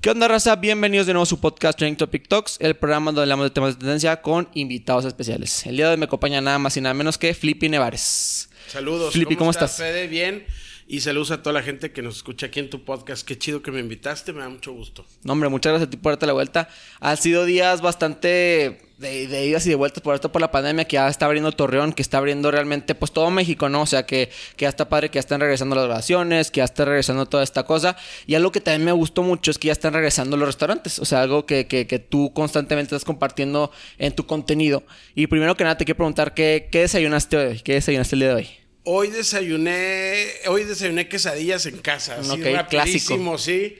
¿Qué 0.00 0.08
onda, 0.08 0.28
raza? 0.28 0.56
Bienvenidos 0.56 1.06
de 1.06 1.12
nuevo 1.12 1.24
a 1.24 1.26
su 1.26 1.38
podcast 1.40 1.76
Training 1.76 1.98
Topic 1.98 2.26
Talks, 2.26 2.56
el 2.60 2.74
programa 2.74 3.10
donde 3.10 3.20
hablamos 3.20 3.44
de 3.44 3.50
temas 3.50 3.74
de 3.74 3.80
tendencia 3.80 4.22
con 4.22 4.48
invitados 4.54 5.04
especiales. 5.04 5.66
El 5.66 5.76
día 5.76 5.88
de 5.88 5.92
hoy 5.92 5.98
me 5.98 6.06
acompaña 6.06 6.40
nada 6.40 6.58
más 6.58 6.74
y 6.78 6.80
nada 6.80 6.94
menos 6.94 7.18
que 7.18 7.34
Flippy 7.34 7.68
Nevares. 7.68 8.48
Saludos. 8.66 9.12
Flippy, 9.12 9.36
¿cómo 9.36 9.50
estás? 9.50 9.76
Fede? 9.76 10.06
Bien. 10.06 10.46
Y 10.92 11.02
saludos 11.02 11.30
a 11.30 11.40
toda 11.40 11.52
la 11.52 11.62
gente 11.62 11.92
que 11.92 12.02
nos 12.02 12.16
escucha 12.16 12.46
aquí 12.46 12.58
en 12.58 12.68
tu 12.68 12.84
podcast. 12.84 13.24
Qué 13.24 13.38
chido 13.38 13.62
que 13.62 13.70
me 13.70 13.78
invitaste, 13.78 14.32
me 14.32 14.40
da 14.40 14.48
mucho 14.48 14.72
gusto. 14.72 15.06
No, 15.22 15.34
hombre, 15.34 15.48
muchas 15.48 15.70
gracias 15.70 15.86
a 15.86 15.90
ti 15.92 15.96
por 15.96 16.10
darte 16.10 16.26
la 16.26 16.32
vuelta. 16.32 16.68
Han 16.98 17.16
sido 17.16 17.44
días 17.44 17.80
bastante 17.80 18.80
de, 18.98 19.46
idas 19.46 19.64
y 19.66 19.68
de 19.68 19.76
vueltas 19.76 20.02
por 20.02 20.16
esto 20.16 20.32
por 20.32 20.40
la 20.40 20.50
pandemia 20.50 20.86
que 20.86 20.94
ya 20.94 21.06
está 21.06 21.26
abriendo 21.26 21.52
Torreón, 21.52 21.92
que 21.92 22.02
está 22.02 22.18
abriendo 22.18 22.50
realmente 22.50 22.96
pues 22.96 23.12
todo 23.12 23.30
México, 23.30 23.68
¿no? 23.68 23.82
O 23.82 23.86
sea 23.86 24.04
que, 24.04 24.30
que 24.56 24.64
ya 24.64 24.68
está 24.68 24.88
padre 24.88 25.10
que 25.10 25.14
ya 25.14 25.20
están 25.20 25.40
regresando 25.40 25.76
las 25.76 25.84
grabaciones, 25.84 26.50
que 26.50 26.58
ya 26.58 26.64
está 26.64 26.84
regresando 26.84 27.24
toda 27.26 27.44
esta 27.44 27.62
cosa. 27.62 27.96
Y 28.26 28.34
algo 28.34 28.50
que 28.50 28.60
también 28.60 28.84
me 28.84 28.90
gustó 28.90 29.22
mucho 29.22 29.52
es 29.52 29.58
que 29.58 29.66
ya 29.66 29.72
están 29.72 29.94
regresando 29.94 30.36
los 30.36 30.48
restaurantes. 30.48 30.98
O 30.98 31.04
sea, 31.04 31.22
algo 31.22 31.46
que, 31.46 31.68
que, 31.68 31.86
que 31.86 32.00
tú 32.00 32.32
constantemente 32.34 32.96
estás 32.96 33.04
compartiendo 33.04 33.70
en 33.96 34.12
tu 34.12 34.26
contenido. 34.26 34.82
Y 35.14 35.28
primero 35.28 35.56
que 35.56 35.62
nada 35.62 35.78
te 35.78 35.84
quiero 35.84 35.98
preguntar, 35.98 36.34
¿qué, 36.34 36.68
qué 36.72 36.80
desayunaste 36.80 37.36
hoy? 37.36 37.60
¿Qué 37.60 37.74
desayunaste 37.74 38.16
el 38.16 38.20
día 38.20 38.28
de 38.30 38.34
hoy? 38.34 38.59
Hoy 38.84 39.08
desayuné, 39.08 40.26
hoy 40.48 40.64
desayuné 40.64 41.08
quesadillas 41.08 41.66
en 41.66 41.78
casa, 41.78 42.16
así 42.18 42.30
Ok, 42.30 42.46
rapidísimo, 42.54 43.36
sí. 43.38 43.78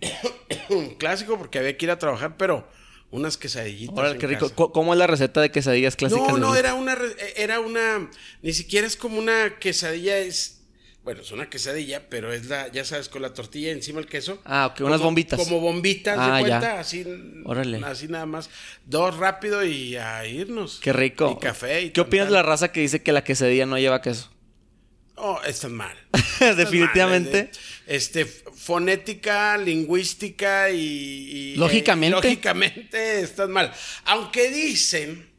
clásico 0.98 1.38
porque 1.38 1.58
había 1.58 1.76
que 1.76 1.84
ir 1.86 1.90
a 1.90 1.98
trabajar, 1.98 2.36
pero 2.36 2.66
unas 3.10 3.36
quesadillitas. 3.36 4.12
En 4.12 4.18
qué 4.18 4.26
rico. 4.26 4.48
casa. 4.48 4.54
¿Cómo 4.72 4.92
es 4.92 4.98
la 4.98 5.06
receta 5.06 5.40
de 5.40 5.50
quesadillas 5.50 5.96
clásicas? 5.96 6.28
No, 6.28 6.38
no, 6.38 6.54
era 6.56 6.74
una, 6.74 6.96
era 7.36 7.60
una, 7.60 8.10
ni 8.42 8.52
siquiera 8.52 8.86
es 8.86 8.96
como 8.96 9.18
una 9.18 9.58
quesadilla, 9.58 10.18
es, 10.18 10.62
bueno, 11.04 11.22
es 11.22 11.30
una 11.32 11.48
quesadilla, 11.50 12.08
pero 12.08 12.32
es 12.32 12.46
la, 12.46 12.68
ya 12.72 12.84
sabes, 12.84 13.08
con 13.08 13.22
la 13.22 13.32
tortilla 13.34 13.70
encima 13.72 14.00
el 14.00 14.06
queso. 14.06 14.40
Ah, 14.44 14.66
ok, 14.72 14.80
unas 14.82 15.00
bombitas. 15.00 15.38
Como 15.38 15.60
bombitas, 15.60 16.16
Ah, 16.18 16.36
de 16.38 16.42
ya. 16.42 16.58
cuenta, 16.58 16.80
así, 16.80 17.04
Órale. 17.44 17.80
así 17.84 18.08
nada 18.08 18.26
más. 18.26 18.48
Dos 18.86 19.16
rápido 19.16 19.64
y 19.64 19.96
a 19.96 20.26
irnos. 20.26 20.80
Qué 20.82 20.92
rico. 20.92 21.36
Y 21.38 21.40
café. 21.44 21.82
Y 21.82 21.90
¿Qué 21.90 22.00
opinas 22.00 22.26
de 22.28 22.32
la 22.34 22.42
raza 22.42 22.72
que 22.72 22.80
dice 22.80 23.02
que 23.02 23.12
la 23.12 23.22
quesadilla 23.24 23.66
no 23.66 23.78
lleva 23.78 24.02
queso? 24.02 24.30
Oh, 25.22 25.40
están 25.46 25.72
mal. 25.74 25.94
Definitivamente. 26.56 27.30
mal, 27.44 27.46
eh, 27.46 27.50
Este, 27.86 28.24
fonética, 28.24 29.56
lingüística 29.58 30.70
y... 30.70 31.52
y- 31.52 31.56
Lógicamente. 31.56 32.16
eh, 32.16 32.22
lógicamente 32.22 33.20
están 33.20 33.50
mal. 33.50 33.72
Aunque 34.04 34.50
dicen, 34.50 35.30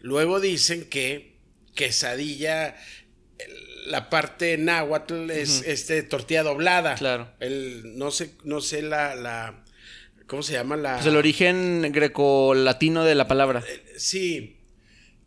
luego 0.00 0.40
dicen 0.40 0.88
que 0.88 1.36
quesadilla, 1.74 2.76
la 3.86 4.10
parte 4.10 4.58
náhuatl 4.58 5.30
es 5.30 5.62
este, 5.66 6.02
tortilla 6.02 6.42
doblada. 6.42 6.94
Claro. 6.96 7.32
El, 7.40 7.96
no 7.96 8.10
sé, 8.10 8.32
no 8.44 8.60
sé 8.60 8.82
la, 8.82 9.14
la... 9.14 9.64
¿Cómo 10.26 10.42
se 10.42 10.52
llama 10.54 10.76
la...? 10.76 10.94
Pues 10.94 11.06
el 11.06 11.16
origen 11.16 11.90
grecolatino 11.92 13.04
de 13.04 13.14
la 13.14 13.26
palabra. 13.28 13.64
Sí. 13.96 14.56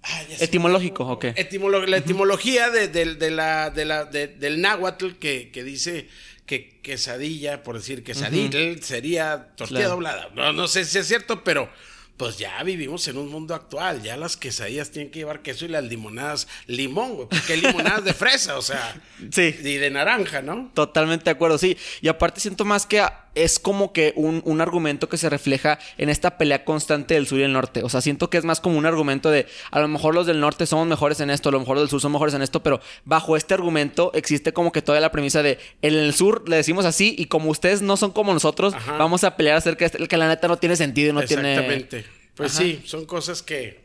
Ah, 0.04 0.22
ya 0.30 0.38
sé. 0.38 0.44
Etimológico, 0.46 1.06
ok. 1.06 1.26
Etimolo- 1.36 1.86
la 1.86 1.98
etimología 1.98 2.70
de, 2.70 2.88
de- 2.90 3.16
de 3.16 3.32
la, 3.32 3.70
de 3.70 3.86
la, 3.86 4.06
de- 4.06 4.28
del 4.28 4.60
náhuatl 4.62 5.12
que, 5.14 5.50
que 5.52 5.64
dice 5.64 6.08
que 6.46 6.80
quesadilla, 6.82 7.64
por 7.64 7.78
decir 7.78 8.04
quesadilla, 8.04 8.50
sería 8.82 9.48
tortilla 9.56 9.80
Claro. 9.80 9.94
doblada. 9.96 10.30
No, 10.36 10.52
no 10.52 10.68
sé 10.68 10.84
si 10.84 10.98
es 10.98 11.08
cierto, 11.08 11.44
pero 11.44 11.70
pues 12.18 12.38
ya 12.38 12.62
vivimos 12.64 13.08
en 13.08 13.18
un 13.18 13.30
mundo 13.30 13.56
actual. 13.56 14.04
Ya 14.04 14.18
las 14.18 14.36
quesadillas 14.38 14.92
tienen 14.92 15.10
que 15.10 15.20
llevar 15.20 15.42
queso 15.42 15.64
y 15.66 15.70
las 15.70 15.84
limonadas 15.86 16.48
limón, 16.68 17.16
güey. 17.16 17.28
Porque 17.30 17.54
hay 17.54 17.62
limonadas 17.62 18.04
de 18.04 18.14
fresa, 18.14 18.58
o 18.58 18.62
sea. 18.62 18.94
Sí. 19.32 19.56
Y 19.64 19.76
de 19.78 19.90
naranja, 19.90 20.42
¿no? 20.42 20.70
Totalmente 20.74 21.26
de 21.26 21.32
acuerdo, 21.32 21.58
sí. 21.58 21.78
Y 22.02 22.10
aparte 22.10 22.42
siento 22.42 22.66
más 22.66 22.86
que 22.86 23.02
es 23.36 23.60
como 23.60 23.94
que 23.94 24.14
un, 24.16 24.42
un 24.46 24.62
argumento 24.62 25.10
que 25.10 25.18
se 25.18 25.30
refleja 25.30 25.80
en 25.98 26.10
esta 26.10 26.38
pelea 26.38 26.66
constante 26.66 27.16
del 27.16 27.28
sur 27.28 27.40
y 27.40 27.44
el 27.44 27.54
norte. 27.54 27.84
O 27.84 27.90
sea, 27.90 28.02
siento 28.02 28.30
que 28.30 28.38
es 28.38 28.46
más 28.46 28.60
como 28.60 28.78
un 28.78 28.86
argumento 28.86 29.32
de 29.32 29.48
a 29.72 29.80
lo 29.80 29.88
mejor 29.88 30.16
los 30.16 30.28
del 30.28 30.40
norte 30.40 30.66
somos 30.66 30.88
mejores 30.88 31.20
en 31.20 31.30
esto, 31.30 31.50
a 31.50 31.52
lo 31.52 31.60
mejor 31.60 31.76
los 31.76 31.84
del 31.84 31.90
sur 31.90 32.02
son 32.02 32.12
mejores 32.12 32.34
en 32.34 32.42
esto, 32.42 32.62
pero 32.62 32.80
bajo 33.06 33.38
este 33.38 33.54
argumento 33.54 34.12
existe 34.14 34.54
como 34.54 34.72
que 34.72 34.82
toda 34.82 35.00
la 35.00 35.12
premisa 35.12 35.42
de 35.44 35.60
en 35.82 35.94
el 35.94 36.14
sur 36.14 36.48
le 36.48 36.58
decimos 36.58 36.86
así 36.86 37.16
y 37.18 37.26
como 37.26 37.50
ustedes 37.50 37.82
no 37.82 37.98
son 37.98 38.12
como 38.12 38.34
nosotros, 38.34 38.74
Ajá. 38.74 38.98
vamos 38.98 39.24
a 39.24 39.36
pelear 39.36 39.58
acerca 39.58 39.86
de 39.86 39.86
este, 39.86 40.08
que 40.08 40.18
la 40.18 40.28
neta 40.28 40.48
no 40.48 40.58
tiene 40.58 40.76
sentido 40.76 41.10
y 41.10 41.14
no 41.14 41.24
tiene... 41.24 41.54
Exactamente. 41.54 42.06
Pues 42.36 42.56
Ajá. 42.56 42.64
sí, 42.64 42.82
son 42.86 43.06
cosas 43.06 43.44
que, 43.44 43.83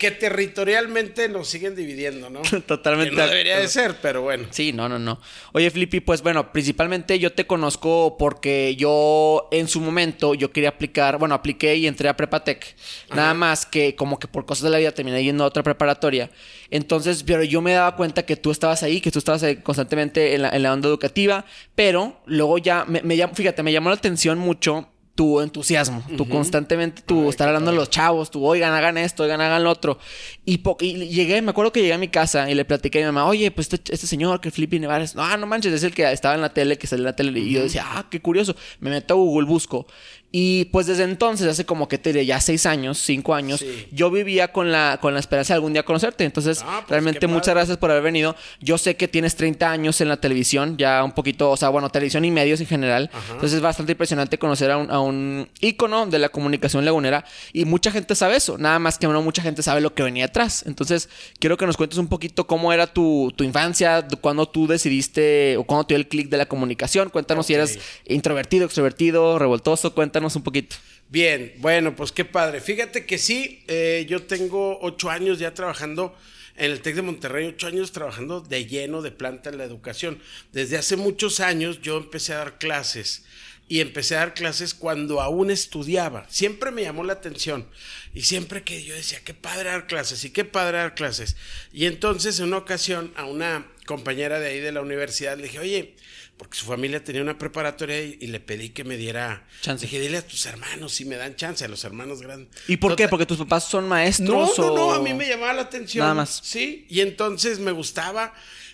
que 0.00 0.10
territorialmente 0.10 1.28
nos 1.28 1.46
siguen 1.46 1.76
dividiendo, 1.76 2.30
¿no? 2.30 2.40
Totalmente 2.66 3.10
Que 3.10 3.16
no 3.16 3.22
de 3.24 3.28
debería 3.28 3.58
de 3.58 3.68
ser, 3.68 3.96
pero 4.00 4.22
bueno. 4.22 4.48
Sí, 4.50 4.72
no, 4.72 4.88
no, 4.88 4.98
no. 4.98 5.20
Oye, 5.52 5.70
Flippy, 5.70 6.00
pues 6.00 6.22
bueno, 6.22 6.52
principalmente 6.52 7.18
yo 7.18 7.34
te 7.34 7.46
conozco 7.46 8.16
porque 8.18 8.74
yo 8.76 9.48
en 9.52 9.68
su 9.68 9.78
momento 9.82 10.34
yo 10.34 10.52
quería 10.52 10.70
aplicar, 10.70 11.18
bueno, 11.18 11.34
apliqué 11.34 11.76
y 11.76 11.86
entré 11.86 12.08
a 12.08 12.16
Prepatec. 12.16 12.74
Nada 13.14 13.34
más 13.34 13.66
que 13.66 13.94
como 13.94 14.18
que 14.18 14.26
por 14.26 14.46
cosas 14.46 14.64
de 14.64 14.70
la 14.70 14.78
vida 14.78 14.92
terminé 14.92 15.22
yendo 15.22 15.44
a 15.44 15.48
otra 15.48 15.62
preparatoria. 15.62 16.30
Entonces, 16.70 17.22
pero 17.22 17.44
yo 17.44 17.60
me 17.60 17.72
daba 17.72 17.94
cuenta 17.94 18.24
que 18.24 18.36
tú 18.36 18.50
estabas 18.50 18.82
ahí, 18.82 19.02
que 19.02 19.10
tú 19.10 19.18
estabas 19.18 19.42
ahí 19.42 19.56
constantemente 19.56 20.34
en 20.34 20.42
la, 20.42 20.48
en 20.48 20.62
la 20.62 20.72
onda 20.72 20.88
educativa, 20.88 21.44
pero 21.74 22.22
luego 22.24 22.56
ya, 22.56 22.86
me, 22.86 23.02
me 23.02 23.28
fíjate, 23.28 23.62
me 23.62 23.70
llamó 23.70 23.90
la 23.90 23.96
atención 23.96 24.38
mucho 24.38 24.88
tu 25.14 25.40
entusiasmo, 25.40 26.02
tu 26.16 26.28
constantemente, 26.28 27.02
tu 27.02 27.28
estar 27.28 27.46
hablando 27.48 27.70
padre. 27.70 27.78
los 27.78 27.90
chavos, 27.90 28.30
tú, 28.30 28.44
oigan, 28.46 28.72
hagan 28.72 28.96
esto, 28.96 29.24
oigan, 29.24 29.40
hagan 29.40 29.62
lo 29.62 29.70
otro. 29.70 29.98
Y, 30.46 30.62
y 30.80 31.08
llegué, 31.08 31.42
me 31.42 31.50
acuerdo 31.50 31.72
que 31.72 31.80
llegué 31.80 31.92
a 31.92 31.98
mi 31.98 32.08
casa 32.08 32.50
y 32.50 32.54
le 32.54 32.64
platiqué 32.64 32.98
a 32.98 33.06
mi 33.06 33.12
mamá, 33.12 33.26
oye, 33.26 33.50
pues 33.50 33.72
este, 33.72 33.92
este 33.92 34.06
señor 34.06 34.40
que 34.40 34.50
Flippy 34.50 34.78
Nevares, 34.80 35.14
no, 35.14 35.36
no 35.36 35.46
manches, 35.46 35.72
es 35.72 35.82
el 35.82 35.92
que 35.92 36.10
estaba 36.10 36.34
en 36.34 36.40
la 36.40 36.54
tele, 36.54 36.78
que 36.78 36.86
salió 36.86 37.02
en 37.02 37.06
la 37.06 37.16
tele. 37.16 37.38
Y 37.38 37.52
yo 37.52 37.62
decía, 37.62 37.84
ah, 37.86 38.06
qué 38.10 38.20
curioso. 38.20 38.56
Me 38.78 38.90
meto 38.90 39.14
a 39.14 39.16
Google, 39.16 39.46
busco. 39.46 39.86
Y 40.32 40.66
pues 40.66 40.86
desde 40.86 41.02
entonces, 41.02 41.48
hace 41.48 41.64
como 41.64 41.88
que 41.88 41.98
te 41.98 42.12
diré, 42.12 42.24
ya 42.24 42.40
seis 42.40 42.64
años, 42.66 42.98
cinco 42.98 43.34
años, 43.34 43.60
Sí. 43.60 43.88
yo 43.90 44.10
vivía 44.12 44.52
con 44.52 44.70
la, 44.70 44.98
con 45.00 45.12
la 45.12 45.18
esperanza 45.20 45.54
de 45.54 45.56
algún 45.56 45.72
día 45.72 45.82
conocerte. 45.82 46.24
Entonces, 46.24 46.60
Ah, 46.64 46.78
pues, 46.80 46.90
realmente 46.90 47.26
muchas 47.26 47.54
gracias 47.54 47.78
por 47.78 47.90
haber 47.90 48.04
venido. 48.04 48.36
Yo 48.60 48.78
sé 48.78 48.94
que 48.96 49.08
tienes 49.08 49.34
30 49.34 49.70
años 49.70 50.00
en 50.00 50.08
la 50.08 50.18
televisión, 50.18 50.76
ya 50.76 51.02
un 51.02 51.12
poquito, 51.12 51.50
o 51.50 51.56
sea, 51.56 51.68
bueno, 51.70 51.90
televisión 51.90 52.24
y 52.24 52.30
medios 52.30 52.60
en 52.60 52.66
general. 52.68 53.10
Entonces 53.32 53.54
es 53.54 53.60
bastante 53.60 53.92
impresionante 53.92 54.38
conocer 54.38 54.70
a 54.70 54.76
un, 54.76 54.90
a 54.90 55.00
un 55.00 55.48
ícono 55.60 56.06
de 56.06 56.18
la 56.20 56.28
comunicación 56.28 56.84
lagunera. 56.84 57.24
Y 57.52 57.64
mucha 57.64 57.90
gente 57.90 58.14
sabe 58.14 58.36
eso, 58.36 58.56
nada 58.56 58.78
más 58.78 58.98
que 58.98 59.08
no 59.08 59.20
mucha 59.22 59.42
gente 59.42 59.62
sabe 59.64 59.80
lo 59.80 59.94
que 59.94 60.02
venía 60.04 60.26
atrás. 60.26 60.62
Entonces, 60.66 61.08
quiero 61.40 61.56
que 61.56 61.66
nos 61.66 61.76
cuentes 61.76 61.98
un 61.98 62.06
poquito 62.06 62.46
cómo 62.46 62.72
era 62.72 62.86
tu, 62.86 63.32
tu 63.34 63.42
infancia, 63.42 64.00
de 64.02 64.16
cuándo 64.16 64.46
tú 64.46 64.68
decidiste 64.68 65.56
o 65.56 65.64
cuándo 65.64 65.86
te 65.86 65.94
dio 65.94 65.98
el 65.98 66.06
clic 66.06 66.28
de 66.28 66.36
la 66.36 66.46
comunicación. 66.46 67.08
Cuéntanos 67.10 67.46
si 67.46 67.54
eras 67.54 67.78
introvertido, 68.06 68.64
extrovertido, 68.64 69.38
revoltoso. 69.38 69.92
Cuéntanos 69.94 70.19
un 70.20 70.42
poquito. 70.42 70.76
Bien, 71.08 71.54
bueno, 71.58 71.96
pues 71.96 72.12
qué 72.12 72.24
padre. 72.24 72.60
Fíjate 72.60 73.04
que 73.04 73.18
sí, 73.18 73.64
eh, 73.66 74.06
yo 74.08 74.22
tengo 74.22 74.78
ocho 74.80 75.10
años 75.10 75.38
ya 75.38 75.54
trabajando 75.54 76.16
en 76.56 76.70
el 76.70 76.80
TEC 76.80 76.96
de 76.96 77.02
Monterrey, 77.02 77.46
ocho 77.46 77.66
años 77.66 77.90
trabajando 77.90 78.40
de 78.40 78.66
lleno 78.66 79.02
de 79.02 79.10
planta 79.10 79.50
en 79.50 79.58
la 79.58 79.64
educación. 79.64 80.20
Desde 80.52 80.76
hace 80.76 80.96
muchos 80.96 81.40
años 81.40 81.80
yo 81.80 81.96
empecé 81.96 82.34
a 82.34 82.38
dar 82.38 82.58
clases 82.58 83.24
y 83.70 83.80
empecé 83.80 84.16
a 84.16 84.18
dar 84.18 84.34
clases 84.34 84.74
cuando 84.74 85.20
aún 85.20 85.50
estudiaba. 85.50 86.26
Siempre 86.28 86.72
me 86.72 86.82
llamó 86.82 87.04
la 87.04 87.12
atención 87.12 87.68
y 88.12 88.22
siempre 88.22 88.64
que 88.64 88.82
yo 88.82 88.94
decía, 88.94 89.20
qué 89.24 89.32
padre 89.32 89.70
dar 89.70 89.86
clases 89.86 90.24
y 90.24 90.30
qué 90.30 90.44
padre 90.44 90.78
dar 90.78 90.96
clases. 90.96 91.36
Y 91.72 91.86
entonces 91.86 92.40
en 92.40 92.46
una 92.46 92.58
ocasión 92.58 93.12
a 93.16 93.26
una 93.26 93.66
compañera 93.86 94.40
de 94.40 94.48
ahí 94.48 94.60
de 94.60 94.72
la 94.72 94.80
universidad 94.80 95.36
le 95.36 95.44
dije, 95.44 95.60
oye, 95.60 95.94
porque 96.40 96.56
su 96.56 96.64
familia 96.64 97.04
tenía 97.04 97.20
una 97.20 97.36
preparatoria 97.36 98.02
y, 98.02 98.16
y 98.18 98.28
le 98.28 98.40
pedí 98.40 98.70
que 98.70 98.82
me 98.82 98.96
diera 98.96 99.46
Chance. 99.60 99.84
Dije, 99.84 100.00
dile 100.00 100.16
a 100.16 100.26
tus 100.26 100.46
hermanos 100.46 100.90
si 100.94 101.04
me 101.04 101.16
dan 101.16 101.36
chance, 101.36 101.62
a 101.66 101.68
los 101.68 101.84
hermanos 101.84 102.22
grandes. 102.22 102.48
¿Y 102.66 102.78
por 102.78 102.96
qué? 102.96 103.08
¿Porque 103.08 103.26
tus 103.26 103.36
papás 103.36 103.64
son 103.68 103.86
maestros? 103.86 104.56
No, 104.56 104.66
no, 104.68 104.74
no, 104.74 104.92
a 104.94 105.02
mí 105.02 105.12
me 105.12 105.28
llamaba 105.28 105.52
la 105.52 105.60
atención. 105.62 106.02
Nada 106.02 106.14
más. 106.14 106.40
Sí, 106.42 106.86
y 106.88 107.00
entonces 107.00 107.58
me 107.58 107.72
gustaba. 107.72 108.32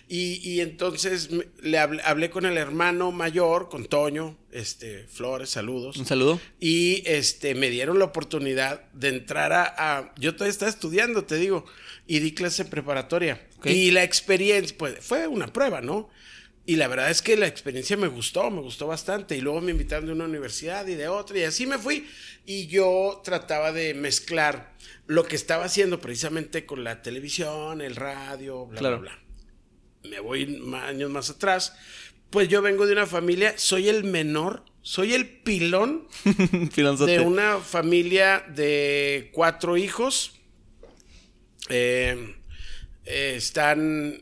Y, 0.09 0.35
y 0.49 0.61
entonces 0.61 1.29
me- 1.31 1.47
le 1.61 1.77
hablé, 1.77 2.01
hablé 2.05 2.29
con 2.29 2.45
el 2.45 2.55
hermano 2.55 3.11
mayor, 3.11 3.67
con 3.67 3.83
Toño, 3.87 4.37
este, 4.53 5.05
Flores, 5.09 5.49
saludos. 5.49 5.97
Un 5.97 6.05
saludo. 6.05 6.39
Y 6.61 7.03
este, 7.05 7.53
me 7.55 7.69
dieron 7.69 7.99
la 7.99 8.05
oportunidad 8.05 8.89
de 8.93 9.09
entrar 9.09 9.51
a, 9.51 9.75
a- 9.77 10.13
Yo 10.17 10.33
todavía 10.35 10.51
estaba 10.53 10.69
estudiando, 10.71 11.25
te 11.25 11.35
digo, 11.35 11.65
y 12.07 12.19
di 12.19 12.31
clase 12.33 12.61
en 12.61 12.69
preparatoria. 12.69 13.45
Y 13.65 13.91
la 13.91 14.03
experiencia, 14.03 14.73
pues, 14.77 14.95
fue 15.01 15.27
una 15.27 15.51
prueba, 15.51 15.81
¿no? 15.81 16.09
Y 16.67 16.75
la 16.75 16.89
verdad 16.89 17.09
es 17.09 17.21
que 17.21 17.37
la 17.37 17.47
experiencia 17.47 17.95
me 17.95 18.09
gustó, 18.09 18.51
me 18.51 18.59
gustó 18.61 18.87
bastante. 18.87 19.37
Y 19.37 19.41
luego 19.41 19.61
me 19.61 19.71
invitaron 19.71 20.05
de 20.07 20.11
una 20.11 20.25
universidad 20.25 20.85
y 20.85 20.95
de 20.95 21.07
otra, 21.07 21.39
y 21.39 21.43
así 21.43 21.65
me 21.65 21.77
fui. 21.77 22.05
Y 22.45 22.67
yo 22.67 23.21
trataba 23.23 23.71
de 23.71 23.93
mezclar 23.93 24.73
lo 25.05 25.23
que 25.23 25.37
estaba 25.37 25.63
haciendo 25.63 26.01
precisamente 26.01 26.65
con 26.65 26.83
la 26.83 27.01
televisión, 27.01 27.79
el 27.79 27.95
radio, 27.95 28.65
bla, 28.65 28.79
Claro. 28.79 28.99
bla, 28.99 29.13
bla. 30.03 30.09
Me 30.09 30.19
voy 30.19 30.61
años 30.83 31.09
más 31.09 31.29
atrás. 31.29 31.73
Pues 32.29 32.49
yo 32.49 32.61
vengo 32.61 32.85
de 32.85 32.91
una 32.91 33.05
familia, 33.07 33.53
soy 33.57 33.87
el 33.87 34.03
menor, 34.03 34.65
soy 34.81 35.13
el 35.13 35.25
pilón 35.25 36.09
de 36.25 37.19
una 37.25 37.59
familia 37.59 38.45
de 38.53 39.29
cuatro 39.33 39.77
hijos. 39.77 40.33
Eh, 41.69 42.35
eh, 43.05 43.33
están 43.37 44.21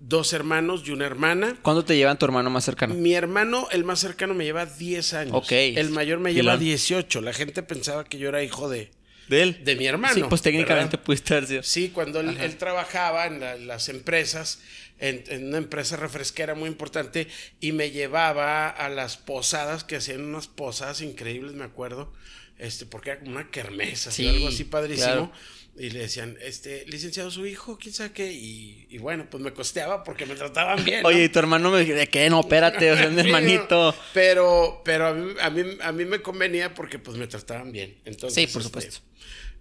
dos 0.00 0.32
hermanos 0.32 0.82
y 0.86 0.90
una 0.90 1.06
hermana. 1.06 1.56
¿Cuándo 1.62 1.84
te 1.84 1.96
llevan 1.96 2.18
tu 2.18 2.24
hermano 2.24 2.50
más 2.50 2.64
cercano? 2.64 2.94
Mi 2.94 3.14
hermano, 3.14 3.68
el 3.70 3.84
más 3.84 4.00
cercano, 4.00 4.34
me 4.34 4.44
lleva 4.44 4.66
10 4.66 5.14
años. 5.14 5.34
Ok. 5.36 5.52
El 5.52 5.90
mayor 5.90 6.18
me 6.18 6.32
lleva 6.32 6.52
Pilón. 6.54 6.60
18. 6.60 7.20
La 7.20 7.32
gente 7.32 7.62
pensaba 7.62 8.04
que 8.04 8.18
yo 8.18 8.28
era 8.30 8.42
hijo 8.42 8.68
de, 8.68 8.90
¿De 9.28 9.42
él? 9.42 9.60
de 9.64 9.76
mi 9.76 9.86
hermano. 9.86 10.14
Sí, 10.14 10.22
pues 10.28 10.42
técnicamente 10.42 10.96
¿verdad? 10.96 11.04
pudiste 11.04 11.34
haber 11.34 11.46
sido. 11.46 11.62
Sí, 11.62 11.90
cuando 11.90 12.20
él, 12.20 12.36
él 12.40 12.56
trabajaba 12.56 13.26
en 13.26 13.40
la- 13.40 13.56
las 13.56 13.88
empresas, 13.90 14.60
en, 14.98 15.22
en 15.28 15.48
una 15.48 15.58
empresa 15.58 15.96
refresquera 15.96 16.54
muy 16.54 16.68
importante, 16.68 17.28
y 17.60 17.72
me 17.72 17.90
llevaba 17.90 18.68
a 18.68 18.88
las 18.88 19.16
posadas, 19.18 19.84
que 19.84 19.96
hacían 19.96 20.24
unas 20.24 20.48
posadas 20.48 21.00
increíbles, 21.02 21.52
me 21.52 21.64
acuerdo, 21.64 22.12
este, 22.58 22.86
porque 22.86 23.10
era 23.10 23.20
como 23.20 23.32
una 23.32 23.50
kermesa, 23.50 24.10
así, 24.10 24.22
Sí, 24.24 24.28
algo 24.28 24.48
así 24.48 24.64
padrísimo. 24.64 25.06
claro. 25.06 25.32
Y 25.78 25.90
le 25.90 26.00
decían, 26.00 26.36
este, 26.42 26.84
licenciado, 26.88 27.30
su 27.30 27.46
hijo, 27.46 27.78
quién 27.78 27.94
sabe 27.94 28.12
qué, 28.12 28.30
y, 28.32 28.86
y 28.90 28.98
bueno, 28.98 29.28
pues 29.30 29.42
me 29.42 29.52
costeaba 29.52 30.02
porque 30.04 30.26
me 30.26 30.34
trataban 30.34 30.84
bien. 30.84 31.02
¿no? 31.02 31.08
Oye, 31.08 31.24
y 31.24 31.28
tu 31.28 31.38
hermano 31.38 31.70
me 31.70 31.84
¿de 31.84 32.06
qué? 32.08 32.28
No, 32.28 32.40
espérate, 32.40 32.90
o 32.92 32.96
sea, 32.96 33.08
mi 33.10 33.20
hermanito. 33.20 33.94
Pero, 34.12 34.82
pero 34.84 35.06
a 35.06 35.14
mí, 35.14 35.32
a, 35.40 35.48
mí, 35.48 35.62
a 35.80 35.92
mí 35.92 36.04
me 36.04 36.20
convenía 36.20 36.74
porque 36.74 36.98
pues 36.98 37.16
me 37.16 37.26
trataban 37.28 37.72
bien. 37.72 37.98
Entonces, 38.04 38.34
Sí, 38.34 38.52
por 38.52 38.60
este, 38.62 38.68
supuesto. 38.80 39.00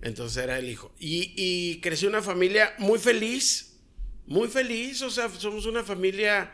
entonces 0.01 0.43
era 0.43 0.57
el 0.59 0.67
hijo. 0.69 0.93
Y, 0.99 1.31
y 1.37 1.79
creció 1.79 2.09
una 2.09 2.21
familia 2.23 2.73
muy 2.79 2.99
feliz, 2.99 3.77
muy 4.25 4.47
feliz. 4.49 5.01
O 5.03 5.11
sea, 5.11 5.29
somos 5.29 5.67
una 5.67 5.83
familia 5.83 6.51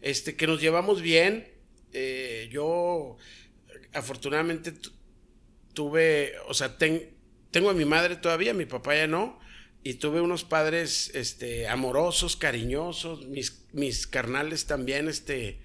este, 0.00 0.36
que 0.36 0.46
nos 0.46 0.60
llevamos 0.60 1.00
bien. 1.02 1.48
Eh, 1.92 2.48
yo, 2.52 3.16
afortunadamente, 3.94 4.72
tu- 4.72 4.92
tuve, 5.72 6.34
o 6.46 6.54
sea, 6.54 6.76
ten- 6.76 7.16
tengo 7.50 7.70
a 7.70 7.74
mi 7.74 7.84
madre 7.84 8.16
todavía, 8.16 8.54
mi 8.54 8.66
papá 8.66 8.94
ya 8.96 9.06
no. 9.06 9.38
Y 9.84 9.94
tuve 9.94 10.20
unos 10.20 10.44
padres 10.44 11.10
este, 11.14 11.68
amorosos, 11.68 12.36
cariñosos, 12.36 13.26
mis, 13.26 13.62
mis 13.72 14.06
carnales 14.06 14.66
también, 14.66 15.08
este, 15.08 15.60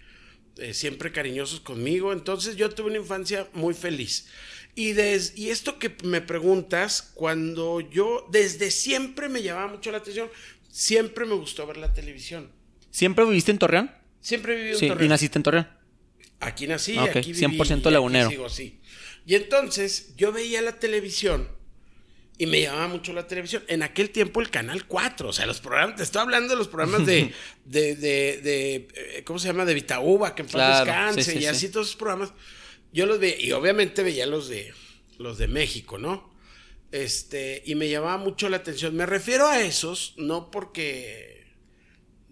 eh, 0.57 0.73
siempre 0.73 1.11
cariñosos 1.11 1.59
conmigo. 1.61 2.13
Entonces 2.13 2.55
yo 2.55 2.69
tuve 2.69 2.91
una 2.91 2.99
infancia 2.99 3.47
muy 3.53 3.73
feliz. 3.73 4.27
Y, 4.75 4.93
des- 4.93 5.37
y 5.37 5.49
esto 5.49 5.77
que 5.79 5.95
me 6.03 6.21
preguntas, 6.21 7.11
cuando 7.15 7.81
yo 7.81 8.27
desde 8.31 8.71
siempre 8.71 9.29
me 9.29 9.41
llamaba 9.43 9.67
mucho 9.73 9.91
la 9.91 9.97
atención, 9.97 10.29
siempre 10.69 11.25
me 11.25 11.33
gustó 11.35 11.65
ver 11.67 11.77
la 11.77 11.93
televisión. 11.93 12.51
¿Siempre 12.91 13.25
viviste 13.25 13.51
en 13.51 13.57
Torreón? 13.59 13.91
Siempre 14.21 14.75
Sí, 14.75 14.85
en 14.85 14.85
y 14.85 14.87
Torreón. 14.93 15.09
naciste 15.09 15.39
en 15.39 15.43
Torreón. 15.43 15.67
Aquí 16.39 16.67
nací, 16.67 16.97
Ah, 16.97 17.05
aquí 17.13 17.33
viví 17.33 17.39
100% 17.39 17.69
y 17.69 17.87
aquí 17.87 17.93
lagunero. 17.93 18.29
sigo, 18.29 18.49
sí. 18.49 18.79
Y 19.25 19.35
entonces 19.35 20.13
yo 20.17 20.31
veía 20.31 20.61
la 20.61 20.79
televisión 20.79 21.47
y 22.37 22.45
me 22.45 22.61
llamaba 22.61 22.87
mucho 22.87 23.13
la 23.13 23.27
televisión. 23.27 23.63
En 23.67 23.83
aquel 23.83 24.09
tiempo 24.09 24.41
el 24.41 24.49
Canal 24.49 24.85
4, 24.87 25.29
o 25.29 25.33
sea, 25.33 25.45
los 25.45 25.61
programas, 25.61 25.97
te 25.97 26.03
estoy 26.03 26.21
hablando 26.21 26.53
de 26.53 26.57
los 26.57 26.67
programas 26.67 27.05
de, 27.05 27.31
de, 27.65 27.95
de, 27.95 28.41
de, 28.41 28.87
eh, 28.95 29.23
¿cómo 29.23 29.39
se 29.39 29.47
llama? 29.47 29.65
De 29.65 29.73
Vitauba, 29.73 30.33
que 30.35 30.41
en 30.41 30.47
paz 30.47 30.53
Claro, 30.55 30.85
descanse, 30.85 31.23
sí, 31.23 31.31
sí, 31.31 31.37
y 31.37 31.41
sí. 31.41 31.47
así 31.47 31.69
todos 31.69 31.87
esos 31.87 31.97
programas. 31.97 32.33
Yo 32.91 33.05
los 33.05 33.19
veía, 33.19 33.39
y 33.39 33.51
obviamente 33.51 34.03
veía 34.03 34.25
los 34.25 34.49
de, 34.49 34.73
los 35.19 35.37
de 35.37 35.47
México, 35.47 35.97
¿no? 35.97 36.31
Este, 36.91 37.63
y 37.65 37.75
me 37.75 37.89
llamaba 37.89 38.17
mucho 38.17 38.49
la 38.49 38.57
atención. 38.57 38.95
Me 38.95 39.05
refiero 39.05 39.47
a 39.47 39.61
esos, 39.61 40.13
no 40.17 40.51
porque 40.51 41.32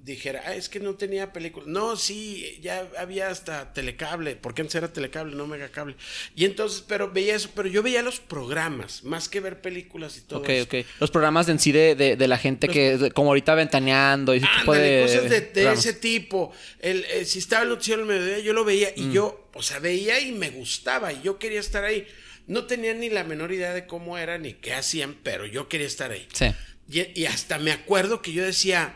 dijera, 0.03 0.41
"Ah, 0.45 0.55
es 0.55 0.67
que 0.67 0.79
no 0.79 0.95
tenía 0.95 1.31
película. 1.31 1.65
No, 1.67 1.95
sí, 1.95 2.59
ya 2.61 2.87
había 2.97 3.29
hasta 3.29 3.71
telecable, 3.73 4.35
porque 4.35 4.61
antes 4.61 4.75
era 4.75 4.91
telecable, 4.91 5.35
no 5.35 5.45
megacable. 5.47 5.95
Y 6.35 6.45
entonces, 6.45 6.83
pero 6.87 7.11
veía 7.11 7.35
eso, 7.35 7.49
pero 7.55 7.67
yo 7.69 7.83
veía 7.83 8.01
los 8.01 8.19
programas, 8.19 9.03
más 9.03 9.29
que 9.29 9.39
ver 9.39 9.61
películas 9.61 10.17
y 10.17 10.21
todo 10.21 10.39
Ok, 10.39 10.49
eso. 10.49 10.63
ok. 10.65 10.85
Los 10.99 11.11
programas 11.11 11.47
en 11.49 11.59
sí 11.59 11.71
de, 11.71 11.95
de, 11.95 12.15
de 12.15 12.27
la 12.27 12.37
gente 12.37 12.67
que, 12.67 12.97
de- 12.97 13.11
como 13.11 13.29
ahorita 13.29 13.53
ventaneando 13.55 14.33
y 14.33 14.37
ese 14.37 14.47
tipo 14.59 14.71
Ándale, 14.73 14.89
de. 14.91 15.01
cosas 15.03 15.29
de, 15.29 15.41
de 15.41 15.71
ese 15.73 15.93
tipo. 15.93 16.51
El, 16.79 17.05
eh, 17.05 17.25
si 17.25 17.39
estaba 17.39 17.63
el 17.63 17.69
noticiero 17.69 18.01
al 18.01 18.07
mediodía, 18.07 18.39
yo 18.39 18.53
lo 18.53 18.65
veía 18.65 18.89
y 18.95 19.11
yo, 19.11 19.49
o 19.53 19.61
sea, 19.61 19.79
veía 19.79 20.19
y 20.19 20.31
me 20.31 20.49
gustaba 20.49 21.13
y 21.13 21.21
yo 21.21 21.37
quería 21.37 21.59
estar 21.59 21.83
ahí. 21.83 22.07
No 22.47 22.65
tenía 22.65 22.93
ni 22.95 23.09
la 23.09 23.23
menor 23.23 23.51
idea 23.51 23.73
de 23.73 23.85
cómo 23.85 24.17
era 24.17 24.37
ni 24.39 24.53
qué 24.53 24.73
hacían, 24.73 25.15
pero 25.21 25.45
yo 25.45 25.69
quería 25.69 25.85
estar 25.87 26.11
ahí. 26.11 26.27
Sí. 26.33 26.47
Y, 26.89 27.21
y 27.21 27.25
hasta 27.27 27.59
me 27.59 27.71
acuerdo 27.71 28.21
que 28.21 28.33
yo 28.33 28.43
decía, 28.43 28.95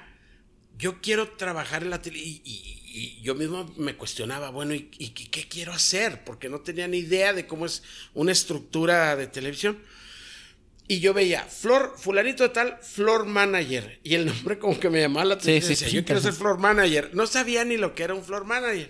yo 0.78 1.02
quiero 1.02 1.30
trabajar 1.32 1.84
en 1.84 1.90
la 1.90 2.02
tele. 2.02 2.20
Y, 2.20 2.42
y- 2.44 2.82
y 2.98 3.22
yo 3.22 3.36
mismo 3.36 3.74
me 3.78 3.96
cuestionaba, 3.98 4.50
bueno, 4.52 4.74
¿y, 4.74 4.90
y 4.98 5.10
qué- 5.10 5.48
quiero 5.50 5.74
hacer? 5.74 6.24
Porque 6.24 6.48
no 6.48 6.62
tenía 6.62 6.88
ni 6.88 7.00
idea 7.00 7.34
de 7.34 7.46
cómo 7.46 7.66
es 7.66 7.84
una 8.14 8.32
estructura 8.32 9.16
de 9.18 9.28
televisión. 9.28 9.80
Y 10.88 11.00
yo 11.00 11.14
veía, 11.16 11.44
Flor, 11.46 11.96
fulanito 11.98 12.44
de 12.44 12.50
tal, 12.50 12.78
Flor 12.82 13.26
Manager. 13.26 14.00
Y 14.04 14.14
el 14.16 14.28
nombre 14.28 14.60
como 14.60 14.80
que 14.80 14.90
me 14.90 15.02
llamaba 15.02 15.26
la 15.26 15.34
atención. 15.34 15.62
sí, 15.64 15.70
Decía, 15.70 15.88
sí, 15.90 15.96
yo 15.96 16.06
quiero 16.06 16.22
ser. 16.22 16.34
Flor 16.34 16.60
Manager. 16.60 17.10
No 17.16 17.26
sabía 17.28 17.66
ni 17.66 17.76
lo 17.76 17.96
que 17.96 18.04
era 18.04 18.14
un 18.14 18.24
Flor 18.24 18.46
Manager. 18.46 18.90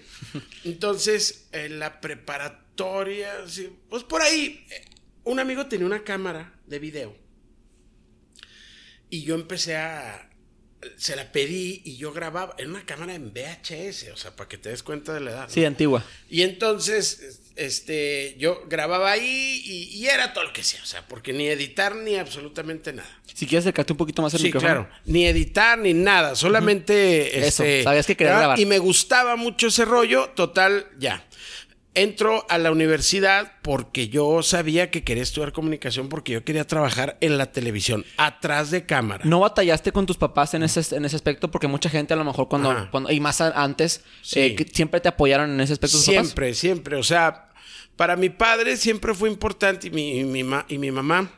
Entonces, 0.65 1.47
en 1.53 1.79
la 1.79 2.01
preparatoria, 2.01 3.31
sí, 3.47 3.69
pues 3.89 4.03
por 4.03 4.21
ahí, 4.21 4.67
un 5.23 5.39
amigo 5.39 5.67
tenía 5.67 5.85
una 5.88 6.03
cámara 6.03 6.53
de 6.67 6.79
video. 6.79 7.17
Y 9.09 9.23
yo 9.23 9.35
empecé 9.35 9.77
a... 9.77 10.29
Se 10.97 11.15
la 11.15 11.31
pedí 11.31 11.81
y 11.85 11.97
yo 11.97 12.11
grababa 12.13 12.55
en 12.57 12.69
una 12.71 12.85
cámara 12.85 13.15
en 13.15 13.31
VHS, 13.33 14.11
o 14.13 14.17
sea, 14.17 14.35
para 14.35 14.47
que 14.49 14.57
te 14.57 14.69
des 14.69 14.83
cuenta 14.83 15.13
de 15.13 15.19
la 15.21 15.31
edad. 15.31 15.43
¿no? 15.47 15.49
Sí, 15.53 15.65
antigua. 15.65 16.03
Y 16.29 16.41
entonces, 16.43 17.41
este, 17.55 18.35
yo 18.37 18.63
grababa 18.67 19.11
ahí 19.11 19.61
y, 19.65 19.97
y 19.97 20.07
era 20.07 20.33
todo 20.33 20.43
lo 20.45 20.53
que 20.53 20.63
sea, 20.63 20.81
o 20.83 20.85
sea, 20.85 21.07
porque 21.07 21.33
ni 21.33 21.47
editar 21.47 21.95
ni 21.95 22.15
absolutamente 22.15 22.93
nada. 22.93 23.09
Si 23.33 23.45
quieres 23.45 23.63
acercarte 23.63 23.93
un 23.93 23.97
poquito 23.97 24.21
más 24.21 24.33
al 24.33 24.39
Sí, 24.39 24.45
micrófono. 24.47 24.73
claro. 24.87 24.89
Ni 25.05 25.25
editar 25.25 25.77
ni 25.77 25.93
nada, 25.93 26.35
solamente 26.35 27.38
Eso, 27.39 27.63
este, 27.63 27.83
sabías 27.83 28.05
que 28.07 28.15
¿verdad? 28.15 28.39
grabar. 28.39 28.59
Y 28.59 28.65
me 28.65 28.79
gustaba 28.79 29.35
mucho 29.35 29.67
ese 29.67 29.85
rollo, 29.85 30.29
total, 30.35 30.88
ya. 30.99 31.25
Entro 31.97 32.45
a 32.50 32.57
la 32.57 32.71
universidad 32.71 33.53
porque 33.62 34.09
yo 34.09 34.44
sabía 34.44 34.92
que 34.92 35.03
quería 35.06 35.24
estudiar 35.24 35.53
comunicación 35.53 36.09
porque 36.09 36.33
yo 36.33 36.44
quería 36.44 36.68
trabajar 36.68 37.18
en 37.21 37.38
la 37.38 37.51
televisión, 37.53 38.06
atrás 38.18 38.69
de 38.69 38.86
cámara. 38.86 39.24
¿No 39.25 39.39
batallaste 39.39 39.94
con 39.94 40.06
tus 40.06 40.18
papás 40.18 40.53
en 40.53 40.63
ese, 40.63 40.94
en 40.95 41.06
ese 41.06 41.15
aspecto? 41.15 41.50
Porque 41.51 41.68
mucha 41.68 41.89
gente 41.89 42.13
a 42.13 42.18
lo 42.18 42.25
mejor 42.25 42.50
cuando... 42.50 42.71
Ajá. 42.71 42.92
cuando 42.92 43.12
y 43.12 43.19
más 43.21 43.39
antes, 43.39 44.03
Sí. 44.21 44.39
eh, 44.42 44.56
que 44.56 44.65
siempre 44.65 45.00
te 45.00 45.07
apoyaron 45.07 45.50
en 45.51 45.62
ese 45.62 45.71
aspecto 45.74 45.97
tus 45.97 46.06
papás. 46.06 46.25
Siempre, 46.25 46.53
siempre. 46.53 46.95
O 46.97 47.03
sea, 47.03 47.50
para 47.95 48.18
mi 48.18 48.30
padre 48.30 48.75
siempre 48.75 49.13
fue 49.13 49.30
importante 49.30 49.88
y 49.88 49.91
mi, 49.91 50.19
y 50.19 50.24
mi, 50.25 50.44
ma- 50.44 50.65
y 50.68 50.77
mi 50.77 50.91
mamá. 50.91 51.31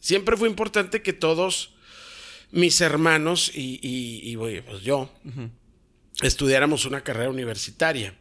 Siempre 0.00 0.36
fue 0.36 0.48
importante 0.48 1.00
que 1.02 1.12
todos 1.14 1.74
mis 2.50 2.80
hermanos 2.82 3.50
y, 3.54 3.78
y- 3.82 4.36
pues 4.62 4.82
yo 4.82 5.10
estudiáramos 6.22 6.84
una 6.84 7.00
carrera 7.02 7.30
universitaria. 7.30 8.14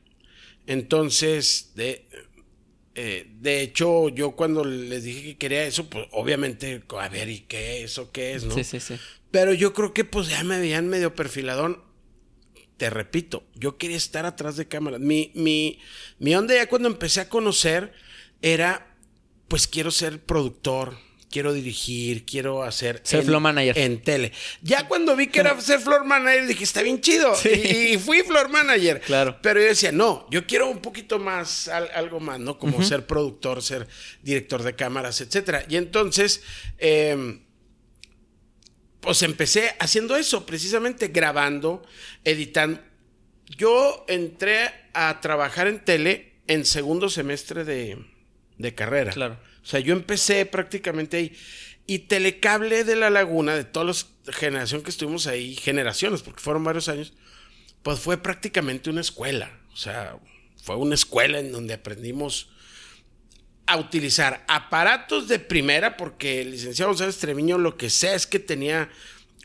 Entonces, 0.68 1.72
de, 1.76 2.08
eh, 2.96 3.28
de 3.40 3.62
hecho, 3.62 4.10
yo 4.10 4.32
cuando 4.32 4.66
les 4.66 5.04
dije 5.04 5.24
que 5.24 5.38
quería 5.38 5.66
eso, 5.66 5.90
pues 5.90 6.08
obviamente, 6.12 6.84
a 6.98 7.10
ver, 7.10 7.30
¿y 7.30 7.42
qué 7.42 7.84
es 7.84 7.98
o 7.98 8.12
qué 8.12 8.34
es, 8.34 8.44
no? 8.44 8.54
Sí, 8.54 8.64
sí, 8.64 8.80
sí. 8.80 8.96
Pero 9.32 9.54
yo 9.54 9.74
creo 9.74 9.94
que 9.94 10.04
pues 10.04 10.28
ya 10.28 10.44
me 10.44 10.60
veían 10.60 10.88
medio 10.88 11.16
perfiladón. 11.16 11.84
Te 12.78 12.90
repito, 12.90 13.44
yo 13.56 13.78
quería 13.78 13.98
estar 13.98 14.26
atrás 14.26 14.56
de 14.56 14.68
cámaras. 14.68 15.00
Mi, 15.00 15.32
mi, 15.36 15.80
mi 16.18 16.36
onda 16.36 16.56
ya 16.56 16.68
cuando 16.70 16.88
empecé 16.88 17.22
a 17.22 17.30
conocer 17.30 17.94
era, 18.42 18.96
pues 19.48 19.68
quiero 19.68 19.92
ser 19.92 20.22
productor, 20.22 20.98
quiero 21.30 21.54
dirigir, 21.54 22.26
quiero 22.26 22.64
hacer... 22.64 23.02
Ser 23.04 23.20
en- 23.22 23.26
floor 23.28 23.42
manager. 23.42 23.78
En 23.78 24.02
tele. 24.02 24.32
Ya 24.62 24.88
cuando 24.88 25.16
vi 25.16 25.28
que 25.28 25.40
era 25.42 25.60
ser 25.62 25.80
floor 25.80 26.04
manager, 26.06 26.48
dije, 26.48 26.64
está 26.64 26.82
bien 26.82 27.02
chido. 27.02 27.36
Sí. 27.36 27.50
Y, 27.50 27.94
y 27.94 27.98
fui 27.98 28.22
floor 28.24 28.50
manager. 28.50 29.00
Claro. 29.02 29.38
Pero 29.42 29.60
yo 29.60 29.68
decía, 29.68 29.92
no, 29.92 30.28
yo 30.32 30.48
quiero 30.48 30.70
un 30.70 30.80
poquito 30.80 31.20
más, 31.20 31.68
al- 31.68 31.92
algo 31.94 32.20
más, 32.20 32.40
¿no? 32.40 32.58
Como 32.58 32.82
ser 32.84 33.06
productor, 33.06 33.62
ser 33.62 33.88
director 34.24 34.64
de 34.64 34.76
cámaras, 34.76 35.22
etcétera. 35.22 35.66
Y 35.70 35.76
entonces... 35.78 36.42
em, 36.78 37.42
pues 39.02 39.24
empecé 39.24 39.76
haciendo 39.80 40.18
eso, 40.18 40.46
precisamente 40.46 41.08
grabando, 41.08 41.82
editando. 42.26 42.82
Yo 43.46 44.04
entré 44.10 44.70
a 44.94 45.22
trabajar 45.22 45.68
en 45.68 45.80
tele 45.86 46.34
en 46.48 46.66
segundo 46.66 47.10
semestre 47.10 47.64
de, 47.64 47.98
de 48.58 48.76
carrera. 48.76 49.12
Claro. 49.14 49.40
O 49.70 49.72
sea, 49.72 49.82
yo 49.82 49.94
empecé 49.94 50.48
prácticamente 50.48 51.18
ahí. 51.18 51.38
Y 51.86 52.00
Telecable 52.00 52.84
de 52.84 52.96
la 52.96 53.12
Laguna, 53.12 53.54
de 53.54 53.66
toda 53.66 53.86
la 53.86 54.34
generación 54.34 54.82
que 54.82 54.90
estuvimos 54.90 55.28
ahí, 55.28 55.56
generaciones, 55.56 56.24
porque 56.24 56.42
fueron 56.42 56.64
varios 56.64 56.90
años, 56.90 57.14
pues 57.84 58.00
fue 58.00 58.18
prácticamente 58.18 58.90
una 58.90 59.02
escuela. 59.02 59.60
O 59.72 59.78
sea, 59.78 60.18
fue 60.64 60.76
una 60.76 60.96
escuela 60.96 61.38
en 61.38 61.52
donde 61.52 61.76
aprendimos 61.76 62.50
a 63.68 63.78
utilizar 63.78 64.44
aparatos 64.48 65.28
de 65.28 65.38
primera, 65.38 65.98
porque 65.98 66.42
el 66.42 66.50
licenciado 66.50 66.90
González 66.90 67.20
Treviño 67.20 67.60
lo 67.60 67.78
que 67.78 67.92
sé 67.92 68.16
es 68.16 68.26
que 68.26 68.40
tenía 68.40 68.90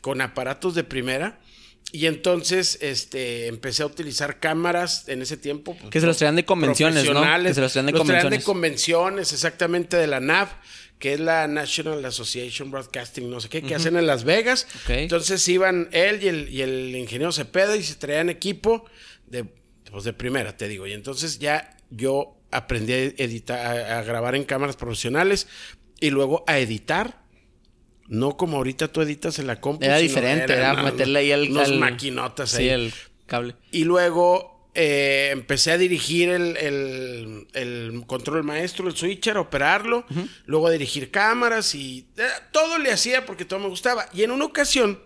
con 0.01 0.21
aparatos 0.21 0.73
de 0.73 0.83
primera 0.83 1.39
Y 1.95 2.07
entonces, 2.07 2.77
este, 2.81 3.47
empecé 3.47 3.83
a 3.83 3.85
utilizar 3.85 4.39
cámaras 4.39 5.07
en 5.07 5.21
ese 5.21 5.37
tiempo. 5.37 5.75
pues, 5.77 5.89
Que 5.91 6.01
se 6.01 6.05
los 6.05 6.17
traían 6.17 6.35
de 6.35 6.43
convenciones, 6.45 7.09
¿no? 7.09 7.21
Que 7.21 7.53
se 7.53 7.61
los 7.61 7.71
traían 7.71 7.85
de 7.85 7.91
Los 7.93 8.01
traían 8.05 8.23
convenciones. 8.23 8.39
de 8.39 8.43
convenciones, 8.43 9.33
exactamente 9.33 9.95
de 9.97 10.07
la 10.07 10.19
NAV, 10.19 10.49
que 10.99 11.13
es 11.13 11.19
la 11.19 11.47
National 11.47 12.03
Association 12.03 12.71
Broadcasting, 12.71 13.29
no 13.29 13.39
sé 13.39 13.49
qué, 13.49 13.61
que 13.61 13.75
hacen 13.75 13.95
en 13.95 14.07
Las 14.07 14.23
Vegas. 14.25 14.67
Entonces 14.87 15.47
iban 15.47 15.87
él 15.91 16.23
y 16.23 16.27
el, 16.27 16.49
y 16.49 16.61
el 16.61 16.95
ingeniero 16.95 17.31
Cepeda 17.31 17.75
y 17.77 17.83
se 17.83 17.95
traían 17.95 18.29
equipo 18.29 18.85
de, 19.27 19.45
pues 19.91 20.03
de 20.03 20.13
primera, 20.13 20.57
te 20.57 20.67
digo. 20.67 20.87
Y 20.87 20.93
entonces 20.93 21.39
ya 21.39 21.77
yo 21.89 22.37
aprendí 22.51 22.93
a 22.93 22.97
editar, 22.97 23.59
a, 23.59 23.99
a 23.99 24.03
grabar 24.03 24.35
en 24.35 24.43
cámaras 24.43 24.75
profesionales 24.75 25.47
y 25.99 26.09
luego 26.09 26.43
a 26.47 26.59
editar. 26.59 27.24
No 28.07 28.37
como 28.37 28.57
ahorita 28.57 28.87
tú 28.89 29.01
editas 29.01 29.39
en 29.39 29.47
la 29.47 29.59
compu. 29.59 29.83
Era 29.85 29.97
diferente, 29.97 30.53
era 30.53 30.73
unas- 30.73 30.85
meterle 30.85 31.19
ahí 31.19 31.31
el... 31.31 31.79
maquinotas 31.79 32.53
ahí. 32.55 32.65
Sí, 32.65 32.69
el 32.69 32.93
cable. 33.25 33.55
Y 33.71 33.83
luego 33.85 34.69
eh, 34.75 35.29
empecé 35.31 35.71
a 35.71 35.77
dirigir 35.77 36.29
el, 36.29 36.55
el- 36.57 37.47
el 37.53 38.03
control 38.05 38.43
maestro, 38.43 38.87
el 38.87 38.95
switcher, 38.95 39.37
operarlo. 39.37 40.05
Luego 40.45 40.67
a 40.67 40.71
dirigir 40.71 41.09
cámaras 41.09 41.73
y 41.75 42.07
eh, 42.17 42.23
todo 42.51 42.77
le 42.77 42.91
hacía 42.91 43.25
porque 43.25 43.45
todo 43.45 43.59
me 43.59 43.69
gustaba. 43.69 44.07
Y 44.13 44.21
en 44.23 44.31
una 44.31 44.45
ocasión 44.45 44.99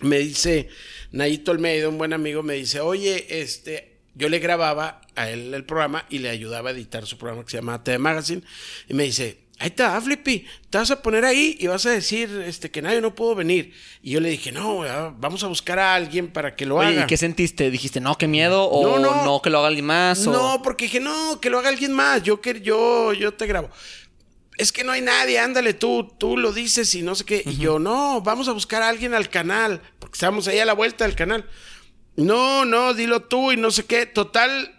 me 0.00 0.18
dice 0.18 0.68
Nayito 1.12 1.50
Almeida, 1.52 1.88
un 1.88 1.98
buen 1.98 2.12
amigo, 2.12 2.42
me 2.42 2.54
dice, 2.54 2.80
oye, 2.80 3.26
este, 3.42 3.98
yo 4.14 4.28
le 4.28 4.38
grababa 4.38 5.00
a 5.14 5.28
él 5.30 5.52
el 5.54 5.64
programa 5.64 6.06
y 6.08 6.18
le 6.20 6.30
ayudaba 6.30 6.70
a 6.70 6.72
editar 6.72 7.06
su 7.06 7.18
programa 7.18 7.44
que 7.44 7.50
se 7.50 7.58
llama 7.58 7.84
TV 7.84 7.98
Magazine. 7.98 8.42
Y 8.88 8.94
me 8.94 9.04
dice, 9.04 9.43
ahí 9.58 9.68
está, 9.68 10.00
Flippy, 10.00 10.46
te 10.68 10.78
vas 10.78 10.90
a 10.90 11.00
poner 11.02 11.24
ahí 11.24 11.56
y 11.60 11.66
vas 11.68 11.86
a 11.86 11.90
decir 11.90 12.42
este, 12.46 12.70
que 12.70 12.82
nadie 12.82 13.00
no 13.00 13.14
pudo 13.14 13.34
venir. 13.34 13.72
Y 14.02 14.10
yo 14.12 14.20
le 14.20 14.28
dije, 14.30 14.52
no, 14.52 14.84
ya, 14.84 15.14
vamos 15.18 15.42
a 15.44 15.48
buscar 15.48 15.78
a 15.78 15.94
alguien 15.94 16.28
para 16.32 16.54
que 16.56 16.66
lo 16.66 16.76
Oye, 16.76 16.88
haga. 16.88 17.02
¿y 17.04 17.06
qué 17.06 17.16
sentiste? 17.16 17.70
¿Dijiste, 17.70 18.00
no, 18.00 18.16
qué 18.18 18.26
miedo? 18.26 18.64
¿O 18.68 18.82
No, 18.82 18.98
no, 18.98 19.24
no. 19.24 19.40
que 19.42 19.50
lo 19.50 19.58
haga 19.58 19.68
alguien 19.68 19.86
más? 19.86 20.26
o- 20.26 20.32
No, 20.32 20.62
porque 20.62 20.86
dije, 20.86 21.00
no, 21.00 21.40
que 21.40 21.50
lo 21.50 21.58
haga 21.58 21.68
alguien 21.70 21.92
más. 21.92 22.22
Yo 22.22 22.40
que 22.40 22.60
yo, 22.60 23.12
yo 23.12 23.34
te 23.34 23.46
grabo. 23.46 23.70
Es 24.56 24.70
que 24.70 24.84
no 24.84 24.92
hay 24.92 25.00
nadie, 25.00 25.38
ándale 25.40 25.74
tú, 25.74 26.12
tú 26.16 26.36
lo 26.36 26.52
dices 26.52 26.94
y 26.94 27.02
no 27.02 27.14
sé 27.16 27.24
qué. 27.24 27.42
Y 27.44 27.56
yo, 27.56 27.78
no, 27.80 28.20
vamos 28.20 28.46
a 28.48 28.52
buscar 28.52 28.82
a 28.82 28.88
alguien 28.88 29.12
al 29.14 29.28
canal, 29.28 29.80
porque 29.98 30.14
estamos 30.14 30.46
ahí 30.46 30.60
a 30.60 30.64
la 30.64 30.74
vuelta 30.74 31.04
del 31.04 31.16
canal. 31.16 31.44
No, 32.16 32.64
no, 32.64 32.94
dilo 32.94 33.22
tú 33.22 33.50
y 33.50 33.56
no 33.56 33.72
sé 33.72 33.84
qué. 33.84 34.06
Total, 34.06 34.73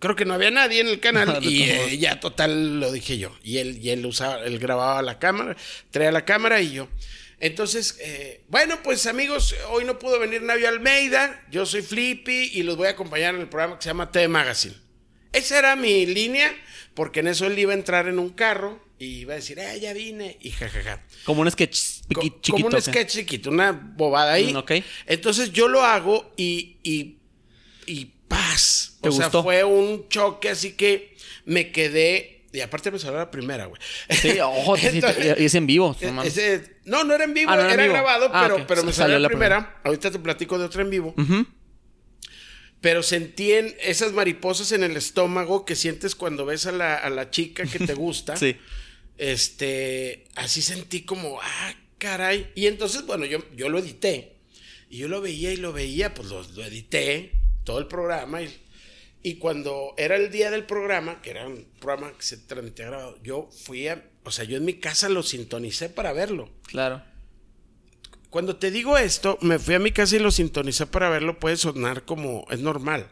creo 0.00 0.16
que 0.16 0.24
no 0.24 0.34
había 0.34 0.50
nadie 0.50 0.80
en 0.80 0.88
el 0.88 0.98
canal. 0.98 1.40
De 1.40 1.46
y 1.48 1.62
eh, 1.62 1.98
ya 1.98 2.18
total 2.18 2.80
lo 2.80 2.90
dije 2.90 3.18
yo. 3.18 3.36
Y 3.44 3.58
él, 3.58 3.78
y 3.80 3.90
él 3.90 4.04
usaba, 4.04 4.42
él 4.42 4.58
grababa 4.58 5.00
la 5.02 5.18
cámara, 5.20 5.56
traía 5.90 6.10
la 6.10 6.24
cámara 6.24 6.60
y 6.60 6.72
yo. 6.72 6.88
Entonces, 7.38 7.96
eh, 8.00 8.42
bueno, 8.48 8.82
pues 8.82 9.06
amigos, 9.06 9.54
hoy 9.70 9.84
no 9.84 9.98
pudo 9.98 10.18
venir 10.18 10.42
Navio 10.42 10.68
Almeida, 10.68 11.42
yo 11.50 11.64
soy 11.64 11.80
Flippy 11.80 12.50
y 12.52 12.62
los 12.64 12.76
voy 12.76 12.88
a 12.88 12.90
acompañar 12.90 13.34
en 13.34 13.40
el 13.40 13.48
programa 13.48 13.78
que 13.78 13.84
se 13.84 13.88
llama 13.88 14.10
TV 14.10 14.28
Magazine. 14.28 14.74
Esa 15.32 15.58
era 15.58 15.76
mi 15.76 16.04
línea, 16.04 16.54
porque 16.94 17.20
en 17.20 17.28
eso 17.28 17.46
él 17.46 17.58
iba 17.58 17.72
a 17.72 17.76
entrar 17.76 18.08
en 18.08 18.18
un 18.18 18.30
carro 18.30 18.84
y 18.98 19.20
iba 19.20 19.32
a 19.32 19.36
decir, 19.36 19.58
eh, 19.58 19.80
ya 19.80 19.94
vine, 19.94 20.36
y 20.42 20.50
jajaja. 20.50 21.02
Como 21.24 21.40
un 21.40 21.50
sketch 21.50 21.72
chiquito. 21.72 22.52
Como 22.52 22.66
un 22.66 22.82
sketch 22.82 23.12
chiquito, 23.12 23.48
una 23.48 23.72
bobada 23.72 24.34
ahí. 24.34 24.52
Mm. 24.52 24.82
Entonces 25.06 25.50
yo 25.52 25.68
lo 25.68 25.82
hago 25.82 26.34
y, 26.36 26.76
y, 26.82 27.16
y 27.86 28.04
paz. 28.28 28.89
¿Te 29.00 29.08
o 29.08 29.12
sea, 29.12 29.26
gustó? 29.26 29.42
fue 29.42 29.64
un 29.64 30.08
choque, 30.08 30.50
así 30.50 30.72
que 30.72 31.16
me 31.44 31.70
quedé. 31.72 32.36
Y 32.52 32.60
aparte 32.60 32.90
me 32.90 32.98
salió 32.98 33.16
la 33.18 33.30
primera, 33.30 33.66
güey. 33.66 33.80
Sí, 34.10 34.40
ojo, 34.42 34.76
Entonces, 34.76 35.36
y 35.38 35.44
es 35.44 35.54
en 35.54 35.66
vivo. 35.66 35.96
no 36.02 36.12
mames. 36.12 36.36
ese- 36.36 36.76
no, 36.84 37.04
no 37.04 37.14
era 37.14 37.24
en 37.24 37.32
vivo, 37.34 37.50
Ah, 37.50 37.54
no 37.56 37.62
era 37.62 37.74
en 37.74 37.80
era 37.80 37.82
vivo. 37.84 37.94
grabado, 37.94 38.30
Ah, 38.32 38.42
pero, 38.48 38.66
pero 38.66 38.82
me 38.82 38.92
Salió 38.92 39.04
salió 39.04 39.14
la 39.18 39.20
la 39.20 39.28
primera. 39.28 39.80
Ahorita 39.84 40.10
te 40.10 40.18
platico 40.18 40.58
de 40.58 40.64
otra 40.64 40.82
en 40.82 40.90
vivo. 40.90 41.14
Pero 42.80 43.02
sentí 43.02 43.52
en 43.52 43.76
esas 43.82 44.12
mariposas 44.12 44.72
en 44.72 44.82
el 44.82 44.96
estómago 44.96 45.64
que 45.66 45.76
sientes 45.76 46.14
cuando 46.14 46.46
ves 46.46 46.64
a 46.66 46.72
la, 46.72 46.96
a 46.96 47.10
la 47.10 47.30
chica 47.30 47.64
que 47.66 47.78
te 47.78 47.94
gusta. 47.94 48.36
Sí. 48.36 48.56
Este, 49.18 50.24
así 50.34 50.62
sentí 50.62 51.02
como, 51.02 51.38
ah, 51.42 51.74
caray. 51.98 52.50
Y 52.54 52.66
entonces, 52.66 53.04
bueno, 53.04 53.26
yo, 53.26 53.38
yo 53.54 53.68
lo 53.68 53.78
edité. 53.78 54.32
Y 54.88 54.96
yo 54.98 55.08
lo 55.08 55.20
veía 55.20 55.52
y 55.52 55.56
lo 55.58 55.72
veía, 55.74 56.14
pues 56.14 56.28
lo, 56.30 56.42
lo 56.42 56.64
edité, 56.64 57.32
todo 57.64 57.78
el 57.78 57.86
programa. 57.86 58.40
Y, 58.42 58.48
y 59.22 59.34
cuando 59.36 59.94
era 59.98 60.16
el 60.16 60.30
día 60.30 60.50
del 60.50 60.64
programa, 60.64 61.20
que 61.22 61.30
era 61.30 61.46
un 61.46 61.66
programa 61.78 62.12
que 62.16 62.22
se 62.22 62.36
transmitía 62.38 62.90
yo 63.22 63.48
fui 63.64 63.88
a, 63.88 64.02
o 64.24 64.30
sea, 64.30 64.44
yo 64.44 64.56
en 64.56 64.64
mi 64.64 64.74
casa 64.74 65.08
lo 65.08 65.22
sintonicé 65.22 65.88
para 65.90 66.12
verlo. 66.12 66.48
Claro. 66.66 67.02
Cuando 68.30 68.56
te 68.56 68.70
digo 68.70 68.96
esto, 68.96 69.38
me 69.40 69.58
fui 69.58 69.74
a 69.74 69.78
mi 69.80 69.90
casa 69.90 70.16
y 70.16 70.20
lo 70.20 70.30
sintonicé 70.30 70.86
para 70.86 71.10
verlo, 71.10 71.38
puede 71.38 71.56
sonar 71.56 72.04
como, 72.04 72.46
es 72.50 72.60
normal. 72.60 73.08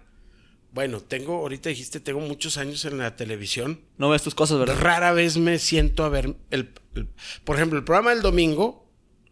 Bueno, 0.72 1.00
tengo, 1.00 1.38
ahorita 1.38 1.70
dijiste, 1.70 1.98
tengo 1.98 2.20
muchos 2.20 2.56
años 2.56 2.84
en 2.84 2.98
la 2.98 3.16
televisión. 3.16 3.80
No 3.96 4.10
ves 4.10 4.22
tus 4.22 4.34
cosas, 4.34 4.58
¿verdad? 4.58 4.78
Rara 4.78 5.12
vez 5.12 5.36
me 5.36 5.58
siento 5.58 6.04
a 6.04 6.08
ver 6.08 6.36
el, 6.50 6.72
el- 6.94 7.08
por 7.44 7.56
ejemplo, 7.56 7.78
el 7.78 7.84
programa 7.84 8.10
del 8.10 8.22
domingo 8.22 8.87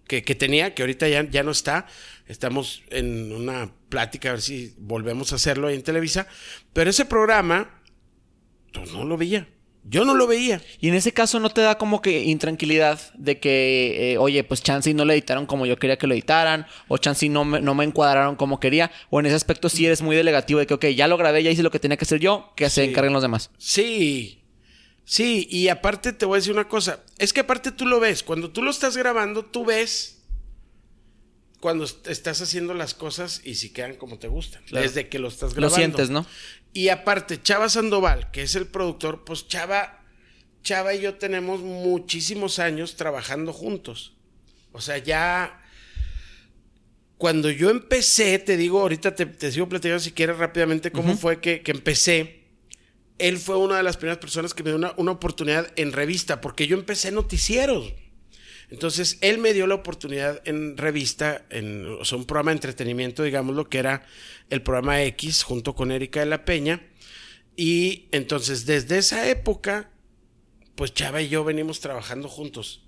que, 0.07 0.23
que 0.23 0.35
tenía, 0.35 0.75
que 0.75 0.83
ahorita 0.83 1.09
ya, 1.09 1.29
ya 1.29 1.43
no 1.43 1.51
está. 1.51 1.87
Estamos 2.27 2.83
en 2.91 3.33
una 3.33 3.73
plática 3.89 4.31
a 4.31 4.33
ver 4.33 4.43
si 4.43 4.75
volvemos 4.79 5.33
a 5.33 5.37
hacerlo 5.37 5.69
ahí 5.69 5.75
en 5.75 5.83
Televisa. 5.83 6.27
Pero 6.73 6.91
ese 6.91 7.05
programa, 7.05 7.81
pues 8.73 8.93
no 8.93 9.05
lo 9.05 9.17
veía. 9.17 9.49
Yo 9.89 10.05
no 10.05 10.15
lo 10.15 10.27
veía. 10.27 10.61
Y 10.81 10.89
en 10.89 10.95
ese 10.95 11.13
caso 11.13 11.39
no 11.39 11.51
te 11.51 11.61
da 11.61 11.79
como 11.79 12.03
que 12.03 12.25
intranquilidad 12.25 12.99
de 13.15 13.39
que, 13.39 14.13
eh, 14.13 14.19
oye, 14.19 14.43
pues 14.43 14.63
chance 14.63 14.91
y 14.91 14.95
no 14.95 15.05
lo 15.05 15.13
editaron 15.13 15.47
como 15.47 15.65
yo 15.65 15.79
quería 15.79 15.97
que 15.97 16.09
lo 16.09 16.15
editaran, 16.15 16.67
o 16.89 16.99
chance 16.99 17.25
y 17.25 17.29
no 17.29 17.45
me, 17.45 17.61
no 17.61 17.75
me 17.75 17.85
encuadraron 17.85 18.35
como 18.35 18.59
quería, 18.59 18.91
o 19.11 19.21
en 19.21 19.27
ese 19.27 19.37
aspecto 19.37 19.69
sí 19.69 19.87
eres 19.87 20.03
muy 20.03 20.17
delegativo 20.17 20.59
de 20.59 20.67
que, 20.67 20.75
ok, 20.75 20.87
ya 20.87 21.07
lo 21.07 21.17
grabé, 21.17 21.45
ya 21.45 21.53
hice 21.53 21.63
lo 21.63 21.71
que 21.71 21.79
tenía 21.79 21.97
que 21.97 22.05
hacer 22.05 22.19
yo, 22.19 22.53
que 22.57 22.69
se 22.69 22.83
encarguen 22.83 23.13
los 23.13 23.23
demás. 23.23 23.51
Sí, 23.59 24.36
sí, 25.07 25.47
y 25.51 25.69
aparte 25.69 26.13
te 26.13 26.27
voy 26.27 26.37
a 26.37 26.41
decir 26.41 26.53
una 26.53 26.69
cosa, 26.69 27.03
es 27.17 27.33
que 27.33 27.41
aparte 27.41 27.73
tú 27.73 27.87
lo 27.87 27.99
ves, 28.01 28.23
cuando 28.23 28.51
tú 28.51 28.61
lo 28.63 28.71
estás 28.71 28.97
grabando, 28.99 29.45
tú 29.47 29.65
ves 29.65 30.13
cuando 31.61 31.85
est- 31.85 32.07
estás 32.09 32.43
haciendo 32.43 32.75
las 32.75 32.93
cosas 32.93 33.41
y 33.45 33.55
si 33.55 33.71
quedan 33.73 33.95
como 33.97 34.19
te 34.19 34.29
gustan, 34.29 34.63
Claro. 34.65 34.87
desde 34.87 35.09
que 35.09 35.19
lo 35.19 35.29
estás 35.29 35.51
Lo 35.53 35.57
grabando. 35.69 35.77
sientes, 35.77 36.11
¿no? 36.11 36.27
Y 36.75 36.91
aparte, 36.91 37.41
Chava 37.43 37.69
Sandoval, 37.71 38.31
que 38.31 38.43
es 38.43 38.55
el 38.55 38.67
productor, 38.67 39.25
pues 39.25 39.49
Chava, 39.49 40.05
Chava 40.63 40.93
y 40.95 41.01
yo 41.01 41.15
tenemos 41.15 41.61
muchísimos 41.61 42.59
años 42.59 42.97
trabajando 42.97 43.53
juntos. 43.55 44.13
O 44.73 44.81
sea, 44.83 44.99
ya 44.99 45.63
cuando 47.17 47.51
yo 47.51 47.71
empecé, 47.71 48.39
te 48.39 48.59
digo, 48.59 48.81
ahorita 48.83 49.15
te, 49.15 49.25
te 49.25 49.51
sigo 49.51 49.69
platicando 49.69 50.01
si 50.01 50.13
quieres 50.13 50.37
rápidamente 50.37 50.93
cómo 50.93 51.17
fue 51.17 51.41
que, 51.41 51.63
que 51.63 51.71
empecé. 51.73 52.36
Él 53.19 53.39
fue 53.39 53.57
una 53.57 53.77
de 53.79 53.83
las 53.83 53.97
primeras 53.97 54.19
personas 54.19 54.53
que 54.53 54.63
me 54.63 54.71
dio 54.71 54.95
una, 54.97 55.13
oportunidad 55.13 55.73
en 55.77 55.93
revista, 55.93 56.41
porque 56.41 56.67
yo 56.67 56.77
empecé 56.77 57.13
noticieros. 57.13 57.95
Entonces, 58.69 59.19
él 59.21 59.39
me 59.39 59.55
dio 59.55 59.67
la 59.67 59.77
oportunidad 59.77 60.43
en 60.45 60.77
revista, 60.77 61.47
en 61.51 61.87
o 61.87 62.05
sea, 62.05 62.19
un 62.19 62.27
programa 62.27 62.51
de 62.51 62.57
entretenimiento, 62.57 63.23
digamos 63.23 63.55
lo 63.55 63.69
que 63.69 63.79
era 63.79 64.05
el 64.51 64.63
programa 64.63 65.03
X, 65.05 65.45
junto 65.45 65.75
con 65.75 65.93
Erika 65.93 66.21
de 66.21 66.27
la 66.27 66.45
Peña. 66.45 66.83
Y 67.57 68.09
entonces, 68.13 68.67
desde 68.67 68.99
esa 68.99 69.29
época, 69.29 69.91
pues 70.75 70.93
Chava 70.93 71.23
y 71.23 71.29
yo 71.29 71.45
venimos 71.45 71.81
trabajando 71.81 72.29
juntos. 72.29 72.83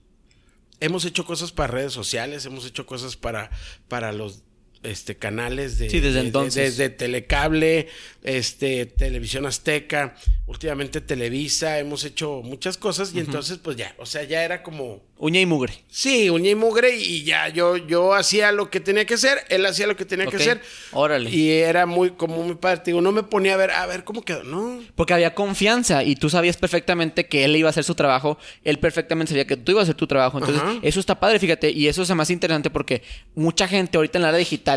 Hemos 0.81 1.05
hecho 1.05 1.25
cosas 1.25 1.53
para 1.53 1.73
redes 1.73 1.93
sociales, 1.93 2.45
hemos 2.45 2.67
hecho 2.67 2.87
cosas 2.87 3.17
para, 3.17 3.51
para 3.89 4.13
los 4.13 4.43
este, 4.83 5.17
canales 5.17 5.79
de, 5.79 5.91
Sí, 5.91 6.01
desde 6.01 6.15
de- 6.17 6.21
de- 6.21 6.27
entonces. 6.27 6.77
desde 6.77 6.89
Telecable, 6.91 7.89
este, 8.23 8.87
Televisión 8.87 9.47
Azteca, 9.47 10.15
últimamente 10.47 11.01
Televisa, 11.01 11.79
hemos 11.79 12.05
hecho 12.05 12.43
muchas 12.43 12.77
cosas 12.79 13.13
y 13.15 13.21
entonces 13.21 13.59
pues 13.59 13.77
ya, 13.77 13.95
o 13.99 14.07
sea, 14.07 14.23
ya 14.25 14.43
era 14.45 14.63
como, 14.63 15.03
Uña 15.21 15.41
y 15.41 15.47
mugre. 15.47 15.73
sí, 15.91 16.31
uña 16.31 16.51
y 16.51 16.55
mugre 16.55 16.97
y 16.97 17.25
ya 17.25 17.49
yo, 17.49 17.77
yo 17.77 18.15
hacía 18.15 18.53
lo 18.53 18.71
que 18.71 18.81
tenía 18.81 19.05
que 19.05 19.15
hacer, 19.15 19.39
él 19.49 19.67
hacía 19.67 19.87
lo 19.87 19.97
que 19.97 20.05
tenía 20.05 20.27
que 20.27 20.37
hacer. 20.37 20.61
órale. 20.93 21.29
Y 21.31 21.51
era 21.51 21.87
muy 21.87 22.11
como 22.13 22.43
muy 22.43 22.55
padre, 22.55 22.83
digo, 22.87 23.01
no 23.01 23.11
me 23.13 23.23
ponía 23.25 23.55
a 23.55 23.57
ver, 23.57 23.71
a 23.73 23.87
ver 23.87 24.05
cómo 24.05 24.23
quedó, 24.23 24.45
no. 24.45 24.81
Porque 24.95 25.15
había 25.15 25.35
confianza 25.35 26.05
y 26.05 26.15
tú 26.17 26.31
sabías 26.31 26.57
perfectamente 26.57 27.27
que 27.27 27.45
él 27.45 27.57
iba 27.57 27.69
a 27.69 27.71
hacer 27.71 27.85
su 27.85 27.95
trabajo, 27.95 28.39
él 28.65 28.79
perfectamente 28.79 29.31
sabía 29.31 29.47
que 29.47 29.57
tú 29.57 29.73
ibas 29.73 29.83
a 29.83 29.85
hacer 29.85 29.97
tu 29.97 30.07
trabajo. 30.07 30.39
Entonces, 30.39 30.63
Ajá. 30.63 30.79
eso 30.83 31.01
está 31.01 31.19
padre, 31.19 31.39
fíjate, 31.41 31.71
y 31.71 31.89
eso 31.89 32.03
es 32.03 32.11
más 32.15 32.31
interesante 32.31 32.71
porque 32.71 33.03
mucha 33.35 33.67
gente 33.67 33.97
ahorita 33.97 34.19
en 34.19 34.23
la 34.23 34.29
era 34.29 34.39
digital, 34.39 34.68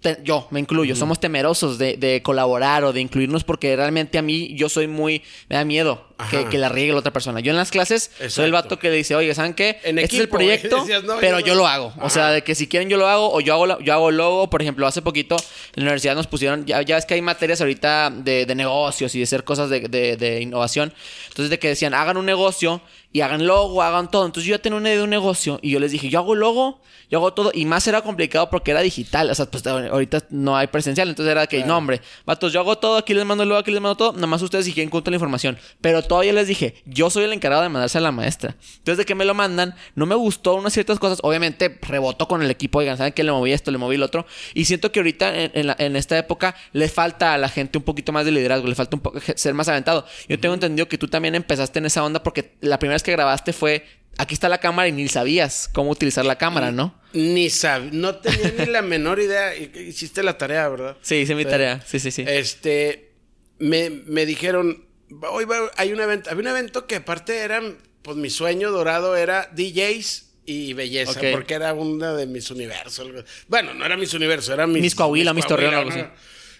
te- 0.00 0.18
yo 0.22 0.46
me 0.50 0.60
incluyo, 0.60 0.94
somos 0.96 1.18
temerosos 1.18 1.78
de, 1.78 1.96
de 1.96 2.22
colaborar 2.22 2.84
o 2.84 2.92
de 2.92 3.00
incluirnos 3.00 3.42
porque 3.42 3.74
realmente 3.74 4.18
a 4.18 4.22
mí 4.22 4.54
yo 4.54 4.68
soy 4.68 4.86
muy, 4.86 5.22
me 5.48 5.56
da 5.56 5.64
miedo 5.64 6.08
que, 6.30 6.44
que, 6.46 6.58
la 6.58 6.68
riegue 6.68 6.92
la 6.92 6.98
otra 6.98 7.12
persona. 7.12 7.40
Yo 7.40 7.50
en 7.50 7.56
las 7.56 7.70
clases 7.70 8.10
soy 8.28 8.44
el 8.44 8.52
vato 8.52 8.78
que 8.78 8.88
le 8.90 8.96
dice, 8.96 9.16
oye, 9.16 9.34
¿saben 9.34 9.54
qué? 9.54 9.80
En 9.82 9.98
este 9.98 10.16
es 10.16 10.20
el 10.22 10.28
proyecto, 10.28 10.76
decías, 10.80 11.02
"No, 11.04 11.16
pero 11.20 11.40
yo 11.40 11.46
yo, 11.46 11.54
no". 11.54 11.60
lo 11.62 11.66
hago. 11.66 11.92
O 12.02 12.10
sea, 12.10 12.28
de 12.30 12.42
que 12.44 12.54
si 12.54 12.68
quieren 12.68 12.88
yo 12.90 12.98
lo 12.98 13.08
hago 13.08 13.32
o 13.32 13.40
yo 13.40 13.54
hago, 13.54 13.66
la- 13.66 13.78
yo 13.80 13.92
hago 13.94 14.10
el 14.10 14.16
logo. 14.18 14.48
Por 14.50 14.60
ejemplo, 14.62 14.86
hace 14.86 15.00
poquito 15.02 15.36
en 15.74 15.84
la 15.84 15.88
universidad 15.88 16.14
nos 16.14 16.26
pusieron, 16.26 16.66
ya, 16.66 16.82
ya 16.82 16.96
ves 16.96 17.06
que 17.06 17.14
hay 17.14 17.22
materias 17.22 17.60
ahorita 17.62 18.10
de, 18.14 18.44
de 18.46 18.54
negocios 18.54 19.14
y 19.14 19.18
de 19.18 19.24
hacer 19.24 19.42
cosas 19.42 19.70
de, 19.70 19.80
de- 19.88 20.16
de 20.18 20.40
innovación. 20.42 20.92
Entonces, 21.28 21.50
de 21.50 21.58
que 21.58 21.68
decían, 21.68 21.94
hagan 21.94 22.16
un 22.18 22.26
negocio 22.26 22.80
y 23.14 23.20
hagan 23.20 23.46
logo, 23.46 23.80
hagan 23.80 24.10
todo. 24.10 24.26
Entonces, 24.26 24.48
yo 24.48 24.56
ya 24.56 24.60
tenía 24.60 24.76
una 24.76 24.88
idea 24.88 24.98
de 24.98 25.04
un 25.04 25.10
negocio 25.10 25.60
y 25.62 25.70
yo 25.70 25.78
les 25.78 25.92
dije, 25.92 26.08
yo 26.10 26.18
hago 26.18 26.34
logo, 26.34 26.80
yo 27.08 27.18
hago 27.18 27.32
todo. 27.32 27.52
Y 27.54 27.64
más 27.64 27.86
era 27.86 28.02
complicado 28.02 28.50
porque 28.50 28.72
era 28.72 28.80
digital. 28.80 29.30
O 29.30 29.34
sea, 29.36 29.46
pues 29.46 29.64
ahorita 29.64 30.24
no 30.30 30.56
hay 30.56 30.66
presencial. 30.66 31.08
Entonces, 31.08 31.30
era 31.30 31.46
que, 31.46 31.62
no, 31.64 31.76
hombre, 31.78 32.00
vatos, 32.26 32.52
yo 32.52 32.58
hago 32.58 32.76
todo, 32.76 32.96
aquí 32.96 33.14
les 33.14 33.24
mando 33.24 33.44
el 33.44 33.50
logo, 33.50 33.60
aquí 33.60 33.70
les 33.70 33.80
mando 33.80 33.94
todo. 33.96 34.12
Nada 34.14 34.26
más 34.26 34.42
ustedes 34.42 34.64
si 34.64 34.72
quieren 34.72 34.90
contar 34.90 35.12
la 35.12 35.16
información. 35.16 35.56
Pero 35.80 36.02
todavía 36.02 36.32
les 36.32 36.48
dije, 36.48 36.82
yo 36.86 37.08
soy 37.08 37.22
el 37.22 37.32
encargado 37.32 37.62
de 37.62 37.68
mandarse 37.68 37.98
a 37.98 38.00
la 38.00 38.10
maestra. 38.10 38.56
Entonces, 38.78 38.98
de 38.98 39.04
que 39.04 39.14
me 39.14 39.24
lo 39.24 39.32
mandan, 39.32 39.76
no 39.94 40.06
me 40.06 40.16
gustó 40.16 40.54
unas 40.56 40.72
ciertas 40.72 40.98
cosas. 40.98 41.20
Obviamente, 41.22 41.78
rebotó 41.82 42.26
con 42.26 42.42
el 42.42 42.50
equipo. 42.50 42.80
Oigan, 42.80 42.98
¿saben 42.98 43.12
que 43.12 43.22
le 43.22 43.30
moví 43.30 43.52
esto, 43.52 43.70
le 43.70 43.78
moví 43.78 43.96
lo 43.96 44.06
otro? 44.06 44.26
Y 44.54 44.64
siento 44.64 44.90
que 44.90 44.98
ahorita, 44.98 45.40
en, 45.40 45.52
en 45.54 45.66
la- 45.68 45.76
en 45.78 45.94
esta 45.94 46.18
época, 46.18 46.56
le 46.72 46.88
falta 46.88 47.32
a 47.34 47.38
la 47.38 47.48
gente 47.48 47.78
un 47.78 47.84
poquito 47.84 48.10
más 48.10 48.24
de 48.24 48.32
liderazgo, 48.32 48.66
le 48.66 48.74
falta 48.74 48.96
un 48.96 49.02
poco 49.02 49.20
ser 49.36 49.54
más 49.54 49.68
aventado. 49.68 50.04
Yo 50.28 50.40
tengo 50.40 50.54
entendido 50.54 50.88
que 50.88 50.98
tú 50.98 51.06
también 51.06 51.36
empezaste 51.36 51.78
en 51.78 51.86
esa 51.86 52.02
onda 52.02 52.20
porque 52.24 52.54
la 52.60 52.80
primera 52.80 52.96
que 53.04 53.12
grabaste 53.12 53.52
fue. 53.52 53.86
Aquí 54.18 54.34
está 54.34 54.48
la 54.48 54.58
cámara 54.58 54.88
y 54.88 54.92
ni 54.92 55.06
sabías 55.08 55.68
cómo 55.72 55.90
utilizar 55.90 56.24
la 56.24 56.36
cámara, 56.38 56.70
¿no? 56.72 57.00
Ni 57.12 57.50
sab... 57.50 57.92
no 57.92 58.16
tenía 58.16 58.52
ni 58.58 58.66
la 58.66 58.82
menor 58.82 59.20
idea. 59.20 59.56
Hiciste 59.56 60.22
la 60.22 60.36
tarea, 60.38 60.68
¿verdad? 60.68 60.96
Sí, 61.02 61.16
hice 61.16 61.34
mi 61.34 61.44
tarea. 61.44 61.80
Sí, 61.86 61.98
sí, 62.00 62.10
sí. 62.10 62.24
Este, 62.26 63.12
me, 63.58 63.90
me 63.90 64.24
dijeron, 64.26 64.86
hoy 65.30 65.44
va- 65.46 65.70
hay 65.76 65.92
un 65.92 66.00
evento, 66.00 66.30
había 66.30 66.42
un 66.42 66.48
evento 66.56 66.86
que 66.86 66.96
aparte 66.96 67.38
eran, 67.38 67.76
pues 68.02 68.16
mi 68.16 68.30
sueño 68.30 68.70
dorado 68.70 69.16
era 69.16 69.50
DJs 69.54 70.30
y 70.46 70.74
belleza, 70.74 71.20
porque 71.32 71.54
era 71.54 71.72
una 71.72 72.12
de 72.14 72.26
mis 72.26 72.50
universos. 72.52 73.08
Bueno, 73.48 73.74
no 73.74 73.84
era 73.84 73.96
mis 73.96 74.14
universos, 74.14 74.52
era 74.54 74.66
mis... 74.68 74.80
Miss 74.82 74.94
Coahuila, 74.94 75.32
Miss 75.34 75.46
Torreón. 75.46 76.12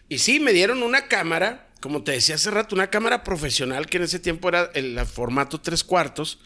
Y 0.09 0.19
sí, 0.19 0.41
me 0.41 0.53
dieron 0.53 0.83
una 0.83 1.07
cámara, 1.07 1.69
como 1.85 2.03
te 2.03 2.12
decía 2.12 2.37
hace 2.37 2.50
rato, 2.50 2.75
una 2.75 2.88
cámara 2.88 3.23
profesional 3.23 3.85
que 3.85 3.99
en 3.99 4.05
ese 4.05 4.19
tiempo 4.19 4.49
era 4.49 4.71
el 4.73 4.99
formato 5.05 5.61
tres 5.61 5.85
cuartos. 5.85 6.38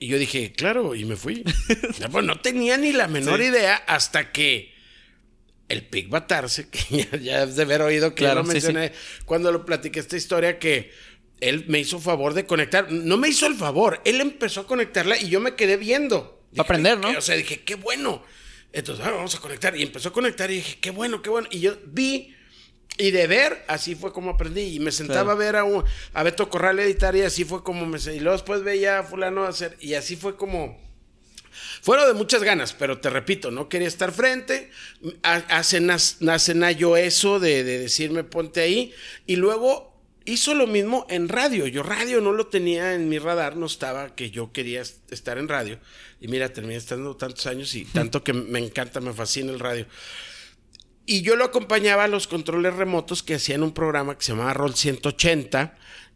Y 0.00 0.08
yo 0.08 0.18
dije, 0.18 0.50
claro, 0.52 0.96
y 0.96 1.04
me 1.04 1.14
fui. 1.14 1.44
Pues, 2.10 2.24
no 2.24 2.40
tenía 2.40 2.76
ni 2.76 2.92
la 2.92 3.06
menor 3.06 3.38
Sí. 3.38 3.44
idea 3.46 3.76
hasta 3.86 4.32
que 4.32 4.74
el 5.68 5.86
Pic 5.86 6.08
Batarse, 6.08 6.68
que 6.70 7.06
ya, 7.12 7.18
ya 7.18 7.46
de 7.46 7.62
haber 7.62 7.82
oído 7.82 8.10
que 8.16 8.24
Claro, 8.24 8.40
lo 8.42 8.46
sí, 8.46 8.60
sí. 8.60 8.66
mencioné 8.66 8.92
cuando 9.26 9.52
lo 9.52 9.64
platiqué 9.64 10.00
esta 10.00 10.16
historia 10.16 10.58
que 10.58 10.90
él 11.40 11.66
me 11.68 11.78
hizo 11.78 12.00
favor 12.00 12.34
de 12.34 12.46
conectar. 12.46 12.90
No 12.90 13.16
me 13.16 13.28
hizo 13.28 13.46
el 13.46 13.54
favor, 13.54 14.00
él 14.04 14.20
empezó 14.20 14.62
a 14.62 14.66
conectarla 14.66 15.18
y 15.18 15.28
yo 15.28 15.38
me 15.38 15.54
quedé 15.54 15.76
viendo. 15.76 16.42
Dije, 16.50 16.62
aprender, 16.62 16.98
¿no? 16.98 17.10
O 17.16 17.20
sea, 17.20 17.36
dije, 17.36 17.60
qué 17.60 17.76
bueno. 17.76 18.24
Entonces, 18.72 19.06
ah, 19.06 19.12
vamos 19.12 19.36
a 19.36 19.38
conectar. 19.38 19.76
Y 19.76 19.82
empezó 19.82 20.08
a 20.08 20.12
conectar 20.12 20.50
y 20.50 20.56
dije, 20.56 20.78
qué 20.80 20.90
bueno, 20.90 21.22
qué 21.22 21.30
bueno. 21.30 21.46
Y 21.52 21.60
yo 21.60 21.76
vi 21.86 22.34
y 23.00 23.10
de 23.10 23.26
ver, 23.26 23.64
así 23.66 23.94
fue 23.94 24.12
como 24.12 24.30
aprendí. 24.30 24.76
Y 24.76 24.80
me 24.80 24.92
sentaba 24.92 25.22
Claro. 25.22 25.30
a 25.32 25.34
ver 25.44 25.56
a, 25.56 25.64
un, 25.64 25.84
a 26.14 26.22
Beto 26.22 26.48
Corral 26.48 26.78
editar 26.78 27.16
y 27.16 27.22
así 27.22 27.44
fue 27.44 27.62
como 27.64 27.86
me... 27.86 27.98
Y 27.98 28.20
luego 28.20 28.32
después 28.36 28.62
veía 28.62 28.98
a 29.00 29.02
fulano 29.02 29.44
hacer... 29.44 29.76
Y 29.80 29.94
así 29.94 30.16
fue 30.16 30.36
como... 30.36 30.78
Fueron 31.82 32.06
de 32.06 32.14
muchas 32.14 32.42
ganas, 32.42 32.72
pero 32.74 32.98
te 33.00 33.10
repito, 33.10 33.50
no 33.50 33.68
quería 33.68 33.88
estar 33.88 34.12
frente. 34.12 34.70
Ha- 35.22 35.36
Hace, 35.58 35.80
hace 35.90 36.54
Nayo 36.54 36.96
eso 36.96 37.40
de, 37.40 37.64
de 37.64 37.78
decirme 37.78 38.22
ponte 38.24 38.60
ahí. 38.60 38.92
Y 39.26 39.36
luego 39.36 39.90
hizo 40.26 40.54
lo 40.54 40.66
mismo 40.66 41.06
en 41.08 41.28
radio. 41.28 41.66
Yo 41.66 41.82
radio 41.82 42.20
no 42.20 42.32
lo 42.32 42.46
tenía 42.48 42.94
en 42.94 43.08
mi 43.08 43.18
radar, 43.18 43.56
no 43.56 43.66
estaba 43.66 44.14
que 44.14 44.30
yo 44.30 44.52
quería 44.52 44.82
est- 44.82 45.10
estar 45.12 45.38
en 45.38 45.48
radio. 45.48 45.78
Y 46.20 46.28
mira, 46.28 46.52
terminé 46.52 46.76
estando 46.76 47.16
tantos 47.16 47.46
años 47.46 47.74
y 47.74 47.84
tanto 47.92 48.22
que 48.22 48.32
me 48.34 48.58
encanta, 48.58 49.00
me 49.00 49.12
fascina 49.14 49.50
el 49.50 49.58
radio. 49.58 49.86
Y 51.10 51.22
yo 51.22 51.34
lo 51.34 51.44
acompañaba 51.44 52.04
a 52.04 52.06
los 52.06 52.28
controles 52.28 52.72
remotos 52.76 53.24
que 53.24 53.34
hacían 53.34 53.64
un 53.64 53.72
programa 53.72 54.16
que 54.16 54.22
se 54.22 54.30
llamaba 54.30 54.54
Roll 54.54 54.76
180 54.76 55.74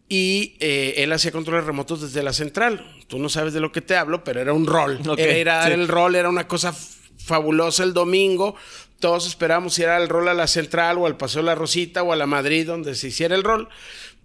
y 0.09 0.55
eh, 0.61 0.95
él 0.99 1.13
hacía 1.13 1.33
controles 1.33 1.65
remotos 1.65 2.01
desde 2.01 2.23
la 2.23 2.33
central. 2.33 2.87
Tú 3.09 3.19
no 3.19 3.29
sabes 3.29 3.53
de 3.55 3.59
lo 3.59 3.73
que 3.73 3.81
te 3.81 3.97
hablo, 3.97 4.23
pero 4.23 4.41
era 4.41 4.53
un 4.53 4.69
rol. 4.69 5.01
Era 5.19 5.37
ir 5.37 5.51
a 5.51 5.57
dar 5.57 5.73
sí. 5.73 5.81
el 5.81 5.89
rol, 5.89 6.15
era 6.15 6.29
una 6.29 6.47
cosa 6.47 6.73
fabulosa 7.19 7.83
el 7.83 7.93
domingo. 7.93 8.55
Todos 9.01 9.27
esperábamos 9.27 9.77
ir 9.81 9.89
al 9.89 10.09
rol 10.09 10.29
a 10.29 10.35
la 10.35 10.47
central 10.47 10.99
o 10.99 11.07
al 11.07 11.17
Paseo 11.17 11.43
de 11.43 11.47
la 11.47 11.57
Rosita 11.57 12.05
o 12.05 12.13
a 12.13 12.17
la 12.17 12.27
Madrid 12.27 12.65
donde 12.65 12.95
se 12.95 13.09
hiciera 13.09 13.35
el 13.35 13.43
rol. 13.43 13.69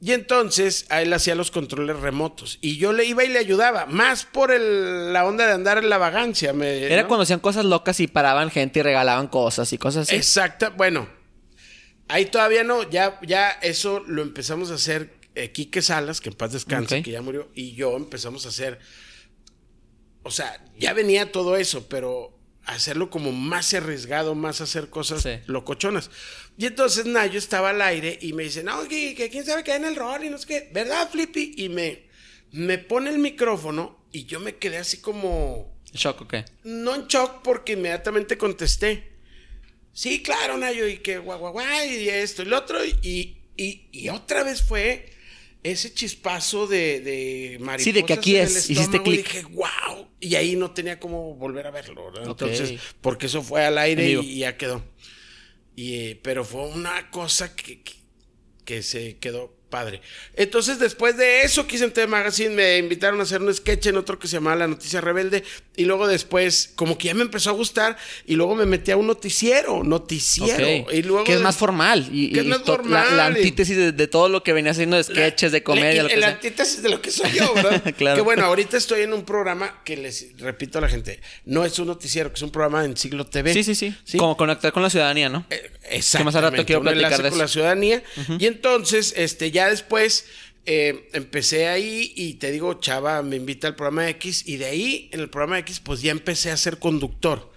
Y 0.01 0.13
entonces 0.13 0.86
a 0.89 1.01
él 1.01 1.12
hacía 1.12 1.36
los 1.36 1.51
controles 1.51 1.98
remotos. 2.00 2.58
Y 2.62 2.77
yo 2.77 2.94
le 2.94 3.03
iba 3.06 3.25
y 3.25 3.27
le 3.27 3.39
ayudaba, 3.39 3.86
más 3.86 4.24
por 4.25 4.51
el- 4.51 5.12
la 5.12 5.25
onda 5.25 5.46
de 5.46 5.51
andar 5.53 5.77
en 5.77 5.89
la 5.89 5.98
vagancia. 5.98 6.53
me- 6.53 6.86
Era 6.86 7.01
¿no? 7.01 7.08
cuando 7.10 7.24
hacían 7.24 7.41
cosas 7.41 7.65
locas 7.65 8.00
y 8.00 8.08
paraban 8.08 8.50
gente 8.50 8.79
y 8.79 8.84
regalaban 8.84 9.27
cosas 9.27 9.74
y 9.74 9.77
cosas 9.77 10.08
así. 10.08 10.15
Exacta, 10.15 10.70
bueno, 10.70 11.10
ahí 12.08 12.25
todavía 12.27 12.63
no, 12.63 12.89
ya, 12.89 13.20
ya 13.27 13.50
eso 13.62 14.00
lo 14.08 14.22
empezamos 14.22 14.72
a 14.72 14.75
hacer 14.75 15.20
eh, 15.36 15.51
Quique 15.51 15.82
Salas, 15.82 16.22
que 16.22 16.29
en 16.29 16.36
paz 16.36 16.53
descanse, 16.53 17.03
que 17.03 17.12
ya 17.12 17.22
murió, 17.22 17.50
y 17.53 17.74
yo 17.74 17.96
empezamos 17.96 18.46
a 18.46 18.50
hacer, 18.50 18.79
o 20.24 20.32
sea, 20.32 20.63
ya 20.77 20.94
venía 20.94 21.32
todo 21.32 21.56
eso, 21.58 21.88
pero 21.88 22.38
hacerlo 22.65 23.10
como 23.10 23.32
más 23.32 23.74
arriesgado, 23.74 24.36
más 24.36 24.60
hacer 24.62 24.89
cosas 24.89 25.21
Sí. 25.24 25.39
locochonas. 25.45 26.10
Y 26.60 26.65
entonces 26.65 27.06
Nayo 27.06 27.39
estaba 27.39 27.69
al 27.69 27.82
aire 27.82 28.19
y 28.22 28.34
me 28.34 28.43
dice, 28.43 28.63
no, 28.63 28.86
que, 28.88 29.15
que 29.15 29.30
quién 29.30 29.45
sabe 29.45 29.63
qué 29.63 29.72
hay 29.72 29.78
en 29.78 29.86
el 29.86 29.95
rol 29.95 30.26
y 30.26 30.30
no 30.30 30.38
sé 30.38 30.45
qué, 30.45 30.69
¿verdad, 30.74 31.10
Flippy? 31.10 31.54
Y 31.56 31.69
me, 31.69 32.04
me 32.52 32.78
pone 32.78 33.10
el 33.10 33.17
micrófono 33.17 34.04
y 34.12 34.26
yo 34.26 34.41
me 34.41 34.58
quedé 34.58 34.78
así 34.78 34.98
como 34.98 35.74
Shock, 35.93 36.22
ok. 36.22 36.34
no 36.65 36.95
en 36.95 37.08
shock 37.08 37.41
porque 37.43 37.74
inmediatamente 37.74 38.38
contesté. 38.38 39.08
Sí, 39.93 40.22
claro, 40.22 40.58
Nayo, 40.58 40.86
y 40.88 40.98
que 40.98 41.17
guau, 41.17 41.39
guau, 41.39 41.54
guau, 41.54 41.86
y 41.89 42.10
esto 42.10 42.43
y 42.43 42.45
lo 42.45 42.58
otro. 42.58 42.84
Y, 42.86 43.38
y, 43.58 43.88
y 43.93 44.10
otra 44.10 44.43
vez 44.43 44.62
fue 44.62 45.13
ese 45.63 45.93
chispazo 45.93 46.67
de, 46.67 47.00
de 47.02 47.58
mariposas 47.60 47.84
Sí, 47.86 47.91
de 47.93 48.06
que 48.06 48.13
aquí 48.13 48.36
en 48.36 48.43
es, 48.43 48.69
hiciste 48.69 48.98
estómago, 48.98 49.12
y 49.13 49.24
clic. 49.24 49.26
dije, 49.34 49.43
wow. 49.54 50.08
Y 50.22 50.36
ahí 50.36 50.56
no 50.56 50.72
tenía 50.72 51.00
como 51.00 51.36
volver 51.36 51.67
a 51.67 51.72
verlo. 51.72 52.08
Ok. 52.08 52.17
Entonces, 52.28 52.80
porque 53.02 53.26
eso 53.28 53.41
fue 53.41 53.63
al 53.65 53.74
En 53.74 53.80
aire 53.80 54.10
y, 54.22 54.39
ya 54.39 54.58
quedó. 54.58 54.84
Y, 55.80 55.96
eh, 55.96 56.20
pero 56.22 56.44
fue 56.44 56.68
una 56.68 57.10
cosa 57.10 57.56
que, 57.56 57.82
que, 57.82 57.94
que 58.65 58.84
se 58.84 59.18
quedó 59.18 59.56
padre. 59.69 60.01
Entonces, 60.36 60.79
después 60.79 61.15
de 61.17 61.41
eso 61.43 61.67
que 61.67 61.75
hice 61.75 61.86
en 61.86 61.91
TV 61.91 62.08
Magazine, 62.08 62.49
me 62.49 62.77
invitaron 62.77 63.19
a 63.19 63.23
hacer 63.23 63.41
un 63.41 63.53
sketch 63.53 63.88
en 63.88 63.97
otro 63.97 64.17
que 64.19 64.27
se 64.27 64.36
llamaba 64.38 64.55
La 64.55 64.67
Noticia 64.67 65.01
Rebelde. 65.01 65.43
Y 65.75 65.86
luego 65.86 66.08
después, 66.08 66.71
como 66.75 66.97
que 66.97 67.08
ya 67.08 67.13
me 67.13 67.21
empezó 67.21 67.49
a 67.49 67.53
gustar. 67.53 67.97
Y 68.25 68.36
luego 68.36 68.55
me 68.55 68.65
metí 68.65 68.91
a 68.91 68.97
un 68.97 69.08
noticiero. 69.08 69.84
Noticiero. 69.84 70.91
Y 70.91 71.03
luego 71.03 71.23
que 71.23 71.34
es 71.34 71.41
más 71.41 71.55
formal. 71.58 72.08
Y, 72.12 72.32
Que 72.34 72.39
es 72.41 72.45
más 72.45 72.62
formal 72.63 73.08
La, 73.12 73.15
la 73.15 73.25
antítesis 73.27 73.77
de, 73.77 73.91
de 73.91 74.08
todo 74.08 74.29
lo 74.29 74.43
que 74.43 74.53
venía 74.53 74.71
haciendo 74.71 74.97
de 74.97 75.03
sketches, 75.03 75.51
de 75.51 75.63
comedia, 75.63 76.03
La- 76.03 76.03
lo 76.03 76.10
que 76.10 76.19
sea. 76.19 76.27
antítesis 76.29 76.82
de 76.84 76.89
lo 76.89 77.01
que 77.01 77.12
soy 77.12 77.32
yo, 77.32 77.53
¿verdad? 77.55 77.93
Claro. 77.97 78.15
Que 78.15 78.21
bueno, 78.21 78.45
ahorita 78.45 78.77
estoy 78.77 79.01
en 79.01 79.13
un 79.13 79.23
programa 79.23 79.82
que 79.84 79.97
les 79.97 80.38
repito 80.39 80.79
a 80.79 80.82
la 80.82 80.89
gente, 80.89 81.19
no 81.45 81.65
es 81.65 81.77
un 81.79 81.88
noticiero, 81.88 82.29
que 82.29 82.36
es 82.36 82.41
un 82.41 82.51
programa 82.51 82.84
en 82.86 82.97
Siglo 82.97 83.25
TV. 83.25 83.53
Sí, 83.53 83.63
sí, 83.63 83.75
sí, 83.75 84.17
Como 84.17 84.36
conectar 84.38 84.71
con 84.71 84.84
la 84.84 84.89
ciudadanía, 84.89 85.29
¿no? 85.29 85.45
Eh, 85.49 85.71
Que 85.89 86.23
más 86.23 86.36
al 86.36 86.43
rato 86.43 86.55
Exactamente, 86.62 86.65
quiero 86.65 86.82
platicar 86.82 87.29
con 87.29 87.38
la 87.39 87.47
ciudadanía. 87.47 88.03
Y 88.39 88.45
entonces, 88.45 89.13
este, 89.17 89.51
ya 89.51 89.59
después 89.67 90.26
eh, 90.65 91.10
empecé 91.13 91.67
ahí 91.67 92.13
y 92.15 92.36
te 92.36 92.52
digo, 92.52 92.76
Chava 92.76 93.24
me 93.24 93.38
invita 93.38 93.67
al 93.67 93.76
programa 93.76 94.08
X 94.10 94.43
y 94.48 94.58
de 94.58 94.65
ahí, 94.65 95.10
en 95.12 95.19
el 95.19 95.30
programa 95.30 95.58
X, 95.60 95.80
pues 95.80 96.02
ya 96.02 96.12
empecé 96.12 96.52
a 96.52 96.58
ser 96.58 96.78
conductor. 96.78 97.52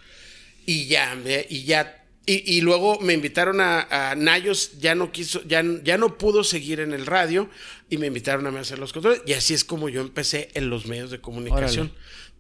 Y 0.65 0.87
ya, 0.87 1.17
y 1.49 1.65
ya, 1.65 2.07
y, 2.25 2.57
y 2.57 2.61
luego 2.61 2.99
me 3.01 3.13
invitaron 3.13 3.61
a, 3.61 4.11
a 4.11 4.15
Nayos, 4.15 4.79
ya 4.79 4.95
no 4.95 5.13
quiso, 5.13 5.43
ya, 5.47 5.63
ya 5.83 5.99
no 5.99 6.17
pudo 6.17 6.43
seguir 6.43 6.81
en 6.81 6.93
el 6.93 7.05
radio 7.05 7.51
y 7.91 7.99
me 7.99 8.07
invitaron 8.07 8.47
a 8.47 8.51
mí 8.51 8.59
a 8.59 8.61
hacer 8.61 8.79
los 8.79 8.93
controles. 8.93 9.23
Y 9.27 9.35
así 9.35 9.53
es 9.53 9.65
como 9.65 9.89
yo 9.89 10.01
empecé 10.01 10.49
en 10.55 10.71
los 10.71 10.87
medios 10.87 11.11
de 11.11 11.21
comunicación. 11.21 11.93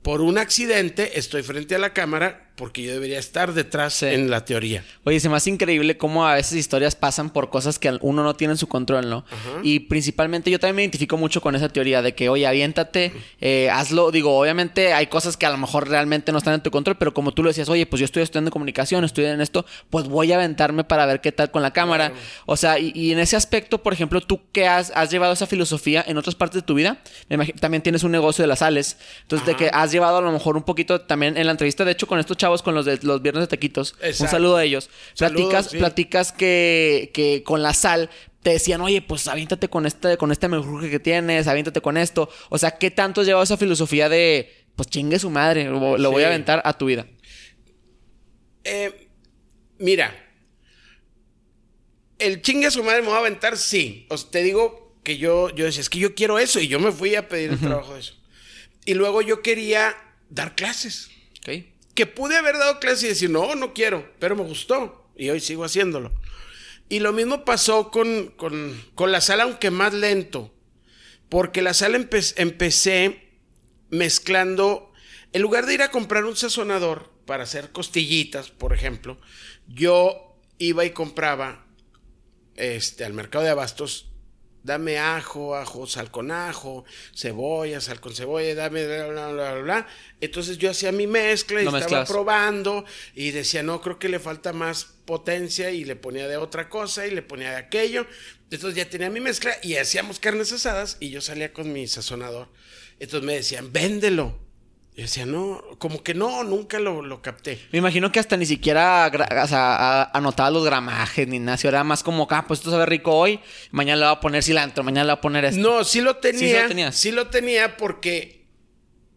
Por 0.02 0.20
un 0.20 0.38
accidente 0.38 1.18
estoy 1.18 1.42
frente 1.42 1.74
a 1.74 1.78
la 1.78 1.92
cámara 1.92 2.51
porque 2.56 2.82
yo 2.82 2.92
debería 2.92 3.18
estar 3.18 3.54
detrás 3.54 3.94
Sí. 3.94 4.06
en 4.06 4.30
la 4.30 4.44
teoría. 4.44 4.84
Oye, 5.04 5.18
se 5.20 5.28
me 5.28 5.36
hace 5.36 5.50
increíble 5.50 5.96
cómo 5.96 6.26
a 6.26 6.34
veces 6.34 6.58
historias 6.58 6.94
pasan 6.94 7.30
por 7.30 7.50
cosas 7.50 7.78
que 7.78 7.96
uno 8.00 8.22
no 8.22 8.34
tiene 8.36 8.52
en 8.52 8.58
su 8.58 8.68
control, 8.68 9.08
¿no? 9.08 9.24
Y 9.62 9.80
principalmente 9.80 10.50
yo 10.50 10.58
también 10.60 10.76
me 10.76 10.82
identifico 10.82 11.16
mucho 11.16 11.40
con 11.40 11.54
esa 11.56 11.68
teoría 11.68 12.02
de 12.02 12.14
que, 12.14 12.28
oye, 12.28 12.46
aviéntate, 12.46 13.12
eh, 13.40 13.68
hazlo. 13.70 14.10
Digo, 14.10 14.38
obviamente 14.38 14.92
hay 14.92 15.06
cosas 15.06 15.36
que 15.36 15.46
a 15.46 15.50
lo 15.50 15.56
mejor 15.56 15.88
realmente 15.88 16.30
no 16.32 16.38
están 16.38 16.54
en 16.54 16.62
tu 16.62 16.70
control, 16.70 16.96
pero 16.98 17.14
como 17.14 17.32
tú 17.32 17.42
lo 17.42 17.48
decías, 17.50 17.68
oye, 17.68 17.86
pues 17.86 18.00
yo 18.00 18.04
estoy 18.04 18.22
estudiando 18.22 18.50
comunicación, 18.50 19.04
estoy 19.04 19.24
en 19.24 19.40
esto, 19.40 19.64
pues 19.90 20.06
voy 20.06 20.30
a 20.32 20.36
aventarme 20.36 20.84
para 20.84 21.06
ver 21.06 21.20
qué 21.20 21.32
tal 21.32 21.50
con 21.50 21.62
la 21.62 21.72
cámara. 21.72 22.12
O 22.46 22.56
sea, 22.56 22.78
y, 22.78 22.92
y 22.94 23.12
en 23.12 23.18
ese 23.18 23.36
aspecto, 23.36 23.82
por 23.82 23.92
ejemplo, 23.92 24.20
tú 24.20 24.40
que 24.52 24.66
has, 24.68 24.92
has 24.94 25.10
llevado 25.10 25.32
esa 25.32 25.46
filosofía 25.46 26.04
en 26.06 26.16
otras 26.18 26.34
partes 26.34 26.56
de 26.62 26.66
tu 26.66 26.74
vida, 26.74 26.98
me 27.28 27.34
imagino, 27.34 27.58
también 27.60 27.82
tienes 27.82 28.02
un 28.02 28.12
negocio 28.12 28.42
de 28.42 28.48
las 28.48 28.60
sales, 28.60 28.96
entonces 29.22 29.46
de 29.46 29.56
que 29.56 29.70
has 29.72 29.90
llevado 29.92 30.18
a 30.18 30.20
lo 30.20 30.30
mejor 30.32 30.56
un 30.56 30.62
poquito 30.62 31.00
también 31.00 31.36
en 31.36 31.46
la 31.46 31.52
entrevista, 31.52 31.84
de 31.84 31.92
hecho, 31.92 32.06
con 32.06 32.18
estos 32.18 32.36
chavos, 32.42 32.62
con 32.62 32.74
los 32.74 32.84
de 32.84 32.98
los 33.02 33.22
viernes 33.22 33.42
de 33.42 33.46
taquitos, 33.46 33.94
un 34.02 34.28
saludo 34.28 34.56
a 34.56 34.64
ellos. 34.64 34.90
Saludos, 35.14 35.48
Platicas, 35.48 35.70
sí. 35.70 35.78
platicas 35.78 36.32
que, 36.32 37.10
que 37.14 37.42
con 37.44 37.62
la 37.62 37.72
sal 37.72 38.10
te 38.42 38.50
decían, 38.50 38.80
oye, 38.80 39.00
pues 39.00 39.28
aviéntate 39.28 39.68
con 39.68 39.86
este, 39.86 40.16
con 40.16 40.32
este 40.32 40.48
menjurje 40.48 40.90
que 40.90 40.98
tienes, 40.98 41.46
aviéntate 41.46 41.80
con 41.80 41.96
esto. 41.96 42.28
O 42.50 42.58
sea, 42.58 42.72
¿qué 42.72 42.90
tanto 42.90 43.20
has 43.20 43.26
llevado 43.26 43.44
esa 43.44 43.56
filosofía 43.56 44.08
de, 44.08 44.52
pues 44.74 44.88
chingue 44.88 45.18
su 45.18 45.30
madre, 45.30 45.64
lo, 45.66 45.96
lo 45.96 46.10
voy 46.10 46.24
a 46.24 46.26
aventar 46.26 46.60
a 46.64 46.76
tu 46.76 46.86
vida? 46.86 47.06
Eh, 48.64 49.08
mira, 49.78 50.12
el 52.18 52.42
chingue 52.42 52.70
su 52.70 52.82
madre 52.82 53.02
me 53.02 53.08
va 53.08 53.16
a 53.16 53.20
aventar, 53.20 53.56
sí. 53.56 54.06
O 54.10 54.16
sea, 54.16 54.30
te 54.30 54.42
digo 54.42 54.96
que 55.04 55.18
yo, 55.18 55.50
yo 55.50 55.64
decía, 55.64 55.80
es 55.80 55.90
que 55.90 55.98
yo 56.00 56.14
quiero 56.14 56.38
eso 56.38 56.58
y 56.60 56.68
yo 56.68 56.80
me 56.80 56.92
fui 56.92 57.14
a 57.14 57.28
pedir 57.28 57.50
el 57.50 57.58
trabajo 57.60 57.94
de 57.94 58.00
eso. 58.00 58.14
Y 58.84 58.94
luego 58.94 59.22
yo 59.22 59.42
quería 59.42 59.94
dar 60.30 60.56
clases. 60.56 61.10
Ok. 61.38 61.71
Que 61.94 62.06
pude 62.06 62.36
haber 62.36 62.56
dado 62.58 62.80
clases 62.80 63.02
y 63.04 63.08
decir, 63.08 63.30
no, 63.30 63.54
no 63.54 63.74
quiero, 63.74 64.12
pero 64.18 64.36
me 64.36 64.42
gustó. 64.44 65.10
Y 65.16 65.28
hoy 65.30 65.40
sigo 65.40 65.64
haciéndolo. 65.64 66.12
Y 66.88 67.00
lo 67.00 67.12
mismo 67.12 67.44
pasó 67.44 67.90
con, 67.90 68.28
con, 68.36 68.80
con 68.94 69.12
la 69.12 69.20
sala, 69.20 69.44
aunque 69.44 69.70
más 69.70 69.92
lento. 69.94 70.54
Porque 71.28 71.62
la 71.62 71.74
sala 71.74 71.98
empe- 71.98 72.34
empecé 72.36 73.30
mezclando, 73.90 74.92
en 75.32 75.42
lugar 75.42 75.66
de 75.66 75.74
ir 75.74 75.82
a 75.82 75.90
comprar 75.90 76.24
un 76.24 76.36
sazonador 76.36 77.10
para 77.26 77.44
hacer 77.44 77.72
costillitas, 77.72 78.50
por 78.50 78.72
ejemplo, 78.72 79.18
yo 79.68 80.38
iba 80.58 80.84
y 80.84 80.90
compraba 80.90 81.66
este, 82.56 83.04
al 83.04 83.12
mercado 83.12 83.44
de 83.44 83.50
abastos, 83.50 84.10
dame 84.62 84.98
ajo, 84.98 85.56
ajo, 85.56 85.86
sal 85.86 86.10
con 86.10 86.30
ajo, 86.30 86.84
cebolla, 87.14 87.80
sal 87.80 88.00
con 88.00 88.14
cebolla, 88.14 88.54
dame 88.54 88.86
bla, 88.86 89.06
bla, 89.08 89.28
bla, 89.28 89.52
bla, 89.52 89.62
bla. 89.62 89.86
Entonces 90.20 90.58
yo 90.58 90.70
hacía 90.70 90.92
mi 90.92 91.06
mezcla 91.06 91.60
y 91.62 91.66
estaba 91.66 91.80
mezclas. 91.80 92.08
probando 92.08 92.84
y 93.14 93.30
decía, 93.30 93.62
no, 93.62 93.80
creo 93.80 93.98
que 93.98 94.08
le 94.08 94.20
falta 94.20 94.52
más 94.52 94.84
potencia 95.04 95.70
y 95.70 95.84
le 95.84 95.96
ponía 95.96 96.28
de 96.28 96.36
otra 96.36 96.68
cosa 96.68 97.06
y 97.06 97.10
le 97.10 97.22
ponía 97.22 97.50
de 97.50 97.56
aquello. 97.56 98.06
Entonces 98.50 98.76
ya 98.76 98.88
tenía 98.88 99.10
mi 99.10 99.20
mezcla 99.20 99.56
y 99.62 99.76
hacíamos 99.76 100.18
carnes 100.18 100.52
asadas 100.52 100.96
y 101.00 101.10
yo 101.10 101.20
salía 101.20 101.52
con 101.52 101.72
mi 101.72 101.86
sazonador. 101.88 102.48
Entonces 103.00 103.26
me 103.26 103.34
decían, 103.34 103.72
véndelo. 103.72 104.41
Yo 104.94 105.02
decía, 105.04 105.24
no, 105.24 105.62
como 105.78 106.02
que 106.02 106.12
no, 106.12 106.44
nunca 106.44 106.78
lo, 106.78 107.00
lo 107.00 107.22
capté. 107.22 107.58
Me 107.72 107.78
imagino 107.78 108.12
que 108.12 108.20
hasta 108.20 108.36
ni 108.36 108.44
siquiera 108.44 109.10
o 109.42 109.46
sea, 109.46 110.02
anotaba 110.12 110.50
los 110.50 110.64
gramajes 110.66 111.26
ni 111.26 111.38
nada. 111.38 111.56
si 111.56 111.66
Era 111.66 111.82
más 111.82 112.02
como, 112.02 112.26
ah, 112.30 112.44
pues 112.46 112.60
esto 112.60 112.70
sabe 112.70 112.84
rico 112.84 113.10
hoy, 113.16 113.40
mañana 113.70 113.96
le 114.00 114.06
voy 114.06 114.16
a 114.16 114.20
poner 114.20 114.42
cilantro, 114.42 114.84
mañana 114.84 115.04
le 115.04 115.12
voy 115.12 115.18
a 115.18 115.20
poner 115.22 115.44
esto. 115.46 115.60
No, 115.62 115.82
sí 115.84 116.02
lo 116.02 116.16
tenía. 116.16 116.40
Sí 116.40 116.62
lo 116.62 116.68
tenías. 116.68 116.96
Sí 116.96 117.10
lo 117.10 117.26
tenía 117.28 117.76
porque, 117.78 118.44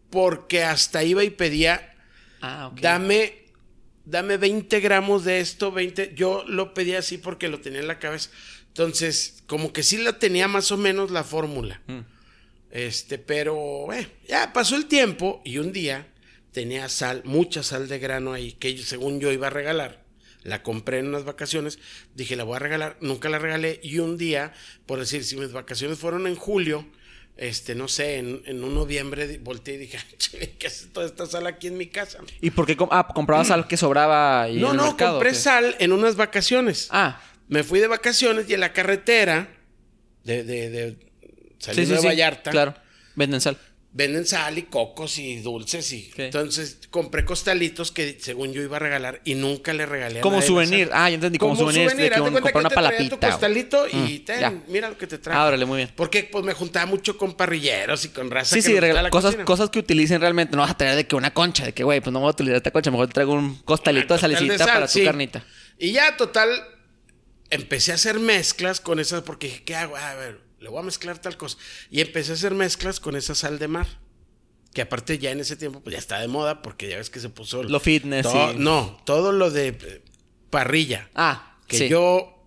porque 0.08 0.64
hasta 0.64 1.02
iba 1.04 1.22
y 1.24 1.30
pedía, 1.30 1.94
Ah, 2.40 2.68
ok. 2.72 2.80
dame, 2.80 3.44
dame 4.06 4.38
20 4.38 4.80
gramos 4.80 5.24
de 5.24 5.40
esto, 5.40 5.72
20. 5.72 6.14
Yo 6.14 6.42
lo 6.48 6.72
pedía 6.72 7.00
así 7.00 7.18
porque 7.18 7.48
lo 7.48 7.60
tenía 7.60 7.80
en 7.80 7.88
la 7.88 7.98
cabeza. 7.98 8.30
Entonces, 8.68 9.42
como 9.46 9.74
que 9.74 9.82
sí 9.82 9.98
la 9.98 10.18
tenía 10.18 10.48
más 10.48 10.72
o 10.72 10.78
menos 10.78 11.10
la 11.10 11.22
fórmula. 11.22 11.82
Mm. 11.86 11.98
Este, 12.70 13.18
pero, 13.18 13.92
eh, 13.92 14.08
ya 14.28 14.52
pasó 14.52 14.76
el 14.76 14.86
tiempo 14.86 15.40
y 15.44 15.58
un 15.58 15.72
día 15.72 16.08
tenía 16.52 16.88
sal, 16.88 17.22
mucha 17.24 17.62
sal 17.62 17.88
de 17.88 17.98
grano 17.98 18.32
ahí, 18.32 18.52
que 18.52 18.74
yo- 18.74 18.84
según 18.84 19.20
yo 19.20 19.30
iba 19.32 19.46
a 19.46 19.50
regalar. 19.50 20.04
La 20.42 20.62
compré 20.62 20.98
en 21.00 21.08
unas 21.08 21.24
vacaciones, 21.24 21.78
dije, 22.14 22.36
la 22.36 22.44
voy 22.44 22.56
a 22.56 22.60
regalar, 22.60 22.96
nunca 23.00 23.28
la 23.28 23.38
regalé. 23.38 23.80
Y 23.82 23.98
un 23.98 24.16
día, 24.16 24.52
por 24.86 24.98
decir, 25.00 25.24
si 25.24 25.36
mis 25.36 25.52
vacaciones 25.52 25.98
fueron 25.98 26.26
en 26.26 26.36
julio, 26.36 26.86
este, 27.36 27.74
no 27.74 27.88
sé, 27.88 28.18
en, 28.18 28.42
en 28.46 28.62
un 28.64 28.74
noviembre 28.74 29.38
volteé 29.38 29.74
y 29.74 29.78
dije, 29.78 29.98
"Chile, 30.18 30.54
¿qué 30.58 30.68
hace 30.68 30.86
toda 30.86 31.04
esta 31.06 31.26
sal 31.26 31.46
aquí 31.46 31.66
en 31.66 31.76
mi 31.76 31.86
casa? 31.88 32.18
¿Y 32.40 32.50
por 32.50 32.64
qué 32.66 32.76
com- 32.76 32.88
ah, 32.92 33.08
comprabas 33.14 33.50
algo 33.50 33.68
que 33.68 33.76
sobraba 33.76 34.48
y 34.48 34.54
no, 34.58 34.68
en 34.68 34.70
el 34.72 34.76
no, 34.78 34.86
mercado, 34.86 35.14
compré 35.14 35.34
sal 35.34 35.76
en 35.78 35.92
unas 35.92 36.16
vacaciones. 36.16 36.88
Ah, 36.90 37.20
Me 37.48 37.62
fui 37.62 37.78
de 37.80 37.86
vacaciones 37.88 38.48
y 38.48 38.54
en 38.54 38.60
la 38.60 38.72
carretera 38.72 39.48
de, 40.24 40.42
de, 40.44 40.70
de 40.70 40.96
sí, 41.58 41.70
sí, 41.74 41.84
de 41.86 41.98
sí. 41.98 42.06
Vallarta. 42.06 42.50
Claro, 42.50 42.74
venden 43.14 43.40
sal. 43.40 43.56
Venden 43.92 44.26
sal 44.26 44.58
y 44.58 44.64
cocos 44.64 45.16
y 45.16 45.36
dulces 45.40 45.90
y 45.94 46.10
entonces 46.18 46.80
compré 46.90 47.24
costalitos 47.24 47.92
que 47.92 48.18
según 48.20 48.52
yo 48.52 48.60
iba 48.60 48.76
a 48.76 48.78
regalar 48.78 49.22
y 49.24 49.36
nunca 49.36 49.72
le 49.72 49.86
regalé 49.86 50.18
a 50.18 50.22
Como 50.22 50.36
nadie 50.36 50.48
souvenir. 50.48 50.90
Ah, 50.92 51.08
ya 51.08 51.14
entendí, 51.14 51.38
como 51.38 51.56
souvenir, 51.56 51.90
de 51.90 52.10
que 52.10 52.20
un- 52.20 52.30
comprar 52.34 52.56
una 52.58 52.68
te 52.68 52.74
palapita, 52.74 53.16
tu 53.16 53.18
costalito 53.26 53.88
y 53.88 53.96
Mm, 53.96 54.24
ten, 54.26 54.40
ya. 54.40 54.50
mira 54.68 54.90
lo 54.90 54.98
que 54.98 55.06
te 55.06 55.16
trae. 55.16 55.34
Ah, 55.34 55.46
órale, 55.46 55.64
muy 55.64 55.78
bien. 55.78 55.92
Porque 55.96 56.24
pues 56.24 56.44
me 56.44 56.52
juntaba 56.52 56.84
mucho 56.84 57.16
con 57.16 57.32
parrilleros 57.38 58.04
y 58.04 58.10
con 58.10 58.30
raza 58.30 58.54
Sí, 58.54 58.60
que 58.60 58.68
sí, 58.68 58.78
regala- 58.80 59.08
cosas, 59.08 59.30
cocina. 59.30 59.44
cosas 59.46 59.70
que 59.70 59.78
utilicen 59.78 60.20
realmente. 60.20 60.54
No 60.56 60.60
vas 60.60 60.72
a 60.72 60.76
traer 60.76 60.94
de 60.96 61.06
que 61.06 61.16
una 61.16 61.32
concha, 61.32 61.64
de 61.64 61.72
que, 61.72 61.82
güey, 61.82 62.02
pues 62.02 62.12
no 62.12 62.20
voy 62.20 62.28
a 62.28 62.32
utilizar 62.32 62.56
esta 62.58 62.70
concha, 62.72 62.90
mejor 62.90 63.06
te 63.06 63.14
traigo 63.14 63.32
un 63.32 63.56
costalito 63.62 64.02
de 64.02 64.08
Costal 64.20 64.30
de 64.32 64.36
salecita 64.36 64.64
sal, 64.66 64.74
para 64.74 64.88
tu 64.88 65.04
carnita. 65.04 65.42
Y 65.78 65.92
ya, 65.92 66.18
total, 66.18 66.50
empecé 67.48 67.92
a 67.92 67.94
hacer 67.94 68.18
mezclas 68.20 68.80
con 68.82 69.00
esas, 69.00 69.22
porque 69.22 69.46
dije, 69.46 69.62
¿qué 69.64 69.74
hago? 69.74 69.96
A 69.96 70.14
ver, 70.16 70.40
le 70.66 70.70
voy 70.70 70.80
a 70.80 70.82
mezclar 70.82 71.18
tal 71.20 71.36
cosa. 71.36 71.56
Y 71.92 72.00
empecé 72.00 72.32
a 72.32 72.34
hacer 72.34 72.52
mezclas 72.52 72.98
con 72.98 73.14
esa 73.14 73.36
sal 73.36 73.60
de 73.60 73.68
mar. 73.68 73.86
Que 74.74 74.82
aparte 74.82 75.16
ya 75.18 75.30
en 75.30 75.38
ese 75.38 75.54
tiempo, 75.54 75.80
pues 75.80 75.92
ya 75.94 75.98
está 76.00 76.18
de 76.18 76.26
moda, 76.26 76.60
porque 76.60 76.88
ya 76.88 76.96
ves 76.96 77.08
que 77.08 77.20
se 77.20 77.28
puso... 77.28 77.62
Lo 77.62 77.78
fitness, 77.78 78.24
todo-. 78.26 78.54
No, 78.54 79.00
todo 79.06 79.30
lo 79.30 79.52
de 79.52 79.68
eh, 79.68 80.02
parrilla. 80.50 81.08
Ah, 81.14 81.56
Que 81.68 81.78
sí. 81.78 81.88
yo, 81.88 82.44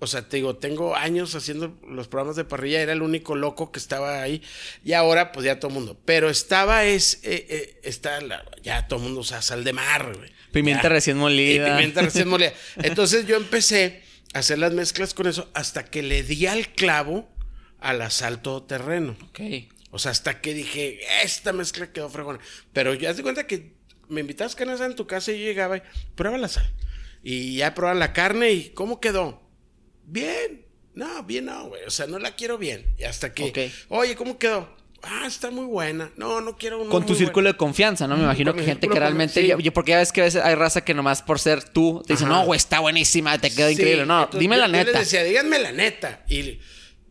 o 0.00 0.06
sea, 0.08 0.28
te 0.28 0.38
digo, 0.38 0.56
tengo 0.56 0.96
años 0.96 1.36
haciendo 1.36 1.78
los 1.88 2.08
programas 2.08 2.34
de 2.34 2.44
parrilla, 2.44 2.80
era 2.82 2.92
el 2.92 3.00
único 3.00 3.36
loco 3.36 3.70
que 3.70 3.78
estaba 3.78 4.20
ahí, 4.22 4.42
y 4.84 4.92
ahora 4.94 5.30
pues 5.30 5.46
ya 5.46 5.60
todo 5.60 5.68
el 5.68 5.74
mundo. 5.74 5.96
Pero 6.04 6.28
estaba, 6.28 6.84
es, 6.84 7.20
eh, 7.22 7.46
eh, 7.48 7.80
está, 7.84 8.20
la- 8.20 8.44
ya 8.62 8.88
todo 8.88 8.98
el 8.98 9.04
mundo 9.04 9.20
usa 9.20 9.40
sal 9.40 9.62
de 9.62 9.72
mar, 9.72 10.14
güey. 10.16 10.32
Pimienta 10.50 10.82
Ya. 10.82 10.88
recién 10.90 11.16
molida. 11.16 11.68
Y 11.68 11.70
pimienta 11.70 12.02
recién 12.02 12.26
molida. 12.28 12.52
Entonces 12.82 13.24
yo 13.26 13.36
empecé 13.36 14.02
a 14.34 14.40
hacer 14.40 14.58
las 14.58 14.72
mezclas 14.74 15.14
con 15.14 15.26
eso 15.26 15.48
hasta 15.54 15.84
que 15.84 16.02
le 16.02 16.22
di 16.22 16.46
al 16.46 16.68
clavo 16.74 17.28
a 17.82 17.92
la 17.92 18.10
sal 18.10 18.42
todoterreno. 18.42 19.16
Ok. 19.28 19.40
O 19.90 19.98
sea, 19.98 20.10
hasta 20.12 20.40
que 20.40 20.54
dije, 20.54 21.00
esta 21.22 21.52
mezcla 21.52 21.92
quedó 21.92 22.08
fregona. 22.08 22.38
Pero 22.72 22.94
ya 22.94 23.12
te 23.14 23.22
cuenta 23.22 23.46
que 23.46 23.72
me 24.08 24.20
invitabas 24.20 24.54
carne 24.54 24.72
asada 24.74 24.88
en 24.90 24.96
tu 24.96 25.06
casa 25.06 25.32
y 25.32 25.38
yo 25.40 25.44
llegaba 25.44 25.76
y 25.78 25.82
prueba 26.14 26.38
la 26.38 26.48
sal. 26.48 26.68
Y 27.22 27.56
ya 27.56 27.74
probaban 27.74 27.98
la 27.98 28.12
carne 28.12 28.50
y 28.52 28.70
¿cómo 28.70 29.00
quedó? 29.00 29.42
Bien. 30.04 30.64
No, 30.94 31.22
bien 31.24 31.46
no, 31.46 31.68
güey. 31.68 31.84
O 31.84 31.90
sea, 31.90 32.06
no 32.06 32.18
la 32.18 32.34
quiero 32.34 32.58
bien. 32.58 32.84
Y 32.98 33.04
hasta 33.04 33.32
que, 33.32 33.44
Ok. 33.44 33.58
oye, 33.90 34.14
¿cómo 34.16 34.38
quedó? 34.38 34.76
Ah, 35.02 35.24
está 35.26 35.50
muy 35.50 35.64
buena. 35.64 36.12
No, 36.16 36.40
no 36.40 36.56
quiero 36.56 36.80
una 36.80 36.90
Con 36.90 37.04
tu 37.06 37.14
círculo 37.14 37.44
buena. 37.46 37.52
de 37.52 37.56
confianza, 37.56 38.06
¿no? 38.06 38.16
Me 38.16 38.22
imagino 38.24 38.52
con 38.52 38.60
que 38.60 38.66
gente 38.66 38.88
que 38.88 38.98
realmente. 38.98 39.46
yo- 39.46 39.56
sí. 39.56 39.62
yo- 39.62 39.72
porque 39.72 39.94
a 39.94 39.98
veces 39.98 40.12
que 40.12 40.20
a 40.20 40.24
veces 40.24 40.42
hay 40.44 40.54
raza 40.54 40.84
que 40.84 40.94
nomás 40.94 41.22
por 41.22 41.38
ser 41.40 41.64
tú 41.64 42.02
te 42.06 42.12
dicen, 42.12 42.28
Ajá. 42.28 42.36
no, 42.40 42.44
güey, 42.46 42.56
está 42.58 42.78
buenísima, 42.80 43.36
te 43.38 43.50
queda 43.52 43.66
Sí, 43.68 43.74
increíble. 43.74 44.06
No, 44.06 44.18
entonces 44.20 44.40
dime 44.40 44.56
yo- 44.56 44.60
la 44.60 44.66
yo 44.68 44.72
neta. 44.72 44.90
les 44.98 45.10
decía, 45.10 45.24
díganme 45.24 45.58
la 45.58 45.72
neta. 45.72 46.24
Y 46.28 46.60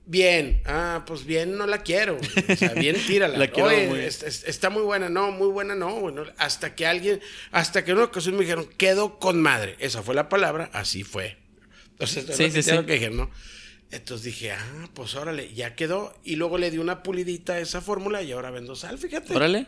bien, 0.06 0.62
ah, 0.66 1.04
pues 1.08 1.26
bien, 1.26 1.58
no 1.58 1.66
la 1.68 1.84
quiero. 1.84 2.18
O 2.50 2.56
sea, 2.56 2.70
bien, 2.74 2.96
tírala. 3.08 3.38
La 3.38 3.48
quiero 3.48 3.70
Oye, 3.70 3.88
muy- 3.88 4.00
es- 4.02 4.24
es- 4.24 4.44
está 4.46 4.70
muy 4.70 4.84
buena, 4.84 5.10
no, 5.10 5.32
muy 5.32 5.48
buena, 5.50 5.76
no. 5.76 6.00
Bueno, 6.00 6.24
hasta 6.38 6.76
que 6.76 6.86
alguien, 6.86 7.22
hasta 7.52 7.84
que 7.86 7.92
en 7.92 7.98
una 7.98 8.06
ocasión 8.08 8.36
me 8.36 8.42
dijeron, 8.42 8.68
quedó 8.78 9.20
con 9.20 9.42
madre. 9.42 9.76
Esa 9.80 10.02
fue 10.04 10.16
la 10.16 10.30
palabra, 10.30 10.70
así 10.74 11.04
fue. 11.04 11.38
Entonces, 11.92 12.26
Sí, 12.36 12.50
sí, 12.52 12.64
sí. 12.64 12.72
lo 12.72 12.86
que 12.86 12.94
dijeron, 12.94 13.18
¿no? 13.18 13.32
Entonces 13.92 14.24
dije, 14.26 14.52
ah, 14.54 14.90
pues 14.94 15.16
órale, 15.16 15.54
ya 15.54 15.76
quedó. 15.76 16.14
Y 16.24 16.38
luego 16.38 16.58
le 16.58 16.72
di 16.72 16.78
una 16.78 17.04
pulidita 17.04 17.54
a 17.54 17.60
esa 17.60 17.82
fórmula 17.82 18.22
y 18.24 18.32
ahora 18.32 18.50
vendo 18.50 18.74
sal, 18.76 18.98
fíjate. 18.98 19.36
Órale. 19.36 19.66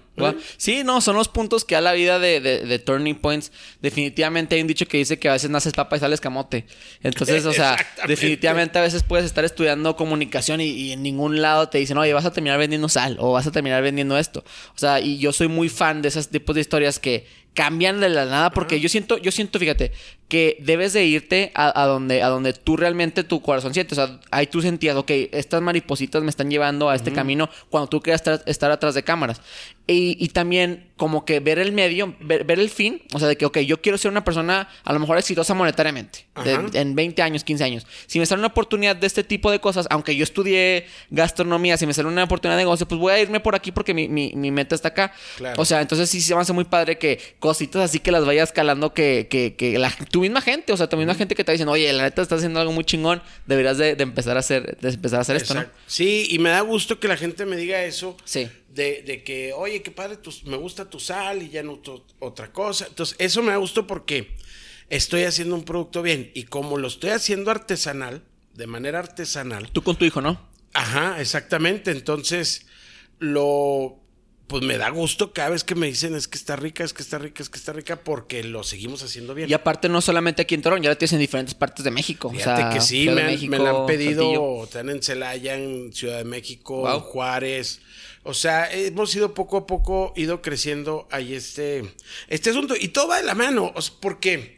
Sí, 0.57 0.83
no, 0.85 1.01
son 1.01 1.17
los 1.17 1.27
puntos 1.27 1.65
que 1.65 1.75
a 1.75 1.81
la 1.81 1.91
vida 1.91 2.19
de, 2.19 2.39
de- 2.39 2.65
de 2.65 2.79
Turning 2.79 3.15
Points. 3.15 3.51
Definitivamente 3.81 4.55
hay 4.55 4.61
un 4.61 4.67
dicho 4.67 4.85
que 4.87 4.97
dice 4.97 5.19
que 5.19 5.27
a 5.27 5.33
veces 5.33 5.49
naces 5.49 5.73
papa 5.73 5.97
y 5.97 5.99
sales 5.99 6.21
camote. 6.21 6.65
Entonces, 7.01 7.45
o 7.47 7.51
sea, 7.53 7.75
definitivamente 8.07 8.79
a 8.79 8.81
veces 8.81 9.03
puedes 9.03 9.25
estar 9.25 9.43
estudiando 9.43 9.95
comunicación 9.97 10.61
y, 10.61 10.67
y 10.69 10.91
en 10.93 11.03
ningún 11.03 11.41
lado 11.41 11.67
te 11.67 11.77
dicen, 11.79 11.97
oye, 11.97 12.13
vas 12.13 12.23
a 12.25 12.31
terminar 12.31 12.57
vendiendo 12.57 12.87
sal 12.87 13.17
o 13.19 13.33
vas 13.33 13.45
a 13.45 13.51
terminar 13.51 13.83
vendiendo 13.83 14.17
esto. 14.17 14.43
O 14.73 14.77
sea, 14.77 15.01
y 15.01 15.17
yo 15.19 15.33
soy 15.33 15.49
muy 15.49 15.67
fan 15.67 16.01
de 16.01 16.07
esos 16.07 16.29
tipos 16.29 16.55
de 16.55 16.61
historias 16.61 16.97
que 16.97 17.27
cambian 17.53 17.99
de 17.99 18.09
la 18.09 18.25
nada 18.25 18.49
porque 18.49 18.79
yo 18.79 18.89
siento, 18.89 19.17
yo 19.17 19.31
siento, 19.31 19.59
fíjate, 19.59 19.91
que 20.27 20.57
debes 20.59 20.93
de 20.93 21.05
irte 21.05 21.51
a, 21.53 21.81
a 21.81 21.85
donde, 21.85 22.23
a 22.23 22.27
donde 22.27 22.53
tú 22.53 22.75
realmente 22.75 23.23
tu 23.23 23.41
corazón 23.41 23.73
siente. 23.73 23.93
O 23.93 23.95
sea, 23.95 24.19
ahí 24.31 24.47
tú 24.47 24.61
sentías, 24.61 24.95
ok, 24.95 25.11
estas 25.31 25.61
maripositas 25.61 26.23
me 26.23 26.29
están 26.29 26.49
llevando 26.49 26.89
a 26.89 26.95
este 26.95 27.13
camino 27.13 27.49
cuando 27.69 27.87
tú 27.87 28.01
quieras 28.01 28.21
estar, 28.21 28.41
estar 28.45 28.71
atrás 28.71 28.95
de 28.95 29.03
cámaras. 29.03 29.41
Y, 29.85 30.15
y 30.23 30.29
también 30.29 30.89
como 30.95 31.25
que 31.25 31.41
ver 31.41 31.59
el 31.59 31.73
medio, 31.73 32.15
ver, 32.21 32.45
ver 32.45 32.57
el 32.57 32.69
fin, 32.69 33.01
o 33.13 33.19
sea, 33.19 33.27
de 33.27 33.35
que, 33.35 33.45
ok, 33.45 33.57
yo 33.59 33.81
quiero 33.81 33.97
ser 33.97 34.09
una 34.11 34.23
persona 34.23 34.69
a 34.85 34.93
lo 34.93 34.99
mejor 34.99 35.17
exitosa 35.17 35.53
monetariamente, 35.53 36.25
de- 36.45 36.79
en 36.79 36.95
20 36.95 37.21
años, 37.21 37.43
15 37.43 37.65
años. 37.65 37.85
Si 38.07 38.17
me 38.17 38.25
sale 38.25 38.39
una 38.39 38.47
oportunidad 38.47 38.95
de 38.95 39.05
este 39.07 39.25
tipo 39.25 39.51
de 39.51 39.59
cosas, 39.59 39.85
aunque 39.89 40.15
yo 40.15 40.23
estudié 40.23 40.85
gastronomía, 41.09 41.75
si 41.77 41.85
me 41.85 41.93
sale 41.93 42.07
una 42.07 42.23
oportunidad 42.23 42.57
de 42.57 42.63
negocio, 42.63 42.87
pues 42.87 42.99
voy 42.99 43.11
a 43.13 43.19
irme 43.19 43.39
por 43.41 43.55
aquí 43.55 43.71
porque 43.73 43.93
mi, 43.93 44.07
mi- 44.07 44.31
mi 44.35 44.51
meta 44.51 44.73
está 44.75 44.89
acá. 44.89 45.13
Claro. 45.37 45.61
O 45.61 45.65
sea, 45.65 45.81
entonces 45.81 46.09
sí 46.09 46.21
se 46.21 46.33
me 46.35 46.41
hace 46.41 46.53
muy 46.53 46.63
padre 46.63 46.97
que 46.97 47.19
cositas 47.39 47.81
así 47.81 47.99
que 47.99 48.11
las 48.11 48.25
vayas 48.25 48.51
calando 48.51 48.93
que, 48.93 49.27
que, 49.29 49.55
que 49.55 49.77
la, 49.77 49.91
tu 50.11 50.21
misma 50.21 50.41
gente, 50.41 50.71
o 50.73 50.77
sea, 50.77 50.87
tu 50.87 50.97
misma 50.97 51.15
gente 51.15 51.35
que 51.35 51.43
te 51.43 51.51
dicen, 51.51 51.67
oye, 51.67 51.91
la 51.93 52.03
neta 52.03 52.21
estás 52.21 52.37
haciendo 52.37 52.59
algo 52.59 52.71
muy 52.71 52.83
chingón, 52.85 53.21
deberías 53.45 53.77
de, 53.77 53.95
de 53.95 54.03
empezar 54.03 54.37
a 54.37 54.39
hacer, 54.39 54.77
de 54.77 54.89
empezar 54.89 55.19
a 55.19 55.21
hacer 55.23 55.35
esto, 55.35 55.53
¿no? 55.55 55.65
Sí, 55.87 56.27
y 56.29 56.39
me 56.39 56.49
da 56.49 56.61
gusto 56.61 56.99
que 56.99 57.07
la 57.07 57.17
gente 57.17 57.45
me 57.45 57.57
diga 57.57 57.83
eso. 57.83 58.15
Sí. 58.25 58.47
De, 58.73 59.03
de 59.03 59.23
que, 59.23 59.53
oye, 59.53 59.81
qué 59.83 59.91
padre, 59.91 60.17
me 60.45 60.57
gusta 60.57 60.89
tu 60.89 60.99
sal 60.99 61.43
y 61.43 61.49
ya 61.49 61.61
no 61.61 61.77
tu- 61.79 62.03
otra 62.19 62.51
cosa. 62.51 62.87
Entonces, 62.87 63.15
eso 63.19 63.43
me 63.43 63.51
da 63.51 63.57
gusto 63.57 63.85
porque 63.85 64.35
estoy 64.89 65.23
haciendo 65.23 65.53
un 65.55 65.63
producto 65.63 66.01
bien. 66.01 66.31
Y 66.33 66.43
como 66.45 66.77
lo 66.77 66.87
estoy 66.87 67.11
haciendo 67.11 67.51
artesanal, 67.51 68.23
de 68.53 68.67
manera 68.67 68.99
artesanal. 68.99 69.69
Tú 69.71 69.83
con 69.83 69.95
tu 69.95 70.05
hijo, 70.05 70.21
¿no? 70.21 70.49
Ajá, 70.73 71.21
exactamente. 71.21 71.91
Entonces, 71.91 72.65
lo 73.19 73.99
pues 74.47 74.61
me 74.63 74.77
da 74.77 74.89
gusto 74.89 75.33
cada 75.33 75.49
vez 75.49 75.63
que 75.63 75.73
me 75.73 75.87
dicen 75.87 76.13
es 76.15 76.27
que 76.27 76.37
está 76.37 76.55
rica, 76.55 76.83
es 76.83 76.93
que 76.93 77.01
está 77.01 77.17
rica, 77.17 77.41
es 77.41 77.49
que 77.49 77.57
está 77.57 77.73
rica, 77.73 78.03
porque 78.03 78.43
lo 78.43 78.63
seguimos 78.63 79.01
haciendo 79.01 79.33
bien. 79.33 79.49
Y 79.49 79.53
aparte, 79.53 79.87
no 79.89 80.01
solamente 80.01 80.41
aquí 80.43 80.53
en 80.53 80.61
Torreón, 80.61 80.83
ya 80.83 80.89
lo 80.89 80.97
tienes 80.97 81.13
en 81.13 81.19
diferentes 81.19 81.55
partes 81.55 81.83
de 81.83 81.89
México. 81.91 82.29
Fíjate 82.29 82.75
que 82.75 82.81
sí, 82.81 83.09
me, 83.09 83.21
han, 83.23 83.49
me 83.49 83.57
la 83.57 83.69
han 83.71 83.85
pedido, 83.87 84.63
están 84.65 84.89
en 84.89 85.01
Celaya, 85.01 85.55
en 85.55 85.91
Ciudad 85.93 86.17
de 86.17 86.25
México, 86.25 86.87
en 86.93 86.99
Juárez. 86.99 87.79
O 88.23 88.33
sea, 88.33 88.71
hemos 88.71 89.13
ido 89.15 89.33
poco 89.33 89.57
a 89.57 89.67
poco, 89.67 90.13
ido 90.15 90.41
creciendo 90.41 91.07
ahí 91.11 91.33
este, 91.33 91.83
este 92.29 92.49
asunto. 92.51 92.73
Y 92.79 92.89
todo 92.89 93.09
va 93.09 93.17
de 93.17 93.23
la 93.23 93.35
mano, 93.35 93.73
porque 93.99 94.57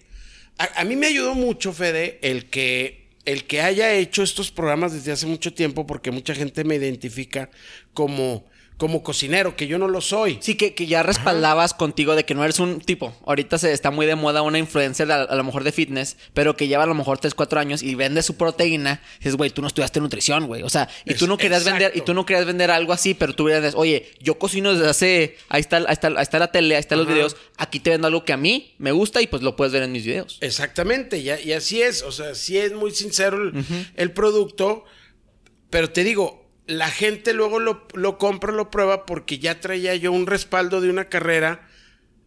a, 0.58 0.84
mí 0.86 0.95
me 0.95 1.08
ayudó 1.08 1.34
mucho, 1.34 1.73
Fede, 1.73 2.19
el 2.21 2.49
que 2.49 3.04
el 3.25 3.45
que 3.45 3.62
haya 3.62 3.91
hecho 3.91 4.21
estos 4.21 4.51
programas 4.51 4.93
desde 4.93 5.12
hace 5.12 5.25
mucho 5.25 5.51
tiempo, 5.51 5.88
porque 5.88 6.12
mucha 6.12 6.36
gente 6.36 6.63
me 6.63 6.75
identifica 6.75 7.49
como 7.95 8.45
como 8.78 9.04
cocinero, 9.04 9.56
que 9.56 9.68
yo 9.68 9.78
no 9.78 9.88
lo 9.88 10.02
soy. 10.02 10.38
Sí, 10.42 10.56
que, 10.56 10.74
que 10.74 10.86
ya 10.86 11.02
respaldabas 11.02 11.74
contigo 11.74 12.16
de 12.16 12.26
que 12.26 12.36
no 12.36 12.44
eres 12.44 12.60
un 12.60 12.82
tipo. 12.82 13.16
Ahorita 13.26 13.58
se 13.58 13.72
está 13.72 13.90
muy 13.90 14.06
de 14.06 14.16
moda 14.16 14.42
una 14.42 14.60
influencia 14.60 15.06
a, 15.06 15.36
lo 15.36 15.44
mejor 15.46 15.64
de 15.64 15.72
fitness, 15.72 16.18
pero 16.34 16.58
que 16.58 16.68
lleva 16.68 16.84
a 16.84 16.88
lo 16.88 16.94
mejor 16.94 17.18
3, 17.18 17.34
4 17.34 17.60
años 17.60 17.82
y 17.82 17.96
vende 17.96 18.22
su 18.22 18.36
proteína. 18.36 19.02
dices, 19.20 19.36
güey, 19.36 19.50
tú 19.50 19.62
no 19.62 19.68
estudiaste 19.68 20.02
nutrición, 20.02 20.48
güey. 20.48 20.64
O 20.64 20.70
sea, 20.70 20.90
y 21.06 21.14
tú 21.14 21.26
no 21.26 21.38
querías 21.38 21.64
vender, 21.64 21.94
y 21.96 22.02
tú 22.02 22.14
no 22.14 22.26
querías 22.26 22.46
vender 22.46 22.70
algo 22.70 22.92
así, 22.92 23.14
pero 23.14 23.34
tú 23.34 23.46
hubieras 23.46 23.76
oye, 23.76 24.12
yo 24.20 24.38
cocino 24.38 24.74
desde 24.74 24.90
hace, 24.90 25.38
ahí 25.48 25.62
está, 25.62 25.78
ahí 25.78 25.86
está, 25.90 26.08
ahí 26.10 26.22
está 26.22 26.40
la 26.40 26.52
tele, 26.52 26.76
ahí 26.76 26.80
están 26.82 26.98
los 26.98 27.08
videos, 27.08 27.38
aquí 27.58 27.80
te 27.80 27.92
vendo 27.92 28.08
algo 28.08 28.26
que 28.26 28.34
a 28.34 28.38
mí 28.38 28.76
me 28.78 28.92
gusta 28.92 29.22
y 29.22 29.28
pues 29.28 29.42
lo 29.42 29.56
puedes 29.56 29.72
ver 29.72 29.84
en 29.84 29.94
mis 29.94 30.06
videos. 30.06 30.38
Exactamente, 30.42 31.18
y, 31.18 31.30
y 31.30 31.54
así 31.54 31.82
es. 31.82 32.02
O 32.02 32.12
sea, 32.12 32.36
sí 32.36 32.58
es 32.58 32.74
muy 32.74 32.92
sincero 32.92 33.54
el 33.96 34.12
producto, 34.12 34.84
pero 35.70 35.90
te 35.92 36.04
digo, 36.04 36.45
la 36.67 36.89
gente 36.89 37.34
luego 37.34 37.60
lo, 37.60 37.88
lo, 37.93 38.17
compra, 38.17 38.51
lo 38.51 38.71
prueba 38.71 39.06
porque 39.06 39.39
ya 39.39 39.60
traía 39.60 39.95
yo 39.95 40.12
un 40.12 40.28
respaldo 40.28 40.82
de 40.82 40.89
una 40.89 41.10
carrera, 41.10 41.67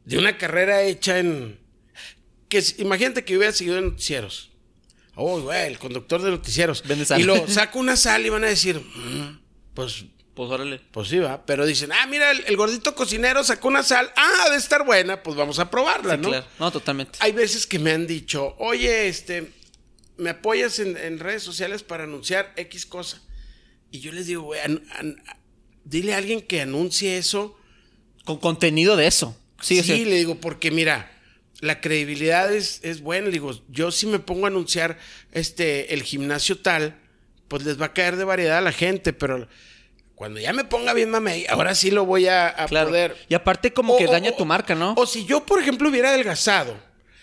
de 0.04 0.18
una 0.18 0.38
carrera 0.38 0.82
hecha 0.82 1.18
en... 1.18 1.58
Que, 2.48 2.64
imagínate 2.78 3.24
que 3.24 3.36
hubiera 3.36 3.52
seguido 3.52 3.78
en 3.78 3.86
noticieros. 3.86 4.50
Oh, 5.14 5.40
güey, 5.40 5.66
el 5.66 5.78
conductor 5.78 6.22
de 6.22 6.30
noticieros. 6.30 6.82
Y 7.16 7.24
lo 7.24 7.46
saco 7.48 7.78
una 7.78 7.96
sal 7.96 8.24
y 8.24 8.28
van 8.28 8.44
a 8.44 8.48
decir, 8.48 8.80
mm, 8.80 9.40
pues... 9.74 10.04
Pues 10.34 10.50
órale. 10.50 10.80
Pues 10.92 11.08
sí, 11.08 11.18
va. 11.18 11.44
Pero 11.44 11.66
dicen, 11.66 11.90
ah, 11.90 12.06
mira, 12.06 12.30
el, 12.30 12.56
gordito 12.56 12.94
cocinero 12.94 13.42
sacó 13.42 13.66
una 13.66 13.82
sal. 13.82 14.08
Ah, 14.14 14.48
de 14.50 14.56
estar 14.56 14.86
buena, 14.86 15.20
pues 15.20 15.34
vamos 15.36 15.58
a 15.58 15.68
probarla, 15.68 16.16
¿no? 16.16 16.28
Claro. 16.28 16.46
No, 16.60 16.70
totalmente. 16.70 17.18
Hay 17.20 17.32
veces 17.32 17.66
que 17.66 17.80
me 17.80 17.90
han 17.90 18.06
dicho, 18.06 18.54
oye, 18.58 19.08
este, 19.08 19.50
¿me 20.16 20.30
apoyas 20.30 20.78
en, 20.78 20.96
en 20.96 21.18
redes 21.18 21.42
sociales 21.42 21.82
para 21.82 22.04
anunciar 22.04 22.52
X 22.54 22.86
cosa? 22.86 23.20
Y 23.90 24.00
yo 24.00 24.12
les 24.12 24.26
digo, 24.26 24.42
güey, 24.42 24.60
dile 25.84 26.14
a 26.14 26.18
alguien 26.18 26.40
que 26.40 26.60
anuncie 26.60 27.18
eso. 27.18 27.56
Con 28.24 28.36
contenido 28.36 28.96
de 28.96 29.06
eso. 29.06 29.36
Sí, 29.60 29.82
sí 29.82 30.04
le 30.04 30.16
digo, 30.16 30.34
porque 30.34 30.70
mira, 30.70 31.10
la 31.60 31.80
credibilidad 31.80 32.52
es, 32.52 32.80
es 32.82 33.00
buena. 33.00 33.26
Le 33.26 33.32
digo, 33.32 33.58
yo 33.68 33.90
si 33.90 34.06
me 34.06 34.18
pongo 34.18 34.44
a 34.44 34.48
anunciar 34.48 34.98
este, 35.32 35.94
el 35.94 36.02
gimnasio 36.02 36.58
tal, 36.58 36.98
pues 37.48 37.64
les 37.64 37.80
va 37.80 37.86
a 37.86 37.92
caer 37.94 38.16
de 38.16 38.24
variedad 38.24 38.58
a 38.58 38.62
la 38.62 38.72
gente, 38.72 39.12
pero 39.12 39.48
cuando 40.14 40.40
ya 40.40 40.52
me 40.52 40.64
ponga 40.64 40.92
bien 40.92 41.10
mame, 41.10 41.46
ahora 41.48 41.74
sí 41.74 41.90
lo 41.90 42.04
voy 42.04 42.28
a, 42.28 42.54
poder. 42.68 43.16
Y 43.28 43.34
aparte 43.34 43.72
como 43.72 43.96
que 43.96 44.06
daña 44.06 44.32
tu 44.32 44.44
marca, 44.44 44.74
¿no? 44.74 44.94
O 44.96 45.06
si 45.06 45.24
yo, 45.24 45.46
por 45.46 45.60
ejemplo, 45.60 45.88
hubiera 45.88 46.10
adelgazado, 46.10 46.76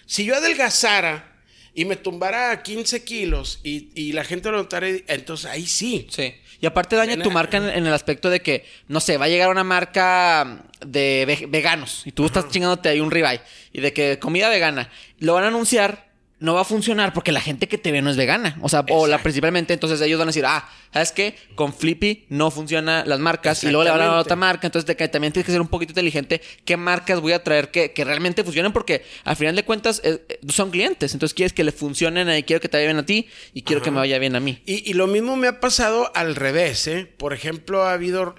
si 0.05 0.25
yo 0.25 0.35
adelgazara 0.35 1.34
y 1.75 1.85
me 1.85 1.97
tumbara 1.97 2.63
15 2.63 3.03
kilos 3.03 3.59
y, 3.63 3.89
y 3.93 4.13
la 4.13 4.23
gente 4.23 4.49
lo 4.49 4.57
notara, 4.57 4.87
entonces 4.87 5.45
ahí 5.45 5.67
sí. 5.67 6.07
Sí. 6.09 6.33
Y 6.61 6.65
aparte 6.65 6.95
daña 6.95 7.21
tu 7.21 7.31
marca 7.31 7.57
en, 7.57 7.85
el 7.85 7.93
aspecto 7.93 8.29
de 8.29 8.41
que, 8.41 8.65
no 8.87 8.99
sé, 8.99 9.17
va 9.17 9.25
a 9.25 9.27
llegar 9.27 9.49
una 9.49 9.63
marca 9.63 10.63
de 10.85 11.45
veganos 11.49 12.03
y 12.05 12.11
tú 12.11 12.25
estás 12.25 12.49
chingándote 12.49 12.89
ahí 12.89 13.01
un 13.01 13.11
ribeye 13.11 13.41
y 13.73 13.81
de 13.81 13.93
que 13.93 14.19
comida 14.19 14.49
vegana. 14.49 14.89
Lo 15.19 15.33
van 15.33 15.43
a 15.43 15.47
anunciar 15.47 16.04
no 16.39 16.53
va 16.53 16.61
a 16.61 16.65
funcionar 16.65 17.13
porque 17.13 17.31
la 17.31 17.39
gente 17.39 17.67
que 17.67 17.77
te 17.77 17.91
ve 17.91 18.01
no 18.01 18.09
es 18.09 18.17
vegana. 18.17 18.57
O 18.61 18.67
sea, 18.67 18.85
o 18.89 19.07
la 19.07 19.19
principalmente, 19.19 19.73
entonces 19.73 20.01
ellos 20.01 20.19
van 20.19 20.27
a 20.27 20.29
decir, 20.29 20.45
ah, 20.45 20.67
¿sabes 20.91 21.11
qué? 21.11 21.35
Con 21.55 21.73
Flippy 21.73 22.25
no 22.29 22.51
funcionan 22.51 23.07
las 23.07 23.19
marcas 23.19 23.63
y 23.63 23.67
luego 23.67 23.85
le 23.85 23.91
van 23.91 24.01
a 24.01 24.05
dar 24.05 24.13
a 24.15 24.19
otra 24.19 24.35
marca. 24.35 24.67
Entonces 24.67 24.95
también 25.11 25.31
tienes 25.31 25.45
que 25.45 25.51
ser 25.51 25.61
un 25.61 25.69
poquito 25.69 25.91
inteligente. 25.91 26.41
¿Qué 26.65 26.75
marcas 26.75 27.21
voy 27.21 27.31
a 27.31 27.43
traer 27.43 27.71
que, 27.71 27.91
realmente 28.03 28.43
funcionen? 28.43 28.73
Porque 28.73 29.05
al 29.23 29.35
final 29.37 29.55
de 29.55 29.63
cuentas 29.63 30.01
eh, 30.03 30.25
eh, 30.27 30.39
son 30.49 30.71
clientes. 30.71 31.13
Entonces 31.13 31.33
quieres 31.33 31.53
que 31.53 31.63
le 31.63 31.71
funcionen 31.71 32.29
y 32.37 32.43
quiero 32.43 32.59
que 32.59 32.67
te 32.67 32.77
vaya 32.77 32.87
bien 32.87 32.99
a 32.99 33.05
ti 33.05 33.27
y 33.53 33.61
quiero 33.61 33.81
que 33.81 33.91
me 33.91 33.97
vaya 33.97 34.19
bien 34.19 34.35
a 34.35 34.39
mí. 34.41 34.61
Y, 34.65 34.93
lo 34.93 35.07
mismo 35.07 35.35
me 35.35 35.47
ha 35.47 35.59
pasado 35.59 36.11
al 36.15 36.35
revés, 36.35 36.87
¿eh? 36.87 37.05
Por 37.17 37.33
ejemplo, 37.33 37.83
ha 37.83 37.93
habido 37.93 38.35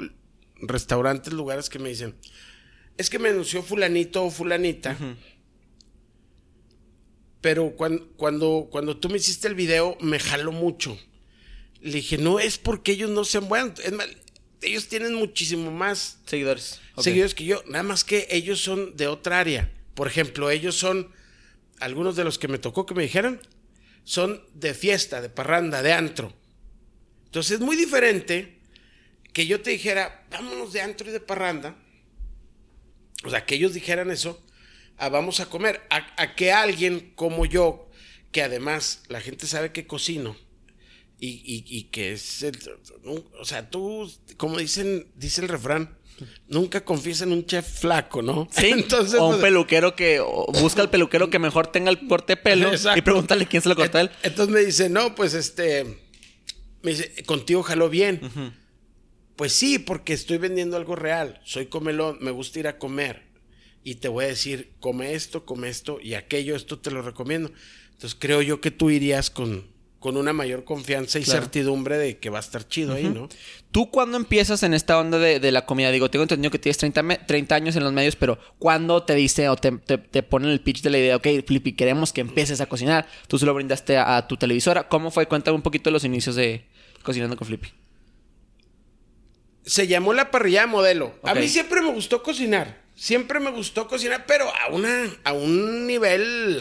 restaurantes, 0.60 1.32
lugares 1.32 1.68
que 1.68 1.78
me 1.78 1.90
dicen, 1.90 2.14
es 2.96 3.10
que 3.10 3.18
me 3.18 3.28
anunció 3.28 3.62
fulanito 3.62 4.24
o 4.24 4.30
fulanita 4.30 4.96
pero 7.40 7.72
cuando, 7.76 8.08
cuando, 8.16 8.68
cuando 8.70 8.96
tú 8.96 9.08
me 9.08 9.18
hiciste 9.18 9.48
el 9.48 9.54
video, 9.54 9.96
me 10.00 10.18
jaló 10.18 10.52
mucho. 10.52 10.98
Le 11.80 11.92
dije, 11.92 12.18
no 12.18 12.40
es 12.40 12.58
porque 12.58 12.92
ellos 12.92 13.10
no 13.10 13.24
sean 13.24 13.48
buenos. 13.48 13.78
Es 13.80 13.92
ellos 14.62 14.88
tienen 14.88 15.14
muchísimo 15.14 15.70
más 15.70 16.18
seguidores. 16.26 16.80
Seguidores 16.98 17.34
que 17.34 17.44
yo. 17.44 17.62
Nada 17.66 17.82
más 17.82 18.04
que 18.04 18.26
ellos 18.30 18.60
son 18.60 18.96
de 18.96 19.06
otra 19.06 19.38
área. 19.38 19.70
Por 19.94 20.08
ejemplo, 20.08 20.50
ellos 20.50 20.76
son, 20.76 21.12
algunos 21.78 22.16
de 22.16 22.24
los 22.24 22.38
que 22.38 22.48
me 22.48 22.58
tocó 22.58 22.86
que 22.86 22.94
me 22.94 23.02
dijeran, 23.02 23.40
son 24.04 24.42
de 24.54 24.74
fiesta, 24.74 25.20
de 25.20 25.28
parranda, 25.28 25.82
de 25.82 25.92
antro. 25.92 26.32
Entonces 27.26 27.52
es 27.52 27.60
muy 27.60 27.76
diferente 27.76 28.58
que 29.32 29.46
yo 29.46 29.60
te 29.60 29.70
dijera, 29.70 30.26
vámonos 30.30 30.72
de 30.72 30.80
antro 30.80 31.08
y 31.08 31.12
de 31.12 31.20
parranda. 31.20 31.76
O 33.24 33.30
sea, 33.30 33.44
que 33.44 33.56
ellos 33.56 33.74
dijeran 33.74 34.10
eso 34.10 34.42
a 34.98 35.08
vamos 35.08 35.40
a 35.40 35.46
comer, 35.46 35.82
a, 35.90 36.34
que 36.34 36.52
alguien 36.52 37.12
como 37.14 37.46
yo, 37.46 37.88
que 38.32 38.42
además 38.42 39.02
la 39.08 39.20
gente 39.20 39.46
sabe 39.46 39.72
que 39.72 39.86
cocino 39.86 40.36
y, 41.18 41.84
que 41.84 42.12
es, 42.12 42.44
o 43.40 43.44
sea, 43.44 43.70
tú, 43.70 44.10
como 44.36 44.58
dicen, 44.58 45.06
dice 45.14 45.40
el 45.40 45.48
refrán, 45.48 45.96
nunca 46.48 46.84
confías 46.84 47.22
en 47.22 47.32
un 47.32 47.46
chef 47.46 47.80
flaco, 47.80 48.22
¿no? 48.22 48.48
Sí, 48.50 48.66
Entonces, 48.72 49.18
o 49.18 49.26
un 49.26 49.32
pues, 49.32 49.42
peluquero 49.42 49.96
que 49.96 50.20
busca 50.60 50.82
al 50.82 50.90
peluquero 50.90 51.30
que 51.30 51.38
mejor 51.38 51.68
tenga 51.68 51.90
el 51.90 52.06
corte 52.06 52.34
de 52.34 52.36
pelo 52.38 52.70
y 52.94 53.00
pregúntale 53.00 53.46
quién 53.46 53.62
se 53.62 53.68
lo 53.68 53.76
corta 53.76 54.00
él. 54.00 54.10
Entonces 54.22 54.54
me 54.54 54.60
dice, 54.60 54.88
no, 54.88 55.14
pues 55.14 55.34
este, 55.34 55.84
me 56.82 56.92
dice, 56.92 57.22
contigo 57.24 57.62
jaló 57.62 57.88
bien. 57.88 58.20
Pues 59.36 59.52
sí, 59.52 59.78
porque 59.78 60.14
estoy 60.14 60.38
vendiendo 60.38 60.78
algo 60.78 60.96
real. 60.96 61.40
Soy 61.44 61.66
comelón, 61.66 62.16
me 62.20 62.30
gusta 62.30 62.58
ir 62.58 62.68
a 62.68 62.78
comer 62.78 63.25
y 63.86 63.94
te 63.94 64.08
voy 64.08 64.24
a 64.24 64.28
decir, 64.28 64.72
come 64.80 65.14
esto, 65.14 65.46
come 65.46 65.68
esto 65.68 66.00
y 66.02 66.14
aquello, 66.14 66.56
esto 66.56 66.80
te 66.80 66.90
lo 66.90 67.02
recomiendo. 67.02 67.52
Entonces 67.92 68.18
creo 68.18 68.42
yo 68.42 68.60
que 68.60 68.72
tú 68.72 68.90
irías 68.90 69.30
con, 69.30 69.64
con 70.00 70.16
una 70.16 70.32
mayor 70.32 70.64
confianza 70.64 71.20
y 71.20 71.24
certidumbre 71.24 71.96
de 71.96 72.18
que 72.18 72.28
va 72.28 72.38
a 72.38 72.40
estar 72.40 72.66
chido 72.66 72.94
ahí, 72.94 73.04
¿no? 73.04 73.28
¿Tú 73.70 73.92
cuándo 73.92 74.16
empiezas 74.16 74.64
en 74.64 74.74
esta 74.74 74.98
onda 74.98 75.20
de, 75.20 75.52
la 75.52 75.66
comida? 75.66 75.92
Digo, 75.92 76.10
tengo 76.10 76.24
entendido 76.24 76.50
que 76.50 76.58
tienes 76.58 76.78
30, 76.78 77.26
30, 77.26 77.54
años 77.54 77.76
en 77.76 77.84
los 77.84 77.92
medios, 77.92 78.16
pero 78.16 78.40
¿cuándo 78.58 79.04
te 79.04 79.14
dice 79.14 79.48
o 79.48 79.54
te, 79.54 79.70
te, 79.70 80.22
ponen 80.24 80.50
el 80.50 80.60
pitch 80.60 80.82
de 80.82 80.90
la 80.90 80.98
idea, 80.98 81.14
ok, 81.14 81.28
Flippy, 81.46 81.74
queremos 81.74 82.12
que 82.12 82.22
empieces 82.22 82.60
a 82.60 82.66
cocinar? 82.66 83.06
Tú 83.28 83.38
se 83.38 83.46
lo 83.46 83.54
brindaste 83.54 83.98
a, 83.98 84.26
tu 84.26 84.36
televisora. 84.36 84.88
¿Cómo 84.88 85.12
fue? 85.12 85.28
Cuéntame 85.28 85.54
un 85.54 85.62
poquito 85.62 85.90
de 85.90 85.92
los 85.92 86.02
inicios 86.02 86.34
de 86.34 86.66
Cocinando 87.04 87.36
con 87.36 87.46
Flippy. 87.46 87.68
Se 89.64 89.86
llamó 89.86 90.12
la 90.12 90.32
parrilla 90.32 90.66
modelo. 90.66 91.14
A 91.22 91.36
mí 91.36 91.46
siempre 91.46 91.82
me 91.82 91.92
gustó 91.92 92.24
cocinar 92.24 92.85
siempre 92.96 93.38
me 93.38 93.50
gustó 93.50 93.86
cocinar, 93.86 94.26
pero 94.26 94.52
a 94.52 94.68
una, 94.68 95.08
a 95.22 95.32
un 95.32 95.86
nivel 95.86 96.60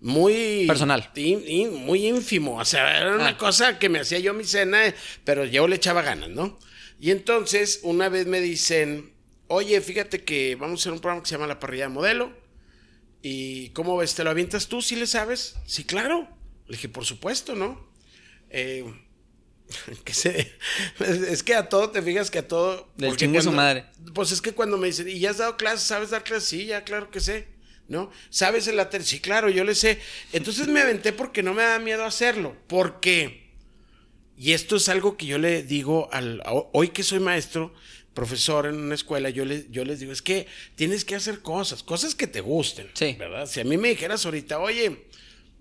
muy 0.00 0.64
personal 0.66 1.10
y, 1.14 1.66
muy 1.66 2.06
ínfimo. 2.06 2.58
O 2.58 2.64
sea, 2.64 2.98
era 2.98 3.14
una 3.14 3.28
ah. 3.28 3.38
cosa 3.38 3.78
que 3.78 3.88
me 3.88 4.00
hacía 4.00 4.18
yo 4.18 4.34
mi 4.34 4.44
cena, 4.44 4.94
pero 5.24 5.44
yo 5.44 5.68
le 5.68 5.76
echaba 5.76 6.02
ganas, 6.02 6.30
¿no? 6.30 6.58
Y 6.98 7.10
entonces, 7.10 7.80
una 7.82 8.08
vez 8.08 8.26
me 8.26 8.40
dicen, 8.40 9.12
oye, 9.48 9.80
fíjate 9.80 10.24
que 10.24 10.56
vamos 10.56 10.80
a 10.80 10.82
hacer 10.82 10.92
un 10.92 11.00
programa 11.00 11.22
que 11.22 11.28
se 11.28 11.34
llama 11.34 11.46
La 11.46 11.60
Parrilla 11.60 11.84
de 11.84 11.90
Modelo. 11.90 12.32
¿Y 13.22 13.70
cómo 13.70 13.96
ves? 13.96 14.14
¿Te 14.14 14.24
lo 14.24 14.30
avientas 14.30 14.68
tú? 14.68 14.80
¿Sí 14.80 14.96
le 14.96 15.06
sabes? 15.06 15.56
Sí, 15.66 15.84
claro. 15.84 16.28
Le 16.68 16.76
dije, 16.76 16.88
por 16.88 17.04
supuesto, 17.04 17.54
¿no? 17.54 17.86
Eh, 18.50 18.84
que 20.04 20.14
se, 20.14 20.52
es 20.98 21.42
que 21.42 21.54
a 21.54 21.68
todo 21.68 21.90
te 21.90 22.02
fijas 22.02 22.30
que 22.30 22.38
a 22.38 22.48
todo. 22.48 22.88
Del 22.96 23.16
chingo 23.16 23.40
su 23.40 23.52
madre. 23.52 23.86
Pues 24.14 24.32
es 24.32 24.40
que 24.40 24.52
cuando 24.52 24.76
me 24.76 24.86
dicen, 24.86 25.08
¿y 25.08 25.18
ya 25.18 25.30
has 25.30 25.38
dado 25.38 25.56
clases? 25.56 25.86
¿Sabes 25.86 26.10
dar 26.10 26.24
clases? 26.24 26.48
Sí, 26.48 26.66
ya, 26.66 26.84
claro 26.84 27.10
que 27.10 27.20
sé. 27.20 27.48
¿No? 27.88 28.10
¿Sabes 28.30 28.66
el 28.66 28.76
lateral? 28.76 29.06
Sí, 29.06 29.20
claro, 29.20 29.48
yo 29.48 29.62
le 29.62 29.76
sé. 29.76 30.00
Entonces 30.32 30.66
me 30.66 30.80
aventé 30.80 31.12
porque 31.12 31.44
no 31.44 31.54
me 31.54 31.62
da 31.62 31.78
miedo 31.78 32.04
hacerlo. 32.04 32.56
Porque, 32.66 33.52
y 34.36 34.52
esto 34.52 34.76
es 34.76 34.88
algo 34.88 35.16
que 35.16 35.26
yo 35.26 35.38
le 35.38 35.62
digo 35.62 36.08
al. 36.12 36.42
Hoy 36.72 36.88
que 36.88 37.04
soy 37.04 37.20
maestro, 37.20 37.72
profesor 38.12 38.66
en 38.66 38.76
una 38.76 38.96
escuela, 38.96 39.30
yo, 39.30 39.44
le, 39.44 39.66
yo 39.70 39.84
les 39.84 40.00
digo, 40.00 40.10
es 40.10 40.22
que 40.22 40.48
tienes 40.74 41.04
que 41.04 41.14
hacer 41.14 41.42
cosas, 41.42 41.84
cosas 41.84 42.16
que 42.16 42.26
te 42.26 42.40
gusten. 42.40 42.90
Sí. 42.94 43.14
¿Verdad? 43.16 43.46
Si 43.46 43.60
a 43.60 43.64
mí 43.64 43.76
me 43.76 43.90
dijeras 43.90 44.24
ahorita, 44.24 44.58
oye 44.58 45.06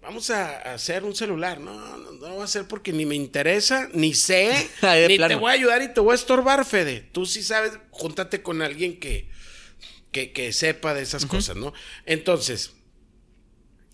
vamos 0.05 0.29
a, 0.29 0.73
hacer 0.73 1.03
un 1.03 1.15
celular. 1.15 1.59
No, 1.59 1.73
no, 1.97 2.11
no 2.13 2.35
va 2.37 2.43
a 2.43 2.47
ser 2.47 2.65
porque 2.67 2.93
ni 2.93 3.05
me 3.05 3.15
interesa, 3.15 3.89
ni 3.93 4.13
sé, 4.13 4.69
Ah, 4.81 4.95
ni 5.07 5.17
plano. 5.17 5.35
te 5.35 5.39
voy 5.39 5.49
a 5.51 5.53
ayudar 5.53 5.81
y 5.81 5.93
te 5.93 5.99
voy 5.99 6.13
a 6.13 6.15
estorbar, 6.15 6.63
Fede. 6.65 7.01
Tú 7.11 7.25
sí 7.25 7.43
sabes, 7.43 7.73
júntate 7.91 8.41
con 8.41 8.61
alguien 8.61 8.99
que, 8.99 9.29
que, 10.11 10.31
que 10.31 10.53
sepa 10.53 10.93
de 10.93 11.01
esas 11.01 11.25
cosas, 11.25 11.55
¿no? 11.57 11.73
Entonces, 12.05 12.71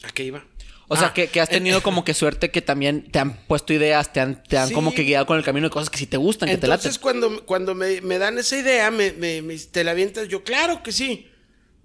¿a 0.03 0.09
qué 0.11 0.23
iba? 0.25 0.45
O 0.87 0.97
sea, 0.97 1.07
Ah, 1.07 1.13
que, 1.13 1.27
que 1.27 1.39
has 1.39 1.47
tenido 1.47 1.81
como 1.81 2.03
que 2.03 2.13
suerte 2.13 2.51
que 2.51 2.61
también 2.61 3.09
te 3.09 3.19
han 3.19 3.45
puesto 3.47 3.71
ideas, 3.73 4.11
te 4.11 4.19
han, 4.19 4.43
te 4.43 4.57
han 4.57 4.67
Sí. 4.67 4.73
como 4.73 4.93
que 4.93 5.03
guiado 5.03 5.25
con 5.25 5.37
el 5.37 5.43
camino 5.45 5.67
de 5.67 5.71
cosas 5.71 5.89
que 5.89 5.97
sí 5.97 6.05
te 6.05 6.17
gustan, 6.17 6.49
que 6.49 6.57
te 6.57 6.67
laten. 6.67 6.89
Entonces, 6.89 6.99
cuando, 6.99 7.45
cuando 7.45 7.73
me, 7.75 8.01
me 8.01 8.17
dan 8.17 8.37
esa 8.37 8.57
idea, 8.57 8.91
me, 8.91 9.13
me- 9.13 9.41
me- 9.41 9.57
te 9.57 9.85
la 9.85 9.91
avientas, 9.91 10.27
yo, 10.27 10.43
claro 10.43 10.83
que 10.83 10.91
sí. 10.91 11.29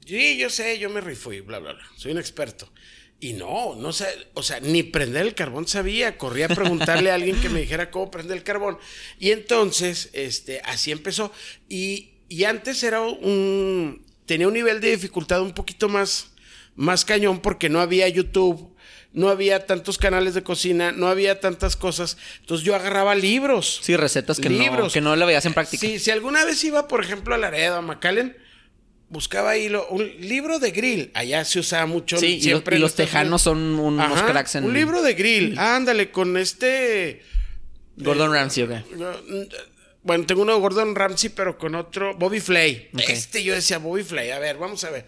Sí, 0.05 0.37
yo 0.39 0.51
sé, 0.51 0.79
yo 0.81 0.91
me 0.91 1.01
rifo 1.01 1.33
y 1.33 1.41
bla, 1.41 1.59
bla, 1.61 1.73
bla. 1.75 1.83
Soy 1.97 2.11
un 2.13 2.19
experto. 2.19 2.69
Y 3.19 3.33
no, 3.33 3.75
no 3.77 3.93
sé, 3.93 4.07
o 4.35 4.43
sea, 4.43 4.61
ni 4.61 4.83
prender 4.83 5.27
el 5.27 5.35
carbón 5.35 5.67
sabía. 5.67 6.19
Corrí 6.19 6.43
a 6.43 6.49
preguntarle 6.49 7.11
a 7.11 7.15
alguien 7.15 7.41
que 7.41 7.49
me 7.49 7.61
dijera 7.61 7.91
cómo 7.91 8.11
prender 8.11 8.37
el 8.37 8.43
carbón. 8.43 8.79
Y 9.19 9.31
entonces, 9.31 10.11
este, 10.13 10.61
así 10.65 10.93
empezó. 10.93 11.33
Y, 11.69 12.11
y 12.29 12.45
antes 12.45 12.83
era 12.83 13.01
un. 13.01 14.05
tenía 14.27 14.49
un 14.49 14.55
nivel 14.55 14.81
de 14.81 14.91
dificultad 14.91 15.41
un 15.41 15.53
poquito 15.53 15.89
más, 15.89 16.33
más 16.75 17.05
cañón 17.07 17.41
porque 17.41 17.69
no 17.69 17.81
había 17.81 18.09
YouTube. 18.09 18.75
No 19.13 19.31
había 19.31 19.65
tantos 19.65 19.97
canales 19.97 20.35
de 20.35 20.43
cocina, 20.43 20.93
no 20.93 21.07
había 21.09 21.41
tantas 21.41 21.75
cosas. 21.75 22.19
Entonces 22.41 22.67
yo 22.67 22.75
agarraba 22.75 23.15
libros. 23.15 23.81
Sí, 23.81 23.97
recetas 23.97 24.39
que, 24.39 24.51
No, 24.51 24.91
que 24.91 25.01
no 25.01 25.17
le 25.17 25.25
veías 25.25 25.47
en 25.47 25.55
práctica. 25.55 25.87
Sí, 25.87 25.99
si 25.99 26.11
alguna 26.11 26.45
vez 26.45 26.63
iba, 26.65 26.87
por 26.87 27.03
ejemplo, 27.03 27.35
a 27.35 27.39
Laredo, 27.39 27.77
a 27.77 27.81
McAllen, 27.81 28.37
buscaba 29.09 29.51
ahí 29.51 29.69
lo- 29.69 29.87
un 29.89 30.05
libro 30.21 30.59
de 30.59 30.71
grill. 30.71 31.11
Allá 31.15 31.45
se 31.45 31.61
usaba 31.61 31.87
mucho. 31.87 32.17
Sí, 32.19 32.27
y, 32.27 32.35
los- 32.37 32.43
siempre 32.45 32.77
y 32.77 32.81
los 32.81 32.95
tejanos 32.95 33.43
son 33.43 33.59
un- 33.79 34.01
unos 34.01 34.23
cracks 34.23 34.55
en... 34.57 34.65
Un 34.65 34.75
libro 34.75 35.03
de 35.03 35.15
grill. 35.15 35.59
Ándale, 35.59 36.11
con 36.11 36.37
este. 36.37 37.23
Gordon 37.97 38.33
Ramsay, 38.33 38.65
¿o 38.65 38.69
qué? 38.69 38.83
Bueno, 40.03 40.25
tengo 40.27 40.43
uno 40.43 40.55
de 40.55 40.61
Gordon 40.61 40.95
Ramsay, 40.95 41.31
pero 41.31 41.59
con 41.59 41.75
otro. 41.75 42.15
Bobby 42.17 42.41
Flay. 42.41 42.91
Ok. 42.95 43.01
Este 43.09 43.43
yo 43.43 43.55
decía 43.55 43.79
Bobby 43.79 44.05
Flay. 44.05 44.31
A 44.31 44.39
ver, 44.39 44.57
vamos 44.57 44.85
a 44.85 44.91
ver. 44.91 45.07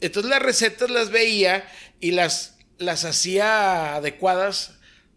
Entonces 0.00 0.30
las 0.30 0.40
recetas 0.40 0.88
las 0.90 1.10
veía 1.10 1.68
y 2.00 2.12
las, 2.12 2.56
las 2.78 3.04
hacía 3.04 3.96
adecuadas. 3.96 4.74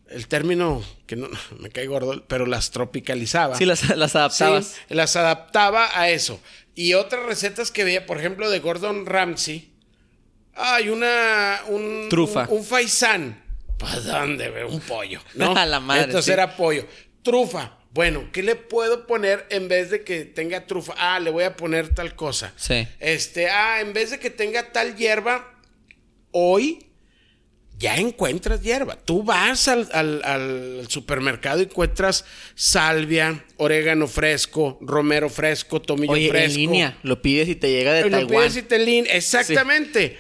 El 0.10 0.28
término 0.28 0.84
que 1.06 1.16
no 1.16 1.30
me 1.60 1.70
cae 1.70 1.88
gordo, 1.88 2.26
pero 2.28 2.46
las 2.46 2.72
tropicalizaba. 2.72 3.56
Sí, 3.58 3.66
las, 3.66 3.96
las 3.96 4.16
adaptabas. 4.16 4.66
Sí, 4.66 4.74
las 4.96 5.16
adaptaba 5.16 5.90
a 5.94 6.10
eso. 6.10 6.42
Y 6.76 6.94
otras 6.94 7.26
recetas 7.26 7.72
que 7.72 7.84
veía, 7.84 8.06
por 8.06 8.18
ejemplo, 8.18 8.50
de 8.50 8.60
Gordon 8.60 9.06
Ramsay. 9.06 9.72
Hay 10.56 10.90
una. 10.90 11.62
Un, 11.68 12.08
Trufa. 12.10 12.48
Un, 12.50 12.60
un 12.60 12.64
faisán. 12.64 13.44
¿Para 13.78 14.00
dónde, 14.00 14.50
ve? 14.50 14.66
Un 14.66 14.80
pollo, 14.82 15.22
¿no? 15.36 15.52
A 15.58 15.66
la 15.66 15.80
madre, 15.80 16.04
Entonces 16.04 16.26
sí. 16.26 16.32
era 16.32 16.56
pollo. 16.56 16.86
Trufa. 17.24 17.78
Bueno, 17.94 18.30
¿qué 18.32 18.42
le 18.42 18.56
puedo 18.56 19.06
poner 19.06 19.46
en 19.50 19.68
vez 19.68 19.90
de 19.90 20.04
que 20.04 20.24
tenga 20.24 20.66
trufa? 20.66 20.94
Ah, 20.98 21.20
le 21.20 21.30
voy 21.30 21.44
a 21.44 21.58
poner 21.58 21.94
tal 21.94 22.16
cosa. 22.16 22.54
Sí. 22.56 22.88
Este, 23.00 23.50
ah, 23.50 23.82
en 23.82 23.92
vez 23.92 24.12
de 24.12 24.20
que 24.20 24.30
tenga 24.30 24.72
tal 24.72 24.96
hierba, 24.96 25.60
hoy 26.32 26.91
ya 27.82 27.98
encuentras 27.98 28.62
hierba. 28.62 28.96
Tú 28.96 29.24
vas 29.24 29.68
al, 29.68 29.90
al- 29.92 30.22
al 30.24 30.86
supermercado 30.88 31.60
y 31.60 31.64
encuentras 31.64 32.24
salvia, 32.56 33.44
orégano 33.58 34.08
fresco, 34.08 34.78
romero 34.82 35.30
fresco, 35.30 35.82
tomillo 35.82 36.14
Oye, 36.14 36.30
fresco. 36.30 36.52
en 36.54 36.56
línea, 36.58 36.98
lo 37.04 37.22
pides 37.22 37.50
y 37.50 37.56
te 37.56 37.70
llega 37.72 37.92
de 37.94 38.04
Lo 38.04 38.12
Taiwán. 38.12 38.28
pides 38.30 38.56
y 38.58 38.62
te 38.62 38.80
lin- 38.86 39.08
Exactamente. 39.10 40.18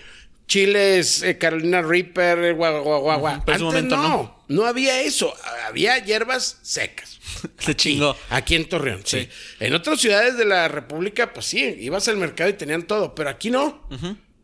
Chiles, 0.47 1.24
eh, 1.24 1.38
Carolina 1.38 1.82
Reaper, 1.82 2.56
guau, 2.56 2.84
guau, 2.84 3.02
guau, 3.19 3.26
Antes 3.28 3.62
momento 3.62 3.95
no, 3.95 4.04
no. 4.04 4.43
no 4.50 4.65
había 4.65 5.00
eso. 5.02 5.34
Había 5.65 5.97
hierbas 6.00 6.60
secas. 6.62 7.19
Se 7.60 7.74
chingó. 7.74 8.17
Aquí 8.30 8.56
en 8.56 8.67
Torreón, 8.67 9.02
sí. 9.06 9.21
Sí. 9.21 9.30
En 9.62 9.74
otras 9.74 10.02
ciudades 10.02 10.36
de 10.36 10.43
la 10.43 10.67
República, 10.67 11.32
pues 11.32 11.45
sí, 11.45 11.60
ibas 11.80 12.06
al 12.10 12.17
mercado 12.17 12.50
y 12.50 12.54
tenían 12.54 12.84
todo, 12.84 13.15
pero 13.15 13.30
aquí 13.30 13.50
no. 13.50 13.82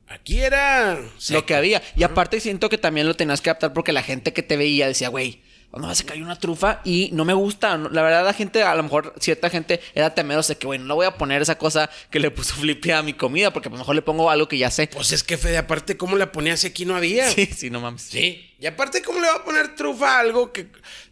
Aquí 0.10 0.40
era 0.40 1.00
Lo 1.30 1.46
que 1.46 1.56
había. 1.56 1.82
Y 1.96 2.04
aparte 2.04 2.40
siento 2.40 2.70
que 2.70 2.78
también 2.78 3.08
lo 3.08 3.16
tenías 3.16 3.42
que 3.42 3.50
adaptar 3.50 3.74
porque 3.74 3.92
la 3.92 4.04
gente 4.04 4.34
que 4.34 4.42
te 4.44 4.56
veía 4.56 4.88
decía, 4.88 5.10
güey, 5.10 5.42
¿cuándo 5.70 5.90
vas 5.90 6.00
a 6.00 6.06
caer 6.06 6.22
una 6.24 6.40
trufa? 6.40 6.80
Y 6.86 7.10
no 7.12 7.26
me 7.26 7.34
gusta. 7.34 7.78
No- 7.78 7.90
La 7.90 8.02
verdad, 8.02 8.24
la 8.24 8.34
gente, 8.34 8.64
a 8.64 8.74
lo 8.76 8.84
mejor 8.84 9.14
cierta 9.20 9.50
gente 9.50 9.82
era 9.94 10.16
temerosa 10.16 10.54
de 10.54 10.60
que, 10.60 10.66
güey, 10.68 10.80
no 10.80 10.96
voy 10.96 11.06
a 11.06 11.18
poner 11.18 11.42
esa 11.42 11.58
cosa 11.58 11.90
que 12.10 12.20
le 12.22 12.32
puso 12.32 12.56
Flippy 12.62 12.92
a 12.92 13.04
mi 13.04 13.14
comida 13.14 13.52
porque 13.52 13.68
a 13.68 13.72
lo 13.72 13.78
mejor 13.78 13.96
le 13.96 14.02
pongo 14.02 14.30
algo 14.32 14.48
que 14.48 14.58
ya 14.58 14.72
sé. 14.72 14.88
Pues 14.88 15.12
es 15.12 15.24
que 15.24 15.38
Fede, 15.38 15.58
aparte, 15.58 15.98
¿cómo 15.98 16.16
la 16.16 16.32
ponías 16.32 16.62
si 16.62 16.68
aquí 16.68 16.86
no 16.86 16.96
había? 16.96 17.30
Sí, 17.32 17.46
sí, 17.48 17.70
no 17.70 17.82
mames. 17.82 18.04
Sí. 18.04 18.50
Y 18.60 18.66
aparte, 18.66 19.02
¿cómo 19.02 19.20
le 19.20 19.28
va 19.28 19.36
a 19.36 19.44
poner 19.44 19.76
trufa 19.76 20.16
a 20.18 20.20
algo 20.22 20.54
que 20.54 20.68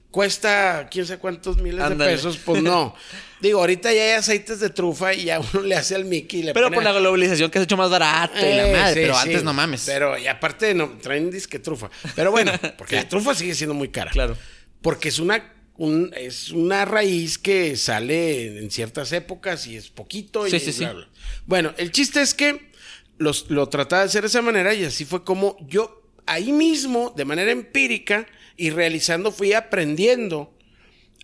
cuesta 0.10 0.88
quién 0.90 1.06
sabe 1.06 1.20
cuántos 1.20 1.58
miles 1.58 1.82
Ándale. 1.82 2.12
de 2.12 2.16
pesos? 2.18 2.38
Pues 2.38 2.64
no. 2.64 2.96
Digo, 3.42 3.60
ahorita 3.60 3.92
ya 3.94 4.02
hay 4.02 4.12
aceites 4.12 4.60
de 4.60 4.70
trufa 4.70 5.14
y 5.14 5.26
ya 5.26 5.40
uno 5.40 5.62
le 5.64 5.76
hace 5.76 5.94
al 5.96 6.06
Mickey 6.06 6.40
y 6.40 6.44
le 6.44 6.54
Pero 6.54 6.68
pone... 6.68 6.76
por 6.76 6.84
la 6.84 6.94
globalización 6.94 7.52
que 7.52 7.60
se 7.60 7.62
ha 7.62 7.66
hecho 7.66 7.78
más 7.78 7.90
barato 7.90 8.38
y 8.40 8.42
la 8.56 8.68
Eh, 8.70 8.72
madre. 8.72 8.94
sí, 8.94 9.00
pero 9.02 9.14
sí. 9.16 9.20
antes 9.24 9.44
no 9.44 9.54
mames. 9.54 9.84
Pero 9.86 10.18
y 10.18 10.28
aparte 10.28 10.74
no, 10.74 10.98
traen 11.02 11.30
disque 11.30 11.60
trufa. 11.60 11.90
Pero 12.16 12.32
bueno, 12.32 12.52
porque 12.78 12.96
la 12.96 13.08
trufa 13.10 13.36
sigue 13.36 13.54
siendo 13.54 13.74
muy 13.74 13.90
cara. 13.90 14.12
Claro. 14.12 14.38
Porque 14.82 15.10
es 15.10 15.20
una, 15.20 15.54
un- 15.78 16.14
es 16.16 16.50
una 16.52 16.86
raíz 16.86 17.38
que 17.38 17.76
sale 17.76 18.58
en 18.60 18.72
ciertas 18.72 19.12
épocas 19.12 19.68
y 19.68 19.76
es 19.76 19.90
poquito. 19.90 20.48
Sí, 20.50 20.56
y 20.56 20.60
sí, 20.60 20.72
sí. 20.72 20.80
bla, 20.86 20.94
bla. 20.94 21.10
Bueno, 21.46 21.74
el 21.78 21.92
chiste 21.92 22.22
es 22.22 22.34
que 22.34 22.72
los, 23.18 23.50
lo 23.50 23.68
trataba 23.70 24.04
de 24.04 24.08
hacer 24.08 24.22
de 24.22 24.28
esa 24.28 24.42
manera 24.42 24.74
y 24.74 24.86
así 24.86 25.04
fue 25.06 25.24
como 25.24 25.58
yo 25.68 26.02
ahí 26.26 26.52
mismo, 26.52 27.14
de 27.16 27.26
manera 27.26 27.52
empírica 27.52 28.26
y 28.58 28.70
realizando, 28.72 29.32
fui 29.32 29.54
aprendiendo 29.54 30.58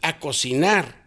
a 0.02 0.19
cocinar 0.19 1.01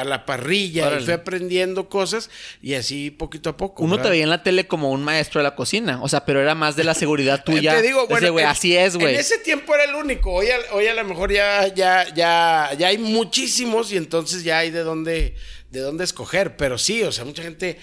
a 0.00 0.04
la 0.04 0.24
parrilla 0.26 0.86
Órale. 0.86 1.02
y 1.02 1.04
fui 1.04 1.14
aprendiendo 1.14 1.88
cosas 1.88 2.30
y 2.60 2.74
así 2.74 3.10
poquito 3.10 3.50
a 3.50 3.56
poco. 3.56 3.82
Uno 3.82 4.00
te 4.00 4.08
veía 4.08 4.22
en 4.24 4.30
la 4.30 4.42
tele 4.42 4.66
como 4.66 4.90
un 4.90 5.02
maestro 5.02 5.40
de 5.40 5.44
la 5.44 5.54
cocina. 5.54 6.00
O 6.02 6.08
sea, 6.08 6.24
pero 6.24 6.40
era 6.40 6.54
más 6.54 6.76
de 6.76 6.84
la 6.84 6.94
seguridad 6.94 7.44
tuya. 7.46 7.74
Te 7.76 7.82
digo, 7.82 8.06
bueno, 8.06 8.32
güey, 8.32 8.44
así 8.44 8.76
es, 8.76 8.96
güey. 8.96 9.14
En 9.14 9.20
ese 9.20 9.38
tiempo 9.38 9.74
era 9.74 9.84
el 9.84 9.94
único. 9.94 10.32
Hoy, 10.32 10.48
a- 10.50 10.74
hoy 10.74 10.86
a 10.86 10.94
lo 10.94 11.04
mejor 11.04 11.32
ya, 11.32 11.66
ya, 11.74 12.06
ya, 12.14 12.70
ya 12.78 12.86
hay 12.88 12.98
muchísimos 12.98 13.92
y 13.92 13.96
entonces 13.96 14.44
ya 14.44 14.58
hay 14.58 14.70
de 14.70 14.80
dónde, 14.80 15.34
de 15.70 15.80
dónde 15.80 16.04
escoger. 16.04 16.56
Pero 16.56 16.78
sí, 16.78 17.02
o 17.02 17.12
sea, 17.12 17.24
mucha 17.24 17.42
gente 17.42 17.78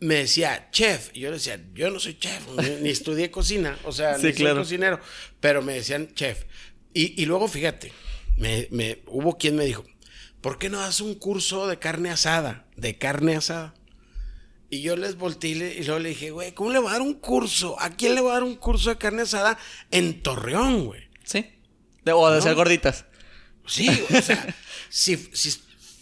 me 0.00 0.16
decía 0.16 0.68
chef. 0.70 1.10
Y 1.14 1.20
yo 1.20 1.30
le 1.30 1.36
decía, 1.36 1.60
yo 1.74 1.90
no 1.90 1.98
soy 2.00 2.18
chef, 2.18 2.40
ni, 2.58 2.82
ni 2.82 2.90
estudié 2.90 3.30
cocina. 3.30 3.78
O 3.84 3.92
sea, 3.92 4.18
Sí, 4.18 4.26
ni 4.26 4.32
claro. 4.32 4.56
soy 4.56 4.64
cocinero. 4.64 5.00
Pero 5.40 5.62
me 5.62 5.74
decían 5.74 6.08
chef. 6.14 6.44
Y, 6.92 7.20
y 7.22 7.26
luego, 7.26 7.48
fíjate, 7.48 7.92
me, 8.36 8.68
me, 8.70 8.98
hubo 9.06 9.36
quien 9.38 9.56
me 9.56 9.64
dijo, 9.64 9.84
¿por 10.44 10.58
qué 10.58 10.68
no 10.68 10.78
das 10.78 11.00
un 11.00 11.14
curso 11.14 11.66
de 11.66 11.78
carne 11.78 12.10
asada? 12.10 12.66
De 12.76 12.98
carne 12.98 13.34
asada. 13.34 13.72
Y 14.68 14.82
yo 14.82 14.94
les 14.94 15.16
volteé 15.16 15.52
y, 15.78 15.84
luego 15.84 16.00
le 16.00 16.10
dije, 16.10 16.32
güey, 16.32 16.52
¿cómo 16.52 16.70
le 16.70 16.80
voy 16.80 16.90
a 16.90 16.92
dar 16.92 17.00
un 17.00 17.14
curso? 17.14 17.80
¿A 17.80 17.88
quién 17.88 18.14
le 18.14 18.20
voy 18.20 18.28
a 18.30 18.34
dar 18.34 18.42
un 18.42 18.56
curso 18.56 18.90
de 18.90 18.98
carne 18.98 19.22
asada 19.22 19.56
en 19.90 20.22
Torreón, 20.22 20.84
güey? 20.84 21.08
Sí. 21.24 21.46
De- 22.04 22.12
o 22.12 22.30
de 22.30 22.36
¿No? 22.36 22.42
ser 22.42 22.54
gorditas. 22.56 23.06
Sí, 23.66 23.88
o 24.14 24.20
sea, 24.20 24.54
si, 24.90 25.16
si, 25.32 25.54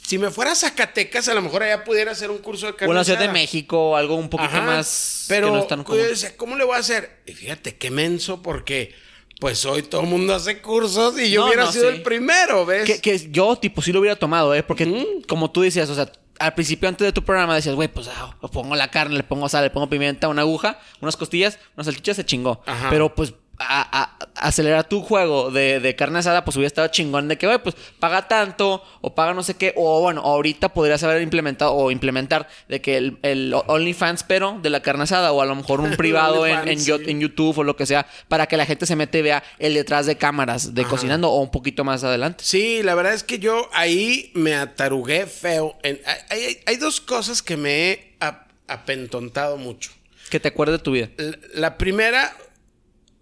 si 0.05 0.18
me 0.18 0.33
fuera 0.33 0.50
a 0.50 0.57
Zacatecas, 0.57 1.28
a 1.28 1.35
lo 1.35 1.42
mejor 1.42 1.62
allá 1.62 1.85
pudiera 1.85 2.11
hacer 2.11 2.33
un 2.33 2.38
curso 2.38 2.66
de 2.66 2.72
O 2.72 2.76
carne 2.76 2.90
en 2.90 2.96
la 2.98 3.05
Ciudad 3.05 3.20
de 3.20 3.24
asada. 3.26 3.38
México 3.38 3.90
o 3.90 3.96
algo 3.96 4.16
un 4.16 4.28
poquito 4.28 4.50
Ajá, 4.57 4.62
más. 4.62 5.26
Pero 5.28 5.46
que 5.46 5.52
no 5.52 5.59
es 5.61 5.68
tan 5.68 5.85
común. 5.85 6.02
¿cómo 6.37 6.57
le 6.57 6.64
voy 6.64 6.74
a 6.74 6.81
hacer? 6.81 7.22
Y 7.26 7.35
fíjate, 7.35 7.76
qué 7.76 7.92
menso, 7.92 8.42
porque 8.42 8.92
pues 9.40 9.64
hoy 9.64 9.83
todo 9.83 10.03
el 10.03 10.07
mundo 10.07 10.35
hace 10.35 10.61
cursos 10.61 11.18
y 11.18 11.31
yo 11.31 11.40
No, 11.40 11.47
hubiera 11.47 11.64
no, 11.64 11.73
sido 11.73 11.90
sí. 11.90 11.97
el 11.97 12.03
primero, 12.03 12.64
¿ves? 12.64 12.85
Que, 12.85 13.01
que 13.01 13.31
yo, 13.31 13.57
tipo, 13.57 13.83
sí 13.83 13.92
lo 13.92 14.01
hubiera 14.01 14.16
tomado, 14.16 14.55
¿eh? 14.55 14.62
Porque, 14.62 15.23
como 15.29 15.51
tú 15.51 15.62
decías, 15.62 15.90
o 15.90 15.95
sea, 15.95 16.11
al 16.38 16.55
principio 16.55 16.88
antes 16.88 17.05
de 17.05 17.12
tu 17.12 17.23
programa 17.25 17.55
decías, 17.55 17.75
güey, 17.75 17.88
pues 17.88 18.09
ah, 18.09 18.37
le 18.40 18.49
pongo 18.49 18.75
la 18.77 18.90
carne, 18.90 19.16
le 19.16 19.23
pongo 19.23 19.49
sal, 19.49 19.64
le 19.64 19.71
pongo 19.71 19.88
pimienta, 19.90 20.29
una 20.29 20.42
aguja, 20.42 20.79
unas 21.01 21.16
costillas, 21.16 21.59
unas 21.77 21.87
salchichas, 21.87 22.16
se 22.16 22.25
chingó. 22.25 22.62
Ajá. 22.66 22.88
Pero, 22.90 23.14
pues, 23.14 23.35
a, 23.62 24.03
a- 24.03 24.18
acelerar 24.48 24.88
tu 24.88 25.01
juego 25.03 25.51
de, 25.51 25.81
de 25.81 25.94
carne 25.96 26.18
asada, 26.18 26.44
pues 26.44 26.57
hubiera 26.57 26.66
estado 26.66 26.88
chingón 26.88 27.29
de 27.29 27.38
que, 27.38 27.46
güey, 27.46 27.59
pues 27.62 27.77
paga 28.01 28.27
tanto, 28.29 28.83
o 29.01 29.14
paga 29.14 29.35
no 29.35 29.42
sé 29.42 29.55
qué, 29.55 29.72
o 29.77 30.01
bueno, 30.01 30.20
ahorita 30.22 30.70
podrías 30.70 31.03
haber 31.05 31.22
implementado 31.22 31.72
o 31.75 31.90
implementar 31.90 32.48
de 32.68 32.81
que 32.81 32.96
el, 32.96 33.18
el 33.22 33.55
OnlyFans, 33.66 34.25
pero 34.25 34.59
de 34.62 34.70
la 34.70 34.81
carne 34.83 35.05
asada, 35.05 35.33
o 35.33 35.40
a 35.42 35.46
lo 35.46 35.55
mejor 35.55 35.81
un 35.81 35.90
privado 35.96 36.46
en, 36.46 36.66
en, 36.68 36.81
sí. 36.81 36.90
YouTube 37.20 37.59
o 37.59 37.64
lo 37.64 37.77
que 37.77 37.87
sea, 37.87 38.07
para 38.29 38.46
que 38.46 38.57
la 38.57 38.66
gente 38.66 38.87
se 38.87 38.96
mete 38.96 39.18
y 39.18 39.22
vea 39.22 39.42
el 39.59 39.75
detrás 39.75 40.07
de 40.07 40.16
cámaras 40.16 40.75
de 40.75 40.85
cocinando 40.85 41.31
o 41.31 41.40
un 41.40 41.51
poquito 41.51 41.85
más 41.85 42.03
adelante. 42.05 42.42
Sí, 42.44 42.83
la 42.83 42.94
verdad 42.94 43.14
es 43.14 43.22
que 43.22 43.38
yo 43.38 43.68
ahí 43.72 44.31
me 44.35 44.55
atarugué 44.55 45.27
feo. 45.27 45.77
En- 45.83 46.01
hay, 46.31 46.38
hay- 46.44 46.59
hay 46.66 46.77
dos 46.77 47.01
cosas 47.01 47.42
que 47.42 47.57
me 47.57 47.90
he 47.90 48.16
ap- 48.20 48.48
apentontado 48.66 49.57
mucho. 49.57 49.90
Que 50.31 50.40
te 50.40 50.48
acuerdes 50.48 50.79
de 50.79 50.83
tu 50.83 50.92
vida. 50.92 51.11
La, 51.18 51.37
la 51.55 51.79
primera, 51.79 52.35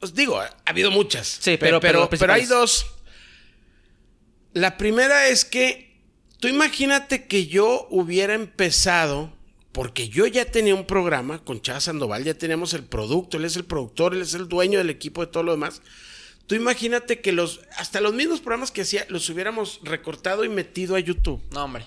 os 0.00 0.14
digo, 0.14 0.38
ha 0.40 0.50
habido 0.66 0.90
muchas. 0.90 1.26
Sí, 1.26 1.52
Pe- 1.52 1.58
pero- 1.58 1.80
pero 1.80 2.08
pero, 2.08 2.20
pero 2.20 2.32
hay 2.32 2.46
dos. 2.46 2.86
La 4.52 4.76
primera 4.76 5.28
es 5.28 5.44
que 5.44 6.00
tú 6.40 6.48
imagínate 6.48 7.26
que 7.26 7.46
yo 7.46 7.86
hubiera 7.90 8.34
empezado, 8.34 9.32
porque 9.72 10.08
yo 10.08 10.26
ya 10.26 10.44
tenía 10.46 10.74
un 10.74 10.86
programa 10.86 11.44
con 11.44 11.60
Chava 11.62 11.80
Sandoval, 11.80 12.24
ya 12.24 12.34
teníamos 12.34 12.74
el 12.74 12.82
producto, 12.84 13.36
él 13.36 13.44
es 13.44 13.56
el 13.56 13.64
productor, 13.64 14.14
él 14.14 14.22
es 14.22 14.34
el 14.34 14.48
dueño 14.48 14.78
del 14.78 14.90
equipo 14.90 15.20
de 15.24 15.28
todo 15.30 15.44
lo 15.44 15.52
demás. 15.52 15.80
Tú 16.48 16.56
imagínate 16.56 17.20
que 17.20 17.30
los, 17.30 17.60
hasta 17.76 18.00
los 18.00 18.12
mismos 18.12 18.40
programas 18.40 18.72
que 18.72 18.80
hacía, 18.82 19.06
los 19.08 19.28
hubiéramos 19.30 19.78
recortado 19.84 20.44
y 20.44 20.48
metido 20.48 20.96
a 20.96 20.98
YouTube. 21.00 21.40
No, 21.52 21.64
hombre. 21.64 21.84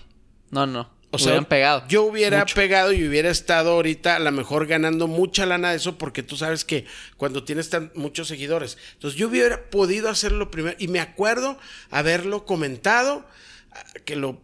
No, 0.51 0.65
no. 0.65 0.89
O 1.13 1.19
Se 1.19 1.25
sea, 1.25 1.33
hubieran 1.33 1.45
pegado. 1.45 1.83
Yo 1.87 2.03
hubiera 2.05 2.39
Mucho. 2.39 2.55
pegado 2.55 2.91
y 2.91 3.07
hubiera 3.07 3.29
estado 3.29 3.73
ahorita 3.73 4.15
a 4.15 4.19
lo 4.19 4.31
mejor 4.31 4.65
ganando 4.65 5.07
mucha 5.07 5.45
lana 5.45 5.69
de 5.69 5.77
eso 5.77 5.99
porque 5.99 6.23
tú 6.23 6.37
sabes 6.37 6.65
que 6.65 6.85
cuando 7.17 7.43
tienes 7.43 7.69
tan, 7.69 7.91
muchos 7.93 8.27
seguidores. 8.27 8.79
Entonces 8.93 9.19
yo 9.19 9.27
hubiera 9.27 9.69
podido 9.69 10.09
hacerlo 10.09 10.49
primero 10.49 10.75
y 10.79 10.87
me 10.87 10.99
acuerdo 10.99 11.59
haberlo 11.91 12.45
comentado 12.45 13.27
ah, 13.71 13.83
que 14.05 14.15
lo 14.15 14.41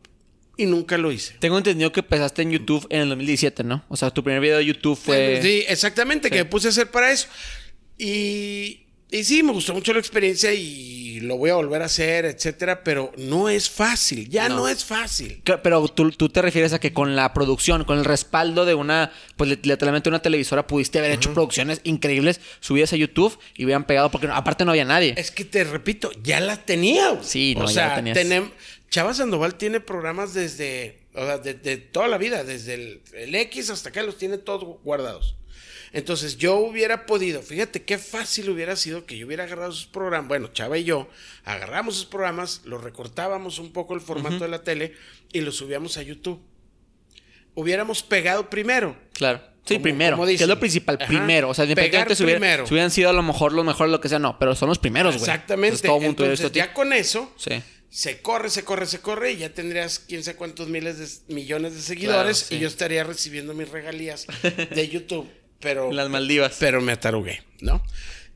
y 0.58 0.68
nunca 0.68 1.00
lo 1.00 1.12
hice. 1.12 1.36
Tengo 1.40 1.58
entendido 1.58 1.92
que 1.92 2.02
empezaste 2.02 2.44
en 2.44 2.52
YouTube 2.52 2.86
en 2.92 3.02
el 3.02 3.10
2017, 3.10 3.64
¿no? 3.64 3.84
O 3.88 3.98
sea, 3.98 4.12
tu 4.12 4.24
primer 4.24 4.42
video 4.42 4.58
de 4.58 4.66
YouTube 4.66 4.96
fue... 4.98 5.40
Sí, 5.42 5.64
exactamente, 5.68 6.30
que 6.30 6.40
me 6.40 6.46
puse 6.46 6.68
a 6.68 6.72
hacer 6.72 6.92
para 6.92 7.12
eso. 7.12 7.30
Y, 7.98 8.82
y 9.10 9.24
sí, 9.24 9.42
me 9.42 9.54
gustó 9.54 9.74
mucho 9.74 9.94
la 9.94 10.00
experiencia 10.00 10.54
y 10.54 10.99
lo 11.20 11.38
voy 11.38 11.50
a 11.50 11.56
volver 11.56 11.82
a 11.82 11.86
hacer, 11.86 12.26
etcétera, 12.26 12.84
pero 12.84 13.12
no 13.18 13.50
es 13.50 13.70
fácil, 13.70 14.30
ya 14.30 14.50
no, 14.50 14.58
No. 14.58 14.68
es 14.68 14.84
fácil. 14.86 15.42
Pero 15.64 15.88
tú, 15.88 16.12
tú 16.12 16.30
te 16.30 16.42
refieres 16.42 16.74
a 16.74 16.80
que 16.80 16.94
con 16.94 17.16
la 17.16 17.34
producción, 17.34 17.84
con 17.84 17.98
el 17.98 18.06
respaldo 18.06 18.66
de 18.66 18.74
una, 18.76 19.12
pues 19.38 19.50
lit- 19.50 19.66
literalmente 19.66 20.10
una 20.10 20.22
televisora, 20.22 20.68
pudiste 20.68 21.00
haber 21.00 21.12
hecho 21.12 21.34
producciones 21.34 21.82
increíbles, 21.84 22.42
subidas 22.60 22.94
a 22.94 22.96
YouTube 22.96 23.38
y 23.56 23.66
hubieran 23.66 23.86
pegado, 23.86 24.12
porque 24.12 24.28
aparte 24.28 24.66
no 24.66 24.72
había 24.72 24.86
nadie. 24.86 25.14
Es 25.18 25.32
que 25.32 25.46
te 25.46 25.64
repito, 25.64 26.12
ya 26.24 26.40
la 26.40 26.58
tenía. 26.66 27.20
Sí, 27.22 27.56
no, 27.58 27.66
o 27.66 27.68
ya 27.68 27.74
sea, 27.74 27.88
la 27.90 27.96
tenías. 27.96 28.18
tenem- 28.18 28.52
Chava 28.90 29.14
Sandoval 29.14 29.54
tiene 29.56 29.80
programas 29.80 30.34
desde, 30.34 31.00
o 31.14 31.24
sea, 31.26 31.38
de, 31.38 31.54
de 31.54 31.78
toda 31.78 32.08
la 32.08 32.18
vida, 32.18 32.44
desde 32.44 32.74
el, 32.74 33.02
el 33.14 33.36
X 33.36 33.70
hasta 33.70 33.90
acá 33.90 34.02
los 34.02 34.18
tiene 34.18 34.40
todos 34.40 34.64
guardados. 34.84 35.36
Entonces 35.92 36.38
yo 36.38 36.56
hubiera 36.58 37.06
podido, 37.06 37.42
fíjate 37.42 37.84
qué 37.84 37.98
fácil 37.98 38.50
hubiera 38.50 38.76
sido 38.76 39.06
que 39.06 39.18
yo 39.18 39.26
hubiera 39.26 39.46
agarrado 39.46 39.72
esos 39.72 39.88
programas, 39.88 40.28
bueno, 40.28 40.48
Chava 40.54 40.78
y 40.78 40.84
yo 40.84 41.10
agarramos 41.46 41.96
esos 41.96 42.06
programas, 42.06 42.62
los 42.66 42.84
recortábamos 42.84 43.58
un 43.60 43.72
poco 43.74 43.96
el 43.96 44.02
formato 44.02 44.40
de 44.44 44.48
la 44.50 44.64
tele 44.64 44.94
y 45.34 45.42
los 45.42 45.56
subíamos 45.56 45.98
a 45.98 46.04
YouTube. 46.04 46.40
Hubiéramos 47.56 48.04
pegado 48.04 48.50
primero. 48.50 48.96
Claro. 49.14 49.42
Sí, 49.66 49.76
Como- 49.76 49.84
primero. 49.84 50.16
como 50.16 50.26
que 50.28 50.34
es 50.36 50.48
lo 50.48 50.60
principal, 50.60 50.98
Ajá. 51.00 51.08
primero. 51.08 51.50
O 51.50 51.54
sea, 51.54 51.66
independientemente 51.66 52.16
si, 52.16 52.24
hubiera- 52.24 52.66
si 52.66 52.74
hubieran 52.74 52.92
sido 52.92 53.10
a 53.10 53.14
lo 53.14 53.22
mejor 53.22 53.52
los 53.54 53.66
mejores, 53.66 53.92
lo 53.92 54.00
que 54.02 54.10
sea, 54.10 54.18
no. 54.20 54.40
Pero 54.40 54.56
son 54.56 54.70
los 54.70 54.80
primeros, 54.80 55.16
güey. 55.18 55.30
Exactamente. 55.30 55.68
Entonces, 55.76 55.88
todo 55.90 56.00
mundo 56.00 56.24
Entonces, 56.24 56.52
ya 56.54 56.74
con 56.74 56.94
eso, 56.94 57.32
Sí. 57.38 57.62
se 57.90 58.22
corre, 58.22 58.50
se 58.50 58.64
corre, 58.64 58.86
se 58.86 59.00
corre 59.02 59.34
y 59.34 59.38
ya 59.38 59.50
tendrías 59.54 60.00
quién 60.00 60.24
sabe 60.24 60.38
cuántos 60.38 60.70
miles 60.70 60.98
de 61.28 61.34
millones 61.36 61.76
de 61.76 61.82
seguidores 61.82 62.38
Claro, 62.40 62.50
sí. 62.50 62.56
y 62.56 62.60
yo 62.60 62.68
estaría 62.68 63.04
recibiendo 63.04 63.54
mis 63.54 63.70
regalías 63.70 64.26
de 64.76 64.90
YouTube, 64.90 65.28
pero 65.60 65.90
En 65.90 65.96
las 65.96 66.10
Maldivas. 66.10 66.58
pero 66.60 66.82
me 66.82 66.92
atarugué, 66.94 67.44
¿no? 67.62 67.84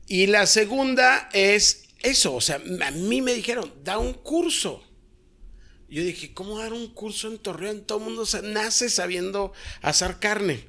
Y 0.06 0.26
la 0.26 0.46
segunda 0.46 1.28
es 1.32 1.88
eso, 2.00 2.34
o 2.34 2.40
sea, 2.40 2.56
a 2.56 2.90
mí 2.90 3.22
me 3.22 3.32
dijeron, 3.32 3.72
da 3.82 3.98
un 3.98 4.12
curso. 4.12 4.84
Yo 5.88 6.02
dije, 6.02 6.34
¿cómo 6.34 6.58
dar 6.58 6.72
un 6.72 6.88
curso 6.92 7.28
en 7.28 7.38
Torreón? 7.38 7.86
Todo 7.86 7.98
el 7.98 8.04
mundo 8.04 8.24
nace 8.42 8.90
sabiendo 8.90 9.52
asar 9.80 10.18
carne. 10.18 10.66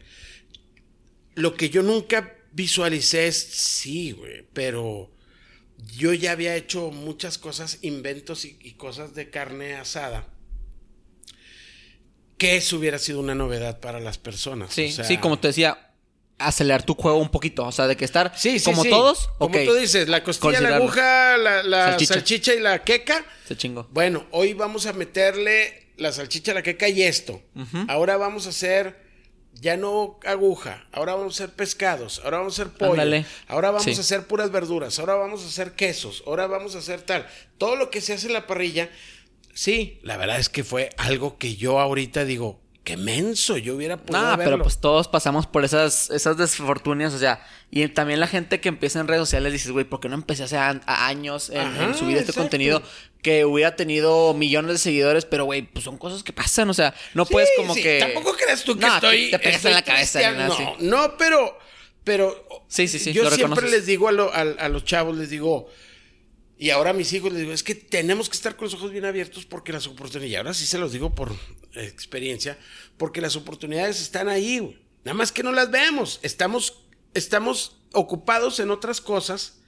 Lo 1.34 1.56
que 1.56 1.70
yo 1.70 1.82
nunca 1.84 2.36
visualicé 2.53 3.28
es, 3.28 3.38
sí, 3.38 4.12
güey, 4.12 4.45
pero 4.53 5.12
yo 5.97 6.14
ya 6.14 6.32
había 6.32 6.56
hecho 6.56 6.91
muchas 6.91 7.38
cosas, 7.38 7.80
inventos 7.82 8.45
y, 8.45 8.58
y 8.62 8.74
cosas 8.74 9.14
de 9.14 9.30
carne 9.30 9.76
asada. 9.76 10.28
Que 12.38 12.58
eso 12.58 12.78
hubiera 12.78 12.99
sido 12.99 13.20
una 13.20 13.36
novedad 13.36 13.80
para 13.80 13.99
las 13.99 14.18
personas. 14.18 14.74
Sí, 14.74 14.86
o 14.86 14.91
sea, 14.91 15.06
sí, 15.06 15.18
como 15.18 15.39
te 15.39 15.47
decía, 15.47 15.94
acelerar 16.38 16.83
tu 16.83 16.93
juego 16.95 17.17
un 17.17 17.29
poquito. 17.29 17.65
O 17.65 17.71
sea, 17.71 17.88
de 17.88 17.95
que 17.97 18.05
estar 18.05 18.33
Sí, 18.36 18.59
sí, 18.59 18.65
como 18.65 18.83
sí. 18.83 18.89
todos, 18.89 19.29
Como 19.38 19.57
tú 19.63 19.73
dices, 19.75 20.07
la 20.09 20.23
costilla, 20.23 20.61
la 20.61 20.75
aguja, 20.77 21.38
la, 21.38 21.63
la 21.63 21.86
Salchicha. 21.91 22.13
salchicha. 22.15 22.53
y 22.53 22.59
la 22.59 22.83
queca. 22.83 23.25
Se 23.47 23.55
chingó. 23.55 23.88
Bueno, 23.91 24.25
hoy 24.31 24.53
vamos 24.53 24.86
a 24.86 24.93
meterle 24.93 25.88
la 25.97 26.11
salchicha, 26.11 26.53
la 26.53 26.63
queca 26.63 26.89
y 26.89 27.03
esto. 27.03 27.41
Ahora 27.88 28.17
vamos 28.17 28.45
a 28.47 28.49
hacer 28.49 29.05
ya 29.61 29.77
no 29.77 30.19
aguja, 30.25 30.86
ahora 30.91 31.15
vamos 31.15 31.39
a 31.39 31.45
hacer 31.45 31.55
pescados, 31.55 32.19
ahora 32.25 32.39
vamos 32.39 32.59
a 32.59 32.63
hacer 32.63 32.73
pollo, 32.77 32.91
Ándale. 32.91 33.25
ahora 33.47 33.71
vamos 33.71 33.88
a 33.97 34.01
hacer 34.01 34.27
puras 34.27 34.51
verduras, 34.51 34.99
ahora 34.99 35.15
vamos 35.15 35.45
a 35.45 35.47
hacer 35.47 35.71
quesos, 35.71 36.23
ahora 36.27 36.45
vamos 36.47 36.75
a 36.75 36.79
hacer 36.79 37.03
tal. 37.03 37.25
Todo 37.57 37.77
lo 37.77 37.89
que 37.89 38.01
se 38.01 38.11
hace 38.11 38.27
en 38.27 38.33
la 38.33 38.47
parrilla, 38.47 38.89
sí, 39.53 39.99
la 40.03 40.17
verdad 40.17 40.39
es 40.39 40.49
que 40.49 40.65
fue 40.65 40.89
algo 40.97 41.38
que 41.38 41.55
yo 41.55 41.79
ahorita 41.79 42.25
digo, 42.25 42.59
qué 42.86 42.95
menso, 42.95 43.57
yo 43.57 43.75
hubiera 43.75 43.97
podido 43.97 44.23
No, 44.25 44.38
pero 44.38 44.57
pues 44.61 44.77
todos 44.77 45.09
pasamos 45.09 45.45
por 45.47 45.65
esas, 45.65 46.09
esas 46.11 46.38
desfortunias, 46.38 47.13
o 47.13 47.19
sea, 47.19 47.45
y 47.71 47.86
también 47.89 48.19
la 48.21 48.27
gente 48.27 48.61
que 48.61 48.69
empieza 48.69 48.99
en 49.01 49.07
redes 49.09 49.21
sociales 49.23 49.51
dices, 49.51 49.71
güey, 49.71 49.83
¿por 49.83 49.99
qué 49.99 50.07
no 50.07 50.15
empecé 50.15 50.43
hace 50.43 50.55
a, 50.57 50.79
a 50.86 51.07
años 51.07 51.49
en, 51.49 51.57
Ajá, 51.59 51.83
en 51.83 51.95
subir 51.95 52.15
este 52.15 52.29
exacto. 52.31 52.41
contenido 52.43 52.81
que 53.21 53.43
hubiera 53.43 53.75
tenido 53.75 54.33
millones 54.36 54.71
de 54.73 54.77
seguidores? 54.77 55.25
Pero, 55.25 55.45
güey, 55.45 55.63
pues 55.63 55.83
son 55.83 55.97
cosas 55.97 56.23
que 56.23 56.31
pasan, 56.31 56.69
o 56.69 56.73
sea, 56.73 56.93
no 57.15 57.25
Sí, 57.25 57.33
puedes 57.33 57.49
como 57.57 57.73
sí, 57.73 57.81
que... 57.83 57.99
Tampoco 57.99 58.33
creas 58.38 58.63
tú 58.63 58.75
que 58.77 58.86
No, 58.86 58.93
estoy. 58.95 59.31
te 59.31 59.39
pegas 59.39 59.55
estoy 59.57 59.71
en 59.71 59.75
la 59.75 59.81
cabeza. 59.81 60.31
nada. 60.31 60.47
No, 60.47 60.75
no, 60.79 61.17
pero. 61.17 61.57
Pero. 62.03 62.47
Sí, 62.67 62.88
sí, 62.88 62.99
sí, 62.99 63.13
Yo 63.13 63.29
siempre 63.31 63.67
les 63.67 63.88
digo 63.88 64.07
a, 64.07 64.11
lo- 64.11 64.31
a- 64.31 64.41
a 64.41 64.69
los 64.69 64.86
chavos, 64.86 65.17
les 65.17 65.31
digo. 65.31 65.67
Y 66.58 66.70
ahora 66.70 66.91
a 66.91 66.93
mis 66.93 67.12
hijos 67.12 67.32
les 67.34 67.41
digo, 67.41 67.51
es 67.53 67.64
que 67.64 67.76
tenemos 67.76 68.30
que 68.30 68.38
estar 68.38 68.56
con 68.56 68.66
los 68.66 68.74
ojos 68.76 68.91
bien 68.91 69.03
abiertos 69.03 69.45
porque 69.45 69.74
las 69.74 69.88
oportunidades, 69.88 70.32
y 70.32 70.36
ahora 70.38 70.53
sí 70.53 70.66
se 70.66 70.78
los 70.78 70.93
digo 70.93 71.14
por 71.14 71.36
experiencia, 71.74 72.58
porque 72.97 73.20
las 73.20 73.36
oportunidades 73.36 74.01
están 74.01 74.30
ahí, 74.30 74.60
güey. 74.60 74.78
Nada 75.03 75.16
más 75.16 75.32
que 75.32 75.43
no 75.43 75.51
las 75.51 75.70
vemos. 75.70 76.20
Estamos, 76.24 76.86
estamos 77.14 77.78
ocupados 77.93 78.60
en 78.60 78.72
otras 78.72 79.01
cosas 79.01 79.60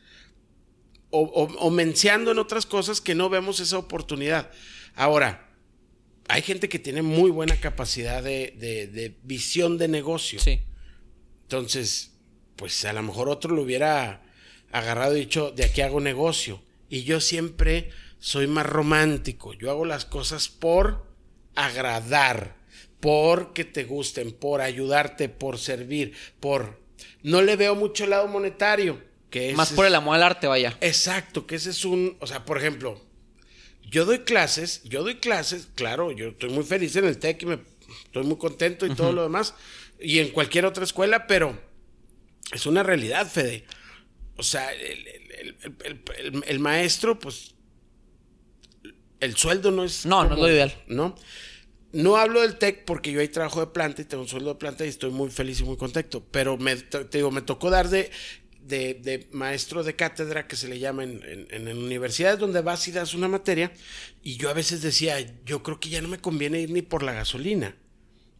o, 1.09 1.21
o, 1.21 1.43
o 1.57 1.69
menciando 1.69 2.31
en 2.31 2.39
otras 2.39 2.65
cosas 2.65 3.01
que 3.01 3.15
no 3.15 3.29
vemos 3.29 3.59
esa 3.59 3.77
oportunidad. 3.77 4.49
Ahora, 4.95 5.49
hay 6.29 6.41
gente 6.41 6.69
que 6.69 6.79
tiene 6.79 7.01
muy 7.01 7.31
buena 7.31 7.57
capacidad 7.59 8.23
de, 8.23 8.55
de- 8.57 8.87
de 8.87 9.17
visión 9.23 9.77
de 9.77 9.87
negocio. 9.89 10.39
Sí. 10.39 10.61
Entonces, 11.43 12.13
pues 12.55 12.83
a 12.85 12.93
lo 12.93 13.03
mejor 13.03 13.29
otro 13.29 13.53
lo 13.55 13.61
hubiera 13.61 14.23
agarrado 14.71 15.15
y 15.15 15.21
dicho, 15.21 15.51
de 15.51 15.65
aquí 15.65 15.81
hago 15.81 15.99
negocio. 15.99 16.61
Y 16.89 17.03
yo 17.03 17.19
siempre 17.19 17.89
soy 18.19 18.47
más 18.47 18.65
romántico. 18.65 19.53
Yo 19.53 19.71
hago 19.71 19.85
las 19.85 20.05
cosas 20.05 20.49
por 20.49 21.05
agradar, 21.55 22.55
por 22.99 23.53
que 23.53 23.65
te 23.65 23.83
gusten, 23.83 24.31
por 24.31 24.61
ayudarte, 24.61 25.29
por 25.29 25.57
servir, 25.57 26.13
por... 26.39 26.79
No 27.23 27.41
le 27.41 27.55
veo 27.55 27.75
mucho 27.75 28.05
el 28.05 28.11
lado 28.11 28.27
monetario. 28.27 29.01
Que 29.29 29.53
Más 29.53 29.73
por 29.73 29.85
el 29.85 29.95
amor 29.95 30.15
al 30.15 30.23
arte, 30.23 30.47
vaya. 30.47 30.77
Exacto, 30.81 31.45
que 31.45 31.55
ese 31.55 31.71
es 31.71 31.83
un, 31.83 32.15
o 32.19 32.27
sea, 32.27 32.45
por 32.45 32.57
ejemplo, 32.57 33.01
yo 33.89 34.05
doy 34.05 34.19
clases, 34.19 34.81
yo 34.83 35.03
doy 35.03 35.15
clases, 35.15 35.67
claro, 35.75 36.11
yo 36.11 36.29
estoy 36.29 36.49
muy 36.49 36.63
feliz 36.63 36.95
en 36.95 37.05
el 37.05 37.17
TEC 37.17 37.43
y 37.43 37.45
me 37.45 37.59
estoy 38.05 38.23
muy 38.23 38.37
contento 38.37 38.85
y 38.85 38.95
todo 38.95 39.11
lo 39.11 39.23
demás, 39.23 39.53
y 39.99 40.19
en 40.19 40.29
cualquier 40.29 40.65
otra 40.65 40.83
escuela, 40.83 41.27
pero 41.27 41.59
es 42.53 42.65
una 42.65 42.83
realidad, 42.83 43.29
Fede. 43.29 43.65
O 44.37 44.43
sea, 44.43 44.71
el, 44.73 45.26
el- 45.47 45.75
el- 45.83 46.01
el- 46.17 46.35
el- 46.35 46.43
el 46.47 46.59
maestro, 46.59 47.17
pues, 47.19 47.55
el 49.19 49.35
sueldo 49.35 49.71
no 49.71 49.83
es... 49.83 50.05
No, 50.05 50.23
no 50.25 50.35
es 50.35 50.39
lo 50.41 50.49
ideal. 50.51 50.73
¿No? 50.87 51.15
No 51.93 52.17
hablo 52.17 52.41
del 52.41 52.57
TEC 52.57 52.85
porque 52.85 53.11
yo 53.11 53.19
ahí 53.21 53.29
trabajo 53.29 53.61
de 53.61 53.67
planta 53.67 54.01
y 54.01 54.05
tengo 54.05 54.23
un 54.23 54.29
sueldo 54.29 54.49
de 54.53 54.59
planta 54.59 54.85
y 54.85 54.89
estoy 54.89 55.09
muy 55.09 55.29
feliz 55.31 55.59
y 55.61 55.63
muy 55.63 55.77
contento. 55.77 56.23
Pero 56.31 56.57
me, 56.57 56.75
te 56.75 57.05
te 57.05 57.17
digo, 57.19 57.31
me 57.31 57.41
tocó 57.41 57.69
dar 57.69 57.89
de, 57.89 58.11
de, 58.61 58.93
de 58.95 59.27
maestro 59.31 59.83
de 59.83 59.95
cátedra 59.95 60.47
que 60.47 60.55
se 60.55 60.67
le 60.67 60.77
llama 60.79 61.03
en, 61.05 61.23
en, 61.49 61.67
en 61.67 61.77
universidades 61.77 62.39
donde 62.39 62.61
vas 62.61 62.87
y 62.87 62.91
das 62.91 63.13
una 63.15 63.27
materia. 63.27 63.71
Y 64.21 64.35
yo 64.37 64.49
a 64.49 64.53
veces 64.53 64.81
decía, 64.81 65.15
yo 65.45 65.63
creo 65.63 65.79
que 65.79 65.89
ya 65.89 66.01
no 66.01 66.09
me 66.09 66.19
conviene 66.19 66.59
ir 66.59 66.69
ni 66.71 66.81
por 66.83 67.01
la 67.01 67.13
gasolina. 67.13 67.75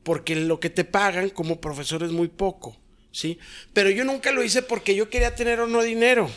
Porque 0.04 0.36
lo 0.36 0.60
que 0.60 0.70
te 0.70 0.84
pagan 0.84 1.30
como 1.30 1.60
profesor 1.60 2.04
es 2.04 2.12
muy 2.12 2.28
poco. 2.28 2.78
¿Sí? 3.12 3.40
Pero 3.74 3.90
yo 3.90 4.04
nunca 4.04 4.32
lo 4.32 4.44
hice 4.44 4.62
porque 4.62 4.94
yo 4.94 5.10
quería 5.10 5.34
tener 5.34 5.60
o 5.62 5.68
no 5.68 5.82
dinero. 5.82 6.30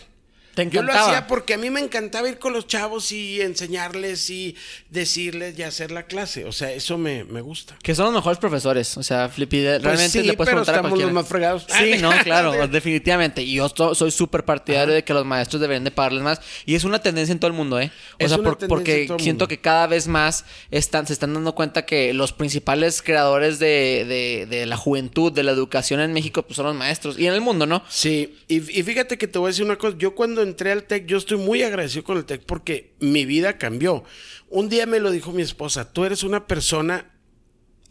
Te 0.68 0.76
Yo 0.76 0.82
lo 0.82 0.92
hacía 0.92 1.26
porque 1.26 1.54
a 1.54 1.58
mí 1.58 1.70
me 1.70 1.80
encantaba 1.80 2.28
ir 2.28 2.38
con 2.38 2.52
los 2.52 2.66
chavos 2.66 3.12
y 3.12 3.40
enseñarles 3.40 4.28
y 4.30 4.56
decirles 4.90 5.58
y 5.58 5.62
hacer 5.62 5.90
la 5.90 6.04
clase. 6.04 6.44
O 6.44 6.52
sea, 6.52 6.72
eso 6.72 6.98
me, 6.98 7.24
me 7.24 7.40
gusta. 7.40 7.76
Que 7.82 7.94
son 7.94 8.06
los 8.06 8.14
mejores 8.14 8.38
profesores. 8.38 8.96
O 8.96 9.02
sea, 9.02 9.28
Flippy, 9.28 9.58
de- 9.60 9.78
realmente 9.78 9.96
Pues 9.98 10.12
sí, 10.12 10.22
le 10.22 10.34
puedes 10.34 10.50
pero 10.52 10.62
preguntar 10.64 10.74
a 10.74 10.78
estamos 10.78 10.98
los 11.00 11.12
más 11.12 11.26
fregados. 11.28 11.66
Sí, 11.68 11.94
no, 12.00 12.10
claro, 12.24 12.66
definitivamente. 12.68 13.42
Y 13.42 13.54
yo 13.54 13.68
soy 13.94 14.10
súper 14.10 14.44
partidario 14.44 14.94
de 14.94 15.04
que 15.04 15.14
los 15.14 15.24
maestros 15.24 15.60
deberían 15.60 15.84
de 15.84 15.90
pagarles 15.90 16.22
más. 16.22 16.40
Y 16.66 16.74
es 16.74 16.84
una 16.84 17.00
tendencia 17.00 17.32
en 17.32 17.38
todo 17.38 17.48
el 17.50 17.56
mundo, 17.56 17.80
¿eh? 17.80 17.90
O 18.14 18.24
Es 18.24 18.30
sea, 18.30 18.38
por- 18.38 18.58
porque 18.66 19.08
siento 19.18 19.48
que 19.48 19.60
cada 19.60 19.86
vez 19.86 20.08
más 20.08 20.44
están, 20.70 21.06
se 21.06 21.12
están 21.12 21.32
dando 21.34 21.54
cuenta 21.54 21.86
que 21.86 22.12
los 22.14 22.32
principales 22.32 23.02
creadores 23.02 23.58
de, 23.58 24.04
de- 24.08 24.46
de 24.46 24.66
la 24.66 24.76
juventud, 24.76 25.32
de 25.32 25.42
la 25.42 25.52
educación 25.52 26.00
en 26.00 26.12
México, 26.12 26.42
pues 26.42 26.56
son 26.56 26.66
los 26.66 26.74
maestros. 26.74 27.18
Y 27.18 27.26
en 27.26 27.34
el 27.34 27.40
mundo, 27.40 27.66
¿no? 27.66 27.82
Sí, 27.88 28.36
y, 28.48 28.56
y 28.56 28.82
fíjate 28.82 29.18
que 29.18 29.26
te 29.28 29.38
voy 29.38 29.48
a 29.48 29.50
decir 29.50 29.64
una 29.64 29.76
cosa. 29.76 29.96
Yo 29.98 30.14
cuando 30.14 30.42
entré 30.50 30.70
al 30.72 30.84
TEC, 30.84 31.06
yo 31.06 31.16
estoy 31.16 31.38
muy 31.38 31.62
agradecido 31.62 32.04
con 32.04 32.16
el 32.18 32.24
TEC 32.24 32.42
porque 32.44 32.94
mi 33.00 33.24
vida 33.24 33.56
cambió. 33.58 34.04
Un 34.48 34.68
día 34.68 34.86
me 34.86 35.00
lo 35.00 35.10
dijo 35.10 35.32
mi 35.32 35.42
esposa, 35.42 35.92
tú 35.92 36.04
eres 36.04 36.22
una 36.22 36.46
persona 36.46 37.10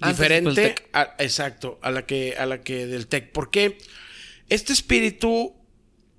Antes, 0.01 0.17
diferente, 0.17 0.75
a- 0.93 1.15
exacto, 1.19 1.79
a 1.81 1.91
la 1.91 2.05
que 2.05 2.35
a 2.37 2.45
la 2.45 2.61
que 2.61 2.85
del 2.85 3.07
TEC. 3.07 3.31
Porque 3.31 3.77
este 4.49 4.73
espíritu 4.73 5.55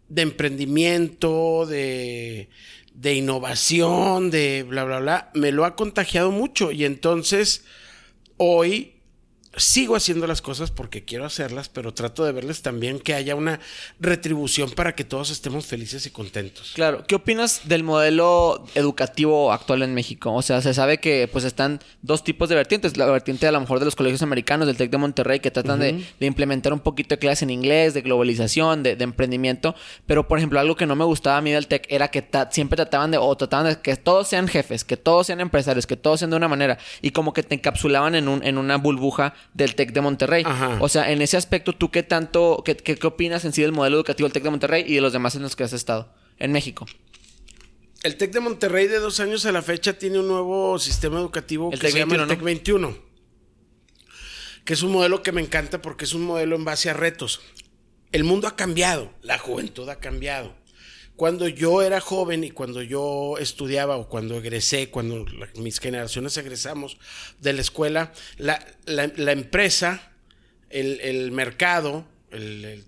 de 0.08 0.22
emprendimiento, 0.22 1.66
de, 1.66 2.48
de 2.94 3.14
innovación, 3.14 4.30
de 4.30 4.64
bla, 4.64 4.84
bla, 4.84 4.98
bla, 5.00 5.30
me 5.34 5.52
lo 5.52 5.64
ha 5.64 5.76
contagiado 5.76 6.30
mucho. 6.32 6.72
Y 6.72 6.84
entonces, 6.84 7.64
hoy 8.36 8.99
sigo 9.56 9.96
haciendo 9.96 10.26
las 10.26 10.42
cosas 10.42 10.70
porque 10.70 11.04
quiero 11.04 11.24
hacerlas, 11.24 11.68
pero 11.68 11.92
trato 11.92 12.24
de 12.24 12.32
verles 12.32 12.62
también 12.62 13.00
que 13.00 13.14
haya 13.14 13.34
una 13.34 13.58
retribución 13.98 14.70
para 14.70 14.94
que 14.94 15.04
todos 15.04 15.30
estemos 15.30 15.66
felices 15.66 16.06
y 16.06 16.10
contentos. 16.10 16.72
Claro, 16.74 17.04
¿qué 17.06 17.16
opinas 17.16 17.62
del 17.64 17.82
modelo 17.82 18.64
educativo 18.74 19.52
actual 19.52 19.82
en 19.82 19.92
México? 19.92 20.32
O 20.32 20.42
sea, 20.42 20.60
se 20.60 20.72
sabe 20.72 20.98
que 20.98 21.28
pues 21.30 21.44
están 21.44 21.80
dos 22.02 22.22
tipos 22.22 22.48
de 22.48 22.54
vertientes, 22.54 22.96
la 22.96 23.06
vertiente 23.06 23.46
a 23.48 23.52
lo 23.52 23.60
mejor 23.60 23.80
de 23.80 23.86
los 23.86 23.96
colegios 23.96 24.22
americanos, 24.22 24.68
del 24.68 24.76
TEC 24.76 24.90
de 24.90 24.98
Monterrey, 24.98 25.40
que 25.40 25.50
tratan 25.50 25.80
de, 25.80 26.04
implementar 26.20 26.72
un 26.72 26.80
poquito 26.80 27.16
de 27.16 27.18
clase 27.18 27.44
en 27.44 27.50
inglés, 27.50 27.92
de 27.92 28.02
globalización, 28.02 28.84
de, 28.84 28.96
emprendimiento, 29.00 29.74
pero 30.06 30.28
por 30.28 30.38
ejemplo, 30.38 30.60
algo 30.60 30.76
que 30.76 30.86
no 30.86 30.94
me 30.94 31.04
gustaba 31.04 31.38
a 31.38 31.40
mí 31.40 31.50
del 31.50 31.66
TEC 31.66 31.86
era 31.88 32.08
que 32.08 32.24
siempre 32.50 32.76
trataban 32.76 33.10
de, 33.10 33.18
o 33.18 33.36
trataban 33.36 33.66
de 33.66 33.80
que 33.80 33.96
todos 33.96 34.28
sean 34.28 34.46
jefes, 34.46 34.84
que 34.84 34.96
todos 34.96 35.26
sean 35.26 35.40
empresarios, 35.40 35.86
que 35.86 35.96
todos 35.96 36.20
sean 36.20 36.30
de 36.30 36.36
una 36.36 36.48
manera, 36.48 36.78
y 37.02 37.10
como 37.10 37.32
que 37.32 37.42
te 37.42 37.56
encapsulaban 37.56 38.14
en, 38.14 38.28
un, 38.28 38.44
en 38.44 38.56
una 38.58 38.76
burbuja 38.76 39.34
del 39.54 39.74
TEC 39.74 39.92
de 39.92 40.00
Monterrey. 40.00 40.44
O 40.80 40.88
sea, 40.88 41.10
en 41.10 41.22
ese 41.22 41.36
aspecto, 41.36 41.72
¿tú 41.72 41.90
qué 41.90 42.02
tanto, 42.02 42.62
qué, 42.64 42.76
qué, 42.76 43.06
opinas 43.06 43.44
en 43.44 43.52
sí 43.52 43.62
del 43.62 43.72
modelo 43.72 43.96
educativo 43.96 44.26
del 44.26 44.32
TEC 44.32 44.44
de 44.44 44.50
Monterrey 44.50 44.84
y 44.86 44.94
de 44.94 45.00
los 45.00 45.12
demás 45.12 45.34
en 45.34 45.42
los 45.42 45.56
que 45.56 45.64
has 45.64 45.72
estado 45.72 46.12
en 46.38 46.52
México? 46.52 46.86
El 48.02 48.16
TEC 48.16 48.32
de 48.32 48.40
Monterrey 48.40 48.86
de 48.86 48.98
dos 48.98 49.20
años 49.20 49.44
a 49.44 49.52
la 49.52 49.62
fecha 49.62 49.98
tiene 49.98 50.18
un 50.18 50.28
nuevo 50.28 50.78
sistema 50.78 51.18
educativo 51.18 51.70
que 51.70 51.76
se 51.76 51.98
llama 51.98 52.16
el 52.16 52.26
TEC 52.26 52.40
21. 52.40 52.96
Que 54.64 54.74
es 54.74 54.82
un 54.82 54.92
modelo 54.92 55.22
que 55.22 55.32
me 55.32 55.40
encanta 55.40 55.82
porque 55.82 56.04
es 56.04 56.14
un 56.14 56.22
modelo 56.22 56.56
en 56.56 56.64
base 56.64 56.90
a 56.90 56.94
retos. 56.94 57.40
El 58.12 58.24
mundo 58.24 58.48
ha 58.48 58.56
cambiado, 58.56 59.12
la 59.22 59.38
juventud 59.38 59.88
ha 59.88 59.96
cambiado 59.96 60.59
cuando 61.20 61.48
yo 61.48 61.82
era 61.82 62.00
joven 62.00 62.44
y 62.44 62.50
cuando 62.50 62.80
yo 62.80 63.36
estudiaba 63.38 63.98
o 63.98 64.08
cuando 64.08 64.38
egresé, 64.38 64.88
cuando 64.88 65.26
mis 65.56 65.78
generaciones 65.78 66.34
egresamos 66.38 66.96
de 67.40 67.52
la 67.52 67.60
escuela, 67.60 68.14
la, 68.38 68.64
empresa, 68.86 70.14
el, 70.70 71.30
mercado, 71.30 72.06
el, 72.30 72.86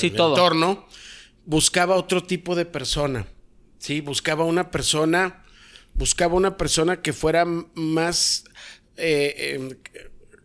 entorno, 0.00 0.88
buscaba 1.46 1.94
otro 1.94 2.24
tipo 2.24 2.56
de 2.56 2.64
persona. 2.64 3.24
¿sí? 3.78 4.00
Buscaba 4.00 4.42
una 4.42 4.72
persona, 4.72 5.44
buscaba 5.94 6.34
una 6.34 6.56
persona 6.56 7.02
que 7.02 7.12
fuera 7.12 7.44
más 7.44 8.42
eh, 8.96 9.60
em, 9.60 9.78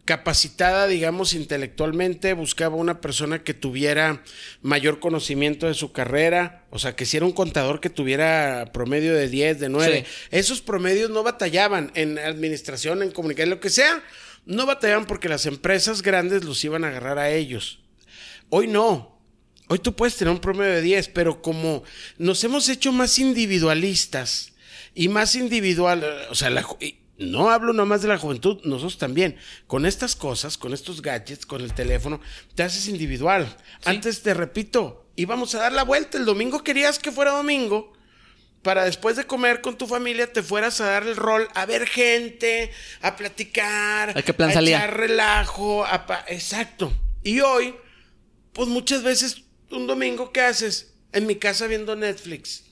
capacitada, 0.08 0.88
digamos, 0.88 1.34
intelectualmente, 1.34 2.34
buscaba 2.34 2.78
una 2.78 3.02
persona 3.02 3.44
que 3.44 3.54
tuviera 3.54 4.24
mayor 4.62 5.00
conocimiento 5.00 5.68
de 5.68 5.74
su 5.74 5.92
carrera, 5.92 6.66
o 6.72 6.80
sea, 6.80 6.96
que 6.96 7.06
si 7.06 7.18
era 7.18 7.26
un 7.26 7.34
contador 7.34 7.82
que 7.82 7.90
tuviera 7.90 8.72
promedio 8.74 9.14
de 9.14 9.28
10, 9.28 9.60
de 9.60 9.70
9. 9.70 10.06
Esos 10.32 10.62
promedios 10.62 11.10
no 11.10 11.24
batallaban 11.24 11.92
en 11.94 12.18
administración, 12.20 13.04
en 13.04 13.12
comunicación, 13.12 13.50
lo 13.50 13.60
que 13.60 13.70
sea, 13.70 14.02
no 14.46 14.66
batallaban 14.66 15.06
porque 15.08 15.28
las 15.28 15.46
empresas 15.46 16.02
grandes 16.02 16.46
los 16.46 16.64
iban 16.64 16.86
a 16.86 16.88
agarrar 16.88 17.20
a 17.20 17.30
ellos. 17.30 17.80
Hoy 18.50 18.68
no. 18.68 19.20
Hoy 19.68 19.80
tú 19.80 19.94
puedes 19.94 20.16
tener 20.16 20.34
un 20.34 20.40
promedio 20.40 20.72
de 20.72 20.82
10, 20.82 21.10
pero 21.10 21.42
como 21.42 21.84
nos 22.18 22.42
hemos 22.46 22.70
hecho 22.70 22.94
más 22.94 23.20
individualistas 23.20 24.54
y 24.96 25.10
más 25.10 25.36
individual, 25.36 26.06
o 26.30 26.36
sea, 26.36 26.50
la, 26.50 26.66
no 27.18 27.50
hablo 27.50 27.74
nomás 27.74 28.02
de 28.02 28.08
la 28.08 28.18
juventud, 28.18 28.60
nosotros 28.64 28.98
también. 28.98 29.38
Con 29.66 29.86
estas 29.86 30.16
cosas, 30.16 30.58
con 30.58 30.74
estos 30.74 31.02
gadgets, 31.02 31.46
con 31.46 31.62
el 31.62 31.74
teléfono, 31.74 32.22
te 32.56 32.64
haces 32.64 32.88
individual. 32.88 33.58
Antes 33.86 34.22
te 34.22 34.34
repito, 34.34 35.10
íbamos 35.16 35.56
a 35.56 35.60
dar 35.60 35.74
la 35.74 35.84
vuelta. 35.84 36.18
El 36.18 36.26
domingo 36.26 36.64
querías 36.64 37.00
que 37.00 37.12
fuera 37.12 37.32
domingo 37.32 37.94
para 38.62 38.86
después 38.86 39.16
de 39.16 39.26
comer 39.26 39.62
con 39.62 39.78
tu 39.78 39.88
familia 39.88 40.32
te 40.32 40.44
fueras 40.44 40.82
a 40.82 40.88
dar 40.88 41.04
el 41.04 41.16
rol 41.16 41.48
a 41.56 41.66
ver 41.66 41.88
gente, 41.88 42.72
a 43.02 43.16
platicar, 43.16 44.18
¿A, 44.18 44.22
qué 44.22 44.34
plan 44.34 44.50
a 44.50 44.62
echar 44.62 44.98
relajo, 44.98 45.86
exacto. 46.28 46.92
Y 47.24 47.40
hoy, 47.40 47.76
pues 48.54 48.68
muchas 48.68 49.04
veces 49.04 49.44
un 49.72 49.88
domingo 49.88 50.32
¿qué 50.34 50.42
haces? 50.42 50.94
En 51.14 51.26
mi 51.26 51.36
casa 51.36 51.68
viendo 51.68 51.96
Netflix. 51.96 52.66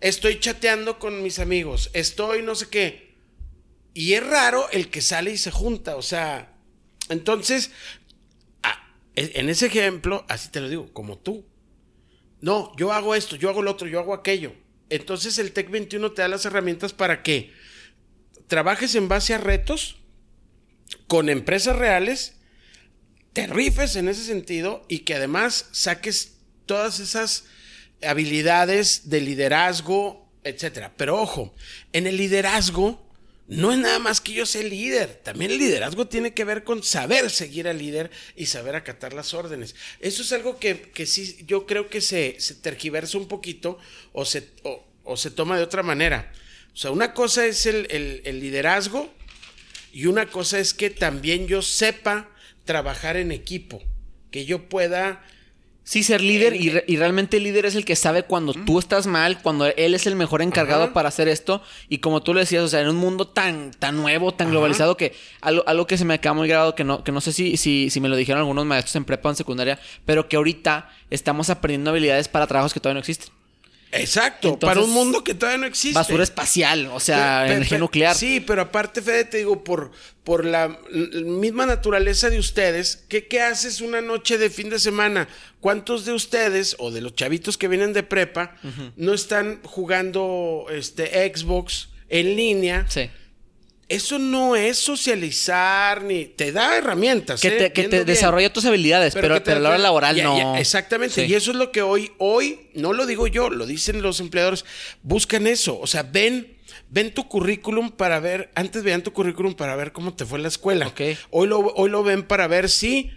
Estoy 0.00 0.40
chateando 0.40 0.98
con 0.98 1.22
mis 1.22 1.38
amigos, 1.38 1.90
estoy 1.92 2.42
no 2.42 2.54
sé 2.54 2.68
qué 2.68 3.05
y 3.96 4.12
es 4.12 4.22
raro 4.22 4.68
el 4.72 4.90
que 4.90 5.00
sale 5.00 5.30
y 5.30 5.38
se 5.38 5.50
junta, 5.50 5.96
o 5.96 6.02
sea, 6.02 6.52
entonces, 7.08 7.70
e, 9.14 9.32
en 9.36 9.48
ese 9.48 9.68
ejemplo, 9.68 10.26
así 10.28 10.50
te 10.50 10.60
lo 10.60 10.68
digo, 10.68 10.92
como 10.92 11.16
tú. 11.16 11.46
No, 12.42 12.76
yo 12.76 12.92
hago 12.92 13.14
esto, 13.14 13.36
yo 13.36 13.48
hago 13.48 13.62
lo 13.62 13.70
otro, 13.70 13.88
yo 13.88 13.98
hago 13.98 14.12
aquello. 14.12 14.52
Entonces 14.90 15.38
el 15.38 15.52
TEC 15.52 15.70
21 15.70 16.12
te 16.12 16.20
da 16.20 16.28
las 16.28 16.44
herramientas 16.44 16.92
para 16.92 17.22
que 17.22 17.54
trabajes 18.48 18.94
en 18.96 19.08
base 19.08 19.32
a 19.32 19.38
retos 19.38 19.96
con 21.06 21.30
empresas 21.30 21.76
reales, 21.76 22.36
te 23.32 23.46
rifes 23.46 23.96
en 23.96 24.08
ese 24.08 24.24
sentido 24.24 24.84
y 24.90 25.00
que 25.00 25.14
además 25.14 25.70
saques 25.72 26.36
todas 26.66 27.00
esas 27.00 27.46
habilidades 28.06 29.08
de 29.08 29.22
liderazgo, 29.22 30.30
etcétera. 30.44 30.92
Pero 30.98 31.18
ojo, 31.18 31.54
en 31.94 32.06
el 32.06 32.18
liderazgo 32.18 33.05
no 33.48 33.72
es 33.72 33.78
nada 33.78 33.98
más 33.98 34.20
que 34.20 34.32
yo 34.32 34.44
sea 34.44 34.62
líder. 34.62 35.20
También 35.22 35.52
el 35.52 35.58
liderazgo 35.58 36.08
tiene 36.08 36.34
que 36.34 36.44
ver 36.44 36.64
con 36.64 36.82
saber 36.82 37.30
seguir 37.30 37.68
al 37.68 37.78
líder 37.78 38.10
y 38.34 38.46
saber 38.46 38.74
acatar 38.74 39.12
las 39.12 39.34
órdenes. 39.34 39.74
Eso 40.00 40.22
es 40.22 40.32
algo 40.32 40.58
que, 40.58 40.92
sí 41.06 41.38
yo 41.46 41.66
creo 41.66 41.88
que 41.88 42.00
se, 42.00 42.38
tergiversa 42.60 43.18
un 43.18 43.28
poquito 43.28 43.78
o 44.12 44.24
se, 44.24 44.48
o, 45.04 45.16
se 45.16 45.30
toma 45.30 45.56
de 45.56 45.64
otra 45.64 45.82
manera. 45.82 46.32
O 46.74 46.76
sea, 46.76 46.90
una 46.90 47.14
cosa 47.14 47.46
es 47.46 47.66
el, 47.66 47.86
el 48.24 48.40
liderazgo 48.40 49.12
y 49.92 50.06
una 50.06 50.26
cosa 50.26 50.58
es 50.58 50.74
que 50.74 50.90
también 50.90 51.46
yo 51.46 51.62
sepa 51.62 52.28
trabajar 52.64 53.16
en 53.16 53.32
equipo, 53.32 53.82
que 54.30 54.44
yo 54.44 54.68
pueda 54.68 55.24
Sí, 55.86 56.02
ser 56.02 56.20
líder 56.20 56.56
y, 56.60 56.96
realmente 56.96 57.36
el 57.36 57.44
líder 57.44 57.64
es 57.64 57.76
el 57.76 57.84
que 57.84 57.94
sabe 57.94 58.24
cuando 58.24 58.52
tú 58.52 58.80
estás 58.80 59.06
mal, 59.06 59.40
cuando 59.40 59.66
él 59.66 59.94
es 59.94 60.08
el 60.08 60.16
mejor 60.16 60.42
encargado 60.42 60.92
para 60.92 61.10
hacer 61.10 61.28
esto. 61.28 61.62
Y 61.88 61.98
como 61.98 62.24
tú 62.24 62.34
le 62.34 62.40
decías, 62.40 62.64
o 62.64 62.68
sea, 62.68 62.80
en 62.80 62.88
un 62.88 62.96
mundo 62.96 63.28
tan, 63.28 63.70
tan 63.70 63.94
nuevo, 63.96 64.34
tan 64.34 64.50
globalizado, 64.50 64.96
que 64.96 65.14
algo, 65.42 65.62
algo 65.64 65.86
que 65.86 65.96
se 65.96 66.04
me 66.04 66.14
acaba 66.14 66.34
muy 66.34 66.48
grado, 66.48 66.74
que 66.74 66.82
no, 66.82 67.04
que 67.04 67.12
no 67.12 67.20
sé 67.20 67.32
si, 67.32 67.56
si, 67.56 67.88
si 67.88 68.00
me 68.00 68.08
lo 68.08 68.16
dijeron 68.16 68.40
algunos 68.40 68.66
maestros 68.66 68.96
en 68.96 69.04
prepa 69.04 69.28
o 69.28 69.32
en 69.32 69.36
secundaria, 69.36 69.78
pero 70.04 70.28
que 70.28 70.34
ahorita 70.34 70.90
estamos 71.08 71.50
aprendiendo 71.50 71.90
habilidades 71.90 72.26
para 72.26 72.48
trabajos 72.48 72.74
que 72.74 72.80
todavía 72.80 72.94
no 72.94 73.00
existen. 73.00 73.35
Exacto, 74.00 74.58
para 74.58 74.80
un 74.80 74.90
mundo 74.90 75.24
que 75.24 75.34
todavía 75.34 75.58
no 75.58 75.66
existe. 75.66 75.94
Basura 75.98 76.22
espacial, 76.22 76.90
o 76.92 77.00
sea, 77.00 77.46
energía 77.46 77.78
nuclear. 77.78 78.14
Sí, 78.14 78.40
pero 78.40 78.62
aparte, 78.62 79.02
Fede, 79.02 79.24
te 79.24 79.38
digo, 79.38 79.64
por, 79.64 79.92
por 80.24 80.44
la 80.44 80.78
misma 81.24 81.66
naturaleza 81.66 82.30
de 82.30 82.38
ustedes, 82.38 83.04
¿qué, 83.08 83.26
¿qué 83.26 83.40
haces 83.40 83.80
una 83.80 84.00
noche 84.00 84.38
de 84.38 84.50
fin 84.50 84.70
de 84.70 84.78
semana? 84.78 85.28
¿Cuántos 85.60 86.04
de 86.04 86.12
ustedes, 86.12 86.76
o 86.78 86.90
de 86.90 87.00
los 87.00 87.14
chavitos 87.14 87.58
que 87.58 87.68
vienen 87.68 87.92
de 87.92 88.02
prepa, 88.02 88.56
no 88.96 89.14
están 89.14 89.60
jugando 89.64 90.66
este 90.70 91.32
Xbox 91.34 91.88
en 92.08 92.36
línea? 92.36 92.86
Sí 92.88 93.10
eso 93.88 94.18
no 94.18 94.56
es 94.56 94.78
socializar 94.78 96.02
ni 96.02 96.24
te 96.24 96.50
da 96.50 96.76
herramientas. 96.76 97.40
Que 97.40 97.70
te, 97.70 97.80
¿eh? 97.80 98.04
desarrolla 98.04 98.52
tus 98.52 98.64
habilidades, 98.64 99.14
pero, 99.14 99.36
a 99.36 99.40
la 99.60 99.68
hora 99.68 99.78
laboral 99.78 100.22
no. 100.22 100.56
exactamente. 100.56 101.24
Y 101.24 101.34
eso 101.34 101.52
es 101.52 101.56
lo 101.56 101.70
que 101.70 101.82
hoy, 101.82 102.12
hoy, 102.18 102.68
no 102.74 102.92
lo 102.92 103.06
digo 103.06 103.28
yo, 103.28 103.48
lo 103.48 103.64
dicen 103.64 104.02
los 104.02 104.18
empleadores, 104.18 104.64
buscan 105.02 105.46
eso. 105.46 105.78
O 105.78 105.86
sea, 105.86 106.02
ven, 106.02 106.56
ven 106.90 107.14
tu 107.14 107.28
currículum 107.28 107.92
para 107.92 108.18
ver, 108.18 108.50
antes 108.56 108.82
vean 108.82 109.02
tu 109.02 109.12
currículum 109.12 109.54
para 109.54 109.76
ver 109.76 109.92
cómo 109.92 110.14
te 110.14 110.26
fue 110.26 110.38
en 110.38 110.42
la 110.42 110.48
escuela. 110.48 110.92
Hoy, 111.30 111.46
lo, 111.46 111.60
hoy 111.60 111.88
lo 111.88 112.02
ven 112.02 112.24
para 112.24 112.48
ver 112.48 112.68
si 112.68 113.12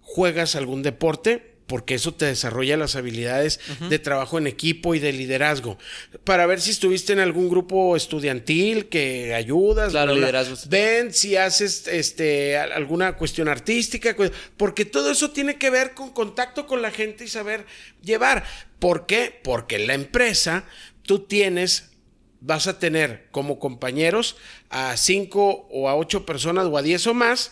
juegas 0.00 0.56
algún 0.56 0.82
deporte, 0.82 1.55
porque 1.66 1.94
eso 1.94 2.14
te 2.14 2.26
desarrolla 2.26 2.76
las 2.76 2.96
habilidades 2.96 3.60
de 3.88 3.98
trabajo 3.98 4.38
en 4.38 4.46
equipo 4.46 4.94
y 4.94 5.00
de 5.00 5.12
liderazgo. 5.12 5.78
Para 6.24 6.46
ver 6.46 6.60
si 6.60 6.70
estuviste 6.70 7.12
en 7.12 7.18
algún 7.18 7.48
grupo 7.48 7.96
estudiantil 7.96 8.88
que 8.88 9.34
ayudas. 9.34 9.90
Claro, 9.90 10.14
liderazgo. 10.14 10.56
Ven 10.68 11.12
si 11.12 11.36
haces 11.36 11.88
este, 11.88 12.56
alguna 12.56 13.16
cuestión 13.16 13.48
artística, 13.48 14.14
porque 14.56 14.84
todo 14.84 15.10
eso 15.10 15.30
tiene 15.30 15.56
que 15.56 15.70
ver 15.70 15.94
con 15.94 16.10
contacto 16.10 16.66
con 16.66 16.82
la 16.82 16.90
gente 16.90 17.24
y 17.24 17.28
saber 17.28 17.66
llevar. 18.02 18.44
¿Por 18.78 19.06
qué? 19.06 19.38
Porque 19.42 19.78
la 19.78 19.94
empresa, 19.94 20.64
tú 21.02 21.20
tienes 21.20 21.90
vas 22.40 22.66
a 22.68 22.78
tener 22.78 23.26
como 23.32 23.58
compañeros 23.58 24.36
a 24.68 24.96
cinco 24.96 25.66
o 25.70 25.88
a 25.88 25.96
ocho 25.96 26.26
personas 26.26 26.66
o 26.66 26.76
a 26.76 26.82
diez 26.82 27.06
o 27.06 27.14
más 27.14 27.50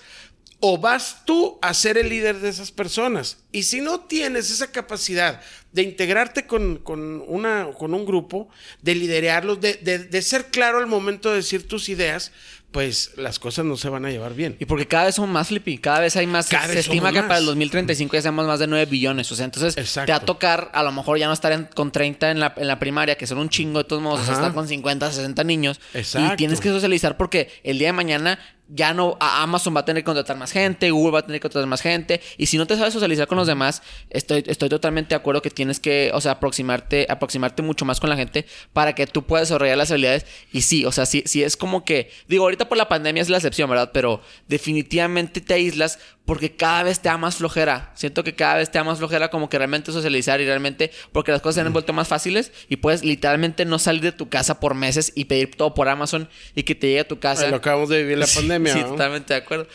o 0.61 0.79
vas 0.79 1.25
tú 1.25 1.59
a 1.62 1.75
ser 1.75 1.99
el 1.99 2.09
líder 2.09 2.41
de 2.41 2.49
esas 2.49 2.71
personas. 2.71 3.43
Y 3.55 3.62
si 3.62 3.80
no 3.80 4.00
tienes 4.00 4.50
esa 4.50 4.72
capacidad 4.72 5.40
de 5.70 5.82
integrarte 5.82 6.44
con, 6.44 6.82
una, 7.28 7.68
con 7.78 7.94
un 7.94 8.05
grupo, 8.05 8.48
de 8.82 8.96
liderarlos, 8.96 9.61
de, 9.61 10.22
ser 10.22 10.46
claro 10.46 10.78
al 10.78 10.88
momento 10.88 11.30
de 11.30 11.36
decir 11.36 11.68
tus 11.68 11.88
ideas, 11.88 12.32
pues 12.72 13.12
las 13.16 13.38
cosas 13.38 13.64
no 13.64 13.76
se 13.76 13.88
van 13.88 14.05
a 14.07 14.11
llevar 14.11 14.34
bien. 14.34 14.57
Y 14.59 14.64
porque 14.64 14.88
cada 14.88 15.05
vez 15.05 15.14
son 15.14 15.30
más 15.30 15.46
flippy, 15.46 15.78
cada 15.78 16.00
vez 16.00 16.16
hay 16.16 16.26
más. 16.26 16.48
Cada 16.48 16.66
se 16.66 16.80
estima 16.80 17.12
que 17.12 17.22
para 17.22 17.38
el 17.38 17.44
más. 17.44 17.46
2035 17.46 18.16
ya 18.16 18.22
seamos 18.22 18.44
más 18.48 18.59
de 18.59 18.66
9 18.66 18.86
billones. 18.86 19.30
O 19.30 19.36
sea, 19.36 19.44
entonces 19.44 19.76
Exacto. 19.78 20.07
te 20.07 20.12
va 20.12 20.18
a 20.18 20.24
tocar 20.24 20.72
a 20.74 20.82
lo 20.82 20.90
mejor 20.90 21.16
ya 21.16 21.28
no 21.28 21.32
estar 21.32 21.52
en- 21.52 21.68
con 21.72 21.92
30 21.92 22.32
en 22.32 22.40
la, 22.40 22.52
en 22.57 22.66
la 22.66 22.80
primaria, 22.80 23.16
que 23.16 23.28
son 23.28 23.38
un 23.38 23.48
chingo 23.48 23.78
de 23.78 23.84
todos 23.84 24.02
modos, 24.02 24.22
o 24.22 24.24
sea, 24.24 24.34
estar 24.34 24.52
con 24.52 24.66
50, 24.66 25.12
60 25.12 25.44
niños. 25.44 25.80
Exacto. 25.92 26.34
Y 26.34 26.36
tienes 26.36 26.61
que 26.61 26.70
socializar 26.70 27.16
porque 27.16 27.48
el 27.62 27.78
día 27.78 27.86
de 27.88 27.92
mañana 27.92 28.40
ya 28.68 28.92
no. 28.94 29.16
Amazon 29.20 29.76
va 29.76 29.80
a 29.80 29.84
tener 29.84 30.02
que 30.02 30.07
contratar 30.07 30.36
más 30.36 30.50
gente, 30.50 30.90
Google 30.90 31.12
va 31.12 31.18
a 31.20 31.22
tener 31.22 31.36
que 31.36 31.42
contratar 31.42 31.68
más 31.68 31.80
gente. 31.80 32.20
Y 32.38 32.46
si 32.46 32.59
no 32.59 32.66
te 32.66 32.76
sabes 32.76 32.92
socializar 32.92 33.28
con 33.28 33.38
los 33.38 33.43
demás, 33.47 33.82
estoy, 34.11 34.45
estoy 34.47 34.68
totalmente 34.68 35.11
de 35.11 35.16
acuerdo 35.16 35.42
que 35.42 35.51
tienes 35.51 35.80
que, 35.80 36.11
o 36.14 36.20
sea, 36.20 36.32
aproximarte, 36.32 37.07
aproximarte 37.09 37.62
mucho 37.62 37.84
más 37.84 38.01
con 38.01 38.11
la 38.11 38.16
gente 38.16 38.47
para 38.72 38.95
que 38.95 39.07
tú 39.07 39.24
puedas 39.24 39.49
desarrollar 39.49 39.76
las 39.76 39.90
habilidades. 39.90 40.26
Y 40.53 40.62
sí, 40.62 40.84
o 40.84 40.92
sea, 40.92 41.07
sí, 41.07 41.22
sí 41.26 41.42
es 41.42 41.57
como 41.57 41.84
que. 41.84 42.11
Digo, 42.28 42.45
ahorita 42.45 42.68
por 42.68 42.78
la 42.78 42.88
pandemia 42.88 43.22
es 43.22 43.28
la 43.28 43.36
excepción, 43.38 43.68
¿verdad? 43.70 43.90
Pero 43.92 44.20
definitivamente 44.49 45.40
te 45.40 45.55
aíslas 45.55 45.99
porque 46.24 46.57
cada 46.57 46.84
vez 46.84 47.01
te 47.01 47.09
da 47.09 47.18
más 47.18 47.36
flojera. 47.36 47.92
Siento 47.95 48.24
que 48.24 48.34
cada 48.34 48.57
vez 48.57 48.70
te 48.70 48.78
da 48.78 48.84
más 48.84 48.99
flojera 48.99 49.28
como 49.28 49.49
que 49.51 49.59
realmente 49.59 49.92
socializar 49.92 50.40
y 50.40 50.47
realmente 50.47 50.90
porque 51.12 51.32
las 51.32 51.42
cosas 51.42 51.57
se 51.57 51.61
han 51.61 51.72
vuelto 51.72 51.92
más 51.92 52.09
fáciles 52.09 52.53
y 52.68 52.76
puedes 52.76 53.05
literalmente 53.05 53.64
no 53.64 53.78
salir 53.78 54.01
de 54.03 54.12
tu 54.12 54.28
casa 54.28 54.59
por 54.59 54.74
meses 54.74 55.12
y 55.14 55.26
pedir 55.26 55.55
todo 55.55 55.74
por 55.74 55.88
Amazon 55.88 56.28
y 56.55 56.62
que 56.62 56.74
te 56.74 56.86
llegue 56.88 57.01
a 57.01 57.09
tu 57.09 57.18
casa. 57.18 57.45
Ay, 57.45 57.51
Lo 57.51 57.57
acabamos 57.59 57.88
de 57.90 58.03
vivir 58.03 58.18
la 58.18 58.26
Sí, 58.34 58.36
pandemia. 58.38 58.72
Sí, 58.72 58.80
¿no? 58.80 58.88
totalmente 58.88 59.34
de 59.34 59.40
acuerdo. 59.40 59.66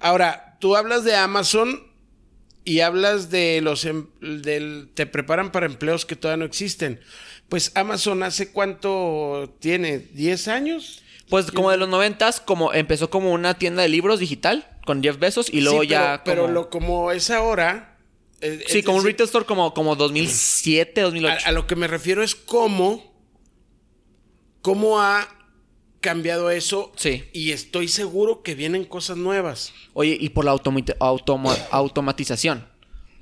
Ahora, 0.00 0.56
tú 0.60 0.76
hablas 0.76 1.04
de 1.04 1.16
Amazon 1.16 1.82
y 2.64 2.80
hablas 2.80 3.30
de 3.30 3.60
los 3.62 3.84
em- 3.84 4.06
del 4.20 4.88
te 4.94 5.06
preparan 5.06 5.52
para 5.52 5.66
empleos 5.66 6.04
que 6.06 6.16
todavía 6.16 6.38
no 6.38 6.44
existen. 6.46 7.00
Pues 7.48 7.72
Amazon 7.74 8.22
hace 8.22 8.50
cuánto 8.52 9.54
tiene, 9.60 9.98
10 9.98 10.48
años? 10.48 11.02
Pues 11.28 11.50
como 11.50 11.70
de 11.70 11.76
los 11.76 11.88
noventas, 11.88 12.40
como 12.40 12.72
empezó 12.72 13.10
como 13.10 13.32
una 13.32 13.54
tienda 13.58 13.82
de 13.82 13.88
libros 13.88 14.20
digital 14.20 14.66
con 14.86 15.02
Jeff 15.02 15.18
Bezos 15.18 15.48
y 15.52 15.60
luego 15.62 15.82
Sí, 15.82 15.88
ya 15.88 16.22
pero, 16.24 16.48
lo 16.48 16.68
como 16.70 17.12
es 17.12 17.30
ahora 17.30 17.98
eh, 18.40 18.62
Sí, 18.66 18.80
es 18.80 18.84
como 18.84 18.98
un 18.98 19.04
retail 19.04 19.26
store 19.26 19.46
como, 19.46 19.72
como 19.72 19.96
2007, 19.96 21.00
2008. 21.00 21.44
a, 21.46 21.48
a 21.48 21.52
lo 21.52 21.66
que 21.66 21.76
me 21.76 21.86
refiero 21.86 22.22
es 22.22 22.34
cómo 22.34 23.14
cómo 24.60 25.00
ha 25.00 25.28
cambiado 26.04 26.50
eso 26.50 26.92
Sí. 26.96 27.24
y 27.32 27.52
estoy 27.52 27.88
seguro 27.88 28.42
que 28.42 28.54
vienen 28.54 28.84
cosas 28.84 29.16
nuevas. 29.16 29.72
Oye, 29.94 30.16
y 30.20 30.28
por 30.28 30.44
la 30.44 30.52
automa- 30.52 31.56
automatización. 31.70 32.66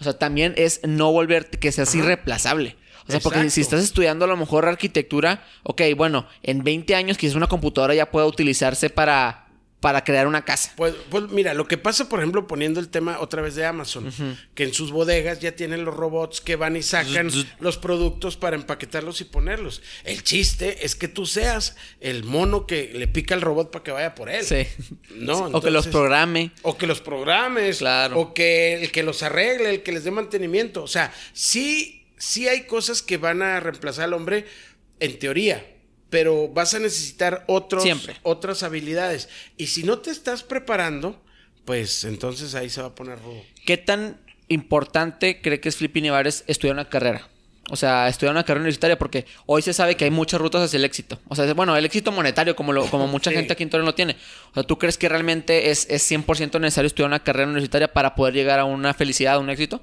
O 0.01 0.05
sea, 0.05 0.18
también 0.18 0.53
es 0.57 0.80
no 0.85 1.12
volver 1.12 1.49
que 1.49 1.70
seas 1.70 1.95
irreemplazable. 1.95 2.76
O 3.07 3.11
sea, 3.12 3.20
porque 3.20 3.51
si 3.51 3.61
estás 3.61 3.83
estudiando 3.83 4.24
a 4.24 4.28
lo 4.28 4.37
mejor 4.37 4.66
arquitectura, 4.66 5.45
ok, 5.62 5.83
bueno, 5.97 6.26
en 6.43 6.62
20 6.64 6.95
años 6.95 7.18
quizás 7.18 7.35
una 7.37 7.47
computadora 7.49 7.95
ya 7.95 8.11
pueda 8.11 8.26
utilizarse 8.26 8.91
para, 8.91 9.41
para 9.83 10.05
crear 10.05 10.28
una 10.28 10.45
casa. 10.45 10.72
Pues, 10.76 10.95
pues 11.11 11.28
mira, 11.30 11.55
lo 11.55 11.66
que 11.66 11.76
pasa, 11.76 12.09
por 12.09 12.20
ejemplo, 12.20 12.47
poniendo 12.47 12.78
el 12.78 12.89
tema 12.89 13.18
otra 13.18 13.43
vez 13.43 13.57
de 13.57 13.66
Amazon, 13.66 14.12
que 14.55 14.62
en 14.62 14.72
sus 14.72 14.93
bodegas 14.93 15.41
ya 15.41 15.57
tienen 15.57 15.85
los 15.85 15.93
robots 15.93 16.41
que 16.41 16.55
van 16.55 16.76
y 16.76 16.83
sacan 16.83 17.30
los 17.59 17.78
productos 17.78 18.37
para 18.37 18.55
empaquetarlos 18.55 19.20
y 19.20 19.24
ponerlos. 19.24 19.83
El 20.05 20.22
chiste 20.22 20.87
es 20.87 20.95
que 20.95 21.09
tú 21.09 21.26
seas 21.26 21.74
el 22.01 22.22
mono 22.22 22.64
que 22.64 22.93
le 22.95 23.09
pica 23.09 23.35
al 23.35 23.41
robot 23.41 23.72
para 23.72 23.83
que 23.83 23.91
vaya 23.91 24.14
por 24.14 24.30
él. 24.30 24.45
Sí. 24.45 24.68
No, 25.16 25.47
o 25.47 25.61
que 25.61 25.72
los 25.72 25.89
programe. 25.89 26.53
O 26.62 26.78
que 26.78 26.87
los 26.87 27.01
programes. 27.01 27.78
Claro. 27.78 28.20
O 28.20 28.35
que 28.35 28.74
el 28.74 28.93
que 28.93 29.03
los 29.03 29.24
arregle, 29.24 29.68
el 29.68 29.83
que 29.83 29.91
les 29.91 30.05
dé 30.05 30.12
mantenimiento. 30.12 30.85
O 30.85 30.89
sea, 30.89 31.12
sí, 31.33 32.07
sí 32.18 32.47
hay 32.47 32.66
cosas 32.68 33.03
que 33.03 33.16
van 33.16 33.43
a 33.43 33.59
reemplazar 33.59 34.05
al 34.05 34.12
hombre 34.12 34.47
en 35.01 35.18
teoría. 35.18 35.72
Pero 36.12 36.46
vas 36.48 36.74
a 36.74 36.78
necesitar 36.78 37.42
otros, 37.48 37.82
Siempre. 37.82 38.14
otras 38.22 38.62
habilidades. 38.62 39.28
Y 39.56 39.66
si 39.68 39.82
no 39.82 39.98
te 39.98 40.10
estás 40.10 40.42
preparando, 40.42 41.20
pues 41.64 42.04
entonces 42.04 42.54
ahí 42.54 42.68
se 42.68 42.82
va 42.82 42.88
a 42.88 42.94
poner 42.94 43.18
rudo. 43.18 43.42
¿Qué 43.64 43.78
tan 43.78 44.20
importante 44.48 45.40
cree 45.40 45.58
que 45.58 45.70
es 45.70 45.76
Flippy 45.76 46.02
Nevares 46.02 46.44
estudiar 46.46 46.74
una 46.74 46.88
carrera? 46.90 47.28
O 47.70 47.76
sea, 47.76 48.08
estudiar 48.08 48.34
una 48.34 48.42
carrera 48.44 48.60
universitaria 48.60 48.98
porque 48.98 49.24
hoy 49.46 49.62
se 49.62 49.72
sabe 49.72 49.96
que 49.96 50.04
hay 50.04 50.10
muchas 50.10 50.38
rutas 50.38 50.60
hacia 50.62 50.76
el 50.76 50.84
éxito. 50.84 51.18
O 51.28 51.34
sea, 51.34 51.50
bueno, 51.54 51.74
el 51.76 51.84
éxito 51.86 52.12
monetario 52.12 52.54
como, 52.54 52.72
lo, 52.74 52.84
como 52.90 53.06
mucha 53.06 53.30
Sí. 53.30 53.36
gente 53.36 53.54
aquí 53.54 53.62
en 53.62 53.70
Torreón 53.70 53.86
lo 53.86 53.94
tiene. 53.94 54.16
O 54.50 54.54
sea, 54.54 54.64
¿tú 54.64 54.78
crees 54.78 54.98
que 54.98 55.08
realmente 55.08 55.70
es, 55.70 55.86
es 55.88 56.10
100% 56.10 56.60
necesario 56.60 56.88
estudiar 56.88 57.06
una 57.08 57.22
carrera 57.24 57.46
universitaria 57.48 57.90
para 57.92 58.14
poder 58.14 58.34
llegar 58.34 58.58
a 58.60 58.64
una 58.66 58.92
felicidad, 58.92 59.34
a 59.34 59.38
un 59.38 59.48
éxito? 59.48 59.80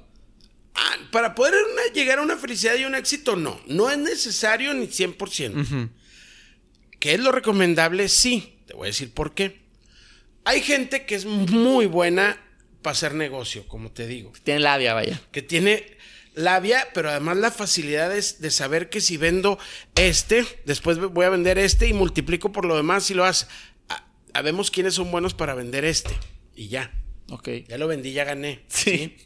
Ah, 0.76 0.96
para 1.10 1.34
poder 1.34 1.54
una- 1.54 1.92
llegar 1.92 2.20
a 2.20 2.22
una 2.22 2.36
felicidad 2.36 2.76
y 2.76 2.84
un 2.84 2.94
éxito, 2.94 3.34
no. 3.34 3.58
No 3.66 3.90
es 3.90 3.98
necesario 3.98 4.72
ni 4.74 4.86
100%. 4.86 5.88
¿Qué 7.00 7.14
es 7.14 7.20
lo 7.20 7.32
recomendable? 7.32 8.08
Sí. 8.08 8.58
Te 8.66 8.74
voy 8.74 8.86
a 8.86 8.86
decir 8.90 9.12
por 9.12 9.34
qué. 9.34 9.62
Hay 10.44 10.60
gente 10.60 11.06
que 11.06 11.16
es 11.16 11.26
muy 11.26 11.86
buena 11.86 12.40
para 12.82 12.92
hacer 12.92 13.14
negocio, 13.14 13.66
como 13.66 13.90
te 13.90 14.06
digo. 14.06 14.32
Tiene 14.44 14.60
labia, 14.60 14.94
vaya. 14.94 15.20
Que 15.32 15.42
tiene 15.42 15.98
labia, 16.34 16.88
pero 16.94 17.10
además 17.10 17.38
la 17.38 17.50
facilidad 17.50 18.16
es 18.16 18.40
de 18.40 18.50
saber 18.50 18.88
que 18.90 19.00
si 19.00 19.16
vendo 19.16 19.58
este, 19.96 20.46
después 20.64 20.98
voy 20.98 21.24
a 21.24 21.30
vender 21.30 21.58
este 21.58 21.88
y 21.88 21.92
multiplico 21.92 22.52
por 22.52 22.64
lo 22.64 22.76
demás 22.76 23.10
y 23.10 23.14
lo 23.14 23.24
hace. 23.24 23.46
Ah, 23.88 24.06
Habemos 24.34 24.70
quiénes 24.70 24.94
son 24.94 25.10
buenos 25.10 25.34
para 25.34 25.54
vender 25.54 25.84
este. 25.84 26.10
Y 26.54 26.68
ya. 26.68 26.92
Ok. 27.30 27.48
Ya 27.68 27.78
lo 27.78 27.88
vendí, 27.88 28.12
ya 28.12 28.24
gané. 28.24 28.60
Sí. 28.68 29.16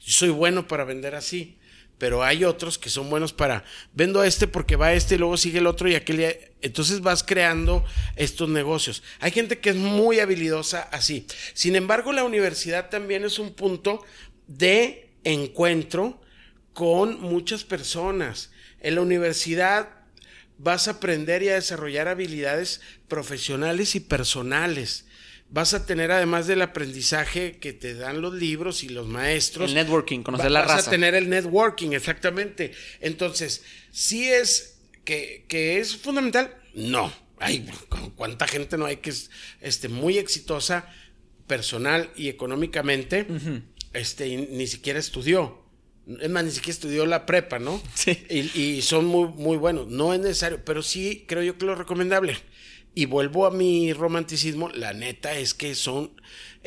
Yo 0.00 0.12
soy 0.12 0.30
bueno 0.30 0.66
para 0.66 0.84
vender 0.84 1.14
así. 1.14 1.57
Pero 1.98 2.22
hay 2.22 2.44
otros 2.44 2.78
que 2.78 2.90
son 2.90 3.10
buenos 3.10 3.32
para. 3.32 3.64
Vendo 3.92 4.20
a 4.20 4.26
este 4.26 4.46
porque 4.46 4.76
va 4.76 4.92
este 4.92 5.16
y 5.16 5.18
luego 5.18 5.36
sigue 5.36 5.58
el 5.58 5.66
otro 5.66 5.88
y 5.88 5.96
aquel. 5.96 6.18
ya- 6.18 6.34
Entonces 6.62 7.00
vas 7.00 7.22
creando 7.24 7.84
estos 8.16 8.48
negocios. 8.48 9.02
Hay 9.20 9.32
gente 9.32 9.58
que 9.58 9.70
es 9.70 9.76
muy 9.76 10.20
habilidosa 10.20 10.82
así. 10.92 11.26
Sin 11.54 11.74
embargo, 11.76 12.12
la 12.12 12.24
universidad 12.24 12.88
también 12.88 13.24
es 13.24 13.38
un 13.40 13.52
punto 13.52 14.04
de 14.46 15.10
encuentro 15.24 16.20
con 16.72 17.20
muchas 17.20 17.64
personas. 17.64 18.50
En 18.80 18.94
la 18.94 19.00
universidad 19.00 19.88
vas 20.58 20.86
a 20.88 20.92
aprender 20.92 21.42
y 21.42 21.48
a 21.48 21.54
desarrollar 21.54 22.06
habilidades 22.08 22.80
profesionales 23.08 23.94
y 23.96 24.00
personales. 24.00 25.04
Vas 25.50 25.72
a 25.72 25.86
tener 25.86 26.10
además 26.12 26.46
del 26.46 26.60
aprendizaje 26.60 27.56
que 27.58 27.72
te 27.72 27.94
dan 27.94 28.20
los 28.20 28.34
libros 28.34 28.84
y 28.84 28.90
los 28.90 29.06
maestros. 29.08 29.70
El 29.70 29.76
networking, 29.76 30.22
conocer 30.22 30.46
va- 30.46 30.50
la 30.50 30.60
vas 30.60 30.68
raza. 30.76 30.88
a 30.88 30.90
tener 30.90 31.14
el 31.14 31.30
networking, 31.30 31.92
exactamente. 31.92 32.72
Entonces, 33.00 33.62
sí 33.90 34.28
es 34.28 34.78
que, 35.04 35.46
que 35.48 35.78
es 35.78 35.96
fundamental. 35.96 36.54
No. 36.74 37.10
Ay, 37.38 37.66
¿cu- 37.88 38.12
¿cuánta 38.14 38.46
gente 38.46 38.76
no 38.76 38.84
hay 38.84 38.96
que 38.98 39.08
es 39.10 39.30
este, 39.62 39.88
muy 39.88 40.18
exitosa 40.18 40.86
personal 41.46 42.10
y 42.16 42.28
económicamente? 42.28 43.26
Este, 43.94 44.28
y 44.28 44.36
ni 44.36 44.66
siquiera 44.66 44.98
estudió. 44.98 45.66
Es 46.20 46.28
más, 46.30 46.44
ni 46.44 46.50
siquiera 46.50 46.72
estudió 46.72 47.06
la 47.06 47.26
prepa, 47.26 47.58
¿no? 47.58 47.82
Sí. 47.94 48.18
Y, 48.30 48.60
y 48.60 48.82
son 48.82 49.04
muy, 49.06 49.28
muy 49.28 49.56
buenos. 49.56 49.88
No 49.88 50.12
es 50.14 50.20
necesario, 50.20 50.62
pero 50.64 50.82
sí 50.82 51.24
creo 51.28 51.42
yo 51.42 51.56
que 51.58 51.66
lo 51.66 51.74
recomendable. 51.74 52.36
Y 52.98 53.06
vuelvo 53.06 53.46
a 53.46 53.52
mi 53.52 53.92
romanticismo, 53.92 54.70
la 54.70 54.92
neta 54.92 55.34
es 55.34 55.54
que 55.54 55.76
son, 55.76 56.20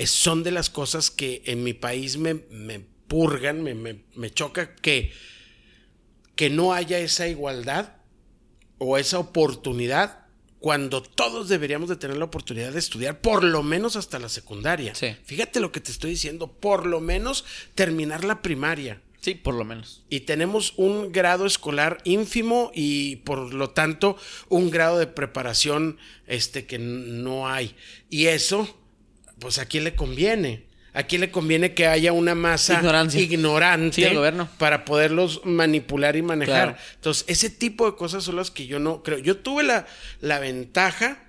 son 0.06 0.44
de 0.44 0.52
las 0.52 0.70
cosas 0.70 1.12
que 1.12 1.42
en 1.46 1.62
mi 1.62 1.74
país 1.74 2.16
me, 2.16 2.36
me 2.50 2.80
purgan, 2.80 3.62
me, 3.62 3.76
me, 3.76 4.06
me 4.16 4.32
choca 4.32 4.74
que, 4.78 5.12
que 6.38 6.50
no 6.50 6.72
haya 6.72 7.00
esa 7.00 7.28
igualdad 7.28 7.98
o 8.78 8.98
esa 8.98 9.20
oportunidad 9.20 10.20
cuando 10.60 11.04
todos 11.04 11.50
deberíamos 11.50 11.90
de 11.90 11.98
tener 11.98 12.16
la 12.16 12.24
oportunidad 12.24 12.72
de 12.72 12.80
estudiar 12.80 13.20
por 13.20 13.44
lo 13.44 13.62
menos 13.62 13.98
hasta 13.98 14.18
la 14.18 14.30
secundaria. 14.30 14.96
Sí. 14.96 15.14
Fíjate 15.26 15.60
lo 15.60 15.74
que 15.74 15.82
te 15.82 15.92
estoy 15.92 16.12
diciendo, 16.12 16.50
por 16.50 16.86
lo 16.86 17.02
menos 17.02 17.44
terminar 17.76 18.24
la 18.24 18.42
primaria 18.42 19.02
Sí, 19.22 19.36
por 19.36 19.54
lo 19.54 19.64
menos. 19.64 20.04
y 20.10 20.22
tenemos 20.22 20.74
un 20.78 21.12
grado 21.12 21.46
escolar 21.46 22.00
ínfimo 22.06 22.72
y 22.74 23.18
por 23.18 23.54
lo 23.54 23.70
tanto 23.70 24.18
un 24.50 24.72
grado 24.72 24.98
de 24.98 25.06
preparación 25.08 25.98
este 26.28 26.66
que 26.66 26.80
no 26.80 27.48
hay. 27.48 27.76
Y 28.10 28.26
eso, 28.28 28.68
pues 29.40 29.60
a 29.60 29.66
quién 29.68 29.84
le 29.84 29.96
conviene? 29.96 30.66
¿A 30.94 31.04
quién 31.04 31.22
le 31.22 31.32
conviene 31.32 31.74
que 31.74 31.88
haya 31.88 32.12
una 32.12 32.36
masa 32.36 32.74
Ignorancia. 32.80 33.22
ignorante 33.22 34.10
Sí, 34.10 34.14
gobierno. 34.16 34.50
para 34.58 34.84
poderlos 34.86 35.42
manipular 35.46 36.16
y 36.18 36.22
manejar? 36.22 36.74
Claro. 36.74 36.78
Entonces, 36.96 37.24
ese 37.30 37.50
tipo 37.50 37.90
de 37.90 37.96
cosas 37.96 38.24
son 38.26 38.36
las 38.36 38.52
que 38.52 38.66
yo 38.68 38.78
no 38.80 39.02
creo. 39.04 39.20
Yo 39.20 39.38
tuve 39.38 39.64
la, 39.64 39.86
la 40.20 40.40
ventaja 40.40 41.24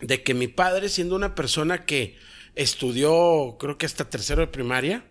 de 0.00 0.24
que 0.24 0.34
mi 0.34 0.48
padre, 0.48 0.88
siendo 0.88 1.14
una 1.14 1.34
persona 1.36 1.84
que 1.84 2.16
estudió, 2.56 3.56
creo 3.60 3.78
que 3.78 3.86
hasta 3.86 4.10
tercero 4.10 4.40
de 4.40 4.48
primaria, 4.48 5.04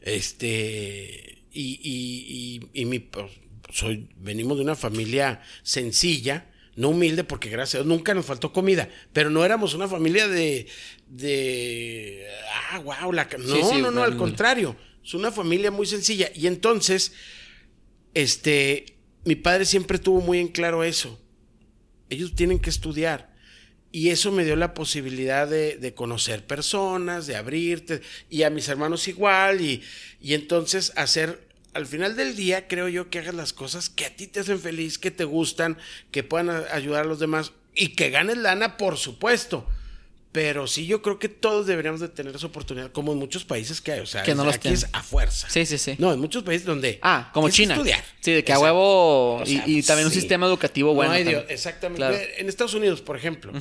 este, 0.00 1.44
y, 1.52 1.80
y, 1.82 2.60
y, 2.72 2.82
y 2.82 2.84
mi, 2.84 2.98
pues, 2.98 3.30
soy, 3.70 4.08
venimos 4.16 4.56
de 4.56 4.64
una 4.64 4.74
familia 4.74 5.42
sencilla, 5.62 6.46
no 6.76 6.90
humilde, 6.90 7.24
porque 7.24 7.50
gracias 7.50 7.74
a 7.74 7.78
Dios 7.84 7.86
nunca 7.86 8.14
nos 8.14 8.24
faltó 8.24 8.52
comida, 8.52 8.88
pero 9.12 9.30
no 9.30 9.44
éramos 9.44 9.74
una 9.74 9.88
familia 9.88 10.28
de, 10.28 10.66
de, 11.08 12.26
ah, 12.70 12.78
wow, 12.78 13.12
la, 13.12 13.28
ca-". 13.28 13.38
no, 13.38 13.54
Sí, 13.54 13.60
sí, 13.72 13.82
no, 13.82 13.90
no, 13.90 14.02
al 14.02 14.16
contrario, 14.16 14.76
es 15.04 15.14
una 15.14 15.32
familia 15.32 15.70
muy 15.70 15.86
sencilla. 15.86 16.30
Y 16.34 16.46
entonces, 16.46 17.12
este, 18.14 18.96
mi 19.24 19.34
padre 19.34 19.64
siempre 19.64 19.98
tuvo 19.98 20.20
muy 20.20 20.38
en 20.38 20.48
claro 20.48 20.84
eso. 20.84 21.20
Ellos 22.10 22.34
tienen 22.34 22.58
que 22.58 22.70
estudiar. 22.70 23.27
Y 23.98 24.10
eso 24.10 24.30
me 24.30 24.44
dio 24.44 24.54
la 24.54 24.74
posibilidad 24.74 25.48
de, 25.48 25.76
de 25.76 25.92
conocer 25.92 26.46
personas, 26.46 27.26
de 27.26 27.34
abrirte, 27.34 28.00
y 28.30 28.44
a 28.44 28.48
mis 28.48 28.68
hermanos 28.68 29.08
igual, 29.08 29.60
y, 29.60 29.82
y 30.22 30.34
entonces 30.34 30.92
hacer 30.94 31.48
al 31.74 31.84
final 31.84 32.14
del 32.14 32.36
día 32.36 32.68
creo 32.68 32.86
yo 32.86 33.10
que 33.10 33.18
hagas 33.18 33.34
las 33.34 33.52
cosas 33.52 33.90
que 33.90 34.06
a 34.06 34.14
ti 34.14 34.28
te 34.28 34.38
hacen 34.38 34.60
feliz, 34.60 35.00
que 35.00 35.10
te 35.10 35.24
gustan, 35.24 35.78
que 36.12 36.22
puedan 36.22 36.48
ayudar 36.70 37.06
a 37.06 37.08
los 37.08 37.18
demás 37.18 37.50
y 37.74 37.88
que 37.96 38.10
ganes 38.10 38.36
lana, 38.36 38.76
por 38.76 38.98
supuesto. 38.98 39.68
Pero 40.30 40.66
sí, 40.66 40.86
yo 40.86 41.00
creo 41.00 41.18
que 41.18 41.28
todos 41.30 41.66
deberíamos 41.66 42.00
de 42.00 42.08
tener 42.08 42.36
esa 42.36 42.46
oportunidad, 42.46 42.92
como 42.92 43.12
en 43.12 43.18
muchos 43.18 43.44
países 43.44 43.80
que 43.80 43.92
hay. 43.92 44.00
O 44.00 44.06
sea, 44.06 44.22
Que 44.22 44.34
no 44.34 44.44
los 44.44 44.54
aquí 44.56 44.62
tienen. 44.68 44.78
es 44.78 44.88
a 44.92 45.02
fuerza. 45.02 45.48
Sí, 45.48 45.64
sí, 45.64 45.78
sí. 45.78 45.96
No, 45.98 46.12
en 46.12 46.20
muchos 46.20 46.42
países 46.42 46.66
donde... 46.66 46.98
Ah, 47.02 47.30
como 47.32 47.48
China. 47.48 47.74
estudiar. 47.74 48.04
Sí, 48.20 48.32
de 48.32 48.44
que 48.44 48.52
a 48.52 48.58
huevo. 48.58 49.36
O 49.36 49.46
sea, 49.46 49.64
y, 49.66 49.78
y 49.78 49.82
también 49.82 50.06
un 50.06 50.12
sistema 50.12 50.46
educativo 50.46 50.92
bueno. 50.94 51.12
No 51.12 51.16
hay. 51.16 51.24
Dios, 51.24 51.44
exactamente. 51.48 51.98
Claro. 51.98 52.16
En 52.36 52.48
Estados 52.48 52.74
Unidos, 52.74 53.00
por 53.00 53.16
ejemplo, 53.16 53.52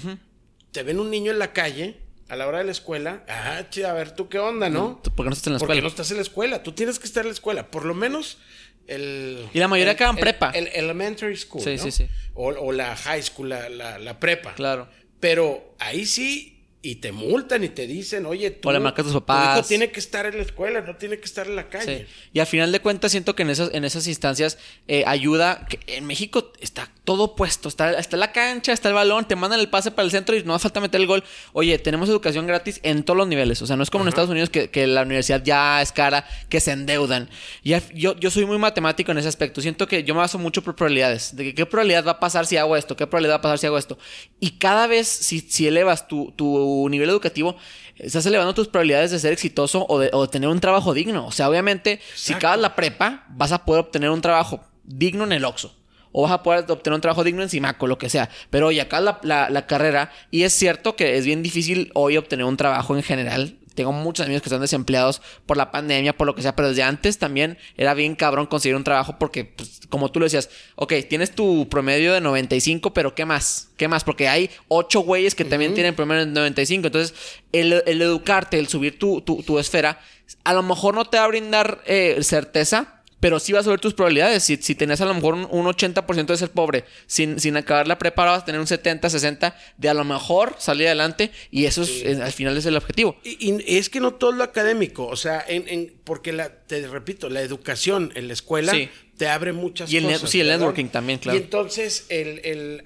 te 0.71 0.83
ven 0.83 0.99
un 0.99 1.09
niño 1.09 1.31
en 1.31 1.39
la 1.39 1.53
calle 1.53 1.97
a 2.27 2.35
la 2.35 2.45
hora 2.47 2.57
de 2.57 2.65
la 2.65 2.71
escuela. 2.71 3.23
Ah, 3.29 3.63
che, 3.69 3.85
a 3.85 3.93
ver, 3.93 4.11
tú 4.11 4.27
qué 4.27 4.37
onda, 4.39 4.69
¿no? 4.69 4.99
¿Tú 5.01 5.11
¿Por 5.15 5.25
qué 5.25 5.29
no 5.29 5.33
estás 5.33 5.47
en 5.47 5.53
la 5.53 5.59
Porque 5.59 5.71
escuela? 5.71 5.81
no 5.83 5.87
estás 5.87 6.11
en 6.11 6.17
la 6.17 6.23
escuela. 6.23 6.63
Tú 6.63 6.73
tienes 6.73 6.99
que 6.99 7.05
estar 7.05 7.21
en 7.23 7.29
la 7.29 7.33
escuela. 7.33 7.71
Por 7.71 7.85
lo 7.85 7.93
menos 7.95 8.39
el. 8.87 9.47
Y 9.53 9.59
la 9.59 9.69
mayoría 9.69 9.93
acaban 9.93 10.17
el- 10.17 10.21
prepa. 10.21 10.51
El, 10.51 10.67
elementary 10.67 11.37
school. 11.37 11.63
Sí, 11.63 11.77
¿no? 11.77 11.83
sí, 11.83 11.91
sí. 11.91 12.07
O, 12.33 12.47
o 12.49 12.71
la 12.73 12.93
high 12.97 13.23
school, 13.23 13.47
la, 13.49 13.69
la, 13.69 13.97
la 13.99 14.19
prepa. 14.19 14.53
Claro. 14.55 14.89
Pero 15.21 15.73
ahí 15.79 16.05
sí. 16.05 16.53
Y 16.79 16.97
te 16.97 17.11
multan 17.11 17.63
y 17.63 17.69
te 17.69 17.87
dicen, 17.87 18.25
oye, 18.27 18.51
tú. 18.51 18.69
O 18.69 18.71
le 18.71 18.79
marcas 18.79 19.03
a 19.03 19.07
tus 19.07 19.13
Tu 19.13 19.25
papás. 19.25 19.57
hijo 19.57 19.67
tiene 19.67 19.89
que 19.91 19.99
estar 19.99 20.27
en 20.27 20.37
la 20.37 20.43
escuela, 20.43 20.81
no 20.81 20.95
tiene 20.95 21.17
que 21.17 21.25
estar 21.25 21.47
en 21.47 21.55
la 21.55 21.69
calle. 21.69 22.05
Sí. 22.07 22.29
Y 22.33 22.39
al 22.39 22.45
final 22.45 22.71
de 22.71 22.79
cuentas 22.79 23.11
siento 23.11 23.35
que 23.35 23.41
en 23.43 23.49
esas, 23.49 23.73
en 23.73 23.83
esas 23.83 24.07
instancias 24.07 24.59
eh, 24.87 25.03
ayuda, 25.07 25.65
que 25.67 25.79
en 25.87 26.05
México 26.05 26.53
está 26.61 26.89
todo 27.03 27.35
puesto, 27.35 27.67
está, 27.67 27.97
está 27.97 28.15
la 28.15 28.31
cancha, 28.31 28.73
está 28.73 28.89
el 28.89 28.93
balón, 28.93 29.27
te 29.27 29.35
mandan 29.35 29.59
el 29.59 29.69
pase 29.69 29.89
para 29.89 30.05
el 30.05 30.11
centro 30.11 30.35
y 30.35 30.43
no 30.43 30.53
hace 30.53 30.63
falta 30.63 30.79
meter 30.79 31.01
el 31.01 31.07
gol. 31.07 31.23
Oye, 31.51 31.79
tenemos 31.79 32.09
educación 32.09 32.45
gratis 32.45 32.79
en 32.83 33.03
todos 33.03 33.17
los 33.17 33.27
niveles, 33.27 33.61
o 33.61 33.65
sea, 33.65 33.75
no 33.75 33.81
es 33.83 33.89
como 33.89 34.03
en 34.03 34.09
Estados 34.09 34.29
Unidos 34.29 34.49
que, 34.51 34.69
que 34.69 34.85
la 34.85 35.01
universidad 35.01 35.43
ya 35.43 35.81
es 35.81 35.91
cara, 35.91 36.25
que 36.47 36.59
se 36.59 36.71
endeudan. 36.71 37.27
Y 37.63 37.73
yo, 37.95 38.15
yo 38.17 38.29
soy 38.29 38.45
muy 38.45 38.59
matemático 38.59 39.11
en 39.11 39.17
ese 39.17 39.27
aspecto, 39.29 39.61
siento 39.61 39.87
que 39.87 40.03
yo 40.03 40.13
me 40.13 40.19
baso 40.19 40.37
mucho 40.37 40.61
por 40.61 40.75
probabilidades, 40.75 41.35
de 41.35 41.43
que 41.45 41.55
qué 41.55 41.65
probabilidad 41.65 42.05
va 42.05 42.11
a 42.11 42.19
pasar 42.19 42.45
si 42.45 42.55
hago 42.55 42.77
esto, 42.77 42.95
qué 42.95 43.07
probabilidad 43.07 43.35
va 43.35 43.39
a 43.39 43.41
pasar 43.41 43.57
si 43.57 43.65
hago 43.65 43.77
esto. 43.79 43.97
Y 44.39 44.51
cada 44.59 44.85
vez 44.87 45.07
si, 45.07 45.39
si 45.39 45.65
elevas 45.67 46.07
tu, 46.07 46.31
tu 46.35 46.66
nivel 46.89 47.09
educativo, 47.09 47.55
estás 47.97 48.25
elevando 48.25 48.53
tus 48.53 48.67
probabilidades 48.67 49.11
de 49.11 49.19
ser 49.19 49.33
exitoso 49.33 49.85
o 49.89 49.99
de, 49.99 50.09
o 50.13 50.23
de 50.23 50.27
tener 50.27 50.49
un 50.49 50.59
trabajo 50.59 50.93
digno. 50.93 51.25
O 51.25 51.31
sea, 51.31 51.49
obviamente, 51.49 51.99
si 52.15 52.33
acabas 52.33 52.59
la 52.59 52.75
prepa, 52.75 53.25
vas 53.29 53.51
a 53.51 53.65
poder 53.65 53.81
obtener 53.81 54.09
un 54.09 54.21
trabajo 54.21 54.61
digno 54.83 55.23
en 55.23 55.31
el 55.33 55.45
Oxxo. 55.45 55.75
O 56.11 56.23
vas 56.23 56.31
a 56.31 56.41
poder 56.41 56.65
obtener 56.69 56.95
un 56.95 57.01
trabajo 57.01 57.23
digno 57.23 57.43
en 57.43 57.49
Simaco, 57.49 57.85
lo 57.85 57.97
que 57.97 58.09
sea. 58.09 58.29
Pero 58.49 58.67
oye, 58.67 58.81
acá 58.81 59.01
la, 59.01 59.19
la, 59.23 59.49
la 59.49 59.67
carrera, 59.67 60.11
y 60.31 60.43
es 60.43 60.53
cierto 60.53 60.95
que 60.95 61.17
es 61.17 61.25
bien 61.25 61.43
difícil 61.43 61.91
hoy 61.93 62.17
obtener 62.17 62.45
un 62.45 62.57
trabajo 62.57 62.95
en 62.95 63.03
general. 63.03 63.57
Tengo 63.77 63.91
muchos 63.91 64.25
amigos 64.25 64.41
que 64.41 64.49
están 64.49 64.61
desempleados 64.61 65.21
por 65.45 65.55
la 65.55 65.69
pandemia, 65.69 66.17
por 66.17 66.25
lo 66.25 66.33
que 66.33 66.41
sea, 66.41 66.55
pero 66.55 66.69
desde 66.69 66.81
antes 66.81 67.19
también 67.19 67.59
era 67.77 67.93
bien 67.93 68.15
cabrón 68.15 68.47
conseguir 68.47 68.75
un 68.75 68.83
trabajo 68.83 69.19
porque, 69.19 69.45
pues, 69.45 69.81
como 69.87 70.11
tú 70.11 70.19
lo 70.19 70.25
decías, 70.25 70.49
ok, 70.77 70.93
tienes 71.07 71.35
tu 71.35 71.69
promedio 71.69 72.11
de 72.11 72.19
95, 72.19 72.91
pero 72.95 73.13
¿qué 73.13 73.25
más? 73.25 73.69
¿Qué 73.77 73.87
más? 73.87 74.03
Porque 74.03 74.27
hay 74.27 74.49
ocho 74.67 75.01
güeyes 75.01 75.35
que 75.35 75.45
también 75.45 75.75
tienen 75.75 75.93
promedio 75.93 76.25
de 76.25 76.31
95. 76.31 76.87
Entonces, 76.87 77.13
el, 77.51 77.83
el 77.85 78.01
educarte, 78.01 78.57
el 78.57 78.67
subir 78.67 78.97
tu, 78.97 79.21
tu, 79.21 79.43
tu 79.43 79.59
esfera, 79.59 79.99
a 80.43 80.53
lo 80.55 80.63
mejor 80.63 80.95
no 80.95 81.05
te 81.05 81.17
va 81.17 81.25
a 81.25 81.27
brindar 81.27 81.83
eh, 81.85 82.17
certeza, 82.23 82.96
pero 83.19 83.39
sí 83.39 83.51
vas 83.51 83.61
a 83.61 83.63
subir 83.65 83.79
tus 83.79 83.93
probabilidades. 83.95 84.43
Si, 84.43 84.57
si 84.57 84.75
tenías 84.75 85.01
a 85.01 85.05
lo 85.05 85.13
mejor 85.13 85.33
un, 85.33 85.47
un 85.49 85.65
80% 85.65 86.25
de 86.25 86.37
ser 86.37 86.51
pobre, 86.51 86.85
sin, 87.07 87.39
sin 87.39 87.57
acabar 87.57 87.87
la 87.87 87.97
prepa, 87.97 88.25
vas 88.25 88.43
a 88.43 88.45
tener 88.45 88.61
un 88.61 88.67
70, 88.67 89.09
60 89.09 89.57
de 89.77 89.89
a 89.89 89.93
lo 89.95 90.03
mejor 90.03 90.55
salir 90.59 90.85
adelante. 90.87 91.31
Y 91.49 91.65
eso 91.65 91.81
es, 91.83 91.89
eh, 92.03 92.19
al 92.21 92.31
final 92.31 92.55
es 92.57 92.65
el 92.67 92.77
objetivo. 92.77 93.17
Y, 93.23 93.51
y 93.51 93.77
es 93.77 93.89
que 93.89 93.99
no 93.99 94.13
todo 94.13 94.31
lo 94.33 94.43
académico, 94.43 95.07
o 95.07 95.15
sea, 95.15 95.43
en, 95.47 95.67
en- 95.67 95.93
porque 96.03 96.31
la, 96.31 96.49
te 96.49 96.87
repito, 96.87 97.29
la 97.29 97.41
educación 97.41 98.11
en 98.15 98.27
la 98.27 98.33
escuela 98.33 98.71
Sí. 98.73 98.89
te 99.17 99.27
abre 99.27 99.51
muchas 99.51 99.91
Y 99.91 99.97
el 99.97 100.03
cosas. 100.03 100.29
sí, 100.29 100.39
el 100.39 100.47
¿verdad? 100.47 100.59
networking 100.59 100.89
también, 100.89 101.17
claro. 101.19 101.37
Y 101.37 101.41
entonces, 101.41 102.05
el, 102.09 102.39
el- 102.43 102.83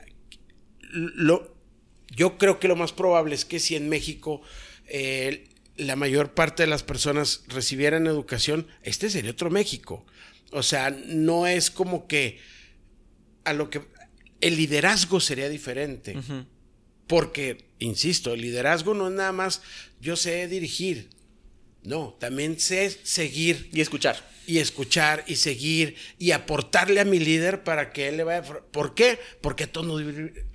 lo, 0.92 1.56
yo 2.10 2.38
creo 2.38 2.60
que 2.60 2.68
lo 2.68 2.76
más 2.76 2.92
probable 2.94 3.36
es 3.36 3.46
que 3.46 3.60
si 3.60 3.76
en 3.76 3.90
México 3.90 4.42
eh, 4.88 5.46
la 5.78 5.96
mayor 5.96 6.34
parte 6.34 6.64
de 6.64 6.68
las 6.68 6.84
personas 6.84 7.44
recibieran 7.48 8.08
educación, 8.08 8.68
este 8.84 9.10
sería 9.10 9.32
otro 9.32 9.50
México. 9.50 10.06
O 10.52 10.64
sea, 10.64 10.90
no 11.06 11.48
es 11.48 11.72
como 11.72 12.08
que 12.08 12.40
a 13.44 13.54
lo 13.54 13.70
que 13.70 13.82
el 14.42 14.58
liderazgo 14.58 15.20
sería 15.20 15.50
diferente. 15.50 16.18
Porque, 17.08 17.66
insisto, 17.80 18.34
el 18.34 18.42
liderazgo 18.42 18.94
no 18.94 19.08
es 19.08 19.14
nada 19.14 19.32
más 19.32 19.62
yo 20.00 20.16
sé 20.16 20.48
dirigir. 20.48 21.10
No, 21.84 22.16
también 22.20 22.60
sé 22.60 22.90
seguir 23.04 23.70
Y 23.74 23.82
escuchar. 23.82 24.30
y 24.46 24.60
escuchar 24.60 25.24
y 25.28 25.36
seguir 25.38 25.96
y 26.20 26.32
aportarle 26.32 27.00
a 27.00 27.06
mi 27.06 27.20
líder 27.20 27.64
para 27.64 27.92
que 27.92 28.08
él 28.08 28.18
le 28.18 28.24
vaya. 28.24 28.44
¿Por 28.44 28.94
qué? 28.94 29.20
Porque 29.42 29.68
todos 29.68 29.88
nos 29.88 30.02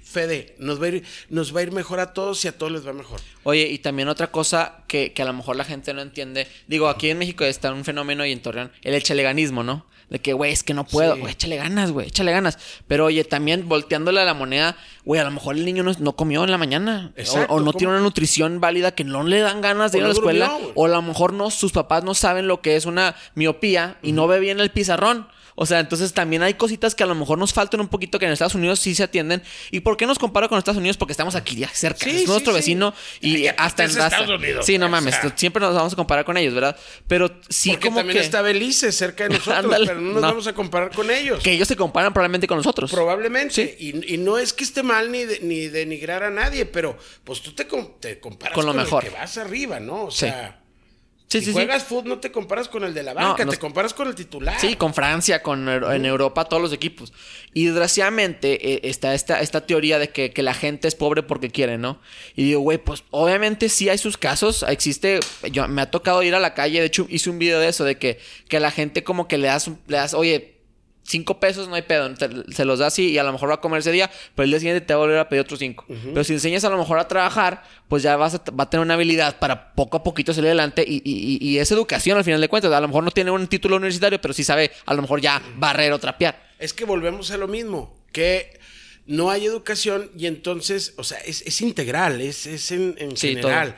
Fede, 0.08 0.54
nos 0.58 0.80
va 0.80 0.86
a 0.86 0.88
ir, 0.90 1.04
nos 1.30 1.54
va 1.54 1.60
a 1.60 1.62
ir 1.64 1.72
mejor 1.72 1.98
a 1.98 2.12
todos 2.14 2.44
y 2.44 2.48
a 2.48 2.56
todos 2.56 2.70
les 2.70 2.86
va 2.86 2.92
mejor. 2.92 3.20
Oye, 3.42 3.66
y 3.68 3.78
también 3.78 4.08
otra 4.08 4.28
cosa 4.30 4.84
que, 4.86 5.12
que 5.12 5.22
a 5.22 5.24
lo 5.24 5.32
mejor 5.32 5.56
la 5.56 5.64
gente 5.64 5.92
no 5.92 6.00
entiende. 6.00 6.46
Digo, 6.68 6.88
aquí 6.88 7.10
en 7.10 7.18
México 7.18 7.44
está 7.44 7.72
un 7.72 7.84
fenómeno 7.84 8.24
y 8.24 8.30
en 8.30 8.40
Torreón, 8.40 8.70
el 8.82 8.94
echaleganismo, 8.94 9.64
¿no? 9.64 9.84
De 10.08 10.20
que, 10.20 10.32
güey, 10.32 10.52
es 10.52 10.62
que 10.62 10.72
no 10.72 10.84
puedo, 10.86 11.14
Sí. 11.16 11.20
güey, 11.20 11.32
échale 11.32 11.56
ganas, 11.56 11.90
güey, 11.90 12.06
échale 12.06 12.30
ganas. 12.30 12.56
Pero 12.86 13.06
oye, 13.06 13.24
también 13.24 13.68
volteándole 13.68 14.20
a 14.20 14.24
la 14.24 14.34
moneda, 14.34 14.76
güey, 15.04 15.20
a 15.20 15.24
lo 15.24 15.32
mejor 15.32 15.56
el 15.56 15.64
niño 15.64 15.82
no, 15.82 15.92
no 15.98 16.12
comió 16.14 16.44
en 16.44 16.52
la 16.52 16.58
mañana. 16.58 17.10
O- 17.16 17.20
Exacto, 17.20 17.52
o, 17.52 17.58
no 17.58 17.66
¿cómo? 17.66 17.78
tiene 17.78 17.92
una 17.94 18.02
nutrición 18.02 18.60
válida 18.60 18.94
que 18.94 19.02
no 19.02 19.24
le 19.24 19.40
dan 19.40 19.60
ganas 19.60 19.90
de 19.90 19.98
O 19.98 20.00
ir 20.02 20.04
a 20.04 20.08
la 20.08 20.14
escuela. 20.14 20.48
durmió, 20.50 20.72
o 20.76 20.84
a 20.86 20.88
lo 20.88 21.02
mejor 21.02 21.32
no, 21.32 21.50
sus 21.50 21.72
papás 21.72 22.04
no 22.04 22.14
saben 22.14 22.46
lo 22.46 22.60
que 22.62 22.76
es 22.76 22.86
una 22.86 23.16
miopía 23.34 23.98
y 24.00 24.12
no 24.12 24.28
ve 24.28 24.38
bien 24.38 24.60
el 24.60 24.70
pizarrón. 24.70 25.26
O 25.58 25.66
sea, 25.66 25.80
entonces 25.80 26.12
también 26.12 26.42
hay 26.42 26.54
cositas 26.54 26.94
que 26.94 27.02
a 27.02 27.06
lo 27.06 27.14
mejor 27.14 27.38
nos 27.38 27.52
faltan 27.54 27.80
un 27.80 27.88
poquito 27.88 28.18
que 28.18 28.26
en 28.26 28.32
Estados 28.32 28.54
Unidos 28.54 28.78
sí 28.78 28.94
se 28.94 29.02
atienden. 29.02 29.42
¿Y 29.70 29.80
por 29.80 29.96
qué 29.96 30.06
nos 30.06 30.18
comparo 30.18 30.48
con 30.48 30.58
Estados 30.58 30.78
Unidos? 30.78 30.96
Porque 30.98 31.12
estamos 31.12 31.34
aquí 31.34 31.56
ya 31.56 31.68
cerca. 31.68 32.04
Sí, 32.04 32.22
es 32.22 32.28
nuestro 32.28 32.52
sí. 32.52 32.58
vecino 32.58 32.94
y 33.20 33.46
hasta 33.46 33.84
en. 33.84 33.90
Estados 33.90 34.28
Unidos, 34.28 34.66
Sí, 34.66 34.76
no 34.78 34.86
o 34.86 34.88
mames. 34.90 35.14
sea. 35.14 35.32
Siempre 35.36 35.60
nos 35.60 35.74
vamos 35.74 35.94
a 35.94 35.96
comparar 35.96 36.24
con 36.26 36.36
ellos, 36.36 36.54
¿verdad? 36.54 36.76
Pero 37.08 37.30
sí 37.48 37.70
Porque 37.70 37.86
como 37.88 37.98
también 38.00 38.18
que, 38.18 38.24
está 38.24 38.42
Belice 38.42 38.92
cerca 38.92 39.24
de 39.24 39.30
nosotros, 39.38 39.56
Ándale, 39.64 39.86
pero 39.86 40.00
no 40.00 40.12
nos 40.12 40.22
no. 40.22 40.28
vamos 40.28 40.46
a 40.46 40.52
comparar 40.52 40.90
con 40.94 41.10
ellos. 41.10 41.42
que 41.42 41.52
ellos 41.52 41.66
se 41.66 41.74
comparan 41.76 42.12
probablemente 42.12 42.46
con 42.46 42.58
nosotros. 42.58 42.90
Probablemente. 42.90 43.76
Y, 43.80 44.14
y 44.14 44.18
no 44.18 44.38
es 44.38 44.52
que 44.52 44.62
esté 44.64 44.82
mal 44.82 45.10
ni, 45.10 45.24
de- 45.24 45.40
ni 45.40 45.68
denigrar 45.68 46.22
a 46.22 46.30
nadie, 46.30 46.66
pero 46.66 46.98
pues 47.24 47.40
tú 47.40 47.52
te, 47.54 47.64
te 48.00 48.20
comparas 48.20 48.54
Con 48.54 48.66
lo 48.66 48.72
el 48.72 48.76
mejor. 48.78 49.02
que 49.04 49.10
vas 49.10 49.38
arriba, 49.38 49.80
¿no? 49.80 50.04
O 50.04 50.10
sea, 50.10 50.62
sí, 51.28 51.38
si 51.38 51.40
sí, 51.40 51.44
sí. 51.46 51.52
juegas 51.52 51.84
fútbol 51.84 52.08
no 52.08 52.18
te 52.18 52.30
comparas 52.32 52.68
con 52.68 52.84
el 52.84 52.94
de 52.94 53.02
la 53.02 53.14
banca, 53.14 53.44
nos- 53.44 53.54
te 53.54 53.60
comparas 53.60 53.94
con 53.94 54.08
el 54.08 54.14
titular. 54.14 54.58
Sí, 54.60 54.76
con 54.76 54.94
Francia, 54.94 55.42
con 55.42 55.68
en 55.68 56.04
Europa, 56.04 56.44
todos 56.44 56.62
los 56.62 56.72
equipos. 56.72 57.12
Y 57.54 57.66
desgraciadamente 57.66 58.74
eh, 58.74 58.80
está 58.84 59.14
esta, 59.14 59.40
esta 59.40 59.66
teoría 59.66 59.98
de 59.98 60.10
que, 60.10 60.30
que 60.32 60.42
la 60.42 60.54
gente 60.54 60.88
es 60.88 60.94
pobre 60.94 61.22
porque 61.22 61.50
quiere, 61.50 61.78
¿no? 61.78 62.00
Y 62.34 62.44
digo, 62.44 62.60
güey, 62.60 62.78
pues 62.78 63.04
obviamente 63.10 63.68
sí 63.68 63.88
hay 63.88 63.98
sus 63.98 64.16
casos. 64.18 64.64
Existe, 64.68 65.20
yo 65.50 65.66
me 65.68 65.82
ha 65.82 65.90
tocado 65.90 66.22
ir 66.22 66.34
a 66.34 66.40
la 66.40 66.54
calle, 66.54 66.80
de 66.80 66.86
hecho 66.86 67.06
hice 67.08 67.30
un 67.30 67.38
video 67.38 67.58
de 67.60 67.68
eso, 67.68 67.84
de 67.84 67.96
que, 67.98 68.18
que 68.48 68.60
la 68.60 68.70
gente 68.70 69.04
como 69.04 69.28
que 69.28 69.38
le 69.38 69.48
das, 69.48 69.68
le 69.86 69.96
das, 69.96 70.12
oye, 70.14 70.55
cinco 71.06 71.38
pesos 71.40 71.68
no 71.68 71.74
hay 71.76 71.82
pedo, 71.82 72.12
te- 72.14 72.28
se 72.52 72.64
los 72.64 72.78
das 72.80 72.98
y, 72.98 73.10
y 73.10 73.18
a 73.18 73.22
lo 73.22 73.32
mejor 73.32 73.48
va 73.50 73.54
a 73.54 73.60
comer 73.60 73.78
ese 73.80 73.92
día, 73.92 74.10
pero 74.34 74.44
el 74.44 74.50
día 74.50 74.58
siguiente 74.58 74.80
te 74.84 74.92
va 74.94 74.98
a 75.00 75.04
volver 75.04 75.18
a 75.18 75.28
pedir 75.28 75.42
otros 75.42 75.58
cinco. 75.60 75.84
Pero 75.88 76.24
si 76.24 76.32
enseñas 76.32 76.64
a 76.64 76.68
lo 76.70 76.78
mejor 76.78 76.98
a 76.98 77.06
trabajar, 77.08 77.62
pues 77.88 78.02
ya 78.02 78.16
vas 78.16 78.34
a, 78.34 78.42
va 78.50 78.64
a 78.64 78.70
tener 78.70 78.84
una 78.84 78.94
habilidad 78.94 79.38
para 79.38 79.72
poco 79.74 79.96
a 79.98 80.02
poquito 80.02 80.34
salir 80.34 80.48
adelante 80.48 80.84
y, 80.86 80.96
y, 81.04 81.38
y- 81.40 81.58
es 81.58 81.70
educación 81.70 82.18
al 82.18 82.24
final 82.24 82.40
de 82.40 82.48
cuentas. 82.48 82.72
A 82.72 82.80
lo 82.80 82.88
mejor 82.88 83.04
no 83.04 83.10
tiene 83.10 83.30
un 83.30 83.46
título 83.46 83.76
universitario, 83.76 84.20
pero 84.20 84.34
sí 84.34 84.42
sabe 84.44 84.70
a 84.84 84.94
lo 84.94 85.02
mejor 85.02 85.20
ya 85.20 85.40
barrer 85.56 85.92
o 85.92 85.98
trapear. 85.98 86.44
Es 86.58 86.72
que 86.72 86.84
volvemos 86.84 87.30
a 87.30 87.36
lo 87.36 87.46
mismo, 87.48 87.96
que 88.12 88.58
no 89.06 89.30
hay 89.30 89.44
educación 89.46 90.10
y 90.18 90.26
entonces, 90.26 90.94
o 90.96 91.04
sea, 91.04 91.18
es, 91.18 91.42
es 91.42 91.60
integral, 91.60 92.20
es, 92.20 92.46
es 92.46 92.72
en, 92.72 92.96
en 92.98 93.16
Sí, 93.16 93.28
general. 93.28 93.76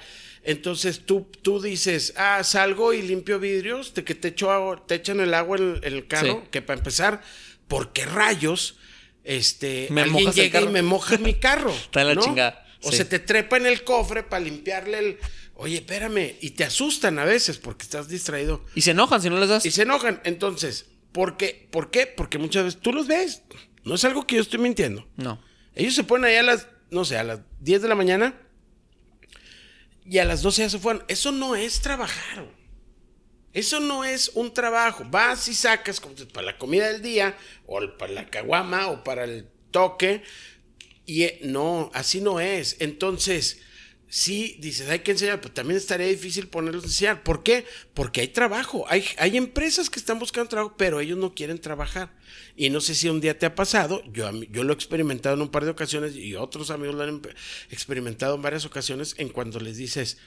Entonces 0.49 1.01
tú, 1.05 1.31
tú 1.43 1.61
dices, 1.61 2.15
ah, 2.17 2.43
salgo 2.43 2.95
y 2.95 3.03
limpio 3.03 3.39
vidrios, 3.39 3.93
de 3.93 4.03
que 4.03 4.15
te, 4.15 4.29
echo 4.29 4.51
agua- 4.51 4.83
te 4.87 4.95
echan 4.95 5.21
el 5.21 5.35
agua 5.35 5.59
en, 5.59 5.79
en 5.83 5.93
el 5.93 6.07
carro, 6.07 6.41
Sí. 6.43 6.49
que 6.51 6.63
para 6.63 6.79
empezar, 6.79 7.23
¿por 7.69 7.93
qué 7.93 8.07
rayos 8.07 8.79
este, 9.25 9.89
Me 9.91 10.03
alguien 10.03 10.33
llega 10.33 10.61
y 10.63 10.69
me 10.69 10.81
moja 10.83 11.19
mi 11.19 11.35
carro? 11.35 11.71
Está 11.75 12.01
de 12.01 12.07
la 12.07 12.15
¿no? 12.15 12.23
chingada, 12.23 12.67
O 12.83 12.91
sí. 12.91 12.97
se 12.97 13.05
te 13.05 13.19
trepa 13.19 13.59
en 13.59 13.67
el 13.67 13.85
cofre 13.85 14.23
para 14.23 14.43
limpiarle 14.43 14.99
el... 14.99 15.19
Oye, 15.55 15.77
espérame, 15.79 16.37
y 16.41 16.51
te 16.51 16.65
asustan 16.65 17.19
a 17.19 17.25
veces 17.27 17.59
porque 17.59 17.83
estás 17.83 18.09
distraído. 18.09 18.65
Y 18.75 18.81
se 18.83 18.93
enojan 18.93 19.21
si 19.21 19.29
no 19.29 19.39
les 19.41 19.49
das. 19.51 19.67
Y 19.67 19.71
se 19.73 19.83
enojan. 19.83 20.21
Entonces, 20.25 20.87
¿por 21.13 21.37
qué? 21.37 21.67
¿Por 21.71 21.91
qué? 21.91 22.07
Porque 22.07 22.39
muchas 22.39 22.65
veces 22.65 22.81
tú 22.81 22.93
los 22.93 23.07
ves. 23.09 23.43
No 23.85 23.97
es 23.97 24.05
algo 24.05 24.25
que 24.27 24.37
yo 24.37 24.41
estoy 24.43 24.61
mintiendo. 24.61 25.07
No. 25.17 25.43
Ellos 25.75 25.95
se 25.97 26.05
ponen 26.05 26.31
allá 26.31 26.41
a 26.41 26.43
las, 26.45 26.69
no 26.91 27.05
sé, 27.05 27.19
a 27.19 27.25
las 27.25 27.41
10 27.61 27.83
de 27.83 27.89
la 27.89 27.97
mañana 27.97 28.35
y 30.09 30.19
a 30.19 30.25
las 30.25 30.43
12 30.43 30.63
ya 30.63 30.71
se 30.71 30.79
fueron. 30.79 31.05
Eso 31.09 31.33
no 31.33 31.55
es 31.55 31.81
trabajar. 31.81 32.47
Eso 33.53 33.81
no 33.81 34.05
es 34.05 34.31
un 34.35 34.55
trabajo. 34.55 35.05
Vas 35.11 35.49
y 35.49 35.55
sacas 35.55 36.01
para 36.33 36.47
la 36.47 36.59
comida 36.59 36.89
del 36.89 37.03
día, 37.03 37.37
o 37.67 37.81
para 37.99 38.13
la 38.13 38.31
caguama, 38.31 38.89
o 38.89 39.05
para 39.05 39.25
el 39.25 39.49
toque. 39.71 40.23
Y 41.05 41.25
eh, 41.25 41.41
no, 41.43 41.91
así 41.93 42.21
no 42.21 42.41
es. 42.41 42.77
Entonces, 42.81 43.61
sí, 44.09 44.57
dices, 44.59 44.89
hay 44.89 45.01
que 45.01 45.13
enseñar, 45.13 45.41
pero 45.41 45.53
también 45.53 45.77
estaría 45.77 46.07
difícil 46.07 46.49
ponerlos 46.49 46.85
a 46.85 46.87
enseñar. 46.87 47.23
¿Por 47.23 47.43
qué? 47.43 47.67
Porque 47.95 48.23
hay 48.23 48.29
trabajo. 48.29 48.85
Hay, 48.89 49.05
hay 49.19 49.37
empresas 49.37 49.91
que 49.91 49.99
están 49.99 50.19
buscando 50.19 50.49
trabajo, 50.49 50.75
pero 50.77 51.01
ellos 51.01 51.19
no 51.19 51.35
quieren 51.35 51.59
trabajar. 51.61 52.17
Y 52.57 52.71
no 52.71 52.81
sé 52.81 52.95
si 52.95 53.09
un 53.09 53.21
día 53.21 53.39
te 53.39 53.47
ha 53.47 53.55
pasado, 53.55 54.03
yo, 54.13 54.31
yo 54.51 54.65
lo 54.65 54.73
he 54.73 54.75
experimentado 54.75 55.37
en 55.37 55.43
un 55.43 55.51
par 55.51 55.65
de 55.65 55.71
ocasiones 55.71 56.17
y 56.17 56.35
otros 56.35 56.71
amigos 56.71 56.97
lo 56.97 57.03
han 57.03 57.23
experimentado 57.71 58.35
en 58.35 58.43
varias 58.43 58.65
ocasiones, 58.65 59.15
en 59.19 59.29
cuando 59.29 59.61
les 59.61 59.77
dices, 59.77 60.19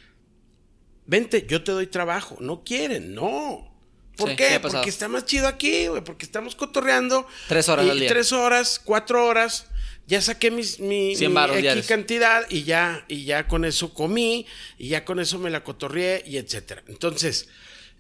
vente, 1.05 1.45
yo 1.47 1.63
te 1.63 1.71
doy 1.71 1.87
trabajo. 1.87 2.37
No 2.39 2.63
quieren, 2.63 3.13
no. 3.13 3.67
¿Por 4.15 4.35
qué? 4.35 4.59
Porque 4.59 4.89
está 4.89 5.07
más 5.07 5.25
chido 5.25 5.47
aquí, 5.47 5.87
güey, 5.87 6.03
porque 6.03 6.25
estamos 6.25 6.55
cotorreando. 6.55 7.25
Tres 7.47 7.69
horas 7.69 7.89
al 7.89 7.99
día. 7.99 8.09
Tres 8.09 8.31
horas, 8.31 8.79
cuatro 8.83 9.25
horas 9.25 9.67
ya 10.07 10.21
saqué 10.21 10.51
mis, 10.51 10.79
mi, 10.79 11.15
mi 11.15 11.81
cantidad 11.87 12.45
y 12.49 12.63
ya, 12.63 13.05
y 13.07 13.23
ya 13.23 13.47
con 13.47 13.65
eso 13.65 13.93
comí, 13.93 14.45
y 14.77 14.89
ya 14.89 15.05
con 15.05 15.19
eso 15.19 15.39
me 15.39 15.49
la 15.49 15.63
cotorrié 15.63 16.23
y 16.25 16.37
etcétera. 16.37 16.83
Entonces, 16.87 17.49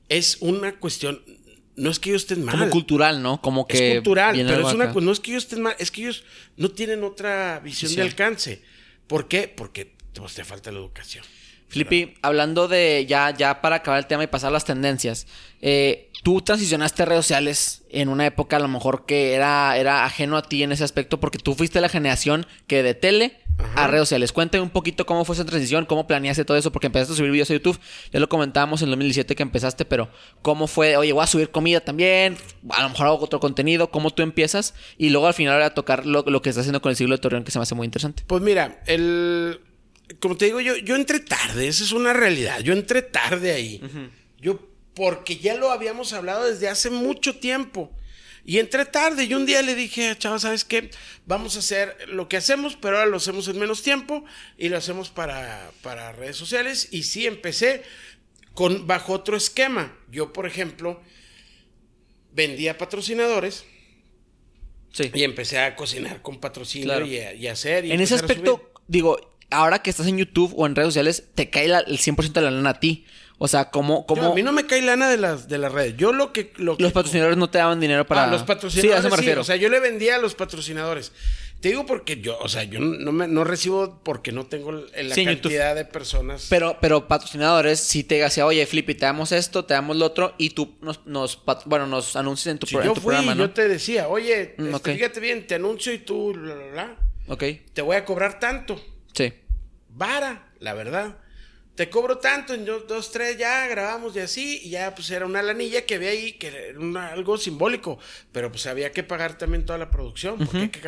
es 0.09 0.37
una 0.41 0.77
cuestión, 0.77 1.21
no 1.75 1.89
es 1.89 1.99
que 1.99 2.09
ellos 2.09 2.23
estén 2.23 2.43
mal. 2.43 2.57
Como 2.57 2.69
cultural, 2.69 3.21
¿no? 3.21 3.41
Como 3.41 3.65
que. 3.65 3.89
Es 3.89 3.93
cultural, 3.95 4.35
pero 4.35 4.67
es 4.67 4.73
una, 4.73 4.91
no 4.91 5.11
es 5.11 5.19
que 5.19 5.31
ellos 5.31 5.43
estén 5.43 5.61
mal, 5.61 5.75
es 5.79 5.89
que 5.89 6.01
ellos 6.01 6.23
no 6.57 6.69
tienen 6.69 7.03
otra 7.03 7.59
visión 7.59 7.93
de 7.95 8.01
alcance. 8.01 8.61
¿Por 9.07 9.27
qué? 9.27 9.47
Porque 9.47 9.93
pues, 10.13 10.33
te 10.33 10.43
falta 10.43 10.71
la 10.71 10.79
educación. 10.79 11.23
Flippy, 11.71 12.15
hablando 12.21 12.67
de 12.67 13.05
ya, 13.07 13.31
ya 13.31 13.61
para 13.61 13.77
acabar 13.77 13.99
el 13.99 14.05
tema 14.05 14.25
y 14.25 14.27
pasar 14.27 14.51
las 14.51 14.65
tendencias, 14.65 15.25
eh, 15.61 16.11
tú 16.21 16.41
transicionaste 16.41 17.03
a 17.03 17.05
redes 17.05 17.25
sociales 17.25 17.83
en 17.89 18.09
una 18.09 18.25
época 18.25 18.57
a 18.57 18.59
lo 18.59 18.67
mejor 18.67 19.05
que 19.05 19.33
era, 19.33 19.77
era 19.77 20.03
ajeno 20.03 20.35
a 20.35 20.41
ti 20.41 20.63
en 20.63 20.73
ese 20.73 20.83
aspecto 20.83 21.21
porque 21.21 21.37
tú 21.37 21.55
fuiste 21.55 21.79
la 21.79 21.87
generación 21.87 22.45
que 22.67 22.83
de 22.83 22.93
tele 22.93 23.37
a 23.75 23.87
redes 23.87 24.01
sociales. 24.01 24.33
Cuéntame 24.33 24.63
un 24.63 24.69
poquito 24.69 25.05
cómo 25.05 25.23
fue 25.23 25.35
esa 25.35 25.45
transición, 25.45 25.85
cómo 25.85 26.07
planeaste 26.07 26.43
todo 26.43 26.57
eso, 26.57 26.73
porque 26.73 26.87
empezaste 26.87 27.13
a 27.13 27.15
subir 27.15 27.31
videos 27.31 27.49
a 27.51 27.53
YouTube. 27.53 27.79
Ya 28.11 28.19
lo 28.19 28.27
comentábamos 28.27 28.81
en 28.81 28.87
el 28.87 28.91
2017 28.91 29.35
que 29.35 29.43
empezaste, 29.43 29.85
pero 29.85 30.09
¿cómo 30.41 30.67
fue? 30.67 30.97
Oye, 30.97 31.13
voy 31.13 31.23
a 31.23 31.27
subir 31.27 31.51
comida 31.51 31.79
también, 31.79 32.37
a 32.69 32.83
lo 32.83 32.89
mejor 32.89 33.07
hago 33.07 33.23
otro 33.23 33.39
contenido, 33.39 33.91
¿cómo 33.91 34.09
tú 34.09 34.23
empiezas? 34.23 34.73
Y 34.97 35.09
luego 35.09 35.27
al 35.27 35.33
final 35.33 35.55
voy 35.55 35.63
a 35.63 35.73
tocar 35.73 36.05
lo, 36.05 36.23
lo 36.23 36.41
que 36.41 36.49
estás 36.49 36.63
haciendo 36.63 36.81
con 36.81 36.89
el 36.89 36.97
siglo 36.97 37.15
de 37.15 37.21
Torreón, 37.21 37.43
que 37.45 37.51
se 37.51 37.59
me 37.59 37.63
hace 37.63 37.75
muy 37.75 37.85
interesante. 37.85 38.23
Pues 38.27 38.41
mira, 38.41 38.81
el 38.87 39.61
como 40.19 40.37
te 40.37 40.45
digo, 40.45 40.61
yo, 40.61 40.75
yo 40.77 40.95
entré 40.95 41.19
tarde, 41.19 41.67
esa 41.67 41.83
es 41.83 41.91
una 41.91 42.13
realidad. 42.13 42.59
Yo 42.61 42.73
entré 42.73 43.01
tarde 43.01 43.51
ahí. 43.51 43.81
Yo, 44.39 44.59
porque 44.93 45.37
ya 45.37 45.55
lo 45.55 45.71
habíamos 45.71 46.13
hablado 46.13 46.45
desde 46.45 46.67
hace 46.67 46.89
mucho 46.89 47.37
tiempo. 47.37 47.91
Y 48.43 48.57
entré 48.57 48.85
tarde 48.85 49.25
y 49.25 49.33
un 49.35 49.45
día 49.45 49.61
le 49.61 49.75
dije, 49.75 50.15
chava, 50.17 50.39
¿sabes 50.39 50.65
qué? 50.65 50.89
Vamos 51.25 51.55
a 51.55 51.59
hacer 51.59 51.95
lo 52.07 52.27
que 52.27 52.37
hacemos, 52.37 52.75
pero 52.75 52.97
ahora 52.97 53.09
lo 53.09 53.17
hacemos 53.17 53.47
en 53.47 53.59
menos 53.59 53.83
tiempo 53.83 54.25
y 54.57 54.69
lo 54.69 54.77
hacemos 54.77 55.09
para, 55.09 55.71
para 55.83 56.11
redes 56.11 56.37
sociales. 56.37 56.87
Y 56.91 57.03
sí, 57.03 57.27
empecé 57.27 57.83
con, 58.55 58.87
bajo 58.87 59.13
otro 59.13 59.37
esquema. 59.37 59.95
Yo, 60.09 60.33
por 60.33 60.47
ejemplo, 60.47 61.01
vendía 62.33 62.79
patrocinadores. 62.79 63.65
Sí. 64.91 65.11
Y 65.13 65.23
empecé 65.23 65.59
a 65.59 65.75
cocinar 65.75 66.21
con 66.21 66.39
patrocinio 66.39 67.05
y, 67.05 67.47
a, 67.47 67.51
hacer. 67.51 67.85
en 67.85 68.01
ese 68.01 68.15
aspecto, 68.15 68.73
digo, 68.87 69.30
ahora 69.51 69.79
que 69.79 69.89
estás 69.89 70.07
en 70.07 70.17
YouTube 70.17 70.53
o 70.57 70.65
en 70.65 70.75
redes 70.75 70.87
sociales, 70.87 71.25
te 71.35 71.49
cae 71.49 71.65
el 71.65 71.99
100% 71.99 72.31
de 72.31 72.41
la 72.41 72.51
lana 72.51 72.71
a 72.71 72.79
ti. 72.79 73.05
O 73.37 73.47
sea, 73.47 73.71
¿cómo...? 73.71 74.05
cómo... 74.05 74.31
a 74.31 74.35
mí 74.35 74.43
no 74.43 74.51
me 74.51 74.67
cae 74.67 74.81
lana 74.83 75.09
de 75.09 75.17
las, 75.17 75.47
de 75.47 75.57
las 75.57 75.71
redes. 75.71 75.95
Yo 75.97 76.13
lo 76.13 76.31
que... 76.31 76.53
Lo 76.57 76.75
los 76.77 76.91
patrocinadores 76.91 77.37
no 77.37 77.49
te 77.49 77.57
daban 77.57 77.79
dinero 77.79 78.05
para... 78.05 78.25
Ah, 78.25 78.27
los 78.27 78.43
patrocinadores 78.43 78.91
sí, 78.91 78.95
a 78.95 78.99
eso 78.99 79.09
me 79.09 79.17
refiero. 79.17 79.41
o 79.41 79.43
sea, 79.43 79.55
yo 79.55 79.69
le 79.69 79.79
vendía 79.79 80.15
a 80.15 80.19
los 80.19 80.35
patrocinadores. 80.35 81.11
Te 81.61 81.69
digo 81.69 81.85
porque 81.85 82.19
yo, 82.19 82.39
o 82.39 82.49
sea, 82.49 82.63
yo 82.63 82.79
no, 82.79 83.11
me, 83.11 83.27
no 83.27 83.43
recibo 83.43 83.99
porque 84.03 84.31
no 84.31 84.47
tengo 84.47 84.71
la 84.71 85.15
cantidad 85.15 85.75
de 85.75 85.85
personas. 85.85 86.47
Pero, 86.49 86.77
pero 86.81 87.07
patrocinadores 87.07 87.79
sí 87.79 88.03
te 88.03 88.15
decía, 88.19 88.47
oye, 88.47 88.65
Flippy, 88.65 88.95
te 88.95 89.05
damos 89.05 89.31
esto, 89.31 89.63
te 89.63 89.75
damos 89.75 89.95
lo 89.95 90.07
otro, 90.07 90.33
y 90.39 90.51
tú 90.51 90.75
nos, 90.81 91.05
nos 91.05 91.39
bueno, 91.65 91.85
nos 91.85 92.15
anuncias 92.15 92.51
en 92.53 92.57
tu, 92.57 92.65
yo 92.65 92.95
fui, 92.95 93.01
programa, 93.01 93.35
Yo 93.35 93.51
te 93.51 93.67
decía, 93.67 94.07
oye, 94.07 94.55
mm, 94.57 94.75
este, 94.75 94.95
fíjate 94.95 95.19
bien, 95.19 95.45
te 95.45 95.53
anuncio 95.53 95.93
y 95.93 95.99
tú, 95.99 96.33
bla, 96.33 96.55
bla, 96.55 96.67
bla. 96.71 96.95
Ok. 97.27 97.43
Te 97.73 97.83
voy 97.83 97.95
a 97.95 98.05
cobrar 98.05 98.39
tanto. 98.39 98.81
Vara, 99.93 100.51
la 100.59 100.73
verdad. 100.73 101.17
Te 101.75 101.89
cobro 101.89 102.17
tanto, 102.17 102.53
en 102.53 102.65
dos, 102.65 103.11
tres 103.11 103.37
ya 103.37 103.65
grabamos 103.67 104.15
y 104.15 104.19
así, 104.19 104.59
y 104.63 104.71
ya 104.71 104.93
pues 104.93 105.09
era 105.09 105.25
una 105.25 105.41
lanilla 105.41 105.85
que 105.85 105.95
había 105.95 106.09
ahí, 106.09 106.33
que 106.33 106.47
era 106.47 107.07
algo 107.11 107.37
simbólico, 107.37 107.97
pero 108.33 108.51
pues 108.51 108.67
había 108.67 108.91
que 108.91 109.03
pagar 109.03 109.37
también 109.37 109.65
toda 109.65 109.79
la 109.79 109.89
producción, 109.89 110.37
porque 110.37 110.57
hay 110.57 110.69
que 110.69 110.81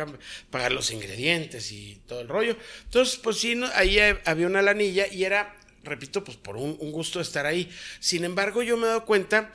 pagar 0.50 0.72
los 0.72 0.90
ingredientes 0.90 1.72
y 1.72 2.02
todo 2.06 2.20
el 2.20 2.28
rollo. 2.28 2.56
Entonces, 2.84 3.16
pues 3.16 3.38
sí, 3.38 3.58
ahí 3.74 3.98
había 3.98 4.46
una 4.46 4.60
lanilla 4.60 5.06
y 5.10 5.24
era, 5.24 5.56
repito, 5.82 6.22
pues 6.22 6.36
por 6.36 6.58
un, 6.58 6.76
gusto 6.92 7.18
estar 7.18 7.46
ahí. 7.46 7.70
Sin 7.98 8.22
embargo, 8.22 8.62
yo 8.62 8.76
me 8.76 8.84
he 8.84 8.88
dado 8.88 9.06
cuenta, 9.06 9.54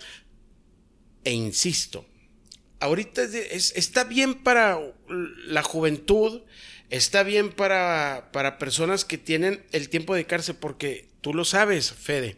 e 1.24 1.32
insisto, 1.32 2.08
ahorita 2.80 3.22
está 3.22 4.04
bien 4.04 4.44
para 4.44 4.80
la 5.46 5.62
juventud, 5.62 6.42
está 6.90 7.24
bien 7.24 7.52
para, 7.52 8.30
para 8.32 8.58
personas 8.58 9.06
que 9.06 9.18
tienen 9.18 9.64
el 9.72 9.90
tiempo 9.90 10.14
de 10.14 10.20
dedicarse, 10.20 10.54
porque 10.54 11.10
tú 11.22 11.34
lo 11.34 11.46
sabes, 11.46 11.92
Fede. 11.92 12.38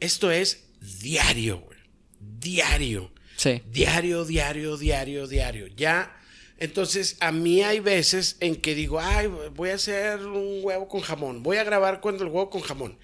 Esto 0.00 0.30
es 0.30 0.64
diario, 1.00 1.60
güey. 1.60 1.78
Diario. 2.18 3.12
Sí. 3.36 3.62
Diario, 3.70 4.24
diario, 4.24 4.76
diario, 4.76 5.26
diario. 5.26 5.66
Ya. 5.68 6.16
Entonces, 6.58 7.16
a 7.20 7.32
mí 7.32 7.62
hay 7.62 7.80
veces 7.80 8.36
en 8.40 8.56
que 8.56 8.74
digo, 8.74 9.00
ay, 9.00 9.28
voy 9.54 9.70
a 9.70 9.74
hacer 9.74 10.20
un 10.26 10.60
huevo 10.62 10.88
con 10.88 11.00
jamón. 11.00 11.42
Voy 11.42 11.56
a 11.56 11.64
grabar 11.64 12.00
cuando 12.00 12.24
el 12.24 12.30
huevo 12.30 12.50
con 12.50 12.60
jamón. 12.60 12.98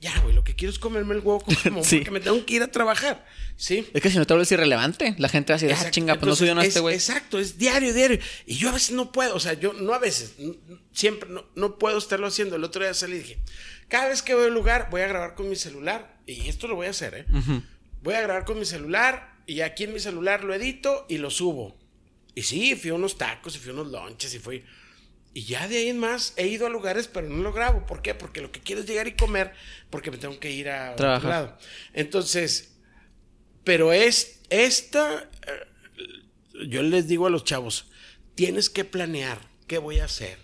Ya, 0.00 0.18
güey, 0.20 0.34
lo 0.34 0.44
que 0.44 0.54
quiero 0.54 0.70
es 0.70 0.78
comerme 0.78 1.14
el 1.14 1.20
huevo 1.20 1.40
con 1.40 1.54
jamón 1.56 1.82
porque 1.82 2.10
me 2.10 2.20
tengo 2.20 2.44
que 2.44 2.54
ir 2.54 2.62
a 2.62 2.70
trabajar. 2.70 3.26
¿Sí? 3.56 3.88
Es 3.94 4.02
que 4.02 4.10
si 4.10 4.18
no 4.18 4.26
te 4.26 4.34
vuelves 4.34 4.52
irrelevante, 4.52 5.14
la 5.18 5.28
gente 5.28 5.52
va 5.52 5.58
a 5.58 5.60
decir, 5.60 5.74
ah, 5.74 5.90
chinga, 5.90 6.16
pues 6.16 6.26
no 6.26 6.36
subió 6.36 6.54
no 6.54 6.60
este 6.60 6.80
güey. 6.80 6.94
Exacto, 6.94 7.38
es 7.38 7.56
diario, 7.56 7.94
diario. 7.94 8.18
Y 8.44 8.56
yo 8.56 8.68
a 8.68 8.72
veces 8.72 8.90
no 8.90 9.10
puedo, 9.12 9.34
o 9.34 9.40
sea, 9.40 9.54
yo 9.54 9.72
no 9.72 9.94
a 9.94 9.98
veces, 9.98 10.34
siempre 10.92 11.30
no, 11.30 11.46
no 11.54 11.78
puedo 11.78 11.96
estarlo 11.96 12.26
haciendo. 12.26 12.56
El 12.56 12.64
otro 12.64 12.82
día 12.82 12.92
salí 12.92 13.16
y 13.16 13.18
dije, 13.20 13.38
cada 13.88 14.08
vez 14.08 14.22
que 14.22 14.34
voy 14.34 14.44
a 14.44 14.48
un 14.48 14.54
lugar, 14.54 14.88
voy 14.90 15.00
a 15.00 15.06
grabar 15.06 15.34
con 15.34 15.48
mi 15.48 15.56
celular. 15.56 16.18
Y 16.26 16.48
esto 16.48 16.68
lo 16.68 16.74
voy 16.74 16.88
a 16.88 16.90
hacer, 16.90 17.14
¿eh? 17.14 17.26
Voy 18.02 18.14
a 18.14 18.20
grabar 18.20 18.44
con 18.44 18.58
mi 18.58 18.66
celular 18.66 19.36
y 19.46 19.60
aquí 19.60 19.84
en 19.84 19.92
mi 19.92 20.00
celular 20.00 20.44
lo 20.44 20.54
edito 20.54 21.06
y 21.08 21.18
lo 21.18 21.30
subo. 21.30 21.76
Y 22.34 22.42
sí, 22.42 22.74
fui 22.74 22.90
a 22.90 22.94
unos 22.94 23.16
tacos 23.16 23.56
y 23.56 23.58
fui 23.58 23.70
a 23.70 23.74
unos 23.74 23.88
lunches 23.88 24.34
y 24.34 24.38
fui. 24.38 24.62
Y 25.36 25.44
ya 25.44 25.68
de 25.68 25.76
ahí 25.76 25.88
en 25.90 25.98
más 25.98 26.32
he 26.38 26.46
ido 26.46 26.66
a 26.66 26.70
lugares, 26.70 27.08
pero 27.08 27.28
no 27.28 27.42
lo 27.42 27.52
grabo. 27.52 27.84
¿Por 27.84 28.00
qué? 28.00 28.14
Porque 28.14 28.40
lo 28.40 28.50
que 28.50 28.60
quiero 28.60 28.80
es 28.80 28.88
llegar 28.88 29.06
y 29.06 29.12
comer, 29.12 29.52
porque 29.90 30.10
me 30.10 30.16
tengo 30.16 30.40
que 30.40 30.50
ir 30.50 30.70
a 30.70 30.92
otro 30.92 31.28
lado. 31.28 31.58
Entonces, 31.92 32.78
pero 33.62 33.92
es 33.92 34.40
esta. 34.48 35.28
Eh, 35.46 36.66
yo 36.70 36.82
les 36.82 37.06
digo 37.06 37.26
a 37.26 37.30
los 37.30 37.44
chavos: 37.44 37.84
tienes 38.34 38.70
que 38.70 38.86
planear 38.86 39.38
qué 39.66 39.76
voy 39.76 39.98
a 39.98 40.06
hacer 40.06 40.38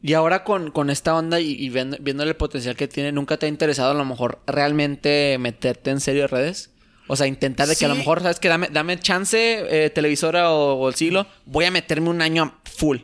y 0.00 0.14
ahora 0.14 0.42
con, 0.42 0.70
con 0.70 0.88
esta 0.88 1.14
onda 1.14 1.38
y, 1.38 1.68
viendo, 1.68 2.22
el 2.22 2.36
potencial 2.36 2.76
que 2.76 2.88
tiene, 2.88 3.12
¿nunca 3.12 3.36
te 3.36 3.44
ha 3.44 3.48
interesado 3.50 3.90
a 3.90 3.94
lo 3.94 4.06
mejor 4.06 4.40
realmente 4.46 5.36
meterte 5.38 5.90
en 5.90 6.00
serio 6.00 6.22
en 6.22 6.28
redes? 6.30 6.70
O 7.08 7.16
sea, 7.16 7.26
intentar 7.26 7.68
de 7.68 7.76
que 7.76 7.84
a 7.84 7.88
lo 7.88 7.94
mejor, 7.94 8.22
¿sabes 8.22 8.40
que 8.40 8.48
Dame, 8.48 8.68
dame 8.72 8.98
chance, 8.98 9.66
eh, 9.68 9.90
televisora 9.90 10.50
o, 10.50 10.88
el 10.88 10.94
siglo, 10.94 11.26
voy 11.44 11.66
a 11.66 11.70
meterme 11.70 12.08
un 12.08 12.22
año 12.22 12.58
full 12.64 13.00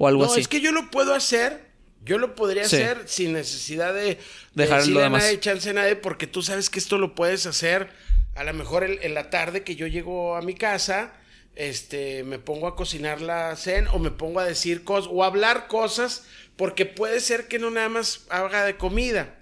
o 0.00 0.08
algo 0.08 0.24
así. 0.24 0.34
No, 0.34 0.40
es 0.40 0.48
que 0.48 0.60
yo 0.60 0.72
lo 0.72 0.90
puedo 0.90 1.14
hacer. 1.14 1.70
Yo 2.02 2.18
lo 2.18 2.34
podría 2.34 2.62
hacer 2.62 3.02
sin 3.04 3.34
necesidad 3.34 3.92
de, 3.92 4.18
dejarlo 4.54 5.00
de 5.00 5.10
nadie, 5.10 5.38
chance 5.38 5.68
a 5.68 5.74
nadie, 5.74 5.96
porque 5.96 6.26
tú 6.26 6.42
sabes 6.42 6.70
que 6.70 6.78
esto 6.78 6.96
lo 6.96 7.14
puedes 7.14 7.44
hacer 7.44 7.90
a 8.34 8.42
lo 8.44 8.54
mejor 8.54 8.84
en 8.84 9.12
la 9.12 9.28
tarde 9.28 9.64
que 9.64 9.76
yo 9.76 9.86
llego 9.86 10.34
a 10.34 10.40
mi 10.40 10.54
casa 10.54 11.12
este, 11.56 12.24
me 12.24 12.38
pongo 12.38 12.66
a 12.66 12.76
cocinar 12.76 13.20
la 13.20 13.54
cena 13.56 13.92
o 13.92 13.98
me 13.98 14.10
pongo 14.10 14.40
a 14.40 14.44
decir 14.44 14.84
cosas 14.84 15.10
o 15.12 15.24
hablar 15.24 15.66
cosas, 15.66 16.24
porque 16.56 16.86
puede 16.86 17.20
ser 17.20 17.48
que 17.48 17.58
no 17.58 17.70
nada 17.70 17.88
más 17.88 18.26
haga 18.30 18.64
de 18.64 18.76
comida. 18.76 19.36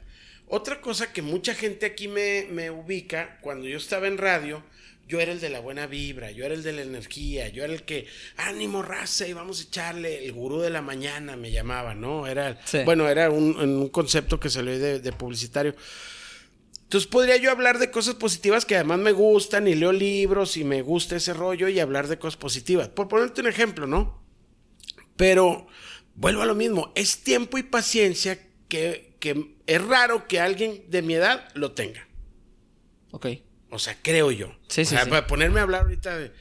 Otra 0.49 0.81
cosa 0.81 1.13
que 1.13 1.23
mucha 1.23 1.55
gente 1.55 1.87
aquí 1.87 2.09
me, 2.09 2.47
me 2.51 2.71
ubica, 2.71 3.39
cuando 3.41 3.69
yo 3.69 3.77
estaba 3.77 4.09
en 4.09 4.19
radio, 4.19 4.63
yo 5.09 5.21
era 5.21 5.33
el 5.33 5.41
de 5.41 5.49
la 5.49 5.61
buena 5.61 5.87
vibra, 5.87 6.31
yo 6.31 6.45
era 6.45 6.55
el 6.55 6.63
de 6.63 6.73
la 6.73 6.83
energía, 6.83 7.49
yo 7.49 7.65
era 7.65 7.73
el 7.73 7.83
que, 7.85 8.07
ánimo, 8.37 8.83
raza, 8.83 9.27
y 9.27 9.33
vamos 9.33 9.61
a 9.61 9.63
echarle, 9.65 10.27
el 10.27 10.33
gurú 10.33 10.61
de 10.61 10.69
la 10.69 10.83
mañana 10.83 11.35
me 11.35 11.51
llamaba, 11.51 11.95
¿no? 11.95 12.27
Era, 12.27 12.61
bueno, 12.85 13.09
era 13.09 13.31
un, 13.31 13.57
un, 13.57 13.89
concepto 13.89 14.39
que 14.39 14.51
salió 14.51 14.79
de, 14.79 15.01
de 15.01 15.13
publicitario. 15.13 15.75
Entonces 16.83 17.09
podría 17.09 17.37
yo 17.39 17.51
hablar 17.51 17.79
de 17.79 17.91
cosas 17.91 18.15
positivas 18.15 18.67
que 18.67 18.75
además 18.75 18.99
me 18.99 19.13
gustan 19.13 19.67
y 19.67 19.75
leo 19.75 19.93
libros 19.93 20.57
y 20.59 20.65
me 20.65 20.83
gusta 20.83 21.17
ese 21.17 21.33
rollo 21.33 21.69
y 21.69 21.81
hablar 21.81 22.07
de 22.07 22.19
cosas 22.19 22.37
positivas. 22.37 22.89
Por 22.89 23.09
ponerte 23.09 23.41
un 23.41 23.49
ejemplo, 23.49 23.87
¿no? 23.87 24.23
Pero 25.17 25.67
vuelvo 26.15 26.43
a 26.43 26.47
lo 26.47 26.55
mismo, 26.55 26.93
es 26.95 27.23
tiempo 27.23 27.57
y 27.57 27.63
paciencia 27.63 28.39
que, 28.69 29.17
que 29.21 29.55
es 29.67 29.83
raro 29.83 30.29
que 30.29 30.39
alguien 30.39 30.85
de 30.89 31.01
mi 31.01 31.15
edad 31.15 31.49
lo 31.55 31.73
tenga. 31.73 32.07
Ok. 33.11 33.27
O 33.71 33.79
sea, 33.79 33.97
creo 34.01 34.31
yo. 34.31 34.57
Sí, 34.69 34.85
sí, 34.85 34.95
Para 34.95 35.27
ponerme 35.27 35.61
a 35.61 35.65
hablar 35.65 35.83
ahorita 35.83 36.17
de, 36.17 36.33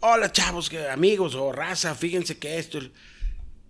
hola 0.00 0.32
chavos, 0.32 0.70
amigos 0.90 1.34
o 1.34 1.52
raza, 1.52 1.94
fíjense 1.94 2.38
que 2.38 2.58
esto... 2.58 2.80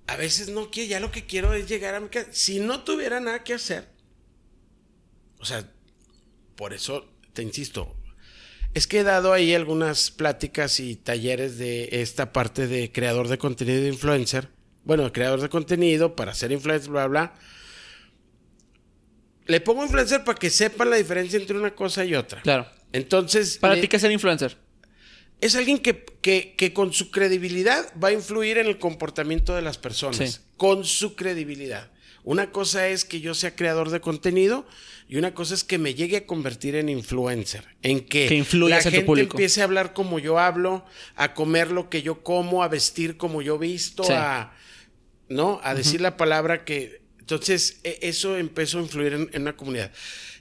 a 0.07 0.17
veces 0.17 0.49
no 0.49 0.71
quiero, 0.71 0.91
ya 0.91 1.01
lo 1.01 1.11
que 1.11 1.27
quiero 1.27 1.53
es 1.53 1.69
llegar 1.69 1.95
a 1.95 2.01
mi 2.01 2.09
casa. 2.09 2.29
Si 2.33 2.61
no 2.61 2.85
tuviera 2.85 3.21
nada 3.21 3.45
que 3.45 3.55
hacer, 3.55 3.89
o 5.39 5.45
sea, 5.45 5.69
por 6.57 6.73
eso 6.73 7.09
te 7.33 7.43
insisto, 7.43 7.97
es 8.75 8.87
que 8.87 9.01
he 9.01 9.03
dado 9.03 9.33
ahí 9.33 9.55
algunas 9.55 10.11
pláticas 10.11 10.81
y 10.81 10.97
talleres 10.97 11.59
de 11.59 11.89
esta 11.93 12.33
parte 12.33 12.67
de 12.67 12.91
creador 12.91 13.29
de 13.29 13.37
contenido 13.37 13.83
de 13.83 13.89
influencer. 13.89 14.49
Bueno, 14.85 15.13
creador 15.13 15.41
de 15.41 15.49
contenido 15.49 16.17
para 16.17 16.35
ser 16.35 16.53
influencer, 16.53 16.91
bla, 16.91 17.07
bla. 17.07 17.35
Le 19.47 19.61
pongo 19.61 19.83
influencer 19.83 20.25
para 20.25 20.39
que 20.39 20.49
sepan 20.49 20.91
la 20.91 20.97
diferencia 20.97 21.39
entre 21.39 21.59
una 21.59 21.75
cosa 21.75 22.05
y 22.05 22.15
otra. 22.15 22.41
Claro. 22.43 22.67
Entonces. 22.93 23.59
Para 23.59 23.75
le- 23.75 23.81
ti, 23.83 23.89
¿qué 23.89 23.97
es 23.97 24.03
ser 24.03 24.13
influencer? 24.13 24.57
es 25.41 25.57
alguien 25.57 25.79
que, 25.81 26.05
que- 26.21 26.55
que 26.57 26.73
con 26.73 26.93
su 26.93 27.11
credibilidad 27.11 27.93
va 28.03 28.09
a 28.09 28.13
influir 28.13 28.59
en 28.59 28.67
el 28.69 28.79
comportamiento 28.79 29.57
de 29.57 29.63
las 29.63 29.77
personas. 29.77 30.17
Sí. 30.35 30.41
Con 30.57 30.85
su 30.85 31.17
credibilidad. 31.17 31.91
Una 32.23 32.53
cosa 32.53 32.87
es 32.87 33.05
que 33.05 33.21
yo 33.21 33.35
sea 33.35 33.57
creador 33.57 33.91
de 33.91 34.01
contenido 34.01 34.65
y 35.09 35.17
una 35.17 35.35
cosa 35.35 35.55
es 35.55 35.65
que 35.65 35.79
me 35.79 35.95
llegue 35.95 36.19
a 36.19 36.27
convertir 36.27 36.77
en 36.77 36.89
influencer. 36.89 37.65
En 37.83 38.07
que, 38.07 38.29
Que 38.29 38.35
la 38.69 38.79
en 38.79 38.85
tu 38.85 38.91
gente 38.91 39.21
empiece 39.23 39.61
a 39.61 39.65
hablar 39.65 39.93
como 39.95 40.21
yo 40.21 40.39
hablo, 40.39 40.87
a 41.17 41.35
comer 41.35 41.73
lo 41.73 41.91
que 41.91 42.03
yo 42.03 42.23
como, 42.23 42.63
a 42.63 42.69
vestir 42.69 43.17
como 43.17 43.43
yo 43.43 43.59
visto, 43.59 44.05
Sí. 44.05 44.13
a, 44.15 44.53
¿no? 45.29 45.61
a 45.65 45.75
decir 45.75 46.01
la 46.01 46.17
palabra 46.17 46.65
que... 46.65 47.03
Entonces, 47.19 47.81
e- 47.83 47.99
eso 48.03 48.37
empezó 48.37 48.79
a 48.79 48.83
influir 48.83 49.15
en, 49.15 49.31
en 49.33 49.43
una 49.43 49.57
comunidad. 49.57 49.91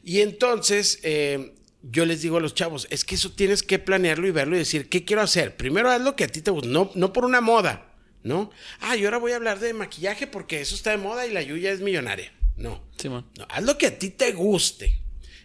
Y 0.03 0.19
entonces, 0.21 0.99
eh, 1.01 1.53
yo 1.83 2.05
les 2.05 2.21
digo 2.21 2.37
a 2.37 2.41
los 2.41 2.53
chavos, 2.53 2.87
es 2.89 3.05
que 3.05 3.15
eso 3.15 3.31
tienes 3.31 3.63
que 3.63 3.79
planearlo 3.79 4.27
y 4.27 4.31
verlo 4.31 4.55
y 4.55 4.59
decir, 4.59 4.89
¿qué 4.89 5.03
quiero 5.03 5.21
hacer? 5.21 5.57
Primero 5.57 5.89
haz 5.89 6.01
lo 6.01 6.15
que 6.15 6.25
a 6.25 6.27
ti 6.27 6.41
te 6.41 6.51
gusta, 6.51 6.69
no, 6.69 6.91
no 6.95 7.13
por 7.13 7.25
una 7.25 7.41
moda, 7.41 7.95
¿no? 8.23 8.51
Ah, 8.79 8.95
y 8.95 9.05
ahora 9.05 9.17
voy 9.17 9.31
a 9.31 9.37
hablar 9.37 9.59
de 9.59 9.73
maquillaje 9.73 10.27
porque 10.27 10.61
eso 10.61 10.75
está 10.75 10.91
de 10.91 10.97
moda 10.97 11.25
y 11.25 11.31
la 11.31 11.41
Yuya 11.41 11.71
es 11.71 11.81
millonaria. 11.81 12.31
No. 12.55 12.83
Simón. 12.97 13.27
No, 13.37 13.47
haz 13.49 13.63
lo 13.63 13.77
que 13.77 13.87
a 13.87 13.97
ti 13.97 14.09
te 14.09 14.31
guste 14.33 15.01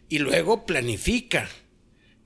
y 0.08 0.18
luego 0.18 0.66
planifica. 0.66 1.48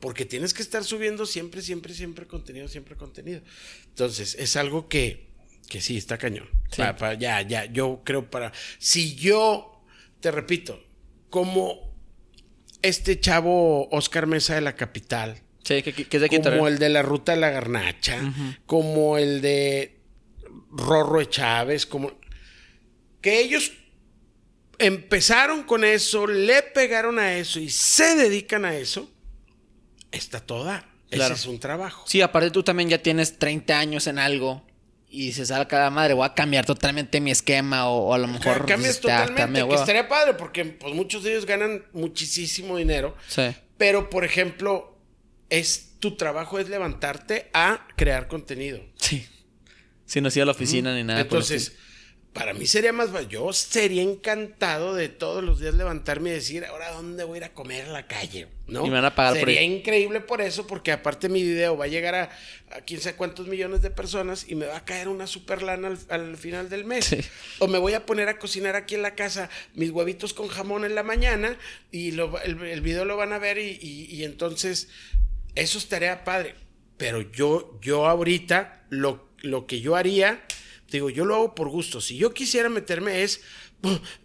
Porque 0.00 0.24
tienes 0.24 0.54
que 0.54 0.62
estar 0.62 0.82
subiendo 0.82 1.26
siempre, 1.26 1.60
siempre, 1.60 1.92
siempre 1.92 2.26
contenido, 2.26 2.68
siempre 2.68 2.96
contenido. 2.96 3.42
Entonces, 3.84 4.34
es 4.34 4.56
algo 4.56 4.88
que, 4.88 5.28
que 5.68 5.82
sí, 5.82 5.98
está 5.98 6.16
cañón. 6.16 6.48
Sí. 6.70 6.82
Ya, 7.18 7.42
ya, 7.42 7.66
yo 7.66 8.00
creo 8.02 8.30
para... 8.30 8.50
Si 8.78 9.14
yo, 9.14 9.84
te 10.20 10.30
repito, 10.30 10.82
como 11.28 11.89
este 12.82 13.18
chavo 13.20 13.88
Oscar 13.90 14.26
Mesa 14.26 14.54
de 14.54 14.60
la 14.60 14.74
Capital, 14.76 15.40
Sí, 15.64 15.82
que, 15.82 15.92
que- 15.92 16.16
es 16.16 16.20
de 16.22 16.28
como 16.28 16.66
el 16.68 16.78
de 16.78 16.88
la 16.88 17.02
Ruta 17.02 17.32
de 17.32 17.38
la 17.40 17.50
Garnacha, 17.50 18.18
como 18.66 19.18
el 19.18 19.40
de 19.42 20.00
Rorro 20.70 21.22
Chávez, 21.24 21.84
como 21.86 22.12
que 23.20 23.40
ellos 23.40 23.72
empezaron 24.78 25.64
con 25.64 25.84
eso, 25.84 26.26
le 26.26 26.62
pegaron 26.62 27.18
a 27.18 27.34
eso 27.34 27.60
y 27.60 27.68
se 27.68 28.16
dedican 28.16 28.64
a 28.64 28.74
eso, 28.74 29.10
está 30.10 30.40
toda. 30.40 30.86
Claro. 31.10 31.34
Ese 31.34 31.42
es 31.42 31.46
un 31.46 31.58
trabajo. 31.58 32.04
Sí, 32.06 32.22
aparte 32.22 32.50
tú 32.50 32.62
también 32.62 32.88
ya 32.88 32.98
tienes 33.02 33.38
30 33.38 33.78
años 33.78 34.06
en 34.06 34.18
algo 34.18 34.64
y 35.10 35.26
dices, 35.26 35.50
a 35.50 35.66
cada 35.66 35.90
madre, 35.90 36.14
voy 36.14 36.24
a 36.24 36.34
cambiar 36.34 36.64
totalmente 36.64 37.20
mi 37.20 37.30
esquema 37.30 37.88
o, 37.88 38.08
o 38.08 38.14
a 38.14 38.18
lo 38.18 38.26
mejor... 38.28 38.60
Ca- 38.60 38.66
Cambias 38.66 38.94
dices, 38.94 39.00
"Te- 39.00 39.08
te 39.08 39.12
totalmente, 39.14 39.52
que 39.60 39.62
hueva". 39.64 39.80
estaría 39.80 40.08
padre 40.08 40.34
porque 40.34 40.64
pues, 40.64 40.94
muchos 40.94 41.22
de 41.24 41.32
ellos 41.32 41.46
ganan 41.46 41.84
muchísimo 41.92 42.76
dinero. 42.76 43.16
Sí. 43.28 43.42
Pero, 43.76 44.08
por 44.10 44.24
ejemplo, 44.24 44.96
es 45.48 45.96
tu 45.98 46.16
trabajo 46.16 46.58
es 46.58 46.68
levantarte 46.68 47.50
a 47.52 47.86
crear 47.96 48.28
contenido. 48.28 48.80
Sí. 48.96 49.26
Si 50.06 50.20
no 50.20 50.28
has 50.28 50.36
ido 50.36 50.44
a 50.44 50.46
la 50.46 50.52
oficina 50.52 50.94
ni 50.94 51.02
nada. 51.04 51.20
el 51.20 51.26
Entonces. 51.26 51.74
Para 52.32 52.52
mí 52.54 52.66
sería 52.66 52.92
más. 52.92 53.10
Yo 53.28 53.52
sería 53.52 54.02
encantado 54.02 54.94
de 54.94 55.08
todos 55.08 55.42
los 55.42 55.58
días 55.60 55.74
levantarme 55.74 56.30
y 56.30 56.32
decir, 56.34 56.64
ahora 56.64 56.92
dónde 56.92 57.24
voy 57.24 57.36
a 57.36 57.38
ir 57.38 57.44
a 57.44 57.52
comer 57.54 57.86
a 57.86 57.92
la 57.92 58.06
calle, 58.06 58.46
¿no? 58.68 58.86
Y 58.86 58.88
me 58.88 58.94
van 58.94 59.04
a 59.06 59.14
pagar 59.14 59.32
por 59.32 59.40
Sería 59.40 59.62
increíble 59.62 60.20
por 60.20 60.40
eso, 60.40 60.66
porque 60.66 60.92
aparte 60.92 61.28
mi 61.28 61.42
video 61.42 61.76
va 61.76 61.86
a 61.86 61.88
llegar 61.88 62.14
a, 62.14 62.30
a 62.70 62.80
quién 62.82 63.00
sabe 63.00 63.16
cuántos 63.16 63.48
millones 63.48 63.82
de 63.82 63.90
personas 63.90 64.46
y 64.48 64.54
me 64.54 64.66
va 64.66 64.76
a 64.76 64.84
caer 64.84 65.08
una 65.08 65.26
super 65.26 65.62
lana 65.62 65.88
al, 65.88 65.98
al 66.08 66.36
final 66.36 66.68
del 66.68 66.84
mes. 66.84 67.06
Sí. 67.06 67.18
O 67.58 67.66
me 67.66 67.78
voy 67.78 67.94
a 67.94 68.06
poner 68.06 68.28
a 68.28 68.38
cocinar 68.38 68.76
aquí 68.76 68.94
en 68.94 69.02
la 69.02 69.14
casa 69.16 69.50
mis 69.74 69.90
huevitos 69.90 70.32
con 70.32 70.46
jamón 70.48 70.84
en 70.84 70.94
la 70.94 71.02
mañana 71.02 71.56
y 71.90 72.12
lo- 72.12 72.40
el, 72.42 72.60
el 72.62 72.80
video 72.80 73.04
lo 73.04 73.16
van 73.16 73.32
a 73.32 73.38
ver 73.38 73.58
y, 73.58 73.78
y- 73.82 74.06
y 74.14 74.24
entonces 74.24 74.88
eso 75.56 75.78
estaría 75.78 76.22
padre. 76.22 76.54
Pero 76.96 77.22
yo, 77.32 77.78
yo 77.82 78.06
ahorita, 78.06 78.84
lo, 78.90 79.28
lo 79.38 79.66
que 79.66 79.80
yo 79.80 79.96
haría, 79.96 80.42
digo, 80.98 81.10
yo 81.10 81.24
lo 81.24 81.34
hago 81.34 81.54
por 81.54 81.68
gusto. 81.68 82.00
Si 82.00 82.16
yo 82.16 82.32
quisiera 82.34 82.68
meterme 82.68 83.22
es 83.22 83.40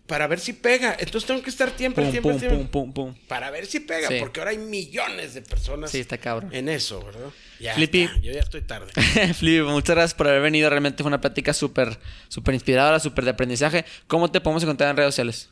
para 0.05 0.27
ver 0.27 0.39
si 0.39 0.51
pega. 0.53 0.95
Entonces 0.99 1.25
tengo 1.27 1.41
que 1.41 1.49
estar 1.49 1.71
tiempo, 1.71 2.01
Pum, 2.01 2.11
tiempo, 2.11 2.29
pum, 2.29 2.39
tiempo. 2.39 2.57
pum, 2.57 2.67
pum, 2.67 2.93
pum. 3.13 3.15
Para 3.27 3.49
ver 3.51 3.65
si 3.65 3.79
pega, 3.79 4.09
Sí. 4.09 4.15
porque 4.19 4.41
ahora 4.41 4.51
hay 4.51 4.57
millones 4.57 5.33
de 5.33 5.41
personas 5.41 5.91
Sí, 5.91 5.99
está 5.99 6.17
cabrón. 6.17 6.53
en 6.53 6.67
eso, 6.67 7.01
¿verdad? 7.03 7.29
Ya 7.59 7.73
Flippy. 7.75 8.03
está, 8.03 8.19
yo 8.19 8.33
ya 8.33 8.41
estoy 8.41 8.61
tarde. 8.63 8.91
Flippy, 9.33 9.61
muchas 9.63 9.95
gracias 9.95 10.13
por 10.13 10.27
haber 10.27 10.41
venido. 10.41 10.69
Realmente 10.69 11.03
fue 11.03 11.07
una 11.07 11.21
plática 11.21 11.53
súper, 11.53 11.97
súper 12.27 12.53
inspiradora, 12.53 12.99
súper 12.99 13.23
de 13.23 13.31
aprendizaje. 13.31 13.85
¿Cómo 14.07 14.29
te 14.29 14.41
podemos 14.41 14.61
encontrar 14.63 14.89
en 14.89 14.97
redes 14.97 15.13
sociales? 15.15 15.49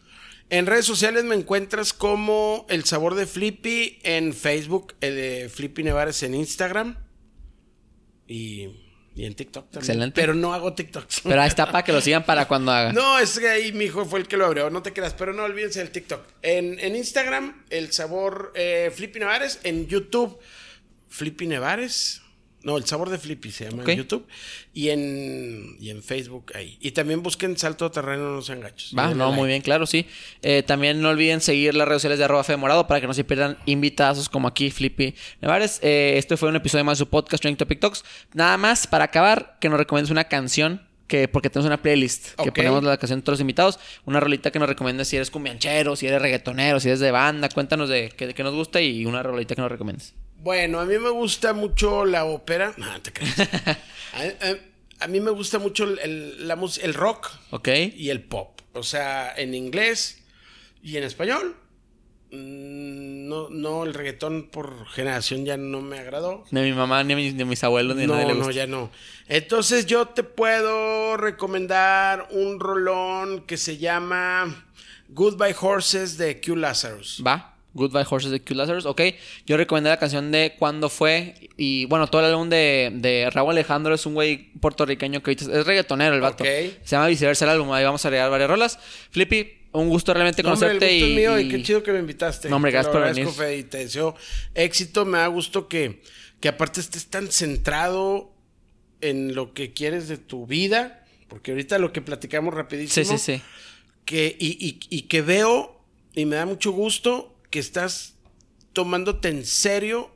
En 0.50 0.66
redes 0.66 0.86
sociales 0.86 1.24
me 1.24 1.36
encuentras 1.36 1.94
como 1.94 2.66
El 2.70 2.84
Sabor 2.84 3.16
de 3.16 3.26
Flippy 3.26 4.00
en 4.04 4.34
Facebook, 4.34 4.94
el 5.00 5.16
de 5.16 5.50
Flippy 5.50 5.84
Nevares 5.84 6.22
en 6.24 6.36
Instagram 6.36 6.98
y, 8.28 8.68
y 9.16 9.26
en 9.26 9.36
TikTok 9.36 9.66
también. 9.66 9.82
Excelente. 9.82 10.20
Pero 10.20 10.34
no 10.34 10.54
hago 10.54 10.74
TikTok. 10.74 11.06
Pero 11.24 11.42
ahí 11.42 11.48
está 11.48 11.68
para 11.68 11.84
que 11.84 11.94
lo 11.94 12.02
sigan 12.02 12.26
para 12.26 12.48
cuando 12.48 12.72
haga. 12.72 12.94
No, 12.94 13.20
es 13.20 13.38
que 13.38 13.48
ahí 13.48 13.72
mi 13.72 13.86
hijo 13.86 14.06
fue 14.06 14.20
el 14.20 14.28
que 14.28 14.38
lo 14.38 14.46
abrió, 14.46 14.70
no 14.70 14.82
te 14.82 14.92
creas, 14.92 15.14
pero 15.14 15.34
no 15.34 15.44
olvídense 15.44 15.80
del 15.80 15.92
TikTok. 15.92 16.22
En, 16.42 16.80
en 16.80 16.96
Instagram, 16.96 17.64
El 17.70 17.92
Sabor 17.92 18.52
eh, 18.56 18.92
Flippy 18.94 19.20
Nevares, 19.20 19.60
en 19.64 19.88
YouTube, 19.88 20.40
Flippy 21.10 21.46
Nevares. 21.46 22.23
No, 22.64 22.78
El 22.78 22.86
Sabor 22.86 23.10
de 23.10 23.18
Flippy 23.18 23.52
se 23.52 23.70
llama 23.70 23.84
en 23.86 23.98
YouTube. 23.98 24.26
Y 24.74 24.90
en, 24.90 25.76
y 25.82 25.90
en 25.90 26.02
Facebook 26.02 26.54
ahí. 26.56 26.78
Y 26.80 26.92
también 26.92 27.22
busquen 27.22 27.58
Salto 27.58 27.92
Terreno, 27.92 28.32
no 28.32 28.42
sean 28.42 28.62
gachos. 28.62 28.94
Va, 28.98 29.14
no, 29.14 29.26
like. 29.26 29.36
muy 29.36 29.48
bien, 29.50 29.62
claro, 29.62 29.86
sí. 29.86 30.08
Eh, 30.42 30.64
también 30.64 31.02
no 31.02 31.10
olviden 31.10 31.42
seguir 31.42 31.76
las 31.76 31.86
redes 31.86 32.02
sociales 32.02 32.20
de 32.20 32.26
arroba 32.26 32.46
Morado 32.56 32.88
para 32.88 33.02
que 33.02 33.08
no 33.08 33.14
se 33.14 33.26
pierdan 33.26 33.58
invitados 33.66 34.30
como 34.30 34.48
aquí, 34.48 34.72
Flippy 34.72 35.14
Nevares. 35.42 35.80
Eh, 35.84 36.14
este 36.18 36.38
fue 36.38 36.48
un 36.48 36.56
episodio 36.56 36.86
más 36.86 36.98
de 36.98 37.04
su 37.04 37.10
podcast, 37.10 37.42
Trending 37.42 37.58
Topic 37.58 37.82
Talks. 37.82 38.06
Nada 38.34 38.56
más, 38.56 38.88
para 38.88 39.06
acabar, 39.06 39.58
que 39.60 39.68
nos 39.68 39.78
recomiendes 39.78 40.10
una 40.10 40.24
canción, 40.24 40.82
que 41.08 41.28
porque 41.28 41.50
tenemos 41.50 41.68
una 41.68 41.82
playlist, 41.82 42.40
que 42.42 42.52
ponemos 42.54 42.82
la 42.82 42.96
canción 42.96 43.20
de 43.20 43.24
todos 43.24 43.34
los 43.34 43.42
invitados. 43.42 43.78
Una 44.06 44.22
rolita 44.22 44.52
que 44.52 44.60
nos 44.60 44.70
recomiendes 44.70 45.10
si 45.10 45.18
eres 45.18 45.30
cumbianchero, 45.30 45.98
si 45.98 46.08
eres 46.08 46.22
reggaetonero, 46.22 46.80
si 46.80 46.88
eres 46.88 47.02
de 47.02 47.12
banda. 47.12 47.50
Cuéntanos 47.50 47.90
de 47.90 48.14
qué 48.16 48.28
de 48.28 48.34
qué 48.34 48.42
nos 48.42 48.54
gusta 48.54 48.80
y 48.80 49.06
una 49.06 49.22
rolita 49.22 49.54
que 49.54 49.62
nos 49.62 49.70
recomiendes. 49.70 50.14
Bueno, 50.44 50.80
a 50.82 50.86
mí 50.86 50.98
me 51.00 51.10
gusta 51.10 51.54
mucho 51.54 52.06
la 52.06 52.26
ópera. 52.26 52.74
No, 52.78 52.86
no 52.92 53.02
te 53.02 53.12
creas. 53.14 53.40
a, 54.14 54.22
a- 54.48 54.58
a 55.00 55.08
mí 55.08 55.20
me 55.20 55.32
gusta 55.32 55.58
mucho 55.60 55.84
el, 55.86 56.00
el- 56.00 56.48
la 56.48 56.56
mus- 56.56 56.78
el 56.78 56.94
rock 56.94 57.30
¿Ok? 57.52 57.68
y 57.96 58.10
el 58.10 58.22
pop. 58.22 58.60
O 58.74 58.84
sea, 58.84 59.34
en 59.36 59.54
inglés 59.54 60.24
y 60.82 60.98
en 60.98 61.04
español. 61.04 61.56
Mm, 62.32 63.28
No, 63.28 63.50
no, 63.50 63.84
el 63.84 63.94
reggaetón 63.94 64.50
por 64.52 64.86
generación 64.88 65.46
ya 65.46 65.58
no 65.58 65.82
me 65.82 66.00
agradó. 66.00 66.44
Ni 66.52 66.60
a 66.60 66.64
mi 66.64 66.74
mamá, 66.74 67.04
ni 67.04 67.14
a 67.14 67.16
mis, 67.16 67.34
ni 67.34 67.44
a 67.44 67.46
mis 67.46 67.64
abuelos, 67.64 67.96
ni 67.96 68.04
a 68.04 68.08
nadie 68.08 68.24
No, 68.24 68.28
le 68.30 68.34
no, 68.36 68.40
gusta. 68.46 68.54
ya 68.54 68.68
no. 68.68 68.92
Entonces 69.28 69.86
yo 69.86 70.08
te 70.10 70.24
puedo 70.24 71.18
recomendar 71.18 72.28
un 72.32 72.60
rolón 72.60 73.42
que 73.46 73.58
se 73.58 73.78
llama 73.78 74.66
Goodbye 75.10 75.56
Horses 75.60 76.18
de 76.18 76.40
Q 76.42 76.56
Lazarus. 76.56 77.22
Va. 77.26 77.53
Goodbye 77.74 78.06
Horses 78.10 78.32
de 78.32 78.42
Q 78.42 78.54
Lazarus. 78.56 78.86
Ok. 78.86 79.02
Yo 79.46 79.58
recomendé 79.58 79.90
la 79.90 79.98
canción 79.98 80.32
de 80.32 80.56
Cuando 80.60 80.90
fue. 80.90 81.50
Y 81.58 81.86
bueno, 81.86 82.08
todo 82.08 82.22
el 82.22 82.28
álbum 82.28 82.50
de, 82.50 82.92
de 82.94 83.30
Raúl 83.32 83.52
Alejandro 83.52 83.96
es 83.96 84.06
un 84.06 84.14
güey 84.14 84.52
puertorriqueño 84.60 85.22
que 85.24 85.32
ahorita 85.32 85.60
es 85.60 85.66
reggaetonero 85.66 86.14
el 86.16 86.22
vato. 86.22 86.44
Ok. 86.44 86.50
Se 86.84 86.96
llama 86.96 87.08
Viceversa 87.08 87.46
el 87.46 87.52
álbum. 87.52 87.72
Ahí 87.72 87.84
vamos 87.84 88.04
a 88.06 88.08
agregar 88.08 88.30
varias 88.30 88.50
rolas. 88.50 88.80
Flippy, 89.12 89.52
un 89.72 89.90
gusto 89.90 90.14
realmente 90.14 90.44
No, 90.44 90.54
hombre, 90.54 90.68
el 90.70 90.74
conocerte. 90.78 90.94
gusto 91.00 91.08
es 91.10 91.16
mío 91.16 91.40
y 91.40 91.50
qué 91.50 91.64
chido 91.64 91.82
que 91.84 91.92
me 91.94 92.00
invitaste. 92.00 92.50
No, 92.50 92.58
hombre, 92.58 92.72
gracias 92.72 92.92
por 92.94 93.04
venir. 93.04 93.28
Fede, 93.28 93.58
y 93.58 93.64
te 93.64 93.78
deseo 93.80 94.16
éxito. 94.54 95.06
Me 95.06 95.18
da 95.18 95.28
gusto 95.28 95.68
que, 95.68 96.02
que 96.40 96.48
aparte 96.50 96.80
estés 96.80 97.08
tan 97.08 97.32
centrado 97.32 98.32
en 99.02 99.36
lo 99.36 99.54
que 99.54 99.74
quieres 99.74 100.08
de 100.08 100.18
tu 100.18 100.46
vida. 100.46 101.00
Porque 101.28 101.52
ahorita 101.52 101.80
lo 101.80 101.92
que 101.92 102.02
platicamos 102.02 102.54
rapidísimo. 102.54 103.04
Sí, 103.06 103.18
sí, 103.18 103.38
sí. 103.38 103.42
Que, 104.06 104.36
y, 104.40 104.50
y- 104.64 104.80
y 104.96 105.02
que 105.04 105.22
veo, 105.24 105.82
y 106.14 106.26
me 106.26 106.36
da 106.36 106.46
mucho 106.46 106.72
gusto, 106.72 107.33
que 107.54 107.60
estás 107.60 108.16
tomándote 108.74 109.30
en 109.30 109.46
serio 109.46 110.10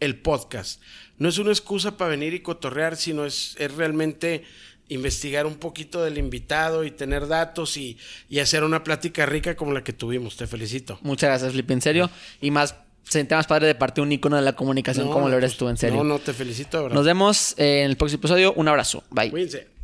el 0.00 0.16
podcast. 0.16 0.80
No 1.18 1.28
es 1.28 1.36
una 1.36 1.50
excusa 1.50 1.98
para 1.98 2.12
venir 2.12 2.32
y 2.32 2.40
cotorrear, 2.40 2.96
sino 2.96 3.26
es, 3.26 3.54
es 3.58 3.74
realmente 3.74 4.44
investigar 4.88 5.44
un 5.44 5.56
poquito 5.56 6.02
del 6.02 6.16
invitado 6.16 6.84
y 6.84 6.90
tener 6.90 7.28
datos 7.28 7.76
y, 7.76 7.98
y 8.30 8.38
hacer 8.38 8.64
una 8.64 8.82
plática 8.82 9.26
rica 9.26 9.56
como 9.56 9.74
la 9.74 9.84
que 9.84 9.92
tuvimos. 9.92 10.38
Te 10.38 10.46
felicito. 10.46 10.98
Muchas 11.02 11.28
gracias, 11.28 11.52
Flippy, 11.52 11.74
en 11.74 11.82
serio. 11.82 12.10
Y 12.40 12.50
más, 12.50 12.70
se 13.04 13.12
siente 13.12 13.34
más 13.34 13.46
padre 13.46 13.66
de 13.66 13.74
parte 13.74 14.00
un 14.00 14.10
ícono 14.10 14.36
de 14.36 14.42
la 14.42 14.54
comunicación 14.54 15.10
como 15.10 15.28
lo 15.28 15.36
eres 15.36 15.50
pues, 15.50 15.58
tú, 15.58 15.68
en 15.68 15.76
serio. 15.76 15.98
No, 15.98 16.04
no, 16.04 16.18
te 16.18 16.32
felicito, 16.32 16.84
verdad. 16.84 16.96
Nos 16.96 17.04
vemos 17.04 17.54
en 17.58 17.90
el 17.90 17.98
próximo 17.98 18.20
episodio. 18.20 18.54
Un 18.54 18.68
abrazo. 18.68 19.04
Bye. 19.10 19.30
Cuídense. 19.30 19.79